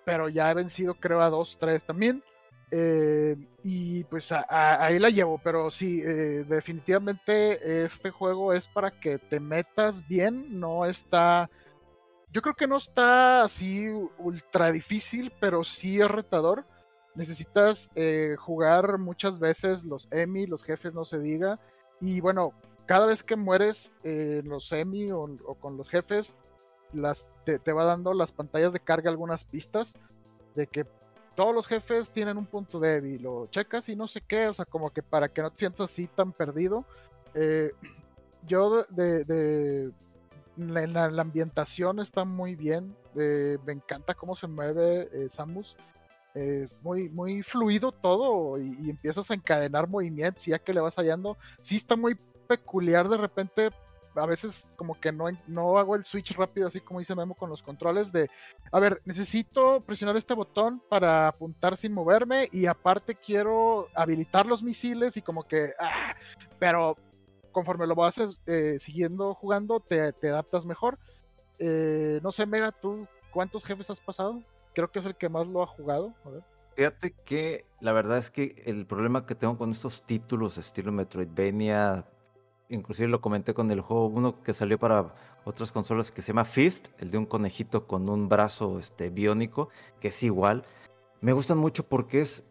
Pero 0.05 0.29
ya 0.29 0.51
he 0.51 0.55
vencido 0.55 0.95
creo 0.95 1.21
a 1.21 1.29
dos, 1.29 1.57
tres 1.59 1.81
también. 1.85 2.23
Eh, 2.71 3.35
y 3.63 4.03
pues 4.05 4.31
a- 4.31 4.45
ahí 4.85 4.99
la 4.99 5.09
llevo, 5.09 5.39
pero 5.43 5.71
sí, 5.71 6.01
eh, 6.05 6.45
definitivamente 6.47 7.85
este 7.85 8.11
juego 8.11 8.53
es 8.53 8.67
para 8.67 8.91
que 8.91 9.17
te 9.19 9.39
metas 9.39 10.07
bien, 10.07 10.59
no 10.59 10.85
está... 10.85 11.49
Yo 12.31 12.41
creo 12.43 12.55
que 12.55 12.67
no 12.67 12.77
está 12.77 13.43
así 13.43 13.87
ultra 14.19 14.71
difícil, 14.71 15.31
pero 15.39 15.63
sí 15.63 15.99
es 16.01 16.09
retador. 16.11 16.65
Necesitas 17.19 17.89
eh, 17.95 18.37
jugar 18.39 18.97
muchas 18.97 19.39
veces 19.39 19.83
los 19.83 20.07
Emi, 20.09 20.47
los 20.47 20.63
jefes 20.63 20.93
no 20.93 21.03
se 21.03 21.19
diga. 21.19 21.59
Y 21.99 22.21
bueno, 22.21 22.53
cada 22.85 23.07
vez 23.07 23.23
que 23.23 23.35
mueres 23.35 23.91
eh, 24.05 24.39
en 24.41 24.47
los 24.47 24.71
Emi 24.71 25.11
o, 25.11 25.23
o 25.45 25.55
con 25.55 25.75
los 25.75 25.89
jefes, 25.89 26.33
las, 26.93 27.25
te, 27.43 27.73
va 27.73 27.83
dando 27.83 28.13
las 28.13 28.31
pantallas 28.31 28.71
de 28.71 28.79
carga 28.79 29.11
algunas 29.11 29.43
pistas 29.43 29.95
de 30.55 30.65
que 30.67 30.85
todos 31.35 31.53
los 31.53 31.67
jefes 31.67 32.09
tienen 32.09 32.37
un 32.37 32.45
punto 32.45 32.79
débil, 32.79 33.21
lo 33.21 33.47
checas 33.47 33.89
y 33.89 33.97
no 33.97 34.07
sé 34.07 34.21
qué, 34.21 34.47
o 34.47 34.53
sea, 34.53 34.63
como 34.63 34.89
que 34.89 35.03
para 35.03 35.27
que 35.27 35.41
no 35.41 35.51
te 35.51 35.57
sientas 35.57 35.91
así 35.91 36.07
tan 36.07 36.31
perdido. 36.31 36.85
Eh, 37.33 37.73
yo 38.47 38.85
de, 38.89 39.25
de- 39.25 39.91
la, 40.55 41.03
ambientación 41.21 41.99
está 41.99 42.23
muy 42.23 42.55
bien, 42.55 42.95
eh, 43.17 43.57
me 43.65 43.73
encanta 43.73 44.13
cómo 44.13 44.35
se 44.35 44.47
mueve 44.47 45.09
eh, 45.11 45.27
Samus, 45.27 45.75
es 46.33 46.75
muy, 46.81 47.09
muy 47.09 47.43
fluido 47.43 47.91
todo 47.91 48.57
y, 48.57 48.89
empiezas 48.89 49.29
a 49.31 49.33
encadenar 49.33 49.87
movimientos 49.87 50.45
ya 50.45 50.59
que 50.59 50.73
le 50.73 50.81
vas 50.81 50.95
hallando, 50.95 51.37
sí 51.61 51.75
está 51.75 51.95
muy 51.95 52.17
peculiar 52.47 53.09
de 53.09 53.17
repente. 53.17 53.69
A 54.15 54.25
veces 54.25 54.67
como 54.75 54.99
que 54.99 55.11
no, 55.11 55.25
no 55.47 55.77
hago 55.77 55.95
el 55.95 56.03
switch 56.03 56.35
rápido 56.35 56.67
así 56.67 56.81
como 56.81 56.99
dice 56.99 57.15
Memo 57.15 57.35
con 57.35 57.49
los 57.49 57.61
controles 57.61 58.11
de 58.11 58.27
a 58.71 58.79
ver, 58.79 59.01
necesito 59.05 59.81
presionar 59.81 60.17
este 60.17 60.33
botón 60.33 60.81
para 60.89 61.27
apuntar 61.27 61.77
sin 61.77 61.93
moverme 61.93 62.49
y 62.51 62.65
aparte 62.65 63.15
quiero 63.15 63.87
habilitar 63.93 64.47
los 64.47 64.63
misiles 64.63 65.15
y 65.15 65.21
como 65.21 65.47
que, 65.47 65.73
ah, 65.79 66.15
pero 66.57 66.97
conforme 67.51 67.87
lo 67.87 67.95
vas 67.95 68.19
eh, 68.47 68.77
siguiendo 68.79 69.35
jugando 69.35 69.79
te, 69.79 70.11
te 70.13 70.29
adaptas 70.29 70.65
mejor. 70.65 70.97
Eh, 71.59 72.19
no 72.23 72.31
sé, 72.31 72.45
Mega, 72.45 72.71
¿tú 72.71 73.07
cuántos 73.31 73.63
jefes 73.63 73.89
has 73.89 74.01
pasado? 74.01 74.41
Creo 74.79 74.91
que 74.91 74.99
es 74.99 75.05
el 75.05 75.15
que 75.17 75.27
más 75.27 75.45
lo 75.45 75.61
ha 75.61 75.67
jugado. 75.67 76.13
A 76.23 76.29
ver. 76.29 76.43
Fíjate 76.77 77.11
que 77.25 77.65
la 77.81 77.91
verdad 77.91 78.17
es 78.17 78.31
que 78.31 78.63
el 78.65 78.85
problema 78.85 79.25
que 79.25 79.35
tengo 79.35 79.57
con 79.57 79.71
estos 79.71 80.03
títulos 80.03 80.57
estilo 80.57 80.93
Metroidvania, 80.93 82.05
inclusive 82.69 83.09
lo 83.09 83.19
comenté 83.19 83.53
con 83.53 83.69
el 83.71 83.81
juego, 83.81 84.07
uno 84.07 84.41
que 84.41 84.53
salió 84.53 84.79
para 84.79 85.13
otras 85.43 85.73
consolas 85.73 86.13
que 86.13 86.21
se 86.21 86.27
llama 86.27 86.45
Fist, 86.45 86.87
el 86.97 87.11
de 87.11 87.17
un 87.17 87.25
conejito 87.25 87.87
con 87.87 88.07
un 88.07 88.29
brazo 88.29 88.79
este, 88.79 89.09
biónico, 89.09 89.67
que 89.99 90.07
es 90.07 90.23
igual. 90.23 90.63
Me 91.19 91.33
gustan 91.33 91.57
mucho 91.57 91.83
porque 91.83 92.21
es, 92.21 92.45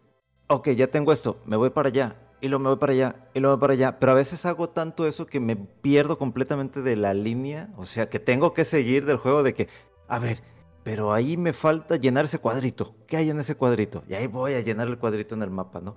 ok, 0.48 0.68
ya 0.72 0.88
tengo 0.88 1.14
esto, 1.14 1.38
me 1.46 1.56
voy 1.56 1.70
para 1.70 1.88
allá, 1.88 2.16
y 2.42 2.48
luego 2.48 2.62
me 2.62 2.68
voy 2.68 2.78
para 2.78 2.92
allá, 2.92 3.30
y 3.32 3.40
luego 3.40 3.56
me 3.56 3.60
voy 3.60 3.60
para 3.62 3.72
allá, 3.72 3.98
pero 3.98 4.12
a 4.12 4.16
veces 4.16 4.44
hago 4.44 4.68
tanto 4.68 5.06
eso 5.06 5.24
que 5.24 5.40
me 5.40 5.56
pierdo 5.56 6.18
completamente 6.18 6.82
de 6.82 6.96
la 6.96 7.14
línea, 7.14 7.70
o 7.78 7.86
sea, 7.86 8.10
que 8.10 8.20
tengo 8.20 8.52
que 8.52 8.66
seguir 8.66 9.06
del 9.06 9.16
juego 9.16 9.42
de 9.42 9.54
que, 9.54 9.68
a 10.08 10.18
ver, 10.18 10.42
pero 10.88 11.12
ahí 11.12 11.36
me 11.36 11.52
falta 11.52 11.96
llenar 11.96 12.24
ese 12.24 12.38
cuadrito. 12.38 12.94
¿Qué 13.06 13.18
hay 13.18 13.28
en 13.28 13.38
ese 13.38 13.54
cuadrito? 13.56 14.04
Y 14.08 14.14
ahí 14.14 14.26
voy 14.26 14.54
a 14.54 14.62
llenar 14.62 14.88
el 14.88 14.96
cuadrito 14.96 15.34
en 15.34 15.42
el 15.42 15.50
mapa, 15.50 15.82
¿no? 15.82 15.96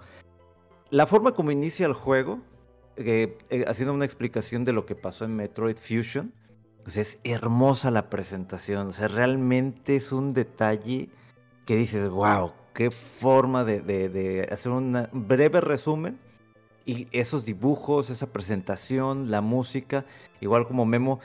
La 0.90 1.08
forma 1.08 1.32
como 1.32 1.50
inicia 1.50 1.86
el 1.86 1.94
juego, 1.94 2.42
eh, 2.98 3.38
eh, 3.50 3.64
haciendo 3.70 3.94
una 3.94 4.04
explicación 4.04 4.66
de 4.66 4.74
lo 4.74 4.86
que 4.86 4.96
pasó 4.96 5.24
en 5.24 5.34
Metroid 5.38 5.78
Fusion, 5.78 6.34
pues 6.84 6.98
es 6.98 7.22
hermosa 7.24 7.90
la 7.90 8.10
presentación. 8.10 8.88
O 8.88 8.92
sea, 8.92 9.08
realmente 9.08 9.96
es 9.96 10.12
un 10.12 10.34
detalle 10.34 11.08
que 11.66 11.78
dices, 11.78 12.10
wow, 12.10 12.52
qué 12.74 12.92
forma 12.92 13.64
de, 13.64 14.46
hacer 14.52 14.74
un 14.74 15.08
breve 15.14 15.62
resumen. 15.62 16.20
Y 16.86 17.08
esos 17.14 17.46
dibujos, 17.46 18.10
esa 18.10 18.34
presentación, 18.34 19.32
la 19.32 19.40
música, 19.40 20.04
igual 20.42 20.68
como 20.68 20.86
Memo, 20.86 21.22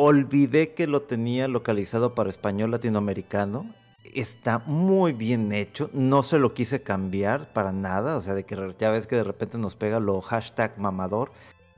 olvidé 0.00 0.72
que 0.72 0.86
lo 0.86 1.02
tenía 1.02 1.46
localizado 1.46 2.14
para 2.14 2.30
español 2.30 2.70
latinoamericano. 2.70 3.74
Está 4.14 4.58
muy 4.60 5.12
bien 5.12 5.52
hecho, 5.52 5.90
no 5.92 6.22
se 6.22 6.38
lo 6.38 6.54
quise 6.54 6.82
cambiar 6.82 7.52
para 7.52 7.70
nada, 7.70 8.16
o 8.16 8.22
sea, 8.22 8.34
de 8.34 8.44
que 8.44 8.56
ya 8.78 8.90
ves 8.90 9.06
que 9.06 9.16
de 9.16 9.24
repente 9.24 9.58
nos 9.58 9.76
pega 9.76 10.00
lo 10.00 10.20
hashtag 10.20 10.78
mamador 10.78 11.32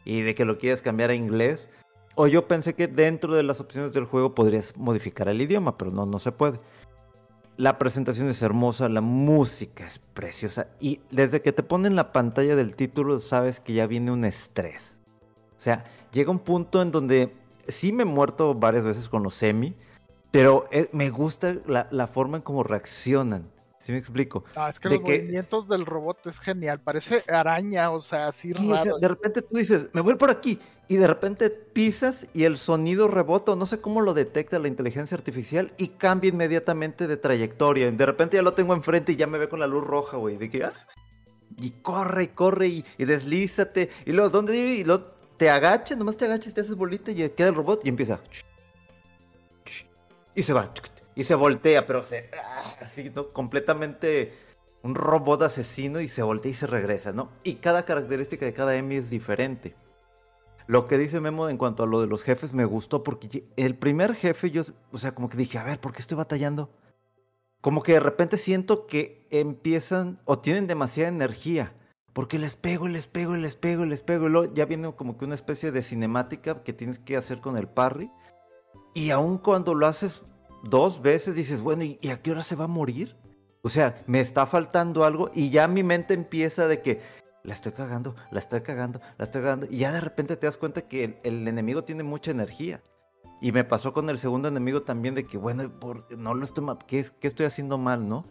y 0.05 0.23
de 0.23 0.35
que 0.35 0.45
lo 0.45 0.57
quieres 0.57 0.83
cambiar 0.83 1.11
a 1.11 1.15
inglés. 1.15 1.69
O 2.15 2.29
yo 2.29 2.47
pensé 2.47 2.75
que 2.75 2.87
dentro 2.87 3.35
de 3.35 3.43
las 3.43 3.61
opciones 3.61 3.93
del 3.93 4.05
juego 4.05 4.35
podrías 4.35 4.77
modificar 4.77 5.29
el 5.29 5.43
idioma, 5.43 5.77
pero 5.77 5.91
no, 5.91 6.07
no 6.07 6.19
se 6.19 6.31
puede. 6.31 6.59
La 7.57 7.77
presentación 7.79 8.29
es 8.29 8.41
hermosa, 8.41 8.89
la 8.89 9.01
música 9.01 9.85
es 9.85 9.99
preciosa 9.99 10.69
y 10.81 11.01
desde 11.11 11.43
que 11.43 11.53
te 11.53 11.63
ponen 11.63 11.97
la 11.97 12.13
pantalla 12.13 12.57
del 12.57 12.77
título 12.77 13.21
sabes 13.21 13.61
que 13.61 13.75
ya 13.75 13.87
viene 13.87 14.11
un 14.11 14.25
estrés. 14.25 14.99
O 15.59 15.61
sea, 15.61 15.85
llega 16.13 16.31
un 16.31 16.39
punto 16.39 16.81
en 16.81 16.91
donde 16.91 17.42
sí 17.69 17.93
me 17.93 18.03
he 18.03 18.07
muerto 18.07 18.55
varias 18.55 18.85
veces 18.85 19.09
con 19.09 19.23
los 19.23 19.35
semi, 19.35 19.75
pero 20.31 20.65
eh, 20.71 20.89
me 20.93 21.11
gusta 21.11 21.57
la, 21.67 21.89
la 21.91 22.07
forma 22.07 22.39
en 22.39 22.43
cómo 22.43 22.63
reaccionan. 22.63 23.51
¿Sí 23.79 23.91
me 23.91 23.99
explico? 23.99 24.45
Ah, 24.55 24.69
es 24.71 24.79
que 24.79 24.89
De 24.89 24.95
los 24.95 25.05
que- 25.05 25.19
movimientos 25.19 25.67
del 25.69 25.85
robot 25.87 26.27
es 26.29 26.39
genial. 26.39 26.79
Parece 26.81 27.21
araña, 27.33 27.91
o 27.91 28.01
sea, 28.01 28.29
así 28.29 28.53
Sí, 28.53 28.71
o 28.71 28.77
sea, 28.77 28.85
raro. 28.85 28.99
de 28.99 29.09
repente 29.09 29.43
tú 29.43 29.57
dices, 29.57 29.89
me 29.93 30.01
voy 30.01 30.15
por 30.15 30.31
aquí, 30.31 30.61
y 30.87 30.97
de 30.97 31.07
repente 31.09 31.51
pisas 31.51 32.29
y 32.33 32.45
el 32.45 32.59
sonido 32.59 33.09
rebota, 33.09 33.53
o 33.53 33.57
no 33.57 33.67
sé 33.67 33.81
cómo 33.81 34.01
lo 34.01 34.15
detecta 34.15 34.61
la 34.61 34.69
inteligencia 34.69 35.17
artificial, 35.17 35.73
y 35.79 35.89
cambia 35.89 36.29
inmediatamente 36.31 37.09
de 37.09 37.17
trayectoria. 37.17 37.91
De 37.91 38.07
repente 38.07 38.37
ya 38.37 38.43
lo 38.45 38.53
tengo 38.55 38.73
enfrente 38.73 39.13
y 39.13 39.17
ya 39.17 39.27
me 39.27 39.39
ve 39.39 39.49
con 39.49 39.59
la 39.59 39.67
luz 39.67 39.83
roja, 39.85 40.17
güey. 40.17 40.37
De 40.37 40.49
que, 40.49 40.63
ah, 40.63 40.73
y 41.59 41.71
corre, 41.83 42.25
y 42.25 42.29
corre, 42.29 42.69
y, 42.69 42.85
y 42.99 43.05
deslízate, 43.05 43.91
y 44.07 44.13
luego, 44.13 44.31
¿dónde? 44.31 44.57
Y 44.57 44.85
luego 44.85 45.07
te 45.43 45.51
agachas, 45.51 45.99
nomás 45.99 46.17
te 46.17 46.25
agachas, 46.25 46.55
te 46.55 46.61
haces 46.61 46.77
bolita, 46.77 47.11
y 47.11 47.29
queda 47.31 47.49
el 47.49 47.57
robot, 47.57 47.85
y 47.85 47.89
empieza. 47.89 48.21
Y 50.37 50.45
se 50.45 50.53
va, 50.53 50.73
y 51.17 51.25
se 51.25 51.35
voltea, 51.35 51.85
pero 51.85 52.05
se. 52.05 52.31
ah, 52.33 52.63
Así, 52.81 53.11
¿no? 53.13 53.33
Completamente 53.33 54.35
un 54.85 54.95
robot 54.95 55.43
asesino 55.43 56.01
y 56.01 56.09
se 56.09 56.23
voltea 56.23 56.53
y 56.53 56.55
se 56.55 56.69
regresa, 56.69 57.13
¿no? 57.13 57.29
Y 57.43 57.55
cada 57.57 57.85
característica 57.85 58.47
de 58.47 58.53
cada 58.53 58.77
Emmy 58.77 58.95
es 58.95 59.11
diferente. 59.11 59.75
Lo 60.69 60.87
que 60.87 60.97
dice 60.97 61.21
Memo 61.21 61.49
en 61.49 61.57
cuanto 61.57 61.83
a 61.83 61.87
lo 61.89 62.01
de 62.01 62.07
los 62.07 62.23
jefes 62.23 62.53
me 62.53 62.65
gustó 62.65 63.03
porque 63.03 63.45
el 63.57 63.75
primer 63.75 64.15
jefe 64.15 64.53
yo, 64.53 64.63
o 64.93 64.99
sea, 64.99 65.13
como 65.13 65.29
que 65.29 65.37
dije, 65.37 65.59
a 65.59 65.65
ver, 65.65 65.81
¿por 65.81 65.93
qué 65.93 66.03
estoy 66.03 66.19
batallando? 66.19 66.71
Como 67.61 67.83
que 67.83 67.95
de 67.95 68.01
repente 68.01 68.39
siento 68.39 68.87
que 68.87 69.27
empiezan 69.31 70.21
o 70.25 70.39
tienen 70.39 70.69
demasiada 70.69 71.09
energía. 71.09 71.73
Porque 72.13 72.39
les 72.39 72.57
pego, 72.57 72.89
y 72.89 72.93
les 72.93 73.07
pego, 73.07 73.37
y 73.37 73.41
les 73.41 73.55
pego, 73.55 73.85
y 73.85 73.89
les 73.89 74.03
pego. 74.03 74.27
Y 74.27 74.31
luego 74.31 74.55
ya 74.55 74.67
viene 74.67 74.93
como 74.95 75.17
que 75.17 75.25
una 75.25 75.35
especie 75.35 75.73
de 75.73 75.83
cinemática 75.83 76.63
que 76.63 76.73
tienes 76.73 76.99
que 76.99 77.17
hacer 77.17 77.41
con 77.41 77.57
el 77.57 77.69
parry. 77.69 78.11
Y 78.95 79.11
aun 79.11 79.39
cuando 79.39 79.75
lo 79.75 79.87
haces 79.87 80.23
dos 80.63 81.01
veces, 81.01 81.35
dices, 81.35 81.63
bueno, 81.63 81.85
¿y, 81.85 81.99
a 82.11 82.21
qué 82.21 82.33
hora 82.33 82.43
se 82.43 82.57
va 82.57 82.65
a 82.65 82.69
morir? 82.69 83.17
O 83.63 83.71
sea, 83.71 84.03
me 84.07 84.21
está 84.21 84.47
faltando 84.47 85.05
algo 85.05 85.31
y 85.33 85.51
ya 85.51 85.69
mi 85.69 85.83
mente 85.83 86.15
empieza 86.15 86.67
de 86.67 86.83
que 86.83 87.01
la 87.45 87.55
estoy 87.55 87.73
cagando, 87.73 88.15
la 88.31 88.41
estoy 88.41 88.61
cagando, 88.61 89.01
la 89.17 89.25
estoy 89.25 89.43
cagando. 89.43 89.67
Y 89.71 89.79
ya 89.79 89.93
de 89.93 90.01
repente 90.01 90.37
te 90.37 90.47
das 90.47 90.59
cuenta 90.59 90.83
que 90.83 91.19
el, 91.23 91.49
enemigo 91.49 91.85
tiene 91.85 92.03
mucha 92.03 92.31
energía. 92.31 92.83
Y 93.41 93.53
me 93.53 93.65
pasó 93.65 93.93
con 93.93 94.09
el 94.11 94.19
segundo 94.19 94.49
enemigo 94.49 94.83
también 94.83 95.15
de 95.15 95.27
que, 95.27 95.39
bueno, 95.39 95.69
por, 95.81 96.07
no 96.17 96.35
lo 96.35 96.45
estoy, 96.45 96.65
¿qué, 96.87 97.07
qué 97.19 97.27
estoy 97.27 97.47
haciendo 97.47 97.79
mal, 97.79 98.07
no? 98.07 98.27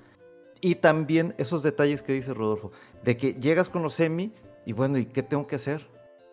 Y 0.62 0.76
también 0.76 1.34
esos 1.38 1.64
detalles 1.64 2.02
que 2.04 2.14
dice 2.14 2.34
Rodolfo, 2.34 2.72
de 3.04 3.18
que 3.18 3.34
llegas 3.34 3.68
con 3.70 3.82
los 3.84 3.94
semi 3.96 4.32
y 4.66 4.74
bueno, 4.74 4.98
¿y 5.00 5.08
qué 5.08 5.24
tengo 5.24 5.48
que 5.48 5.56
hacer? 5.56 5.90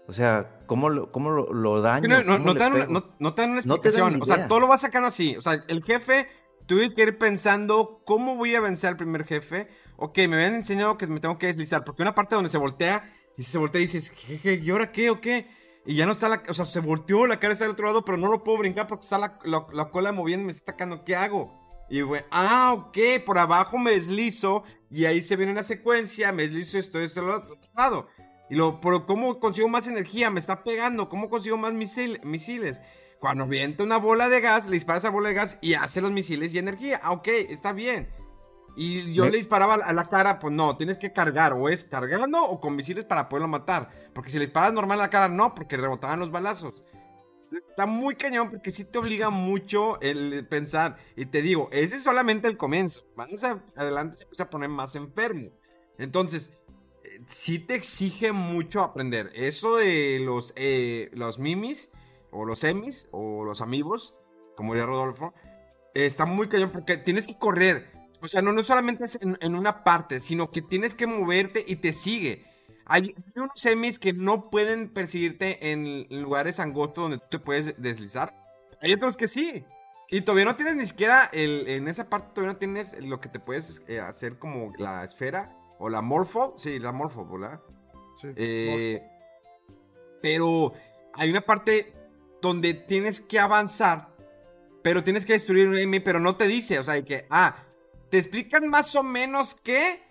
O 0.07 0.13
sea, 0.13 0.61
¿cómo 0.67 0.89
lo, 0.91 1.11
cómo 1.13 1.31
lo, 1.31 1.53
lo 1.53 1.81
daño? 1.81 2.09
No, 2.09 2.23
no, 2.23 2.33
¿Cómo 2.35 2.45
no 2.45 2.53
te 2.55 2.59
dan 2.61 2.73
una, 2.75 2.87
no- 2.87 3.05
no 3.19 3.35
te 3.35 3.43
dan 3.43 3.51
una 3.53 3.61
dan 3.63 3.71
explicación. 3.71 4.15
ni 4.15 4.21
o 4.21 4.27
sea, 4.27 4.49
todo 4.49 4.61
lo 4.61 4.67
vas 4.69 4.81
sacando 4.83 5.09
así. 5.09 5.37
O 5.37 5.43
sea, 5.43 5.65
el 5.69 5.83
jefe, 5.83 6.29
tuve 6.67 6.93
que 6.95 7.03
ir 7.03 7.19
pensando 7.19 8.03
cómo 8.05 8.37
voy 8.37 8.55
a 8.55 8.61
vencer 8.61 8.89
al 8.91 8.97
primer 8.97 9.25
jefe. 9.25 9.69
Ok, 9.97 10.17
me 10.29 10.37
habían 10.37 10.55
enseñado 10.55 10.97
que 10.99 11.07
me 11.07 11.21
tengo 11.21 11.39
que 11.39 11.47
deslizar. 11.49 11.85
Porque 11.85 12.03
una 12.03 12.15
parte 12.15 12.35
donde 12.35 12.51
se 12.51 12.59
voltea, 12.59 13.11
y 13.37 13.43
si 13.43 13.51
se 13.53 13.59
voltea 13.59 13.81
y 13.81 13.85
dices, 13.85 14.11
¿qué, 14.11 14.39
qué, 14.41 14.55
y 14.55 14.71
ahora 14.71 14.93
qué 14.93 15.11
o 15.11 15.21
qué? 15.21 15.47
Y 15.87 15.95
ya 15.97 16.07
no 16.07 16.13
está 16.13 16.29
la. 16.29 16.43
O 16.49 16.55
sea, 16.55 16.65
se 16.65 16.81
volteó, 16.81 17.27
la 17.27 17.39
cara 17.41 17.53
está 17.53 17.65
del 17.65 17.73
otro 17.73 17.87
lado, 17.87 18.05
pero 18.05 18.17
no 18.19 18.29
lo 18.31 18.43
puedo 18.45 18.59
brincar 18.59 18.87
porque 18.87 19.03
está 19.05 19.19
la, 19.19 19.39
la- 19.45 19.67
la 19.73 19.91
cola 19.91 20.13
moviendo 20.13 20.43
y 20.43 20.47
me 20.47 20.53
está 20.53 20.71
atacando. 20.73 21.05
¿Qué 21.05 21.17
hago? 21.17 21.68
Y 21.91 22.03
güey, 22.03 22.23
ah, 22.31 22.75
ok, 22.77 22.99
por 23.25 23.39
abajo 23.39 23.79
me 23.79 23.93
deslizo. 23.93 24.65
Y 24.91 25.05
ahí 25.05 25.23
se 25.23 25.37
viene 25.37 25.53
una 25.53 25.63
secuencia, 25.63 26.33
me 26.33 26.45
deslizo, 26.49 26.79
estoy 26.79 27.05
estoy 27.07 27.25
al 27.25 27.31
otro 27.31 27.57
lado. 27.77 28.09
Y 28.51 28.55
lo, 28.57 28.81
pero 28.81 29.05
¿cómo 29.07 29.39
consigo 29.41 29.69
más 29.69 29.87
energía? 29.87 30.31
Me 30.31 30.41
está 30.41 30.65
pegando. 30.65 31.09
¿Cómo 31.09 31.29
consigo 31.29 31.57
más 31.57 31.73
misil- 31.73 32.23
misiles? 32.25 32.81
Cuando 33.21 33.45
avienta 33.45 33.83
una 33.85 33.97
bola 33.99 34.29
de 34.29 34.41
gas, 34.41 34.67
le 34.67 34.73
dispara 34.75 34.99
esa 34.99 35.11
bola 35.11 35.29
de 35.29 35.35
gas 35.35 35.59
y 35.61 35.75
hace 35.75 36.01
los 36.01 36.13
misiles 36.13 36.55
y 36.55 36.59
energía. 36.59 37.01
Ah, 37.03 37.13
ok, 37.13 37.29
está 37.29 37.73
bien. 37.73 38.09
Y 38.77 39.13
yo 39.13 39.25
Me- 39.25 39.31
le 39.33 39.39
disparaba 39.39 39.75
a 39.75 39.93
la 39.93 40.09
cara, 40.09 40.39
pues 40.39 40.55
no, 40.55 40.77
tienes 40.77 40.99
que 40.99 41.13
cargar, 41.13 41.53
o 41.53 41.69
es 41.69 41.85
cargando 41.85 42.45
o 42.45 42.61
con 42.61 42.77
misiles 42.77 43.05
para 43.05 43.29
poderlo 43.29 43.49
matar. 43.49 43.91
Porque 44.15 44.31
si 44.31 44.39
le 44.39 44.45
disparas 44.47 44.73
normal 44.73 45.01
a 45.01 45.05
la 45.05 45.11
cara, 45.11 45.29
no, 45.29 45.55
porque 45.55 45.77
rebotaban 45.77 46.21
los 46.21 46.31
balazos. 46.31 46.83
Está 47.51 47.87
muy 47.87 48.17
cañón 48.17 48.51
porque 48.51 48.71
sí 48.71 48.85
te 48.85 48.99
obliga 48.99 49.31
mucho 49.31 50.01
el 50.01 50.47
pensar. 50.47 50.97
Y 51.17 51.27
te 51.27 51.43
digo, 51.43 51.69
ese 51.73 51.97
es 51.97 52.03
solamente 52.03 52.49
el 52.49 52.57
comienzo. 52.57 53.07
Más 53.17 53.29
adelante 53.77 54.17
se 54.17 54.23
empieza 54.25 54.45
a 54.45 54.51
poner 54.51 54.69
más 54.69 54.95
enfermo. 54.97 55.51
Entonces, 55.97 56.53
eh, 57.05 57.21
sí 57.27 57.59
te 57.59 57.75
exige 57.75 58.33
mucho 58.33 58.83
aprender. 58.83 59.31
Eso 59.35 59.77
de 59.77 60.21
los, 60.21 60.53
eh, 60.57 61.11
los 61.13 61.39
mimis, 61.39 61.91
o 62.31 62.45
los 62.45 62.65
emis, 62.65 63.09
o 63.13 63.45
los 63.45 63.63
amigos, 63.63 64.15
como 64.57 64.75
diría 64.75 64.87
Rodolfo, 64.87 65.33
está 65.95 66.27
muy 66.27 66.49
cañón 66.49 66.71
porque 66.71 66.97
tienes 66.99 67.27
que 67.27 67.39
correr. 67.39 67.91
O 68.21 68.29
sea, 68.29 68.43
no, 68.43 68.53
no 68.53 68.63
solamente 68.63 69.05
es 69.05 69.19
en 69.23 69.55
una 69.55 69.85
parte, 69.85 70.21
sino 70.21 70.51
que 70.51 70.61
tienes 70.61 70.95
que 70.95 71.07
moverte 71.07 71.65
y 71.67 71.77
te 71.77 71.93
sigue. 71.93 72.45
Hay, 72.89 73.15
hay 73.15 73.43
unos 73.43 73.53
semis 73.55 73.99
que 73.99 74.13
no 74.13 74.51
pueden 74.51 74.93
perseguirte 74.93 75.71
en 75.73 76.07
lugares 76.11 76.59
angostos 76.59 77.05
donde 77.05 77.19
tú 77.19 77.27
te 77.31 77.39
puedes 77.39 77.81
deslizar. 77.81 78.35
Hay 78.81 78.93
otros 78.93 79.17
que 79.17 79.29
sí. 79.29 79.65
Y 80.11 80.23
todavía 80.23 80.47
no 80.47 80.57
tienes 80.57 80.77
ni 80.77 80.87
siquiera 80.87 81.29
el, 81.33 81.69
en 81.69 81.87
esa 81.87 82.09
parte 82.09 82.31
todavía 82.35 82.55
no 82.55 82.59
tienes 82.59 82.99
lo 83.01 83.21
que 83.21 83.29
te 83.29 83.41
puedes 83.41 83.83
eh, 83.89 84.01
hacer 84.01 84.39
como 84.39 84.73
la 84.79 85.05
esfera 85.05 85.55
o 85.79 85.91
la 85.91 86.01
morpho. 86.01 86.55
Sí, 86.57 86.79
la 86.79 86.93
morpho, 86.93 87.27
¿verdad? 87.27 87.61
Sí. 88.21 88.29
Eh, 88.37 89.03
pero 90.23 90.73
hay 91.13 91.31
una 91.31 91.43
parte 91.43 91.93
donde 92.41 92.73
tienes 92.75 93.21
que 93.21 93.39
avanzar, 93.39 94.09
pero 94.83 95.05
tienes 95.05 95.27
que 95.27 95.35
destruir 95.35 95.69
un 95.69 95.77
enemy, 95.77 96.01
pero 96.01 96.21
no 96.21 96.37
te 96.37 96.47
dice, 96.47 96.79
o 96.79 96.85
sea, 96.85 96.95
de 96.95 97.05
que, 97.05 97.27
ah, 97.29 97.65
te 98.11 98.19
explican 98.19 98.69
más 98.69 98.95
o 98.97 99.03
menos 99.03 99.55
qué, 99.55 100.03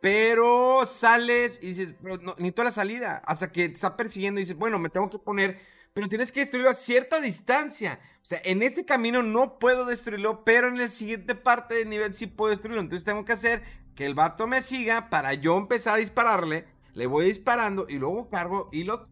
pero 0.00 0.86
sales 0.86 1.60
y 1.62 1.68
dices, 1.68 1.94
pero 2.02 2.16
no, 2.18 2.34
ni 2.38 2.52
toda 2.52 2.66
la 2.66 2.72
salida, 2.72 3.22
hasta 3.26 3.52
que 3.52 3.68
te 3.68 3.74
está 3.74 3.96
persiguiendo 3.96 4.40
y 4.40 4.44
dices, 4.44 4.56
bueno, 4.56 4.78
me 4.78 4.88
tengo 4.88 5.10
que 5.10 5.18
poner, 5.18 5.58
pero 5.92 6.08
tienes 6.08 6.32
que 6.32 6.40
destruirlo 6.40 6.70
a 6.70 6.74
cierta 6.74 7.20
distancia. 7.20 8.00
O 8.22 8.24
sea, 8.24 8.40
en 8.44 8.62
este 8.62 8.84
camino 8.84 9.22
no 9.22 9.58
puedo 9.58 9.84
destruirlo, 9.84 10.44
pero 10.44 10.68
en 10.68 10.78
la 10.78 10.88
siguiente 10.88 11.34
parte 11.34 11.74
del 11.74 11.88
nivel 11.90 12.14
sí 12.14 12.26
puedo 12.26 12.50
destruirlo. 12.50 12.80
Entonces 12.80 13.04
tengo 13.04 13.24
que 13.24 13.32
hacer 13.32 13.62
que 13.94 14.06
el 14.06 14.14
vato 14.14 14.46
me 14.46 14.62
siga 14.62 15.10
para 15.10 15.34
yo 15.34 15.58
empezar 15.58 15.94
a 15.94 15.98
dispararle. 15.98 16.64
Le 16.94 17.06
voy 17.06 17.26
disparando 17.26 17.86
y 17.88 17.98
luego 17.98 18.28
cargo 18.30 18.68
y 18.72 18.84
lo... 18.84 19.08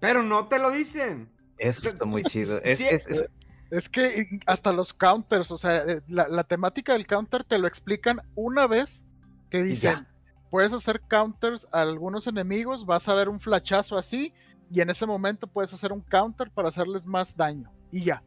Pero 0.00 0.22
no 0.22 0.46
te 0.48 0.58
lo 0.58 0.70
dicen. 0.70 1.30
Eso 1.58 1.88
está 1.88 2.04
muy 2.04 2.22
chido. 2.24 2.58
Es- 2.62 2.78
Sí, 2.78 2.84
es- 2.88 3.06
es- 3.08 3.30
Es 3.70 3.88
que 3.90 4.40
hasta 4.46 4.72
los 4.72 4.94
counters, 4.94 5.50
o 5.50 5.58
sea, 5.58 5.78
eh, 5.78 6.00
la, 6.08 6.26
la 6.28 6.44
temática 6.44 6.94
del 6.94 7.06
counter 7.06 7.44
te 7.44 7.58
lo 7.58 7.66
explican 7.66 8.22
una 8.34 8.66
vez 8.66 9.04
que 9.50 9.62
dicen, 9.62 10.06
puedes 10.50 10.72
hacer 10.72 11.00
counters 11.08 11.66
a 11.72 11.80
algunos 11.80 12.26
enemigos, 12.26 12.86
vas 12.86 13.08
a 13.08 13.14
ver 13.14 13.28
un 13.28 13.40
flachazo 13.40 13.98
así, 13.98 14.32
y 14.70 14.80
en 14.80 14.90
ese 14.90 15.06
momento 15.06 15.46
puedes 15.46 15.72
hacer 15.72 15.92
un 15.92 16.00
counter 16.00 16.50
para 16.50 16.68
hacerles 16.68 17.06
más 17.06 17.36
daño, 17.36 17.72
y 17.90 18.04
ya. 18.04 18.22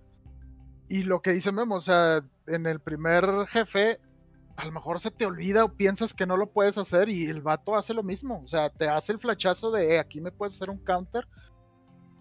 Y 0.90 1.04
lo 1.04 1.22
que 1.22 1.32
dice 1.32 1.52
Memo, 1.52 1.76
o 1.76 1.82
sea, 1.82 2.24
en 2.48 2.66
el 2.66 2.80
primer 2.80 3.26
jefe, 3.48 4.00
a 4.58 4.66
lo 4.66 4.72
mejor 4.72 5.00
se 5.00 5.10
te 5.10 5.26
olvida 5.26 5.64
o 5.64 5.74
piensas 5.74 6.14
que 6.14 6.26
no 6.26 6.38
lo 6.38 6.52
puedes 6.52 6.78
hacer, 6.78 7.10
y 7.10 7.26
el 7.26 7.42
vato 7.42 7.76
hace 7.76 7.94
lo 7.94 8.04
mismo, 8.04 8.42
o 8.44 8.48
sea, 8.48 8.70
te 8.70 8.90
hace 8.90 9.14
el 9.14 9.20
flachazo 9.20 9.72
de, 9.72 9.96
"Eh, 9.96 10.00
aquí 10.00 10.20
me 10.22 10.32
puedes 10.32 10.56
hacer 10.56 10.70
un 10.70 10.80
counter, 10.80 11.28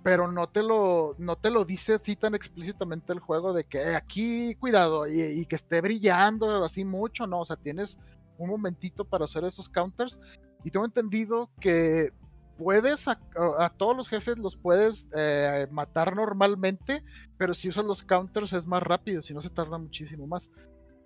pero 0.03 0.31
no 0.33 0.49
te 0.49 0.63
lo, 0.63 1.15
no 1.19 1.37
te 1.37 1.51
lo 1.51 1.65
dice 1.67 1.95
así 1.95 2.17
tan 2.17 2.35
explícitamente 2.35 3.13
el 3.13 3.19
juego 3.21 3.53
de 3.53 3.65
que 3.65 3.83
"Eh, 3.83 3.97
aquí 3.97 4.55
cuidado 4.55 5.07
y, 5.07 5.21
y 5.21 5.45
que 5.47 5.57
esté 5.57 5.83
brillando 5.83 6.65
así 6.65 6.85
mucho, 6.85 7.27
no, 7.27 7.41
o 7.41 7.45
sea, 7.45 7.57
tienes 7.57 7.99
un 8.41 8.51
momentito 8.51 9.05
para 9.05 9.25
hacer 9.27 9.45
esos 9.45 9.69
counters 9.69 10.19
y 10.65 10.71
tengo 10.71 10.85
entendido 10.87 11.51
que 11.61 12.13
puedes 12.57 13.09
a, 13.09 13.19
a- 13.59 13.71
todos 13.71 13.97
los 13.97 14.09
jefes 14.09 14.37
los 14.39 14.57
puedes 14.57 15.09
eh, 15.17 15.67
matar 15.71 16.15
normalmente, 16.15 17.03
pero 17.39 17.55
si 17.55 17.69
usas 17.71 17.85
los 17.85 18.03
counters 18.03 18.53
es 18.53 18.67
más 18.67 18.83
rápido, 18.83 19.23
si 19.23 19.33
no 19.33 19.41
se 19.41 19.51
tarda 19.51 19.79
muchísimo 19.79 20.27
más. 20.27 20.51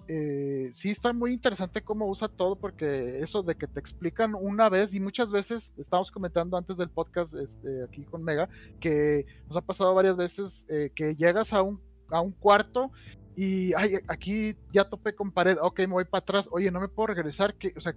Eh, 0.06 0.70
sí 0.74 0.90
está 0.90 1.14
muy 1.14 1.32
interesante 1.32 1.80
cómo 1.82 2.06
usa 2.06 2.28
todo 2.28 2.56
porque 2.56 3.20
eso 3.22 3.42
de 3.42 3.54
que 3.54 3.66
te 3.66 3.80
explican 3.80 4.34
una 4.34 4.68
vez 4.68 4.92
y 4.92 5.00
muchas 5.00 5.30
veces 5.30 5.72
estábamos 5.78 6.10
comentando 6.10 6.58
antes 6.58 6.76
del 6.76 6.90
podcast 6.90 7.32
este, 7.32 7.84
aquí 7.84 8.02
con 8.04 8.22
Mega 8.22 8.50
que 8.80 9.24
nos 9.46 9.56
ha 9.56 9.62
pasado 9.62 9.94
varias 9.94 10.14
veces 10.18 10.66
eh, 10.68 10.90
que 10.94 11.14
llegas 11.16 11.54
a 11.54 11.62
un, 11.62 11.80
a 12.10 12.20
un 12.20 12.32
cuarto 12.32 12.90
y 13.36 13.72
ay, 13.74 13.98
aquí 14.08 14.56
ya 14.72 14.88
topé 14.88 15.14
con 15.14 15.32
pared, 15.32 15.56
ok, 15.60 15.80
me 15.80 15.86
voy 15.88 16.04
para 16.04 16.20
atrás, 16.20 16.48
oye, 16.52 16.70
no 16.70 16.80
me 16.80 16.88
puedo 16.88 17.08
regresar, 17.08 17.54
¿qué, 17.54 17.72
o 17.76 17.80
sea, 17.80 17.94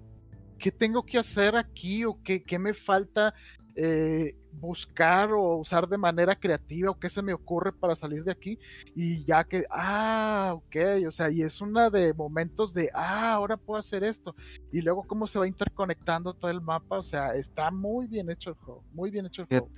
¿qué 0.57 0.72
tengo 0.72 1.03
que 1.05 1.18
hacer 1.18 1.55
aquí 1.55 2.05
o 2.05 2.22
qué, 2.23 2.43
qué 2.43 2.57
me 2.57 2.73
falta 2.73 3.34
eh, 3.76 4.35
buscar 4.53 5.31
o 5.31 5.57
usar 5.57 5.88
de 5.88 5.99
manera 5.99 6.35
creativa 6.35 6.89
o 6.89 6.99
qué 6.99 7.11
se 7.11 7.22
me 7.22 7.34
ocurre 7.34 7.72
para 7.72 7.95
salir 7.95 8.23
de 8.23 8.31
aquí? 8.31 8.57
Y 8.95 9.23
ya 9.26 9.43
que, 9.43 9.64
ah, 9.69 10.53
ok, 10.55 10.76
o 11.07 11.11
sea, 11.11 11.30
y 11.30 11.43
es 11.43 11.61
una 11.61 11.91
de 11.91 12.14
momentos 12.14 12.73
de, 12.73 12.89
ah, 12.93 13.34
ahora 13.34 13.55
puedo 13.57 13.80
hacer 13.80 14.03
esto. 14.03 14.35
Y 14.72 14.81
luego 14.81 15.03
cómo 15.03 15.27
se 15.27 15.38
va 15.38 15.47
interconectando 15.47 16.34
todo 16.34 16.49
el 16.49 16.61
mapa, 16.61 16.97
o 16.97 17.03
sea, 17.03 17.35
está 17.35 17.69
muy 17.69 18.07
bien 18.07 18.31
hecho 18.31 18.49
el 18.49 18.55
juego, 18.55 18.84
muy 18.93 19.11
bien 19.11 19.27
hecho 19.27 19.43
el 19.43 19.47
juego. 19.47 19.69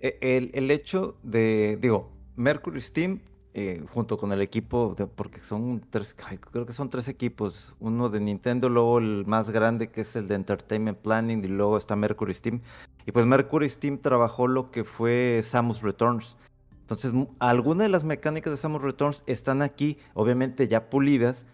E- 0.00 0.18
el, 0.20 0.50
el 0.52 0.70
hecho 0.70 1.18
de, 1.22 1.78
digo, 1.80 2.12
Mercury 2.36 2.80
Steam 2.80 3.22
eh, 3.58 3.82
junto 3.92 4.18
con 4.18 4.32
el 4.32 4.42
equipo, 4.42 4.94
de- 4.98 5.06
porque 5.06 5.40
son 5.40 5.82
tres, 5.90 6.14
creo 6.52 6.66
que 6.66 6.74
son 6.74 6.90
tres 6.90 7.08
equipos, 7.08 7.74
uno 7.80 8.10
de 8.10 8.20
Nintendo, 8.20 8.68
luego 8.68 8.98
el 8.98 9.24
más 9.26 9.48
grande 9.50 9.90
que 9.90 10.02
es 10.02 10.14
el 10.14 10.28
de 10.28 10.34
Entertainment 10.34 10.98
Planning 10.98 11.42
y 11.42 11.48
luego 11.48 11.78
está 11.78 11.96
Mercury 11.96 12.34
Steam. 12.34 12.60
Y 13.06 13.12
pues 13.12 13.24
Mercury 13.24 13.68
Steam 13.70 13.98
trabajó 13.98 14.46
lo 14.46 14.70
que 14.70 14.84
fue 14.84 15.40
Samus 15.42 15.80
Returns. 15.80 16.36
Entonces, 16.82 17.12
algunas 17.38 17.86
de 17.86 17.88
las 17.88 18.04
mecánicas 18.04 18.52
de 18.52 18.58
Samus 18.58 18.82
Returns 18.82 19.24
están 19.26 19.62
aquí, 19.62 19.96
obviamente 20.14 20.68
ya 20.68 20.90
pulidas, 20.90 21.46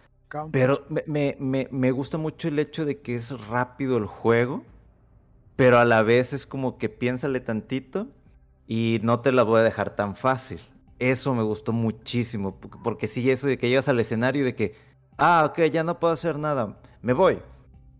pero 0.51 0.83
me, 0.89 1.03
me- 1.07 1.37
me- 1.39 1.69
me 1.71 1.91
gusta 1.91 2.17
mucho 2.17 2.49
el 2.49 2.59
hecho 2.59 2.85
de 2.85 2.99
que 2.99 3.15
es 3.15 3.31
rápido 3.47 3.97
el 3.97 4.07
juego, 4.07 4.63
pero 5.55 5.79
a 5.79 5.85
la 5.85 6.03
vez 6.03 6.33
es 6.33 6.45
como 6.45 6.77
que 6.77 6.89
piénsale 6.89 7.39
tantito 7.39 8.07
y 8.67 8.99
no 9.03 9.21
te 9.21 9.31
la 9.31 9.43
voy 9.43 9.59
a 9.61 9.63
dejar 9.63 9.95
tan 9.95 10.15
fácil. 10.15 10.59
Eso 11.11 11.33
me 11.35 11.43
gustó 11.43 11.73
muchísimo, 11.73 12.57
porque- 12.83 13.07
sí, 13.09 13.29
eso 13.29 13.47
de 13.47 13.57
que 13.57 13.67
llegas 13.67 13.89
al 13.89 13.99
escenario 13.99 14.41
y 14.41 14.45
de 14.45 14.55
que, 14.55 14.75
ah, 15.17 15.45
ok, 15.49 15.59
ya 15.71 15.83
no 15.83 15.99
puedo 15.99 16.13
hacer 16.13 16.37
nada, 16.39 16.79
me 17.01 17.11
voy. 17.11 17.41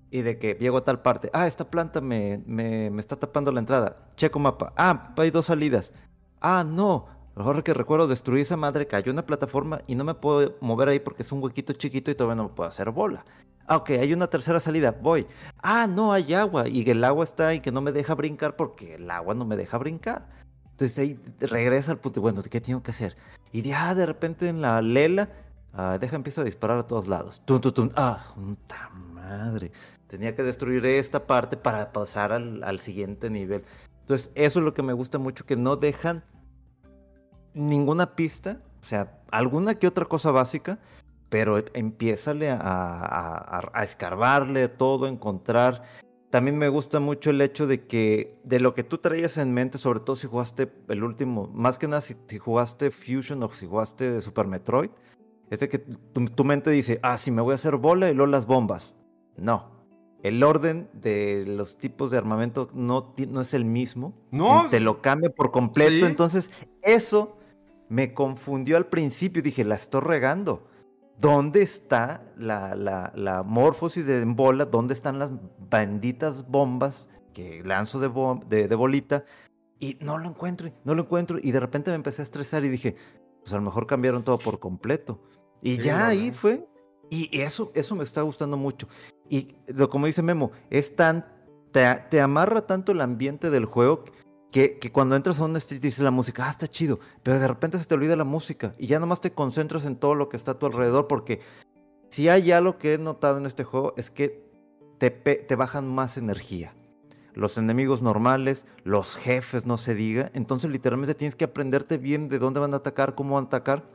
Y 0.10 0.22
de 0.22 0.38
que 0.40 0.54
llego 0.60 0.78
a 0.78 0.86
tal 0.86 1.02
parte, 1.02 1.30
ah, 1.34 1.46
esta 1.48 1.70
planta 1.70 2.00
me, 2.00 2.42
me, 2.46 2.90
me 2.92 3.02
está 3.02 3.18
tapando 3.18 3.52
la 3.52 3.60
entrada, 3.60 3.96
checo 4.16 4.40
mapa, 4.40 4.72
ah, 4.78 5.14
hay 5.18 5.32
dos 5.32 5.48
salidas, 5.48 5.92
ah, 6.40 6.64
no, 6.66 7.08
ahora 7.36 7.62
que 7.62 7.74
recuerdo 7.74 8.08
destruí 8.08 8.42
esa 8.42 8.56
madre, 8.56 8.88
cayó 8.88 9.12
una 9.12 9.26
plataforma 9.26 9.82
y 9.86 9.96
no 9.96 10.06
me 10.06 10.14
puedo 10.14 10.56
mover 10.62 10.88
ahí 10.88 11.00
porque 11.02 11.24
es 11.24 11.32
un 11.34 11.44
huequito 11.44 11.74
chiquito 11.74 12.10
y 12.12 12.16
todavía 12.16 12.36
no 12.36 12.44
me 12.50 12.56
puedo 12.56 12.70
hacer 12.70 12.90
bola. 12.92 13.26
Ah, 13.68 13.78
ok, 13.78 13.90
hay 13.92 14.14
una 14.14 14.28
tercera 14.28 14.60
salida, 14.62 14.92
voy. 15.02 15.26
Ah, 15.62 15.88
no, 15.88 16.14
hay 16.14 16.34
agua 16.34 16.70
y 16.70 16.90
el 16.90 17.04
agua 17.04 17.24
está 17.26 17.48
ahí 17.50 17.60
que 17.60 17.72
no 17.72 17.82
me 17.82 17.92
deja 17.92 18.16
brincar 18.16 18.56
porque 18.56 18.96
el 18.96 19.10
agua 19.12 19.34
no 19.36 19.44
me 19.46 19.58
deja 19.58 19.78
brincar. 19.78 20.28
Entonces 20.74 20.98
ahí 20.98 21.20
regresa 21.40 21.92
al 21.92 22.00
punto, 22.00 22.20
bueno, 22.20 22.42
¿qué 22.50 22.60
tengo 22.60 22.82
que 22.84 22.92
hacer? 22.92 23.16
Y 23.52 23.62
ya 23.62 23.94
de 23.96 24.06
repente 24.06 24.50
en 24.50 24.62
la 24.62 24.82
lela, 24.82 25.30
ah, 25.74 25.98
deja, 26.02 26.16
empiezo 26.16 26.42
a 26.42 26.44
disparar 26.44 26.80
a 26.80 26.88
todos 26.88 27.08
lados. 27.08 27.42
Tum, 27.46 27.62
tum, 27.62 27.72
tum. 27.74 27.90
Ah, 27.96 28.26
puta 28.36 28.90
madre. 28.90 29.72
Tenía 30.08 30.34
que 30.36 30.42
destruir 30.44 30.86
esta 30.86 31.26
parte 31.28 31.58
para 31.58 31.92
pasar 31.94 32.32
al, 32.32 32.80
siguiente 32.80 33.30
nivel. 33.30 33.64
Entonces, 34.02 34.32
eso 34.36 34.60
es 34.60 34.66
lo 34.66 34.74
que 34.74 34.82
me 34.84 34.94
gusta 34.94 35.20
mucho, 35.20 35.46
que 35.46 35.56
no 35.56 35.76
dejan 35.76 36.24
ninguna 37.54 38.16
pista, 38.16 38.60
o 38.82 38.84
sea, 38.84 39.20
alguna 39.32 39.76
que 39.76 39.88
otra 39.88 40.06
cosa 40.06 40.32
básica, 40.32 40.80
pero 41.30 41.64
empiézale 41.74 42.50
a, 42.50 42.58
a, 42.58 43.60
a- 43.60 43.72
a 43.74 43.84
escarbarle 43.84 44.68
todo, 44.68 45.08
encontrar. 45.08 45.84
También 46.34 46.58
me 46.58 46.68
gusta 46.68 47.00
mucho 47.00 47.30
el 47.30 47.40
hecho 47.42 47.68
de 47.68 47.86
que 47.86 48.40
de 48.44 48.60
lo 48.60 48.74
que 48.74 48.84
tú 48.84 48.98
traías 48.98 49.38
en 49.38 49.54
mente, 49.54 49.78
sobre 49.78 50.00
todo 50.00 50.16
si 50.16 50.26
jugaste 50.26 50.68
el 50.88 51.04
último, 51.04 51.48
más 51.54 51.78
que 51.78 51.88
nada 51.88 52.02
si, 52.02 52.16
si 52.28 52.40
jugaste 52.40 52.90
Fusion 52.90 53.44
o 53.44 53.52
si 53.52 53.68
jugaste 53.68 54.20
Super 54.20 54.48
Metroid, 54.48 54.90
es 55.52 55.60
de 55.60 55.70
que 55.70 55.78
tu, 55.78 56.26
tu 56.26 56.44
mente 56.44 56.72
dice, 56.72 57.00
ah, 57.04 57.20
sí, 57.20 57.30
me 57.30 57.44
voy 57.44 57.52
a 57.52 57.56
hacer 57.56 57.76
bola 57.76 58.10
y 58.10 58.16
luego 58.16 58.32
las 58.32 58.48
bombas. 58.48 58.96
No. 59.38 59.70
El 60.24 60.42
orden 60.42 60.90
de 60.94 61.44
los 61.46 61.78
tipos 61.78 62.10
de 62.10 62.18
armamento 62.18 62.68
no, 62.74 63.14
no 63.28 63.42
es 63.42 63.54
el 63.54 63.64
mismo. 63.64 64.16
No, 64.32 64.66
Te 64.72 64.80
lo 64.80 65.04
cambia 65.04 65.30
por 65.30 65.52
completo. 65.52 65.92
sí. 65.92 66.02
Entonces, 66.02 66.50
eso 66.82 67.38
me 67.90 68.16
confundió 68.16 68.78
al 68.78 68.88
principio. 68.88 69.44
Dije, 69.44 69.64
la 69.64 69.76
estoy 69.76 70.02
regando. 70.02 70.68
¿Dónde 71.20 71.62
está 71.62 72.24
la, 72.38 72.76
la, 72.76 73.14
la 73.16 73.44
morfosis 73.44 74.06
de 74.06 74.24
bola? 74.26 74.66
¿Dónde 74.66 74.94
están 74.94 75.20
las 75.20 75.32
benditas 75.70 76.48
bombas 76.48 77.06
que 77.34 77.64
lanzo 77.64 78.00
de, 78.00 78.10
bom- 78.10 78.44
de, 78.46 78.68
de 78.68 78.76
bolita? 78.76 79.24
Y 79.80 79.98
no 80.02 80.18
lo 80.18 80.30
encuentro, 80.30 80.70
no 80.84 80.96
lo 80.96 81.04
encuentro. 81.04 81.38
Y 81.42 81.52
de 81.52 81.60
repente 81.60 81.92
me 81.92 81.96
empecé 81.96 82.22
a 82.22 82.24
estresar 82.24 82.64
y 82.66 82.70
dije, 82.70 82.96
pues 83.42 83.54
a 83.54 83.58
lo 83.58 83.62
mejor 83.62 83.86
cambiaron 83.88 84.24
todo 84.24 84.38
por 84.40 84.60
completo. 84.60 85.20
Y 85.62 85.76
Sí, 85.76 85.82
ya 85.84 86.08
ahí 86.08 86.32
fue. 86.32 86.68
Y 87.10 87.30
eso, 87.42 87.72
eso 87.76 87.96
me 87.96 88.04
está 88.04 88.22
gustando 88.22 88.58
mucho. 88.58 88.88
Y 89.30 89.56
lo, 89.68 89.90
como 89.90 90.08
dice 90.08 90.22
Memo, 90.24 90.52
es 90.70 90.96
tan, 90.96 91.26
te, 91.72 91.86
te 92.10 92.22
amarra 92.22 92.66
tanto 92.66 92.92
el 92.92 93.02
ambiente 93.02 93.50
del 93.50 93.66
juego 93.66 94.04
que, 94.54 94.92
cuando 94.92 95.16
entras 95.16 95.40
a 95.40 95.46
un 95.46 95.58
street 95.58 95.82
dice 95.82 96.04
la 96.04 96.12
música, 96.12 96.46
ah, 96.46 96.52
está 96.52 96.68
chido, 96.68 97.00
pero 97.24 97.40
de 97.40 97.48
repente 97.48 97.80
se 97.80 97.86
te 97.86 97.96
olvida 97.96 98.16
la 98.16 98.24
música 98.24 98.74
y 98.78 98.86
ya 98.86 99.00
nomás 99.00 99.20
te 99.20 99.34
concentras 99.34 99.84
en 99.84 99.96
todo 99.96 100.14
lo 100.14 100.30
que 100.30 100.38
está 100.38 100.52
a 100.52 100.60
tu 100.60 100.68
alrededor 100.68 101.08
porque 101.08 101.40
si 102.10 102.30
hay 102.30 102.52
algo 102.52 102.78
que 102.78 102.94
he 102.94 102.98
notado 103.00 103.40
en 103.40 103.48
este 103.48 103.64
juego 103.64 103.96
es 103.98 104.12
que 104.12 104.46
te, 105.00 105.10
te 105.10 105.56
bajan 105.56 105.88
más 105.94 106.18
energía. 106.18 106.76
Los 107.34 107.58
enemigos 107.58 108.04
normales, 108.04 108.68
los 108.84 109.16
jefes, 109.16 109.66
no 109.66 109.80
se 109.80 109.96
diga. 109.96 110.30
Entonces 110.36 110.70
literalmente 110.70 111.16
tienes 111.16 111.34
que 111.34 111.46
aprenderte 111.46 111.98
bien 111.98 112.30
de 112.30 112.38
dónde 112.38 112.60
van 112.60 112.76
a 112.76 112.78
atacar, 112.78 113.16
cómo 113.16 113.34
van 113.34 113.46
a 113.46 113.48
atacar 113.48 113.90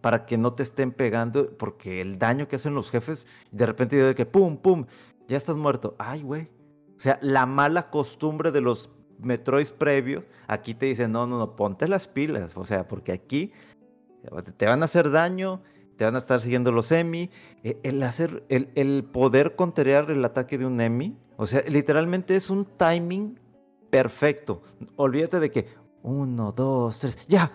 para 0.00 0.26
que 0.26 0.38
no 0.38 0.52
te 0.52 0.62
estén 0.62 0.92
pegando, 0.92 1.56
porque 1.58 2.00
el 2.00 2.20
daño 2.20 2.46
que 2.46 2.54
hacen 2.54 2.72
los 2.72 2.92
jefes, 2.92 3.26
de 3.50 3.66
repente 3.66 3.96
de 3.96 4.14
que 4.14 4.26
pum, 4.26 4.58
pum, 4.58 4.86
ya 5.26 5.36
estás 5.36 5.56
muerto. 5.56 5.96
Ay, 5.98 6.22
güey. 6.22 6.48
O 6.96 7.00
sea, 7.00 7.18
la 7.20 7.46
mala 7.46 7.90
costumbre 7.90 8.52
de 8.52 8.60
los 8.60 8.90
Metroids 9.18 9.72
previos, 9.72 10.24
aquí 10.46 10.74
te 10.74 10.86
dicen, 10.86 11.12
no, 11.12 11.26
no, 11.26 11.38
no, 11.38 11.56
ponte 11.56 11.88
las 11.88 12.08
pilas. 12.08 12.50
O 12.56 12.64
sea, 12.64 12.86
porque 12.86 13.12
aquí 13.12 13.52
te 14.56 14.66
van 14.66 14.82
a 14.82 14.84
hacer 14.84 15.10
daño, 15.10 15.62
te 15.96 16.04
van 16.04 16.14
a 16.14 16.18
estar 16.18 16.40
siguiendo 16.40 16.72
los 16.72 16.92
Emi. 16.92 17.30
Eh, 17.64 17.78
El 17.82 18.02
hacer, 18.02 18.44
el, 18.48 18.70
el 18.74 19.04
poder 19.04 19.56
contrariar 19.56 20.10
el 20.10 20.24
ataque 20.24 20.58
de 20.58 20.66
un 20.66 20.80
Emi, 20.80 21.16
o 21.36 21.46
sea, 21.46 21.62
literalmente 21.68 22.36
es 22.36 22.50
un 22.50 22.64
timing 22.64 23.38
perfecto. 23.90 24.62
Olvídate 24.96 25.40
de 25.40 25.50
que 25.50 25.66
uno, 26.02 26.52
dos, 26.52 26.98
tres, 27.00 27.26
ya. 27.28 27.52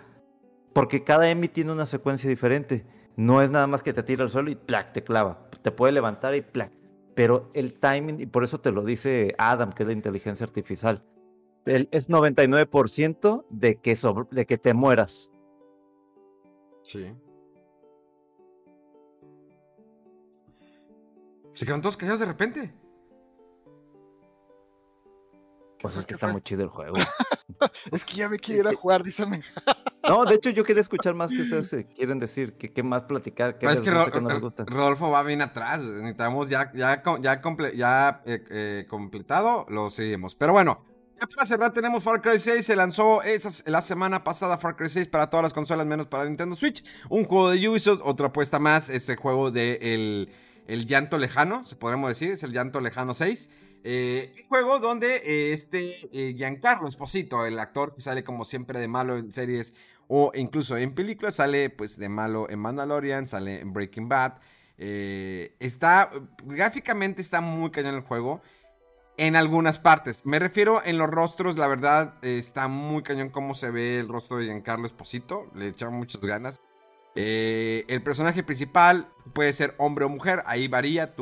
Porque 0.73 1.03
cada 1.03 1.29
Emi 1.29 1.47
tiene 1.47 1.71
una 1.71 1.85
secuencia 1.85 2.29
diferente. 2.29 2.85
No 3.15 3.41
es 3.41 3.51
nada 3.51 3.67
más 3.67 3.83
que 3.83 3.93
te 3.93 4.01
tira 4.03 4.23
al 4.23 4.29
suelo 4.29 4.49
y 4.49 4.55
plac, 4.55 4.91
te 4.91 5.03
clava. 5.03 5.47
Te 5.61 5.71
puede 5.71 5.93
levantar 5.93 6.33
y 6.33 6.41
plac. 6.41 6.71
Pero 7.13 7.51
el 7.53 7.73
timing, 7.73 8.19
y 8.19 8.25
por 8.25 8.43
eso 8.43 8.59
te 8.59 8.71
lo 8.71 8.83
dice 8.83 9.35
Adam, 9.37 9.71
que 9.71 9.83
es 9.83 9.87
la 9.87 9.93
inteligencia 9.93 10.45
artificial, 10.45 11.03
el- 11.65 11.89
es 11.91 12.09
99% 12.09 13.45
de 13.49 13.75
que, 13.77 13.95
sobre- 13.95 14.27
de 14.31 14.45
que 14.45 14.57
te 14.57 14.73
mueras. 14.73 15.29
Sí. 16.83 17.13
Se 21.53 21.65
quedaron 21.65 21.81
todos 21.81 21.97
callados 21.97 22.19
de 22.19 22.25
repente. 22.25 22.73
Pues 25.81 25.95
es 25.97 26.01
que 26.01 26.07
¿Qué 26.07 26.13
está 26.13 26.27
muy 26.27 26.41
chido 26.41 26.63
el 26.63 26.69
juego. 26.69 26.95
Es 27.91 28.03
que 28.05 28.15
ya 28.15 28.29
me 28.29 28.39
quiero 28.39 28.69
ir 28.71 28.75
a 28.75 28.79
jugar, 28.79 29.03
men. 29.29 29.43
No, 30.07 30.25
de 30.25 30.35
hecho 30.35 30.49
yo 30.49 30.65
quería 30.65 30.81
escuchar 30.81 31.13
más 31.13 31.29
que 31.31 31.41
ustedes 31.41 31.71
eh, 31.73 31.87
quieren 31.95 32.19
decir, 32.19 32.57
que, 32.57 32.73
qué 32.73 32.83
más 32.83 33.03
platicar, 33.03 33.53
qué 33.53 33.67
Pero 33.67 33.71
les 33.71 33.79
es 33.79 33.85
que 33.85 33.91
gusta, 33.91 34.05
Ro- 34.05 34.11
qué 34.11 34.21
no 34.21 34.29
les 34.29 34.37
Ro- 34.39 34.43
gusta. 34.47 34.65
Rodolfo 34.65 35.09
va 35.09 35.23
bien 35.23 35.41
atrás. 35.41 35.81
Necesitamos 35.81 36.49
ya, 36.49 36.71
ya, 36.73 37.01
ya, 37.21 37.41
comple- 37.41 37.73
ya 37.75 38.21
eh, 38.25 38.43
eh, 38.49 38.85
completado, 38.89 39.65
lo 39.69 39.89
seguimos. 39.89 40.35
Pero 40.35 40.51
bueno, 40.51 40.83
ya 41.19 41.27
para 41.27 41.45
cerrar 41.45 41.73
tenemos 41.73 42.03
Far 42.03 42.21
Cry 42.21 42.39
6. 42.39 42.65
Se 42.65 42.75
lanzó 42.75 43.21
esa, 43.23 43.69
la 43.69 43.81
semana 43.81 44.23
pasada 44.23 44.57
Far 44.57 44.75
Cry 44.75 44.89
6 44.89 45.07
para 45.07 45.29
todas 45.29 45.43
las 45.43 45.53
consolas, 45.53 45.85
menos 45.85 46.07
para 46.07 46.25
Nintendo 46.25 46.55
Switch. 46.55 46.83
Un 47.09 47.25
juego 47.25 47.49
de 47.49 47.67
Ubisoft, 47.67 48.01
otra 48.03 48.27
apuesta 48.27 48.59
más. 48.59 48.89
Este 48.89 49.15
juego 49.15 49.51
de 49.51 49.79
el, 49.81 50.29
el 50.67 50.85
llanto 50.85 51.17
lejano, 51.17 51.65
se 51.65 51.75
podríamos 51.75 52.09
decir, 52.09 52.31
es 52.31 52.43
el 52.43 52.51
llanto 52.51 52.79
lejano 52.81 53.13
6. 53.13 53.49
Eh, 53.85 54.31
un 54.43 54.47
juego 54.47 54.79
donde 54.79 55.17
eh, 55.17 55.51
este 55.51 56.07
eh, 56.13 56.33
Giancarlo 56.35 56.87
Esposito, 56.87 57.45
el 57.45 57.59
actor 57.59 57.93
que 57.93 58.01
sale 58.01 58.23
como 58.23 58.45
siempre 58.45 58.79
de 58.79 58.87
malo 58.87 59.17
en 59.17 59.31
series 59.31 59.73
o 60.07 60.31
incluso 60.35 60.77
en 60.77 60.95
películas, 60.95 61.35
sale 61.35 61.69
pues 61.69 61.97
de 61.97 62.07
malo 62.07 62.49
en 62.49 62.59
Mandalorian, 62.59 63.27
sale 63.27 63.59
en 63.59 63.73
Breaking 63.73 64.07
Bad. 64.07 64.39
está, 64.77 66.11
gráficamente 66.45 67.21
está 67.21 67.41
muy 67.41 67.71
cañón 67.71 67.95
el 67.95 68.01
juego. 68.01 68.41
En 69.15 69.35
algunas 69.35 69.77
partes. 69.77 70.25
Me 70.25 70.39
refiero 70.39 70.81
en 70.83 70.97
los 70.97 71.07
rostros, 71.07 71.57
la 71.57 71.67
verdad, 71.67 72.15
está 72.23 72.67
muy 72.67 73.03
cañón 73.03 73.29
cómo 73.29 73.53
se 73.53 73.69
ve 73.69 73.99
el 73.99 74.07
rostro 74.07 74.37
de 74.37 74.45
Giancarlo 74.45 74.87
Esposito. 74.87 75.51
Le 75.53 75.67
echaron 75.67 75.93
muchas 75.93 76.21
ganas. 76.21 76.61
Eh, 77.15 77.85
el 77.89 78.01
personaje 78.01 78.41
principal 78.41 79.07
puede 79.33 79.53
ser 79.53 79.75
hombre 79.77 80.05
o 80.05 80.09
mujer, 80.09 80.41
ahí 80.47 80.67
varía, 80.67 81.13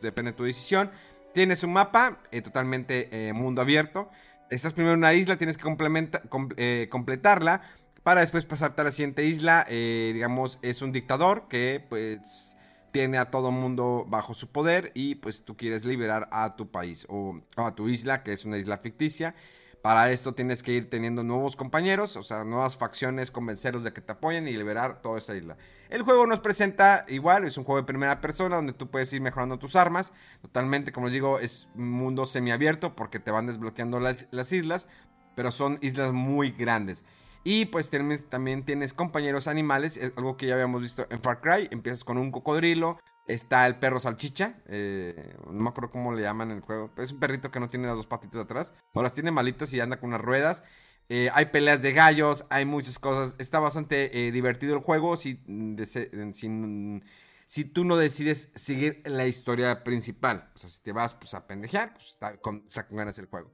depende 0.00 0.30
de 0.30 0.36
tu 0.36 0.44
decisión. 0.44 0.92
Tienes 1.32 1.64
un 1.64 1.72
mapa 1.72 2.20
eh, 2.30 2.40
totalmente 2.40 3.08
eh, 3.10 3.32
mundo 3.32 3.62
abierto. 3.62 4.08
Estás 4.50 4.72
primero 4.72 4.92
en 4.94 5.00
una 5.00 5.14
isla, 5.14 5.36
tienes 5.36 5.56
que 5.56 5.64
com- 5.64 6.48
completarla 6.88 7.62
para 8.04 8.20
después 8.20 8.46
pasarte 8.46 8.82
a 8.82 8.84
la 8.84 8.92
siguiente 8.92 9.24
isla. 9.24 9.66
Digamos, 9.68 10.60
es 10.62 10.82
un 10.82 10.92
dictador 10.92 11.48
que 11.48 11.84
pues 11.88 12.53
tiene 12.94 13.18
a 13.18 13.24
todo 13.24 13.50
mundo 13.50 14.06
bajo 14.08 14.34
su 14.34 14.52
poder 14.52 14.92
y 14.94 15.16
pues 15.16 15.44
tú 15.44 15.56
quieres 15.56 15.84
liberar 15.84 16.28
a 16.30 16.54
tu 16.54 16.70
país 16.70 17.06
o, 17.08 17.40
a 17.56 17.74
tu 17.74 17.88
isla, 17.88 18.22
que 18.22 18.32
es 18.32 18.44
una 18.44 18.56
isla 18.56 18.78
ficticia. 18.78 19.34
Para 19.82 20.12
esto 20.12 20.32
tienes 20.32 20.62
que 20.62 20.70
ir 20.70 20.88
teniendo 20.88 21.24
nuevos 21.24 21.56
compañeros, 21.56 22.16
o 22.16 22.22
sea, 22.22 22.44
nuevas 22.44 22.76
facciones, 22.76 23.32
convencerlos 23.32 23.82
de 23.82 23.92
que 23.92 24.00
te 24.00 24.12
apoyen 24.12 24.46
y 24.46 24.52
liberar 24.52 25.02
toda 25.02 25.18
esa 25.18 25.34
isla. 25.34 25.56
El 25.90 26.02
juego 26.02 26.28
nos 26.28 26.38
presenta 26.38 27.04
igual, 27.08 27.44
es 27.44 27.58
un 27.58 27.64
juego 27.64 27.80
de 27.80 27.86
primera 27.86 28.20
persona 28.20 28.54
donde 28.54 28.72
tú 28.72 28.88
puedes 28.88 29.12
ir 29.12 29.20
mejorando 29.20 29.58
tus 29.58 29.74
armas. 29.74 30.12
Totalmente, 30.40 30.92
como 30.92 31.06
les 31.06 31.14
digo, 31.14 31.40
es 31.40 31.66
un 31.74 31.90
mundo 31.90 32.26
semiabierto 32.26 32.94
porque 32.94 33.18
te 33.18 33.32
van 33.32 33.48
desbloqueando 33.48 33.98
las 33.98 34.52
islas, 34.52 34.86
pero 35.34 35.50
son 35.50 35.80
islas 35.82 36.12
muy 36.12 36.52
grandes. 36.52 37.04
Y 37.44 37.66
pues 37.66 37.90
también 38.30 38.64
tienes 38.64 38.94
compañeros 38.94 39.48
animales, 39.48 39.98
es 39.98 40.12
algo 40.16 40.36
que 40.36 40.46
ya 40.46 40.54
habíamos 40.54 40.80
visto 40.80 41.06
en 41.10 41.20
Far 41.20 41.40
Cry. 41.42 41.68
Empiezas 41.70 42.02
con 42.02 42.16
un 42.16 42.30
cocodrilo, 42.30 42.98
está 43.26 43.66
el 43.66 43.76
perro 43.76 44.00
salchicha, 44.00 44.62
eh, 44.66 45.36
no 45.46 45.60
me 45.60 45.68
acuerdo 45.68 45.90
cómo 45.90 46.14
le 46.14 46.22
llaman 46.22 46.50
el 46.50 46.60
juego, 46.62 46.90
es 46.96 47.12
un 47.12 47.20
perrito 47.20 47.50
que 47.50 47.60
no 47.60 47.68
tiene 47.68 47.86
las 47.86 47.96
dos 47.96 48.06
patitas 48.06 48.40
atrás, 48.40 48.72
o 48.94 49.02
las 49.02 49.12
tiene 49.12 49.30
malitas 49.30 49.72
y 49.74 49.80
anda 49.80 50.00
con 50.00 50.08
unas 50.08 50.22
ruedas. 50.22 50.62
Eh, 51.10 51.28
hay 51.34 51.46
peleas 51.46 51.82
de 51.82 51.92
gallos, 51.92 52.46
hay 52.48 52.64
muchas 52.64 52.98
cosas. 52.98 53.36
Está 53.38 53.58
bastante 53.58 54.26
eh, 54.26 54.32
divertido 54.32 54.74
el 54.74 54.80
juego 54.82 55.18
si, 55.18 55.38
mm, 55.46 55.76
dese- 55.76 56.32
sin- 56.32 57.04
si 57.46 57.66
tú 57.66 57.84
no 57.84 57.96
decides 57.98 58.50
seguir 58.54 59.02
la 59.04 59.26
historia 59.26 59.84
principal. 59.84 60.50
O 60.54 60.58
sea, 60.58 60.70
si 60.70 60.80
te 60.80 60.92
vas 60.92 61.12
pues, 61.12 61.34
a 61.34 61.46
pendejear, 61.46 61.92
pues 61.92 62.06
está 62.06 62.86
ganas 62.90 63.18
el 63.18 63.26
juego. 63.26 63.50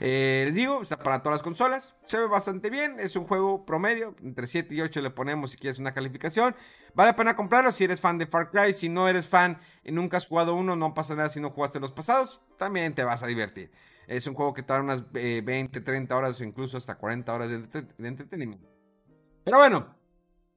Eh, 0.00 0.42
les 0.46 0.54
digo, 0.54 0.82
está 0.82 0.98
para 0.98 1.22
todas 1.22 1.36
las 1.36 1.42
consolas. 1.42 1.94
Se 2.04 2.18
ve 2.18 2.26
bastante 2.26 2.70
bien. 2.70 2.98
Es 2.98 3.16
un 3.16 3.26
juego 3.26 3.64
promedio. 3.64 4.14
Entre 4.22 4.46
7 4.46 4.74
y 4.74 4.80
8 4.80 5.00
le 5.00 5.10
ponemos 5.10 5.52
si 5.52 5.56
quieres 5.56 5.78
una 5.78 5.94
calificación. 5.94 6.54
Vale 6.94 7.10
la 7.10 7.16
pena 7.16 7.36
comprarlo 7.36 7.72
si 7.72 7.84
eres 7.84 8.00
fan 8.00 8.18
de 8.18 8.26
Far 8.26 8.50
Cry. 8.50 8.72
Si 8.72 8.88
no 8.88 9.08
eres 9.08 9.28
fan 9.28 9.60
y 9.84 9.92
nunca 9.92 10.16
has 10.16 10.26
jugado 10.26 10.54
uno, 10.54 10.76
no 10.76 10.94
pasa 10.94 11.14
nada 11.14 11.28
si 11.28 11.40
no 11.40 11.50
jugaste 11.50 11.80
los 11.80 11.92
pasados. 11.92 12.40
También 12.56 12.94
te 12.94 13.04
vas 13.04 13.22
a 13.22 13.26
divertir. 13.26 13.70
Es 14.06 14.26
un 14.26 14.34
juego 14.34 14.52
que 14.52 14.62
tarda 14.62 14.82
unas 14.82 15.04
eh, 15.14 15.42
20, 15.44 15.80
30 15.80 16.16
horas 16.16 16.40
o 16.40 16.44
incluso 16.44 16.76
hasta 16.76 16.96
40 16.96 17.32
horas 17.32 17.50
de, 17.50 17.58
de 17.58 18.08
entretenimiento. 18.08 18.68
Pero 19.44 19.58
bueno, 19.58 19.94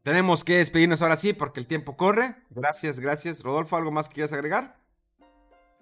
tenemos 0.03 0.43
que 0.43 0.57
despedirnos 0.57 1.01
ahora 1.01 1.15
sí 1.15 1.33
porque 1.33 1.59
el 1.59 1.67
tiempo 1.67 1.95
corre. 1.95 2.35
Gracias, 2.49 2.99
gracias. 2.99 3.43
Rodolfo, 3.43 3.77
¿algo 3.77 3.91
más 3.91 4.09
que 4.09 4.15
quieras 4.15 4.33
agregar? 4.33 4.86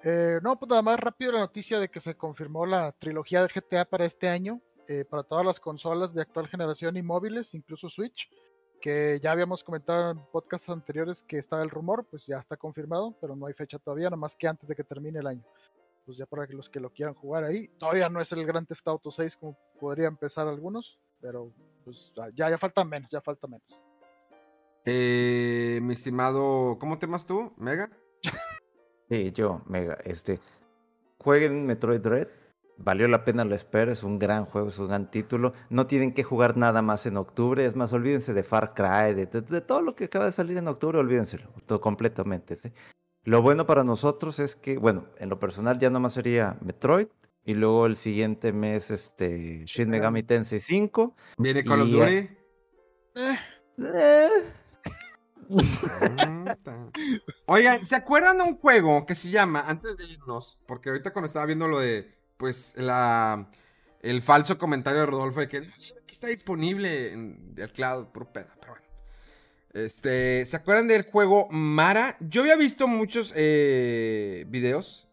Eh, 0.08 0.40
no, 0.44 0.60
pues 0.60 0.70
nada 0.70 0.84
más 0.84 1.00
rápido 1.00 1.32
la 1.32 1.40
noticia 1.40 1.80
de 1.80 1.90
que 1.90 2.00
se 2.00 2.16
confirmó 2.16 2.68
la 2.68 2.92
trilogía 2.92 3.42
de 3.42 3.48
GTA 3.48 3.86
para 3.86 4.06
este 4.06 4.30
año, 4.30 4.62
eh, 4.88 5.04
para 5.04 5.24
todas 5.24 5.44
las 5.44 5.60
consolas 5.60 6.14
de 6.14 6.22
actual 6.22 6.48
generación 6.48 6.96
y 6.96 7.02
móviles, 7.02 7.56
incluso 7.56 7.90
Switch, 7.90 8.30
que 8.80 9.20
ya 9.20 9.32
habíamos 9.32 9.64
comentado 9.64 10.12
en 10.12 10.20
podcasts 10.32 10.70
anteriores 10.70 11.24
que 11.24 11.40
estaba 11.40 11.64
el 11.64 11.72
rumor, 11.72 12.06
pues 12.06 12.28
ya 12.28 12.38
está 12.38 12.56
confirmado, 12.56 13.18
pero 13.20 13.36
no 13.36 13.48
hay 13.48 13.56
fecha 13.56 13.80
todavía, 13.80 14.06
nada 14.06 14.18
más 14.18 14.36
que 14.36 14.48
antes 14.48 14.70
de 14.70 14.76
que 14.76 14.84
termine 14.84 15.18
el 15.18 15.26
año. 15.26 15.44
Pues 16.06 16.20
ya 16.20 16.28
para 16.28 16.46
los 16.50 16.70
que 16.70 16.80
lo 16.80 16.92
quieran 16.92 17.16
jugar 17.16 17.44
ahí, 17.44 17.68
todavía 17.80 18.08
no 18.08 18.22
es 18.22 18.32
el 18.32 18.46
Grand 18.46 18.68
Theft 18.68 18.88
Auto 18.88 19.10
6 19.10 19.38
como 19.38 19.58
podría 19.80 20.08
empezar 20.08 20.48
algunos, 20.48 21.00
pero 21.20 21.52
pues 21.84 22.14
ya, 22.36 22.52
ya 22.52 22.58
falta 22.60 22.84
menos, 22.84 23.10
ya 23.10 23.22
falta 23.22 23.48
menos. 23.48 23.82
Eh, 24.86 25.80
mi 25.82 25.94
estimado, 25.94 26.78
¿cómo 26.80 27.00
te 27.00 27.08
llamas 27.08 27.26
tú? 27.26 27.54
¿Mega? 27.58 27.90
Sí, 29.10 29.32
yo, 29.34 29.62
mega, 29.68 29.98
este, 30.04 30.40
jueguen 31.20 31.66
Metroid 31.66 32.00
Dread, 32.02 32.28
valió 32.78 33.08
la 33.08 33.24
pena 33.24 33.46
la 33.46 33.56
espera, 33.56 33.92
es 33.92 34.04
un 34.04 34.18
gran 34.20 34.46
juego, 34.46 34.70
es 34.70 34.80
un 34.80 34.88
gran 34.88 35.10
título, 35.12 35.54
no 35.70 35.86
tienen 35.88 36.14
que 36.14 36.24
jugar 36.24 36.58
nada 36.58 36.82
más 36.82 37.06
en 37.06 37.18
octubre, 37.18 37.66
es 37.66 37.76
más, 37.76 37.94
olvídense 37.94 38.34
de 38.34 38.44
Far 38.44 38.74
Cry, 38.74 39.14
de, 39.14 39.26
de- 39.28 39.42
de 39.42 39.62
todo 39.62 39.82
lo 39.82 39.96
que 39.96 40.06
acaba 40.06 40.26
de 40.26 40.32
salir 40.32 40.58
en 40.58 40.68
octubre, 40.68 40.98
olvídenselo, 40.98 41.50
todo 41.66 41.80
completamente, 41.82 42.56
¿sí? 42.58 42.72
Lo 43.24 43.42
bueno 43.42 43.66
para 43.66 43.84
nosotros 43.84 44.40
es 44.40 44.56
que, 44.56 44.78
bueno, 44.78 45.06
en 45.18 45.30
lo 45.30 45.40
personal 45.40 45.80
ya 45.80 45.90
nomás 45.90 46.14
sería 46.14 46.58
Metroid, 46.62 47.08
y 47.48 47.54
luego 47.54 47.86
el 47.86 47.96
siguiente 47.96 48.52
mes, 48.54 48.90
este, 48.90 49.66
Shin 49.66 49.90
Megami 49.90 50.24
Tensei 50.24 50.60
5, 50.60 51.16
¿Viene 51.38 51.64
Call 51.64 51.82
of 51.84 51.90
Duty? 51.90 52.30
Oigan, 57.46 57.86
¿se 57.86 57.96
acuerdan 57.96 58.38
de 58.38 58.44
un 58.44 58.58
juego 58.58 59.06
que 59.06 59.16
se 59.16 59.30
llama, 59.30 59.64
antes 59.68 59.98
de 59.98 60.06
irnos, 60.06 60.58
porque 60.66 60.90
ahorita 60.90 61.12
cuando 61.14 61.28
estaba 61.28 61.46
viendo 61.46 61.68
lo 61.68 61.80
de, 61.80 62.14
pues, 62.38 62.74
la, 62.78 63.50
el 64.02 64.22
falso 64.22 64.58
comentario 64.58 65.02
de 65.02 65.06
Rodolfo 65.08 65.40
de 65.40 65.48
que 65.48 65.66
"Sí, 65.66 65.94
aquí 66.04 66.14
está 66.14 66.28
disponible 66.28 67.12
en 67.14 67.54
el 67.58 67.72
cloud, 67.72 68.06
puro 68.08 68.32
pedo, 68.32 68.48
pero 68.60 68.74
bueno. 68.74 68.86
Este, 69.74 70.46
¿se 70.46 70.56
acuerdan 70.56 70.88
del 70.88 71.04
juego 71.04 71.48
Mara? 71.52 72.16
Yo 72.22 72.42
había 72.44 72.56
visto 72.56 72.88
muchos 72.88 73.34
eh, 73.36 74.46
videos. 74.48 75.08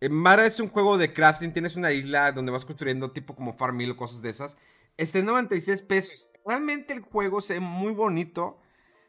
Eh, 0.00 0.08
Mara 0.08 0.46
es 0.46 0.58
un 0.58 0.68
juego 0.68 0.98
de 0.98 1.12
crafting, 1.12 1.52
tienes 1.52 1.76
una 1.76 1.92
isla 1.92 2.32
donde 2.32 2.50
vas 2.50 2.64
construyendo 2.64 3.12
tipo 3.12 3.36
como 3.36 3.52
Farmville 3.54 3.92
o 3.92 3.96
cosas 3.96 4.20
de 4.20 4.30
esas. 4.30 4.56
Este, 4.96 5.22
96 5.22 5.82
pesos. 5.82 6.28
Realmente 6.44 6.92
el 6.92 7.00
juego 7.00 7.40
se 7.40 7.54
ve 7.54 7.60
muy 7.60 7.92
bonito. 7.92 8.58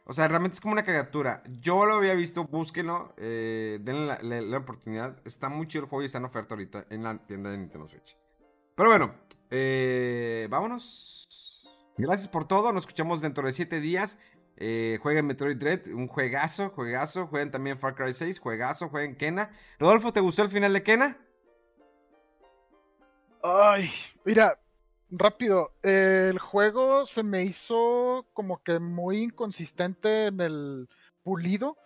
O 0.06 0.14
sea, 0.14 0.28
realmente 0.28 0.56
es 0.56 0.62
como 0.62 0.74
una 0.74 0.84
caricatura. 0.84 1.42
Yo 1.62 1.86
lo 1.86 1.96
había 1.96 2.14
visto, 2.14 2.46
búsquenlo, 2.46 3.14
eh, 3.18 3.80
denle 3.82 4.42
la, 4.42 4.58
oportunidad. 4.58 5.16
Está 5.26 5.48
muy 5.48 5.68
chido 5.68 5.86
el 5.86 5.90
juego 5.90 6.04
y 6.04 6.06
está 6.08 6.18
en 6.18 6.26
oferta 6.26 6.56
ahorita 6.56 6.86
en 6.90 7.04
la 7.04 7.18
tienda 7.26 7.50
de 7.50 7.58
Nintendo 7.58 7.88
Switch. 7.88 8.18
Pero 8.76 8.90
bueno, 8.90 9.16
eh, 9.50 10.48
vámonos. 10.50 11.64
Gracias 11.98 12.28
por 12.28 12.48
todo. 12.48 12.74
Nos 12.74 12.84
escuchamos 12.84 13.22
dentro 13.22 13.46
de 13.46 13.54
7 13.54 13.80
días. 13.80 14.20
Eh, 14.58 15.00
jueguen 15.02 15.26
Metroid 15.26 15.58
Dread, 15.58 15.88
un 15.88 16.08
juegazo, 16.08 16.70
juegazo. 16.72 17.28
Jueguen 17.28 17.52
también 17.52 17.80
Far 17.80 17.96
Cry 17.96 18.14
6, 18.14 18.40
juegazo. 18.40 18.90
Jueguen 18.90 19.16
Kena. 19.16 19.52
Rodolfo, 19.80 20.12
¿te 20.12 20.20
gustó 20.20 20.44
el 20.44 20.50
final 20.50 20.74
de 20.74 20.84
Kena? 20.84 21.18
Ay, 23.42 23.92
mira, 24.26 24.58
rápido, 25.18 25.72
el 25.82 26.40
juego 26.40 27.06
se 27.06 27.24
me 27.24 27.44
hizo 27.44 28.26
como 28.34 28.62
que 28.64 28.80
muy 28.80 29.24
inconsistente 29.24 30.28
en 30.28 30.42
el 30.42 30.90
pulido. 31.24 31.78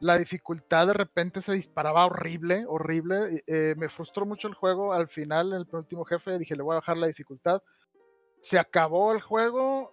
La 0.00 0.18
dificultad 0.18 0.88
de 0.88 0.92
repente 0.92 1.40
se 1.40 1.54
disparaba 1.54 2.06
horrible, 2.06 2.64
horrible. 2.68 3.42
eh, 3.46 3.74
me 3.76 3.88
frustró 3.88 4.26
mucho 4.26 4.48
el 4.48 4.54
juego. 4.54 4.92
Al 4.92 5.08
final, 5.08 5.48
en 5.52 5.58
el 5.60 5.66
penúltimo 5.66 6.04
jefe, 6.04 6.38
dije, 6.38 6.54
le 6.56 6.62
voy 6.62 6.74
a 6.74 6.80
bajar 6.80 6.96
la 6.96 7.06
dificultad. 7.06 7.62
Se 8.40 8.58
acabó 8.58 9.12
el 9.12 9.20
juego 9.20 9.92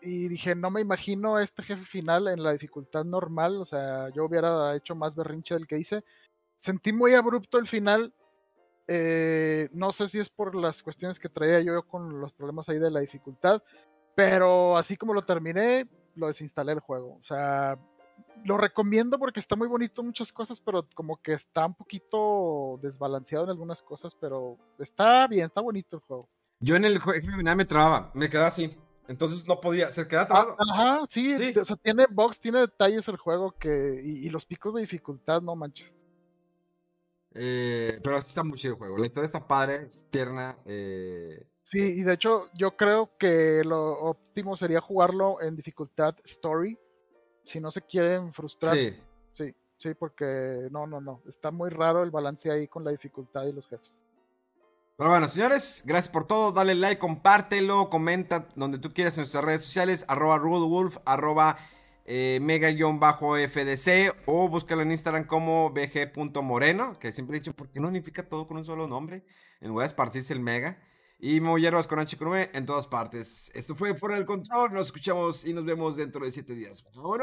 y 0.00 0.28
dije, 0.28 0.54
no 0.54 0.70
me 0.70 0.80
imagino 0.80 1.38
este 1.38 1.62
jefe 1.62 1.84
final 1.84 2.28
en 2.28 2.42
la 2.42 2.52
dificultad 2.52 3.04
normal. 3.04 3.56
O 3.60 3.64
sea, 3.64 4.08
yo 4.10 4.24
hubiera 4.24 4.74
hecho 4.74 4.94
más 4.94 5.14
berrinche 5.14 5.54
del 5.54 5.66
que 5.66 5.78
hice. 5.78 6.02
Sentí 6.58 6.92
muy 6.92 7.14
abrupto 7.14 7.58
el 7.58 7.68
final. 7.68 8.12
Eh, 8.88 9.68
no 9.72 9.92
sé 9.92 10.08
si 10.08 10.18
es 10.18 10.28
por 10.30 10.54
las 10.54 10.82
cuestiones 10.82 11.18
que 11.18 11.28
traía 11.28 11.60
yo 11.60 11.82
con 11.86 12.20
los 12.20 12.32
problemas 12.32 12.68
ahí 12.68 12.78
de 12.78 12.90
la 12.90 13.00
dificultad, 13.00 13.62
pero 14.14 14.76
así 14.76 14.96
como 14.96 15.14
lo 15.14 15.24
terminé, 15.24 15.88
lo 16.14 16.26
desinstalé 16.26 16.72
el 16.72 16.80
juego. 16.80 17.18
O 17.20 17.24
sea, 17.24 17.78
lo 18.44 18.58
recomiendo 18.58 19.18
porque 19.18 19.40
está 19.40 19.56
muy 19.56 19.68
bonito 19.68 20.02
muchas 20.02 20.32
cosas, 20.32 20.60
pero 20.60 20.86
como 20.94 21.16
que 21.22 21.32
está 21.34 21.64
un 21.66 21.74
poquito 21.74 22.78
desbalanceado 22.82 23.44
en 23.44 23.50
algunas 23.50 23.82
cosas, 23.82 24.14
pero 24.20 24.58
está 24.78 25.26
bien, 25.28 25.46
está 25.46 25.60
bonito 25.60 25.96
el 25.96 26.02
juego. 26.02 26.28
Yo 26.60 26.76
en 26.76 26.84
el 26.84 26.98
juego 26.98 27.20
final 27.24 27.56
me 27.56 27.64
trababa, 27.64 28.10
me 28.14 28.28
quedaba 28.28 28.48
así. 28.48 28.70
Entonces 29.08 29.46
no 29.48 29.60
podía, 29.60 29.88
se 29.90 30.06
quedaba 30.06 30.26
Ah, 30.30 30.44
trabado. 30.44 30.56
Ajá, 30.72 31.00
sí, 31.08 31.34
Sí. 31.34 31.52
o 31.58 31.64
sea, 31.64 31.76
tiene 31.76 32.06
box, 32.10 32.38
tiene 32.40 32.60
detalles 32.60 33.06
el 33.08 33.16
juego 33.16 33.52
que 33.58 34.00
y, 34.04 34.26
y 34.26 34.30
los 34.30 34.46
picos 34.46 34.74
de 34.74 34.80
dificultad, 34.82 35.42
no 35.42 35.56
manches. 35.56 35.92
Eh, 37.34 38.00
pero 38.02 38.20
sí 38.20 38.28
está 38.28 38.44
muy 38.44 38.58
chido 38.58 38.74
el 38.74 38.78
juego. 38.78 38.98
La 38.98 39.06
historia 39.06 39.26
está 39.26 39.46
padre, 39.46 39.88
es 39.90 40.04
tierna. 40.10 40.56
Eh, 40.64 41.46
Sí, 41.72 41.78
y 41.78 42.02
de 42.02 42.12
hecho 42.12 42.50
yo 42.54 42.76
creo 42.76 43.16
que 43.18 43.62
lo 43.64 43.98
óptimo 44.00 44.56
sería 44.56 44.82
jugarlo 44.82 45.40
en 45.40 45.56
dificultad 45.56 46.14
story, 46.24 46.78
si 47.46 47.60
no 47.60 47.70
se 47.70 47.80
quieren 47.80 48.32
frustrar. 48.34 48.74
sí. 48.74 48.94
Sí, 49.32 49.54
sí, 49.78 49.94
porque 49.94 50.68
no, 50.70 50.86
no, 50.86 51.00
no. 51.00 51.22
Está 51.26 51.50
muy 51.50 51.70
raro 51.70 52.02
el 52.02 52.10
balance 52.10 52.50
ahí 52.50 52.68
con 52.68 52.84
la 52.84 52.90
dificultad 52.90 53.46
y 53.46 53.52
los 53.52 53.66
jefes. 53.66 53.98
Pero 54.98 55.08
bueno, 55.08 55.26
señores, 55.26 55.82
gracias 55.86 56.12
por 56.12 56.26
todo. 56.26 56.52
Dale 56.52 56.74
like, 56.74 56.98
compártelo, 56.98 57.88
comenta 57.88 58.46
donde 58.54 58.78
tú 58.78 58.92
quieras 58.92 59.16
en 59.16 59.22
nuestras 59.22 59.42
redes 59.42 59.62
sociales, 59.62 60.04
arroba 60.08 60.36
rudewolf, 60.36 60.98
arroba 61.06 61.56
eh, 62.04 62.38
mega-fdc 62.42 64.14
o 64.26 64.48
búscalo 64.48 64.82
en 64.82 64.92
Instagram 64.92 65.24
como 65.24 65.70
bg.moreno, 65.70 66.98
que 66.98 67.12
siempre 67.12 67.36
he 67.36 67.40
dicho, 67.40 67.54
¿por 67.54 67.70
qué 67.70 67.80
no 67.80 67.88
unifica 67.88 68.28
todo 68.28 68.46
con 68.46 68.56
un 68.56 68.64
solo 68.64 68.86
nombre? 68.86 69.24
En 69.60 69.68
lugar 69.68 69.84
de 69.84 69.88
esparcirse 69.88 70.32
el 70.32 70.40
mega. 70.40 70.78
Y 71.24 71.40
Hierbas 71.40 71.86
con 71.86 72.00
H 72.00 72.16
con 72.16 72.34
en 72.34 72.66
todas 72.66 72.88
partes. 72.88 73.52
Esto 73.54 73.76
fue 73.76 73.94
Fuera 73.94 74.16
del 74.16 74.26
Control. 74.26 74.72
Nos 74.72 74.86
escuchamos 74.86 75.44
y 75.44 75.52
nos 75.52 75.64
vemos 75.64 75.96
dentro 75.96 76.24
de 76.24 76.32
siete 76.32 76.52
días. 76.52 76.82
¡Vámonos! 76.96 77.22